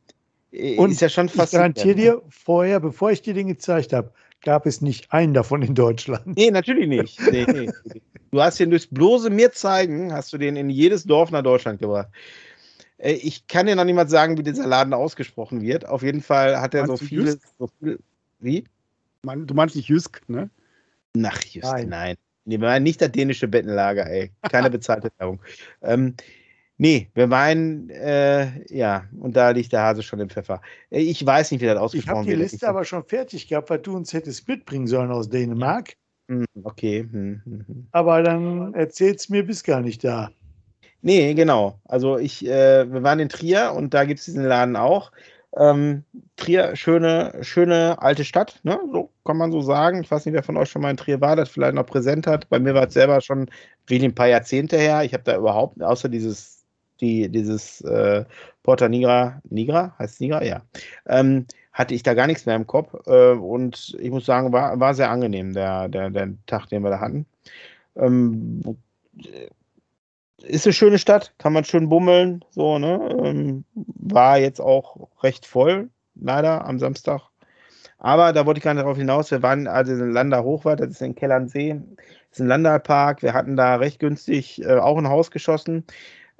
Und 0.77 0.91
ist 0.91 1.01
ja 1.01 1.09
schon 1.09 1.29
fast. 1.29 1.53
Ich 1.53 1.57
garantiere 1.57 1.95
dir, 1.95 2.21
vorher, 2.29 2.79
bevor 2.79 3.11
ich 3.11 3.21
dir 3.21 3.33
den 3.33 3.47
gezeigt 3.47 3.93
habe, 3.93 4.11
gab 4.41 4.65
es 4.65 4.81
nicht 4.81 5.11
einen 5.11 5.33
davon 5.33 5.61
in 5.61 5.73
Deutschland. 5.73 6.25
Nee, 6.37 6.51
natürlich 6.51 6.87
nicht. 6.87 7.19
Nee, 7.31 7.45
nee. 7.51 7.71
Du 8.31 8.41
hast 8.41 8.59
den 8.59 8.71
durchs 8.71 8.87
bloße 8.87 9.29
mir 9.29 9.51
zeigen, 9.51 10.11
hast 10.11 10.33
du 10.33 10.39
den 10.39 10.55
in 10.55 10.67
jedes 10.67 11.03
Dorf 11.03 11.29
nach 11.29 11.43
Deutschland 11.43 11.79
gebracht. 11.79 12.07
Äh, 13.03 13.13
ich 13.13 13.47
kann 13.47 13.65
dir 13.65 13.75
noch 13.75 13.83
niemand 13.83 14.09
sagen, 14.09 14.37
wie 14.37 14.43
dieser 14.43 14.67
Laden 14.67 14.93
ausgesprochen 14.93 15.61
wird. 15.61 15.87
Auf 15.87 16.03
jeden 16.03 16.21
Fall 16.21 16.59
hat 16.59 16.73
er 16.73 16.87
so 16.87 16.97
viele, 16.97 17.37
so 17.59 17.69
viel. 17.79 17.99
Wie? 18.39 18.63
Du 19.23 19.53
meinst 19.53 19.75
nicht 19.75 19.89
Jysk, 19.89 20.21
ne? 20.27 20.49
Nach 21.15 21.41
Jysk, 21.41 21.71
nein. 21.71 21.89
nein. 21.89 22.15
Nee, 22.45 22.59
wir 22.59 22.67
meinen 22.67 22.83
nicht 22.83 23.01
das 23.01 23.11
dänische 23.11 23.47
Bettenlager, 23.47 24.09
ey. 24.09 24.31
Keine 24.49 24.69
bezahlte 24.69 25.11
Werbung. 25.17 25.41
Ähm, 25.81 26.15
Nee, 26.79 27.07
wir 27.13 27.27
meinen, 27.27 27.89
äh, 27.91 28.65
ja, 28.75 29.05
und 29.19 29.35
da 29.35 29.51
liegt 29.51 29.71
der 29.71 29.83
Hase 29.83 30.01
schon 30.01 30.19
im 30.19 30.29
Pfeffer. 30.29 30.59
Äh, 30.89 31.01
ich 31.01 31.23
weiß 31.23 31.51
nicht, 31.51 31.61
wie 31.61 31.67
das 31.67 31.77
ausgesprochen 31.77 32.25
wird. 32.25 32.25
Ich 32.25 32.31
habe 32.31 32.37
die 32.37 32.43
Liste 32.43 32.67
aber 32.67 32.83
schon 32.83 33.03
fertig 33.05 33.47
gehabt, 33.47 33.69
weil 33.69 33.77
du 33.77 33.95
uns 33.95 34.11
hättest 34.11 34.47
mitbringen 34.47 34.87
sollen 34.87 35.11
aus 35.11 35.29
Dänemark. 35.29 35.93
Hm, 36.29 36.45
okay. 36.63 37.07
Hm, 37.09 37.41
hm, 37.45 37.65
hm. 37.67 37.87
Aber 37.91 38.23
dann 38.23 38.73
erzähl's 38.73 39.29
mir, 39.29 39.45
bist 39.45 39.65
gar 39.65 39.81
nicht 39.81 40.03
da. 40.03 40.31
Nee, 41.03 41.33
genau. 41.33 41.79
Also 41.85 42.17
ich, 42.17 42.45
äh, 42.47 42.91
wir 42.91 43.03
waren 43.03 43.19
in 43.19 43.27
Trier 43.29 43.73
und 43.75 43.93
da 43.93 44.05
gibt 44.05 44.19
es 44.19 44.25
diesen 44.25 44.45
Laden 44.45 44.77
auch. 44.77 45.11
Ähm, 45.57 46.03
Trier, 46.37 46.75
schöne, 46.77 47.37
schöne 47.41 48.01
alte 48.01 48.23
Stadt, 48.23 48.59
ne? 48.63 48.79
So 48.91 49.11
kann 49.25 49.37
man 49.37 49.51
so 49.51 49.61
sagen. 49.61 50.01
Ich 50.01 50.09
weiß 50.09 50.25
nicht, 50.25 50.33
wer 50.33 50.43
von 50.43 50.57
euch 50.57 50.69
schon 50.69 50.81
mal 50.81 50.91
in 50.91 50.97
Trier 50.97 51.19
war, 51.21 51.35
das 51.35 51.49
vielleicht 51.49 51.75
noch 51.75 51.85
präsent 51.85 52.25
hat. 52.25 52.49
Bei 52.49 52.57
mir 52.57 52.73
war 52.73 52.87
es 52.87 52.93
selber 52.93 53.19
schon 53.19 53.49
wenig 53.85 54.05
ein 54.05 54.15
paar 54.15 54.29
Jahrzehnte 54.29 54.77
her. 54.77 55.03
Ich 55.03 55.13
habe 55.13 55.23
da 55.23 55.37
überhaupt, 55.37 55.83
außer 55.83 56.07
dieses 56.07 56.63
die, 57.01 57.29
dieses 57.29 57.81
äh, 57.81 58.23
Porta 58.63 58.87
Nigra, 58.87 59.41
Nigra, 59.49 59.93
heißt 59.99 60.21
Nigra, 60.21 60.43
ja, 60.43 60.61
ähm, 61.07 61.45
hatte 61.73 61.95
ich 61.95 62.03
da 62.03 62.13
gar 62.13 62.27
nichts 62.27 62.45
mehr 62.45 62.55
im 62.55 62.67
Kopf. 62.67 62.93
Äh, 63.07 63.33
und 63.33 63.97
ich 63.99 64.09
muss 64.09 64.25
sagen, 64.25 64.53
war, 64.53 64.79
war 64.79 64.93
sehr 64.93 65.11
angenehm, 65.11 65.53
der, 65.53 65.89
der, 65.89 66.09
der 66.09 66.29
Tag, 66.45 66.67
den 66.67 66.83
wir 66.83 66.91
da 66.91 66.99
hatten. 67.01 67.25
Ähm, 67.97 68.61
ist 70.43 70.65
eine 70.65 70.73
schöne 70.73 70.99
Stadt, 70.99 71.33
kann 71.37 71.53
man 71.53 71.63
schön 71.63 71.89
bummeln, 71.89 72.43
so, 72.49 72.77
ne? 72.77 72.99
Ähm, 73.23 73.65
war 73.75 74.37
jetzt 74.37 74.59
auch 74.59 75.09
recht 75.23 75.45
voll, 75.45 75.89
leider 76.15 76.65
am 76.65 76.79
Samstag. 76.79 77.21
Aber 77.97 78.33
da 78.33 78.45
wollte 78.45 78.57
ich 78.57 78.63
gar 78.63 78.73
nicht 78.73 78.83
darauf 78.83 78.97
hinaus. 78.97 79.31
Wir 79.31 79.41
waren 79.41 79.67
also 79.67 79.93
in 79.93 80.11
Landau 80.11 80.43
Hochwald, 80.43 80.81
das 80.81 80.89
ist 80.89 81.01
in 81.01 81.15
Kellernsee, 81.15 81.81
das 81.95 82.39
ist 82.39 82.41
ein 82.41 82.47
Landalpark. 82.47 83.23
Wir 83.23 83.33
hatten 83.33 83.55
da 83.55 83.75
recht 83.75 83.99
günstig 83.99 84.61
äh, 84.61 84.75
auch 84.75 84.97
ein 84.97 85.07
Haus 85.07 85.31
geschossen. 85.31 85.85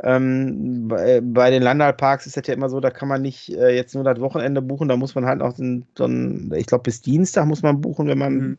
Ähm, 0.04 0.88
bei, 0.90 1.22
bei, 1.22 1.52
den 1.52 1.64
Landalparks 1.64 2.26
ist 2.26 2.36
das 2.36 2.48
ja 2.48 2.54
immer 2.54 2.70
so, 2.70 2.80
da 2.82 2.90
kann 2.90 3.08
man 3.08 3.22
nicht 3.22 3.50
äh, 3.54 3.70
jetzt 3.76 3.96
nur 3.96 4.04
das 4.04 4.20
Wochenende 4.20 4.62
buchen, 4.62 4.90
da 4.90 4.98
muss 4.98 5.16
man 5.16 5.26
halt 5.26 5.42
auch 5.42 5.54
den, 5.54 5.86
so 5.98 6.06
ein, 6.06 6.52
ich 6.56 6.66
glaube 6.66 6.84
bis 6.84 7.02
Dienstag 7.02 7.46
muss 7.46 7.62
man 7.62 7.80
buchen, 7.80 8.08
wenn 8.08 8.18
man, 8.18 8.34
mhm. 8.34 8.58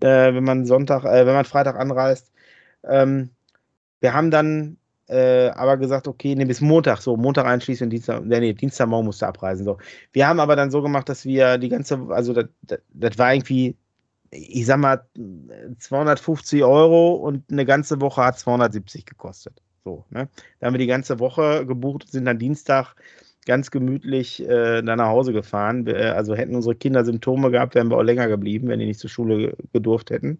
äh, 0.00 0.34
wenn 0.34 0.44
man 0.44 0.66
Sonntag, 0.66 1.04
äh, 1.04 1.24
wenn 1.24 1.34
man 1.34 1.44
Freitag 1.44 1.76
anreist. 1.76 2.32
Ähm, 2.84 3.30
wir 4.00 4.14
haben 4.14 4.30
dann 4.30 4.78
äh, 5.08 5.50
aber 5.50 5.76
gesagt, 5.76 6.08
okay, 6.08 6.34
nee, 6.34 6.44
bis 6.44 6.60
Montag, 6.60 7.00
so 7.00 7.16
Montag 7.16 7.46
einschließlich 7.46 7.84
und 7.84 7.90
Dienstag, 7.90 8.24
nee, 8.24 8.52
Dienstagmorgen 8.52 9.06
musste 9.06 9.26
abreisen. 9.26 9.64
So. 9.64 9.78
Wir 10.12 10.26
haben 10.26 10.40
aber 10.40 10.56
dann 10.56 10.70
so 10.70 10.82
gemacht, 10.82 11.08
dass 11.08 11.24
wir 11.24 11.58
die 11.58 11.68
ganze, 11.68 12.06
also 12.10 12.32
das, 12.32 12.46
das, 12.88 13.18
war 13.18 13.32
irgendwie, 13.32 13.76
ich 14.30 14.66
sag 14.66 14.78
mal, 14.78 15.06
250 15.78 16.64
Euro 16.64 17.14
und 17.14 17.50
eine 17.50 17.64
ganze 17.64 18.00
Woche 18.00 18.24
hat 18.24 18.38
270 18.38 19.06
gekostet. 19.06 19.62
So, 19.84 20.04
ne? 20.10 20.28
Da 20.58 20.66
haben 20.66 20.74
wir 20.74 20.78
die 20.78 20.86
ganze 20.88 21.20
Woche 21.20 21.64
gebucht 21.64 22.10
sind 22.10 22.24
dann 22.24 22.40
Dienstag 22.40 22.96
ganz 23.46 23.70
gemütlich 23.70 24.42
äh, 24.42 24.82
dann 24.82 24.98
nach 24.98 25.08
Hause 25.08 25.32
gefahren. 25.32 25.86
Äh, 25.86 26.08
also 26.08 26.34
hätten 26.34 26.54
unsere 26.54 26.74
Kinder 26.74 27.04
Symptome 27.04 27.50
gehabt, 27.50 27.74
wären 27.74 27.88
wir 27.90 27.96
auch 27.96 28.02
länger 28.02 28.28
geblieben, 28.28 28.68
wenn 28.68 28.80
die 28.80 28.86
nicht 28.86 29.00
zur 29.00 29.08
Schule 29.10 29.56
gedurft 29.72 30.10
hätten. 30.10 30.38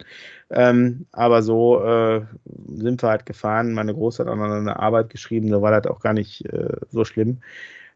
Ähm, 0.50 1.06
aber 1.12 1.42
so 1.42 1.82
äh, 1.82 2.22
sind 2.68 3.02
wir 3.02 3.08
halt 3.08 3.24
gefahren. 3.24 3.72
Meine 3.72 3.94
Große 3.94 4.22
hat 4.22 4.30
auch 4.30 4.36
noch 4.36 4.50
eine 4.50 4.78
Arbeit 4.78 5.10
geschrieben, 5.10 5.50
da 5.50 5.62
war 5.62 5.80
das 5.80 5.90
auch 5.90 6.00
gar 6.00 6.12
nicht 6.12 6.44
äh, 6.52 6.76
so 6.90 7.04
schlimm, 7.04 7.38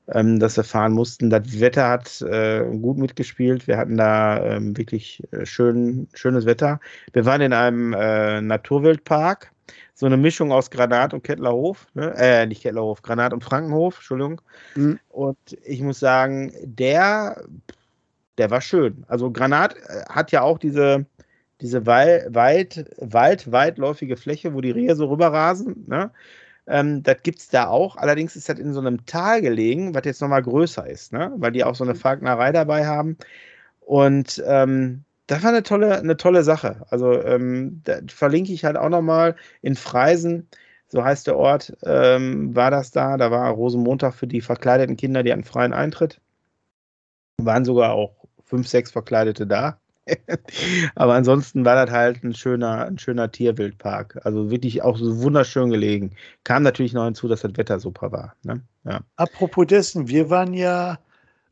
ähm, 0.09 0.39
dass 0.39 0.57
wir 0.57 0.65
fahren 0.65 0.93
mussten. 0.93 1.29
Das 1.29 1.61
Wetter 1.61 1.89
hat 1.89 2.23
äh, 2.23 2.65
gut 2.81 2.99
mitgespielt. 2.99 3.67
Wir 3.67 3.77
hatten 3.77 3.97
da 3.97 4.43
ähm, 4.45 4.77
wirklich 4.77 5.23
äh, 5.33 5.45
schön, 5.45 6.09
schönes 6.15 6.47
Wetter. 6.47 6.81
Wir 7.13 7.27
waren 7.27 7.41
in 7.41 7.53
einem 7.53 7.91
Naturwildpark 7.91 9.53
so 10.01 10.07
eine 10.07 10.17
Mischung 10.17 10.51
aus 10.51 10.71
Granat 10.71 11.13
und 11.13 11.25
Kettlerhof, 11.25 11.87
ne? 11.93 12.15
äh, 12.17 12.47
nicht 12.47 12.63
Kettlerhof, 12.63 13.03
Granat 13.03 13.35
und 13.35 13.45
Frankenhof, 13.45 13.97
Entschuldigung. 13.97 14.41
Mhm. 14.75 14.99
Und 15.11 15.37
ich 15.63 15.83
muss 15.83 16.01
sagen, 16.01 16.55
der, 16.63 17.45
der 18.39 18.51
war 18.51 18.63
schön. 18.63 19.05
Also 19.09 19.31
Granat 19.31 19.77
äh, 19.77 20.05
hat 20.09 20.33
ja 20.33 20.41
auch 20.41 20.57
diese, 20.57 21.05
diese 21.61 21.85
weit, 21.85 22.35
weit, 22.35 22.87
weitläufige 23.53 24.17
Fläche, 24.17 24.55
wo 24.55 24.63
die 24.63 24.71
Rehe 24.71 24.97
so 24.97 25.05
rüberrasen. 25.05 25.85
Ne? 25.87 26.11
Ähm, 26.67 27.03
das 27.03 27.23
gibt 27.23 27.41
es 27.41 27.49
da 27.49 27.69
auch. 27.69 27.97
Allerdings 27.97 28.37
ist 28.37 28.49
das 28.49 28.59
in 28.59 28.73
so 28.73 28.81
einem 28.81 29.05
Tal 29.05 29.43
gelegen, 29.43 29.95
was 29.95 30.07
jetzt 30.07 30.23
nochmal 30.23 30.43
größer 30.43 30.89
ist, 30.89 31.13
ne? 31.13 31.31
weil 31.37 31.53
die 31.53 31.63
auch 31.63 31.75
so 31.75 31.85
eine 31.85 31.95
Falknerei 31.95 32.53
dabei 32.53 32.87
haben. 32.87 33.19
Und 33.81 34.43
ähm, 34.47 35.05
das 35.31 35.45
war 35.45 35.51
eine 35.51 35.63
tolle, 35.63 35.97
eine 35.97 36.17
tolle 36.17 36.43
Sache. 36.43 36.85
Also 36.91 37.13
ähm, 37.23 37.83
verlinke 38.09 38.53
ich 38.53 38.65
halt 38.65 38.77
auch 38.77 38.89
nochmal 38.89 39.37
in 39.63 39.77
Freisen, 39.77 40.49
so 40.89 41.05
heißt 41.05 41.29
der 41.29 41.37
Ort, 41.37 41.73
ähm, 41.85 42.57
war 42.57 42.73
das 42.73 42.91
da. 42.91 43.17
Da 43.17 43.31
war 43.31 43.49
Rosenmontag 43.53 44.15
für 44.15 44.27
die 44.27 44.41
verkleideten 44.41 44.97
Kinder, 44.97 45.23
die 45.23 45.31
hatten 45.31 45.45
freien 45.45 45.73
Eintritt. 45.73 46.21
Waren 47.41 47.65
sogar 47.65 47.93
auch 47.93 48.27
fünf, 48.45 48.67
sechs 48.67 48.91
Verkleidete 48.91 49.47
da. 49.47 49.79
Aber 50.97 51.15
ansonsten 51.15 51.65
war 51.65 51.87
das 51.87 51.95
halt 51.95 52.25
ein 52.25 52.35
schöner, 52.35 52.87
ein 52.87 52.99
schöner 52.99 53.31
Tierwildpark. 53.31 54.19
Also 54.25 54.51
wirklich 54.51 54.83
auch 54.83 54.97
so 54.99 55.23
wunderschön 55.23 55.71
gelegen. 55.71 56.17
Kam 56.43 56.65
natürlich 56.65 56.93
noch 56.93 57.05
hinzu, 57.05 57.29
dass 57.29 57.43
das 57.43 57.57
Wetter 57.57 57.79
super 57.79 58.11
war. 58.11 58.35
Ne? 58.43 58.63
Ja. 58.83 59.03
Apropos 59.15 59.69
dessen, 59.69 60.09
wir 60.09 60.29
waren 60.29 60.55
ja 60.55 60.99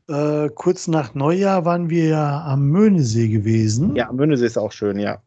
äh, 0.09 0.49
kurz 0.49 0.87
nach 0.87 1.13
Neujahr 1.13 1.65
waren 1.65 1.89
wir 1.89 2.07
ja 2.07 2.43
am 2.45 2.67
Möhnesee 2.67 3.27
gewesen. 3.27 3.95
Ja, 3.95 4.09
am 4.09 4.15
Möhnesee 4.15 4.45
ist 4.45 4.57
auch 4.57 4.71
schön, 4.71 4.99
ja. 4.99 5.21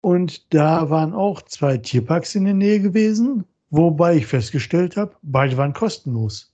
Und 0.00 0.54
da 0.54 0.88
waren 0.88 1.12
auch 1.12 1.42
zwei 1.42 1.76
Tierparks 1.76 2.34
in 2.34 2.44
der 2.44 2.54
Nähe 2.54 2.80
gewesen, 2.80 3.44
wobei 3.70 4.16
ich 4.16 4.26
festgestellt 4.26 4.96
habe, 4.96 5.12
beide 5.22 5.56
waren 5.56 5.72
kostenlos. 5.72 6.52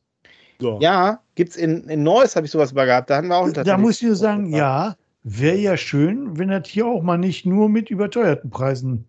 So. 0.60 0.78
Ja, 0.80 1.20
gibt 1.34 1.50
es 1.50 1.56
in, 1.56 1.84
in 1.88 2.02
Neuss, 2.02 2.36
habe 2.36 2.46
ich 2.46 2.52
sowas 2.52 2.72
mal 2.72 2.86
gehabt. 2.86 3.10
Da 3.10 3.16
hatten 3.16 3.28
wir 3.28 3.36
auch 3.36 3.50
Da 3.50 3.76
muss 3.78 4.00
ich 4.00 4.06
nur 4.06 4.16
sagen, 4.16 4.54
ja, 4.54 4.96
wäre 5.24 5.56
ja 5.56 5.76
schön, 5.76 6.38
wenn 6.38 6.48
das 6.48 6.68
hier 6.68 6.86
auch 6.86 7.02
mal 7.02 7.18
nicht 7.18 7.46
nur 7.46 7.68
mit 7.68 7.90
überteuerten 7.90 8.50
Preisen 8.50 9.04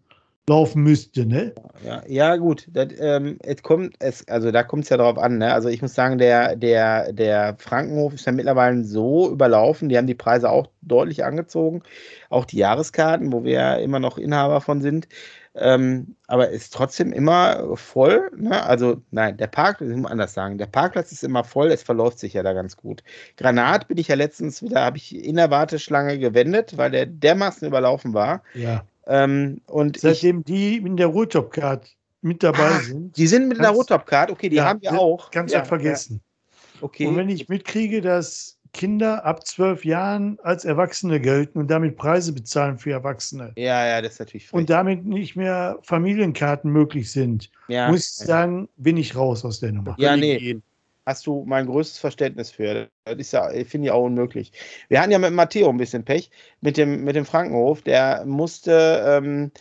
laufen 0.48 0.84
müsste, 0.84 1.26
ne? 1.26 1.54
Ja, 1.86 2.04
ja 2.08 2.36
gut. 2.36 2.68
Das, 2.72 2.88
ähm, 3.00 3.38
es 3.44 3.64
kommt, 3.64 3.96
es, 4.00 4.28
also 4.28 4.52
da 4.52 4.64
kommt 4.64 4.84
es 4.84 4.90
ja 4.90 4.98
drauf 4.98 5.18
an, 5.18 5.38
ne? 5.38 5.54
Also 5.54 5.70
ich 5.70 5.82
muss 5.82 5.96
sagen, 5.96 6.18
der, 6.18 6.56
der, 6.56 7.14
der 7.14 7.56
Frankenhof 7.58 8.14
ist 8.14 8.26
ja 8.26 8.34
mittlerweile 8.34 8.84
so 8.84 9.32
überlaufen, 9.32 9.90
die 9.90 9.98
haben 9.98 10.08
die 10.08 10.16
Preise 10.16 10.50
auch 10.50 10.68
deutlich 10.82 11.24
angezogen. 11.24 11.82
Auch 12.30 12.46
die 12.46 12.58
Jahreskarten, 12.58 13.32
wo 13.32 13.44
wir 13.44 13.54
ja 13.54 13.76
immer 13.76 14.00
noch 14.00 14.18
Inhaber 14.18 14.60
von 14.60 14.82
sind. 14.82 15.08
Ähm, 15.56 16.16
aber 16.28 16.50
ist 16.50 16.74
trotzdem 16.74 17.14
immer 17.14 17.78
voll. 17.78 18.32
Ne? 18.36 18.64
Also, 18.66 19.04
nein, 19.12 19.38
der 19.38 19.48
Park, 19.48 19.82
ich 19.82 19.96
muss 19.96 20.10
anders 20.12 20.34
sagen, 20.34 20.58
der 20.58 20.66
Parkplatz 20.66 21.12
ist 21.12 21.24
immer 21.24 21.44
voll, 21.44 21.72
es 21.72 21.84
verläuft 21.84 22.18
sich 22.18 22.34
ja 22.34 22.42
da 22.42 22.54
ganz 22.54 22.76
gut. 22.76 23.04
Granat 23.38 23.88
bin 23.88 23.98
ich 23.98 24.08
ja 24.08 24.16
letztens 24.16 24.64
wieder, 24.64 24.82
habe 24.82 24.98
ich 24.98 25.16
in 25.16 25.36
der 25.36 25.52
Warteschlange 25.52 26.18
gewendet, 26.18 26.76
weil 26.78 26.90
der 26.90 27.06
dermaßen 27.06 27.68
überlaufen 27.68 28.16
war. 28.16 28.42
Ja. 28.56 28.84
Ähm, 29.08 29.62
und 29.68 30.00
Seitdem 30.00 30.40
ich, 30.40 30.46
die 30.46 30.78
in 30.78 30.98
der 30.98 31.08
Rotop-Card 31.08 31.90
mit 32.22 32.42
dabei 32.42 32.70
ah, 32.70 32.80
sind. 32.80 33.18
Die 33.18 33.28
sind 33.28 33.48
mit 33.50 33.60
der 33.60 33.72
Rotop-Card, 33.72 34.32
okay, 34.32 34.50
die 34.50 34.58
ja, 34.58 34.66
haben 34.66 34.82
wir 34.82 34.94
auch. 34.94 35.30
Ganz 35.32 35.52
ja, 35.52 35.66
vergessen. 35.66 36.22
Ja. 36.22 36.84
Okay. 36.84 37.08
Und 37.08 37.18
wenn 37.18 37.30
ich 37.30 37.50
mitkriege, 37.50 38.02
dass 38.02 38.58
Kinder 38.74 39.24
ab 39.24 39.46
zwölf 39.46 39.86
Jahren 39.86 40.40
als 40.42 40.66
Erwachsene 40.66 41.20
gelten 41.20 41.60
und 41.60 41.70
damit 41.70 41.96
Preise 41.96 42.34
bezahlen 42.34 42.80
für 42.80 42.92
Erwachsene. 42.92 43.54
Ja, 43.56 43.86
ja, 43.86 44.02
das 44.02 44.14
ist 44.14 44.20
natürlich 44.20 44.48
frech. 44.48 44.60
Und 44.60 44.70
damit 44.70 45.06
nicht 45.06 45.36
mehr 45.36 45.78
Familienkarten 45.84 46.72
möglich 46.72 47.12
sind, 47.12 47.52
ja, 47.68 47.90
muss 47.90 48.20
ich 48.20 48.28
sagen, 48.28 48.68
bin 48.78 48.98
ich 48.98 49.16
raus 49.16 49.46
aus 49.46 49.60
der 49.60 49.74
Nummer. 49.74 49.96
Ja, 50.00 50.18
nee. 50.18 50.38
Gehen 50.38 50.64
hast 51.06 51.28
du 51.28 51.44
mein 51.46 51.66
größtes 51.66 52.00
Verständnis 52.00 52.52
für. 52.52 52.90
Das 53.06 53.18
ist 53.18 53.34
ja, 53.34 53.50
finde 53.66 53.88
ich 53.88 53.92
auch 53.92 54.06
unmöglich. 54.06 54.52
Wir 54.90 55.02
hatten 55.02 55.12
ja 55.12 55.20
mit 55.20 55.34
Matteo 55.34 55.70
ein 55.70 55.78
bisschen 55.78 56.06
Pech, 56.06 56.30
mit 56.62 56.78
dem, 56.78 57.04
mit 57.04 57.16
dem 57.16 57.26
Frankenhof, 57.26 57.82
der 57.82 58.26
musste, 58.26 59.04
ähm, 59.06 59.52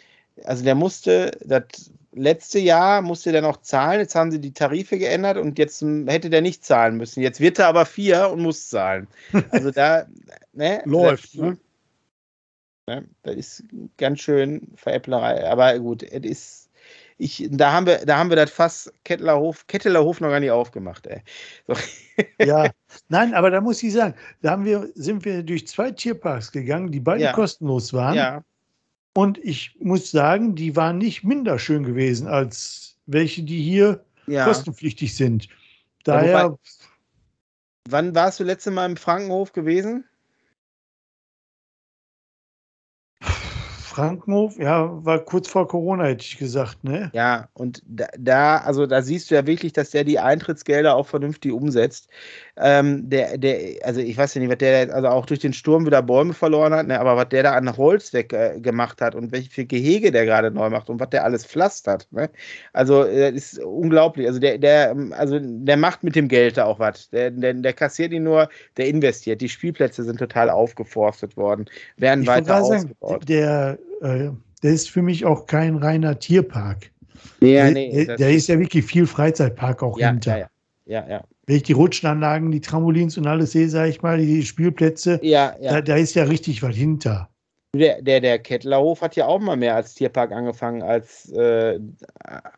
also 0.44 0.64
der 0.64 0.74
musste, 0.74 1.32
das 1.44 1.90
letzte 2.12 2.58
Jahr 2.58 3.02
musste 3.02 3.32
der 3.32 3.42
noch 3.42 3.58
zahlen, 3.62 4.00
jetzt 4.00 4.14
haben 4.14 4.30
sie 4.30 4.40
die 4.40 4.52
Tarife 4.52 4.98
geändert 4.98 5.38
und 5.38 5.58
jetzt 5.58 5.82
hätte 5.82 6.30
der 6.30 6.42
nicht 6.42 6.64
zahlen 6.64 6.96
müssen. 6.96 7.22
Jetzt 7.22 7.40
wird 7.40 7.58
er 7.58 7.68
aber 7.68 7.86
vier 7.86 8.30
und 8.30 8.42
muss 8.42 8.68
zahlen. 8.68 9.08
Also 9.50 9.70
da, 9.70 10.06
ne? 10.52 10.82
Läuft, 10.84 11.34
ne? 11.34 11.56
ne? 12.88 13.08
Das 13.22 13.36
ist 13.36 13.64
ganz 13.96 14.20
schön 14.20 14.72
Veräpplerei. 14.76 15.48
Aber 15.48 15.78
gut, 15.78 16.02
es 16.02 16.24
ist 16.24 16.61
ich, 17.22 17.48
da 17.50 17.72
haben 17.72 17.86
wir, 17.86 18.04
da 18.04 18.18
haben 18.18 18.30
wir 18.30 18.36
das 18.36 18.50
Fass 18.50 18.92
Kettlerhof, 19.04 19.66
Kettelerhof 19.68 20.20
noch 20.20 20.30
gar 20.30 20.40
nicht 20.40 20.50
aufgemacht, 20.50 21.06
ey. 21.06 21.22
So. 21.68 21.74
Ja, 22.44 22.70
nein, 23.08 23.32
aber 23.34 23.50
da 23.50 23.60
muss 23.60 23.82
ich 23.82 23.92
sagen, 23.92 24.14
da 24.42 24.50
haben 24.50 24.64
wir, 24.64 24.90
sind 24.94 25.24
wir 25.24 25.42
durch 25.42 25.66
zwei 25.68 25.92
Tierparks 25.92 26.50
gegangen, 26.50 26.90
die 26.90 27.00
beide 27.00 27.22
ja. 27.22 27.32
kostenlos 27.32 27.92
waren. 27.92 28.14
Ja. 28.14 28.44
Und 29.14 29.38
ich 29.38 29.76
muss 29.78 30.10
sagen, 30.10 30.54
die 30.56 30.74
waren 30.74 30.98
nicht 30.98 31.22
minder 31.22 31.58
schön 31.58 31.84
gewesen 31.84 32.26
als 32.26 32.96
welche, 33.06 33.42
die 33.42 33.62
hier 33.62 34.04
ja. 34.26 34.44
kostenpflichtig 34.44 35.14
sind. 35.14 35.48
Daher. 36.04 36.44
Wobei, 36.44 36.56
wann 37.88 38.14
warst 38.14 38.40
du 38.40 38.44
letzte 38.44 38.70
Mal 38.72 38.86
im 38.86 38.96
Frankenhof 38.96 39.52
gewesen? 39.52 40.04
Frankenhof, 43.92 44.58
ja, 44.58 45.04
war 45.04 45.18
kurz 45.18 45.48
vor 45.48 45.68
Corona, 45.68 46.04
hätte 46.04 46.24
ich 46.24 46.38
gesagt, 46.38 46.82
ne? 46.82 47.10
Ja, 47.12 47.48
und 47.52 47.82
da, 47.86 48.56
also 48.58 48.86
da 48.86 49.02
siehst 49.02 49.30
du 49.30 49.34
ja 49.34 49.46
wirklich, 49.46 49.74
dass 49.74 49.90
der 49.90 50.04
die 50.04 50.18
Eintrittsgelder 50.18 50.94
auch 50.96 51.06
vernünftig 51.06 51.52
umsetzt. 51.52 52.08
Ähm, 52.58 53.08
der, 53.08 53.38
der, 53.38 53.76
also 53.82 54.00
ich 54.00 54.16
weiß 54.16 54.34
ja 54.34 54.40
nicht, 54.40 54.50
was 54.50 54.58
der, 54.58 54.94
also 54.94 55.08
auch 55.08 55.24
durch 55.24 55.40
den 55.40 55.54
Sturm 55.54 55.86
wieder 55.86 56.02
Bäume 56.02 56.34
verloren 56.34 56.74
hat, 56.74 56.86
ne, 56.86 57.00
aber 57.00 57.16
was 57.16 57.30
der 57.30 57.44
da 57.44 57.52
an 57.52 57.74
Holz 57.76 58.12
weg 58.12 58.34
äh, 58.34 58.60
gemacht 58.60 59.00
hat 59.00 59.14
und 59.14 59.32
welche 59.32 59.64
Gehege 59.64 60.12
der 60.12 60.26
gerade 60.26 60.50
neu 60.50 60.68
macht 60.68 60.90
und 60.90 61.00
was 61.00 61.08
der 61.10 61.24
alles 61.24 61.46
pflastert, 61.46 62.06
ne? 62.10 62.28
Also 62.74 63.04
äh, 63.04 63.32
das 63.32 63.54
ist 63.54 63.58
unglaublich. 63.60 64.26
Also 64.26 64.38
der, 64.38 64.58
der, 64.58 64.94
also 65.12 65.38
der 65.40 65.76
macht 65.78 66.04
mit 66.04 66.14
dem 66.14 66.28
Geld 66.28 66.58
da 66.58 66.66
auch 66.66 66.78
was. 66.78 67.08
Der, 67.08 67.30
der, 67.30 67.54
der 67.54 67.72
kassiert 67.72 68.12
ihn 68.12 68.24
nur, 68.24 68.50
der 68.76 68.86
investiert. 68.86 69.40
Die 69.40 69.48
Spielplätze 69.48 70.04
sind 70.04 70.18
total 70.18 70.50
aufgeforstet 70.50 71.36
worden, 71.38 71.64
werden 71.96 72.22
ich 72.22 72.28
weiter 72.28 72.62
ausgebaut. 72.62 73.10
Sagen, 73.10 73.26
der 73.26 73.78
äh, 74.02 74.30
der 74.62 74.72
ist 74.72 74.90
für 74.90 75.02
mich 75.02 75.24
auch 75.24 75.46
kein 75.46 75.76
reiner 75.76 76.18
Tierpark. 76.18 76.90
Ja, 77.40 77.70
nee, 77.70 78.04
der, 78.04 78.16
der 78.16 78.30
ist 78.30 78.48
ja 78.48 78.58
wirklich 78.58 78.84
viel 78.84 79.06
Freizeitpark 79.06 79.82
auch 79.82 79.98
ja, 79.98 80.10
hinter. 80.10 80.38
Ja, 80.38 80.48
ja, 80.86 81.08
ja. 81.08 81.24
Wenn 81.46 81.56
ich 81.56 81.64
die 81.64 81.72
Rutschenanlagen, 81.72 82.52
die 82.52 82.60
Trampolins 82.60 83.18
und 83.18 83.26
alles 83.26 83.52
sehe, 83.52 83.68
sage 83.68 83.90
ich 83.90 84.02
mal, 84.02 84.18
die 84.18 84.42
Spielplätze, 84.42 85.18
ja, 85.22 85.54
ja. 85.60 85.72
Da, 85.72 85.80
da, 85.80 85.96
ist 85.96 86.14
ja 86.14 86.24
richtig 86.24 86.62
was 86.62 86.76
hinter. 86.76 87.28
Der, 87.74 88.02
der, 88.02 88.20
der 88.20 88.38
Kettlerhof 88.38 89.00
hat 89.00 89.16
ja 89.16 89.26
auch 89.26 89.40
mal 89.40 89.56
mehr 89.56 89.74
als 89.74 89.94
Tierpark 89.94 90.30
angefangen, 90.30 90.82
als, 90.82 91.32
äh, 91.32 91.80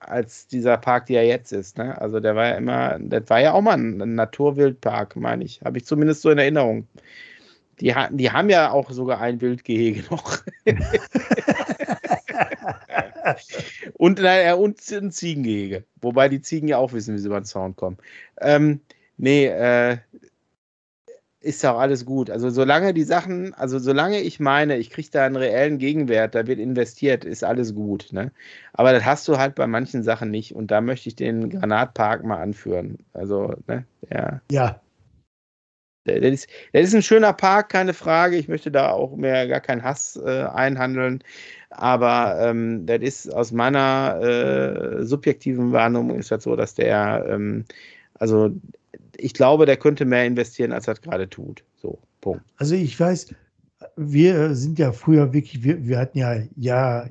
als 0.01 0.49
dieser 0.49 0.77
Park, 0.77 1.07
der 1.07 1.25
jetzt 1.25 1.53
ist. 1.53 1.79
Ne? 1.79 1.99
Also 2.01 2.19
der 2.19 2.35
war 2.35 2.49
ja 2.49 2.57
immer, 2.57 2.99
das 2.99 3.23
war 3.29 3.41
ja 3.41 3.53
auch 3.53 3.63
mal 3.63 3.79
ein 3.79 4.17
Naturwildpark, 4.17 5.15
meine 5.17 5.45
ich. 5.45 5.61
Habe 5.65 5.79
ich 5.79 5.87
zumindest 5.87 6.23
so 6.23 6.31
in 6.31 6.39
Erinnerung. 6.39 6.89
Die, 7.81 7.95
die 8.11 8.31
haben 8.31 8.51
ja 8.51 8.73
auch 8.73 8.91
sogar 8.91 9.21
ein 9.21 9.41
Wildgehege 9.41 10.03
noch. 10.11 10.43
und, 13.95 14.21
naja, 14.21 14.55
und 14.55 14.81
ein 14.93 15.11
Ziegengehege. 15.11 15.85
Wobei 16.01 16.29
die 16.29 16.43
Ziegen 16.43 16.69
ja 16.69 16.79
auch 16.79 16.93
wissen, 16.93 17.15
wie 17.15 17.19
sie 17.19 17.27
über 17.27 17.41
den 17.41 17.47
Zaun 17.47 17.77
kommen. 17.77 17.99
Ähm, 18.41 18.81
nee, 19.17 19.47
äh, 19.47 19.99
ist 21.45 21.65
auch 21.67 21.79
alles 21.79 22.07
gut. 22.07 22.31
Also 22.31 22.49
solange 22.49 22.95
die 22.95 23.03
Sachen, 23.03 23.53
also 23.55 23.79
solange 23.79 24.21
ich 24.21 24.41
meine, 24.41 24.79
ich 24.79 24.91
kriege 24.91 25.09
da 25.13 25.27
einen 25.27 25.37
reellen 25.37 25.79
Gegenwert, 25.79 26.35
da 26.35 26.47
wird 26.47 26.59
investiert, 26.59 27.25
ist 27.25 27.45
alles 27.45 27.75
gut. 27.75 28.09
Ne? 28.13 28.33
Aber 28.73 28.93
das 28.93 29.05
hast 29.05 29.29
du 29.29 29.37
halt 29.37 29.55
bei 29.55 29.67
manchen 29.67 30.03
Sachen 30.03 30.31
nicht. 30.31 30.55
Und 30.55 30.71
da 30.71 30.81
möchte 30.81 31.09
ich 31.09 31.17
den 31.17 31.51
Granatpark 31.51 32.25
mal 32.25 32.41
anführen. 32.41 32.99
Also, 33.13 33.55
ne, 33.67 33.85
ja. 34.11 34.41
Ja, 34.51 34.81
das 36.07 36.17
ist, 36.21 36.49
das 36.73 36.83
ist 36.85 36.95
ein 36.95 37.03
schöner 37.03 37.33
Park, 37.33 37.71
keine 37.71 37.95
Frage. 37.95 38.37
Ich 38.37 38.49
möchte 38.49 38.71
da 38.71 38.91
auch 38.91 39.17
mehr 39.17 39.49
gar 39.49 39.61
keinen 39.61 39.83
Hass 39.83 40.21
äh, 40.23 40.45
einhandeln. 40.45 41.25
Aber 41.77 42.39
ähm, 42.41 42.87
das 42.87 43.01
ist 43.01 43.33
aus 43.33 43.53
meiner 43.53 44.21
äh, 44.21 45.05
subjektiven 45.05 45.73
Wahrnehmung 45.73 46.19
ist 46.19 46.31
das 46.31 46.45
so, 46.45 46.57
dass 46.57 46.75
der, 46.75 47.27
ähm, 47.29 47.65
also 48.15 48.51
ich 49.17 49.35
glaube, 49.35 49.67
der 49.67 49.77
könnte 49.77 50.05
mehr 50.05 50.25
investieren, 50.25 50.73
als 50.73 50.89
er 50.89 50.95
gerade 50.95 51.29
tut. 51.29 51.65
So, 51.81 51.99
Punkt. 52.21 52.43
Also 52.57 52.75
ich 52.75 52.99
weiß, 52.99 53.35
wir 53.97 54.55
sind 54.55 54.79
ja 54.79 54.93
früher 54.93 55.33
wirklich, 55.33 55.63
wir, 55.63 55.87
wir 55.87 55.99
hatten 55.99 56.19
ja, 56.19 56.37
ja 56.57 57.07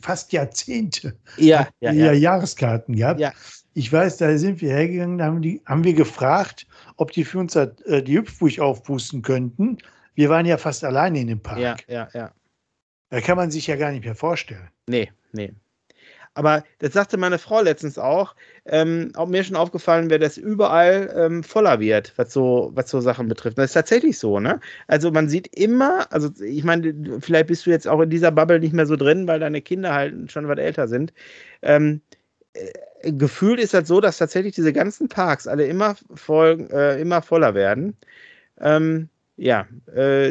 fast 0.00 0.32
Jahrzehnte 0.32 1.14
ja, 1.36 1.68
ja, 1.80 1.92
ja. 1.92 2.12
Jahreskarten 2.12 2.96
gehabt. 2.96 3.20
Ja. 3.20 3.32
Ich 3.74 3.92
weiß, 3.92 4.16
da 4.16 4.36
sind 4.36 4.60
wir 4.60 4.70
hergegangen, 4.70 5.18
da 5.18 5.26
haben, 5.26 5.42
die, 5.42 5.62
haben 5.64 5.84
wir 5.84 5.94
gefragt, 5.94 6.66
ob 6.96 7.12
die 7.12 7.24
für 7.24 7.38
uns 7.38 7.54
äh, 7.54 7.68
die 8.02 8.18
Hüpfburg 8.18 8.58
aufpusten 8.58 9.22
könnten. 9.22 9.78
Wir 10.14 10.28
waren 10.28 10.44
ja 10.44 10.58
fast 10.58 10.84
alleine 10.84 11.20
in 11.20 11.28
dem 11.28 11.40
Park. 11.40 11.58
Ja, 11.58 11.76
ja, 11.86 12.08
ja. 12.12 12.32
Da 13.10 13.20
kann 13.20 13.36
man 13.36 13.50
sich 13.50 13.66
ja 13.66 13.76
gar 13.76 13.90
nicht 13.90 14.04
mehr 14.04 14.14
vorstellen. 14.14 14.70
Nee, 14.86 15.10
nee. 15.32 15.52
Aber 16.34 16.62
das 16.78 16.92
sagte 16.92 17.16
meine 17.16 17.38
Frau 17.38 17.60
letztens 17.60 17.98
auch. 17.98 18.36
Ähm, 18.64 19.10
auch 19.16 19.26
mir 19.26 19.42
schon 19.42 19.56
aufgefallen 19.56 20.10
wäre, 20.10 20.20
dass 20.20 20.36
überall 20.38 21.12
ähm, 21.16 21.42
voller 21.42 21.80
wird, 21.80 22.12
was 22.16 22.32
so, 22.32 22.70
was 22.74 22.88
so 22.88 23.00
Sachen 23.00 23.26
betrifft. 23.26 23.58
Das 23.58 23.66
ist 23.66 23.74
tatsächlich 23.74 24.18
so, 24.18 24.38
ne? 24.38 24.60
Also 24.86 25.10
man 25.10 25.28
sieht 25.28 25.48
immer, 25.56 26.10
also 26.12 26.30
ich 26.40 26.62
meine, 26.62 27.20
vielleicht 27.20 27.48
bist 27.48 27.66
du 27.66 27.70
jetzt 27.70 27.88
auch 27.88 28.00
in 28.00 28.10
dieser 28.10 28.30
Bubble 28.30 28.60
nicht 28.60 28.72
mehr 28.72 28.86
so 28.86 28.96
drin, 28.96 29.26
weil 29.26 29.40
deine 29.40 29.60
Kinder 29.60 29.92
halt 29.92 30.30
schon 30.30 30.46
was 30.46 30.58
älter 30.58 30.86
sind. 30.86 31.12
Ähm, 31.62 32.00
äh, 32.54 33.12
gefühlt 33.12 33.60
ist 33.60 33.74
das 33.74 33.88
so, 33.88 34.00
dass 34.00 34.18
tatsächlich 34.18 34.54
diese 34.54 34.72
ganzen 34.72 35.08
Parks 35.08 35.48
alle 35.48 35.66
immer 35.66 35.96
voll, 36.14 36.68
äh, 36.72 37.00
immer 37.00 37.22
voller 37.22 37.54
werden. 37.54 37.96
Ähm, 38.60 39.08
ja, 39.40 39.66
äh, 39.96 40.28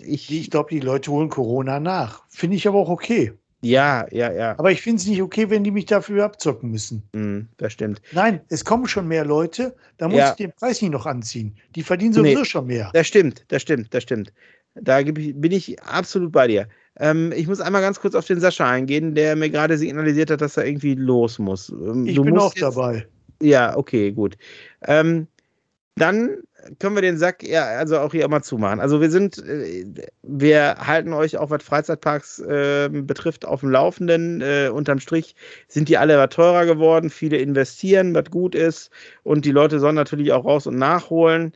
ich. 0.00 0.30
Ich 0.30 0.50
glaube, 0.50 0.70
die 0.70 0.78
Leute 0.78 1.10
holen 1.10 1.28
Corona 1.28 1.80
nach. 1.80 2.22
Finde 2.28 2.54
ich 2.54 2.68
aber 2.68 2.78
auch 2.78 2.88
okay. 2.88 3.32
Ja, 3.62 4.06
ja, 4.12 4.32
ja. 4.32 4.56
Aber 4.56 4.70
ich 4.70 4.80
finde 4.80 5.00
es 5.00 5.08
nicht 5.08 5.20
okay, 5.20 5.50
wenn 5.50 5.64
die 5.64 5.72
mich 5.72 5.86
dafür 5.86 6.24
abzocken 6.24 6.70
müssen. 6.70 7.02
Mm, 7.12 7.48
das 7.56 7.72
stimmt. 7.72 8.00
Nein, 8.12 8.40
es 8.48 8.64
kommen 8.64 8.86
schon 8.86 9.08
mehr 9.08 9.24
Leute, 9.24 9.74
da 9.96 10.06
muss 10.06 10.18
ja. 10.18 10.30
ich 10.30 10.36
den 10.36 10.52
Preis 10.52 10.80
nicht 10.80 10.92
noch 10.92 11.06
anziehen. 11.06 11.56
Die 11.74 11.82
verdienen 11.82 12.12
sowieso 12.12 12.38
nee, 12.38 12.44
schon 12.44 12.66
mehr. 12.68 12.90
Das 12.94 13.08
stimmt, 13.08 13.44
das 13.48 13.62
stimmt, 13.62 13.92
das 13.92 14.04
stimmt. 14.04 14.32
Da 14.76 15.02
bin 15.02 15.50
ich 15.50 15.82
absolut 15.82 16.30
bei 16.30 16.46
dir. 16.46 16.68
Ähm, 17.00 17.32
ich 17.34 17.48
muss 17.48 17.60
einmal 17.60 17.82
ganz 17.82 17.98
kurz 17.98 18.14
auf 18.14 18.26
den 18.26 18.38
Sascha 18.38 18.70
eingehen, 18.70 19.16
der 19.16 19.34
mir 19.34 19.50
gerade 19.50 19.76
signalisiert 19.76 20.30
hat, 20.30 20.40
dass 20.40 20.56
er 20.56 20.64
irgendwie 20.64 20.94
los 20.94 21.40
muss. 21.40 21.70
Ähm, 21.70 22.06
ich 22.06 22.14
du 22.14 22.22
bin 22.22 22.38
auch 22.38 22.54
jetzt... 22.54 22.62
dabei. 22.62 23.08
Ja, 23.42 23.76
okay, 23.76 24.12
gut. 24.12 24.36
Ähm, 24.86 25.26
dann 25.98 26.38
können 26.78 26.96
wir 26.96 27.02
den 27.02 27.18
Sack 27.18 27.42
ja 27.42 27.64
also 27.64 27.98
auch 27.98 28.12
hier 28.12 28.28
mal 28.28 28.42
zumachen. 28.42 28.80
Also 28.80 29.00
wir 29.00 29.10
sind, 29.10 29.38
äh, 29.38 29.86
wir 30.22 30.76
halten 30.78 31.12
euch 31.12 31.36
auch 31.36 31.50
was 31.50 31.62
Freizeitparks 31.62 32.40
äh, 32.40 32.88
betrifft 32.90 33.44
auf 33.44 33.60
dem 33.60 33.70
Laufenden. 33.70 34.40
Äh, 34.40 34.70
unterm 34.72 35.00
Strich 35.00 35.34
sind 35.68 35.88
die 35.88 35.98
alle 35.98 36.28
teurer 36.28 36.66
geworden. 36.66 37.10
Viele 37.10 37.38
investieren, 37.38 38.14
was 38.14 38.30
gut 38.30 38.54
ist. 38.54 38.90
Und 39.22 39.44
die 39.44 39.52
Leute 39.52 39.80
sollen 39.80 39.94
natürlich 39.94 40.32
auch 40.32 40.44
raus 40.44 40.66
und 40.66 40.76
nachholen. 40.76 41.52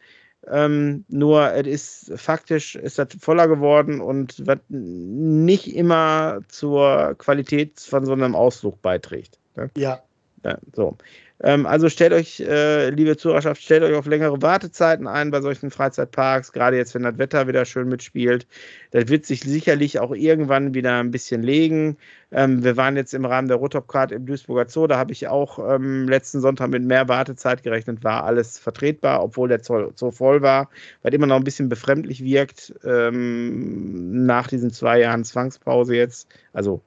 Ähm, 0.51 1.05
nur 1.09 1.53
es 1.53 1.67
ist 2.09 2.21
faktisch 2.21 2.75
ist 2.75 2.99
das 2.99 3.09
voller 3.21 3.47
geworden 3.47 4.01
und 4.01 4.45
was 4.45 4.59
nicht 4.69 5.77
immer 5.77 6.41
zur 6.49 7.15
Qualität 7.17 7.79
von 7.79 8.05
so 8.05 8.13
einem 8.13 8.35
Ausflug 8.35 8.83
beiträgt. 8.83 9.39
Ne? 9.55 9.71
Ja. 9.77 10.03
ja. 10.45 10.59
So. 10.75 10.97
Ähm, 11.43 11.67
also 11.67 11.89
stellt 11.89 12.13
euch, 12.13 12.41
äh, 12.41 12.91
liebe 12.91 13.17
Zuhörerschaft, 13.17 13.63
stellt 13.63 13.83
euch 13.83 13.95
auf 13.95 14.07
längere 14.07 14.41
Wartezeiten 14.43 15.09
ein 15.09 15.31
bei 15.31 15.41
solchen 15.41 15.71
Freizeitparks, 15.71 16.53
gerade 16.53 16.77
jetzt, 16.77 16.95
wenn 16.95 17.03
das 17.03 17.19
Wetter 17.19 17.49
wieder 17.49 17.65
schön 17.65 17.89
mitspielt. 17.89 18.47
Das 18.93 19.09
wird 19.09 19.27
sich 19.27 19.41
sicherlich 19.41 19.99
auch 19.99 20.13
irgendwann 20.13 20.75
wieder 20.75 20.99
ein 21.01 21.11
bisschen 21.11 21.43
legen. 21.43 21.97
Ähm, 22.31 22.63
wir 22.63 22.77
waren 22.77 22.97
jetzt 22.97 23.13
im 23.13 23.25
Rahmen 23.25 23.49
der 23.49 23.57
Rotopcard 23.57 24.13
im 24.13 24.25
Duisburger 24.25 24.69
Zoo, 24.69 24.87
da 24.87 24.99
habe 24.99 25.13
ich 25.13 25.27
auch 25.27 25.59
ähm, 25.59 26.09
letzten 26.09 26.41
Sonntag 26.41 26.71
mit 26.71 26.85
mehr 26.85 27.09
Wartezeit 27.09 27.63
gerechnet, 27.65 28.05
war 28.05 28.25
alles 28.25 28.59
vertretbar, 28.59 29.23
obwohl 29.23 29.49
der 29.49 29.65
Zoo, 29.65 29.91
Zoo 29.97 30.13
voll 30.13 30.43
war, 30.43 30.71
weil 31.03 31.13
immer 31.13 31.27
noch 31.27 31.37
ein 31.37 31.45
bisschen 31.45 31.69
befremdlich 31.69 32.23
wirkt 32.23 32.73
ähm, 32.85 34.25
nach 34.25 34.47
diesen 34.47 34.71
zwei 34.71 35.01
Jahren 35.01 35.25
Zwangspause 35.25 35.97
jetzt. 35.97 36.29
Also 36.53 36.81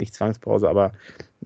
nicht 0.00 0.14
Zwangspause, 0.14 0.68
aber 0.68 0.92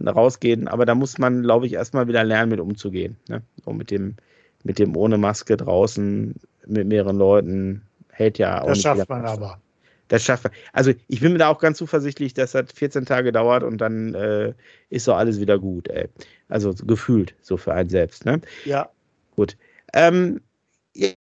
rausgehen. 0.01 0.69
Aber 0.69 0.87
da 0.87 0.95
muss 0.95 1.19
man, 1.19 1.43
glaube 1.43 1.67
ich, 1.67 1.75
erstmal 1.75 2.09
wieder 2.09 2.25
lernen, 2.25 2.51
mit 2.51 2.61
umzugehen. 2.61 3.17
Ne? 3.29 3.43
So 3.65 3.73
mit 3.73 3.91
dem, 3.91 4.17
mit 4.65 4.79
dem 4.79 4.97
ohne 4.97 5.19
Maske 5.19 5.57
draußen 5.57 6.35
mit 6.67 6.87
mehreren 6.87 7.17
Leuten 7.17 7.83
hält 8.11 8.39
ja 8.39 8.63
auch. 8.63 8.69
Das 8.69 8.83
schafft 8.83 9.09
man 9.09 9.25
aber. 9.25 9.61
Das 10.09 10.25
schafft 10.25 10.45
man. 10.45 10.53
Also 10.73 10.93
ich 11.09 11.21
bin 11.21 11.33
mir 11.33 11.39
da 11.39 11.49
auch 11.49 11.59
ganz 11.59 11.79
zuversichtlich, 11.79 12.35
dass 12.35 12.53
das 12.53 12.73
14 12.75 13.07
Tage 13.07 13.33
dauert 13.33 13.63
und 13.63 13.79
dann 13.79 14.15
äh, 14.15 14.53
ist 14.91 15.05
so 15.05 15.15
alles 15.15 15.41
wieder 15.41 15.59
gut. 15.59 15.89
Ey. 15.89 16.09
Also 16.49 16.75
gefühlt 16.75 17.35
so 17.41 17.57
für 17.57 17.73
einen 17.73 17.89
selbst. 17.89 18.25
Ne? 18.25 18.41
Ja. 18.65 18.91
Gut. 19.35 19.57
Ähm, 19.95 20.41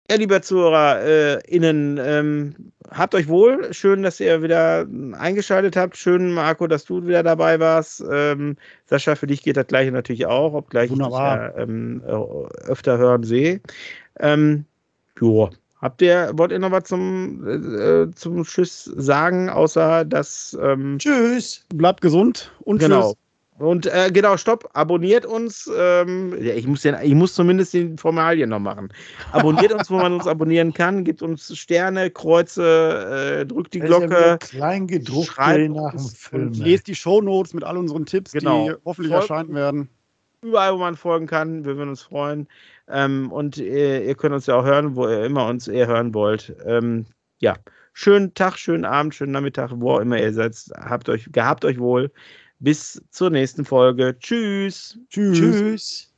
ja, 0.10 0.18
lieber 0.18 0.42
ZuhörerInnen, 0.42 1.98
äh, 1.98 2.20
ähm, 2.20 2.56
habt 2.90 3.16
euch 3.16 3.28
wohl. 3.28 3.74
Schön, 3.74 4.04
dass 4.04 4.20
ihr 4.20 4.42
wieder 4.42 4.86
eingeschaltet 5.14 5.76
habt. 5.76 5.96
Schön, 5.98 6.34
Marco, 6.34 6.68
dass 6.68 6.86
du 6.86 7.06
wieder 7.08 7.24
dabei 7.24 7.60
warst. 7.60 8.04
Ähm, 8.12 8.58
Sascha, 8.86 9.16
für 9.16 9.28
dich 9.28 9.44
geht 9.44 9.58
das 9.58 9.68
gleiche 9.68 9.92
natürlich 9.92 10.26
auch, 10.26 10.54
obgleich 10.54 10.90
Wunderbar. 10.92 11.48
ich 11.48 11.54
dich 11.54 11.58
ja, 11.58 11.64
ähm, 11.64 12.04
äh, 12.06 12.70
öfter 12.70 12.98
hören 12.98 13.24
sehe. 13.24 13.62
Ähm, 14.20 14.66
jo. 15.20 15.50
Habt 15.82 16.02
ihr, 16.02 16.32
wollt 16.36 16.52
ihr 16.52 16.60
noch 16.60 16.72
was 16.72 16.86
zum, 16.86 17.46
äh, 17.46 18.10
zum 18.16 18.44
Tschüss 18.44 18.86
sagen, 18.86 19.50
außer 19.50 20.06
dass. 20.06 20.58
Ähm, 20.62 20.98
Tschüss. 20.98 21.66
Bleibt 21.74 22.02
gesund 22.02 22.52
und 22.62 22.80
genau. 22.80 23.12
Tschüss. 23.12 23.23
Und 23.60 23.86
äh, 23.86 24.10
genau, 24.12 24.36
stopp, 24.36 24.70
abonniert 24.74 25.26
uns. 25.26 25.70
Ähm, 25.78 26.36
ja, 26.42 26.56
ich, 26.56 26.66
muss 26.66 26.82
den, 26.82 26.96
ich 27.02 27.14
muss 27.14 27.36
zumindest 27.36 27.74
die 27.74 27.94
Formalien 27.98 28.50
noch 28.50 28.60
machen. 28.60 28.90
Abonniert 29.32 29.72
uns, 29.74 29.92
wo 29.92 29.98
man 29.98 30.14
uns 30.14 30.26
abonnieren 30.28 30.74
kann. 30.74 31.04
Gibt 31.04 31.22
uns 31.22 31.56
Sterne, 31.56 32.10
Kreuze, 32.10 33.42
äh, 33.42 33.46
drückt 33.46 33.76
die 33.76 33.80
Glocke. 33.80 34.38
Klein 34.40 34.88
gedruckt 34.88 35.38
nach 35.38 35.92
dem 35.92 36.00
Film. 36.00 36.54
Lest 36.54 36.88
die 36.88 36.96
Shownotes 36.96 37.54
mit 37.54 37.64
all 37.64 37.78
unseren 37.78 38.06
Tipps, 38.06 38.32
genau. 38.32 38.70
die 38.70 38.76
hoffentlich 38.86 39.12
Folgen, 39.12 39.30
erscheinen 39.30 39.56
werden. 39.56 39.90
Überall, 40.42 40.74
wo 40.74 40.78
man 40.78 40.96
folgen 40.96 41.28
kann. 41.28 41.64
Wir 41.64 41.78
würden 41.78 41.90
uns 41.90 42.02
freuen. 42.02 42.48
Ähm, 42.90 43.32
und 43.32 43.60
äh, 43.60 44.06
ihr 44.06 44.16
könnt 44.16 44.34
uns 44.34 44.48
ja 44.48 44.56
auch 44.56 44.66
hören, 44.66 44.96
wo 44.96 45.08
ihr 45.08 45.24
immer 45.24 45.48
uns 45.48 45.68
eher 45.68 45.88
hören 45.88 46.14
wollt. 46.14 46.56
Ähm, 46.66 47.06
ja, 47.40 47.56
schönen 47.94 48.34
Tag, 48.34 48.58
schönen 48.58 48.84
Abend, 48.84 49.14
schönen 49.14 49.32
Nachmittag, 49.32 49.72
wo 49.76 49.92
auch 49.92 50.00
immer 50.00 50.20
ihr 50.20 50.34
seid. 50.34 50.56
Habt 50.76 51.08
euch, 51.08 51.32
gehabt 51.32 51.66
euch 51.66 51.80
wohl. 51.80 52.12
Bis 52.64 53.02
zur 53.12 53.30
nächsten 53.30 53.66
Folge. 53.66 54.18
Tschüss. 54.18 54.98
Tschüss. 55.10 55.38
Tschüss. 55.38 56.14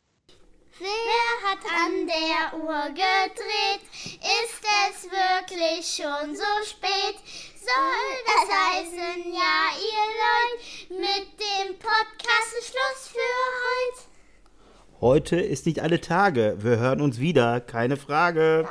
Wer 0.77 1.49
hat 1.49 1.57
an 1.65 2.05
der 2.05 2.59
Uhr 2.59 2.89
gedreht? 2.89 3.81
Ist 4.03 4.61
es 4.85 5.09
wirklich 5.09 5.87
schon 5.87 6.35
so 6.35 6.43
spät? 6.63 7.15
Soll 7.57 8.11
das 8.27 8.47
heißen, 8.59 9.33
ja, 9.33 9.71
ihr 9.73 10.05
Leute, 10.21 11.01
mit 11.01 11.39
dem 11.39 11.79
Podcast 11.79 12.53
Schluss 12.61 13.07
für 13.07 13.17
heute? 13.65 15.01
Heute 15.01 15.35
ist 15.37 15.65
nicht 15.65 15.79
alle 15.79 15.99
Tage. 15.99 16.57
Wir 16.59 16.77
hören 16.77 17.01
uns 17.01 17.19
wieder, 17.19 17.59
keine 17.59 17.97
Frage. 17.97 18.67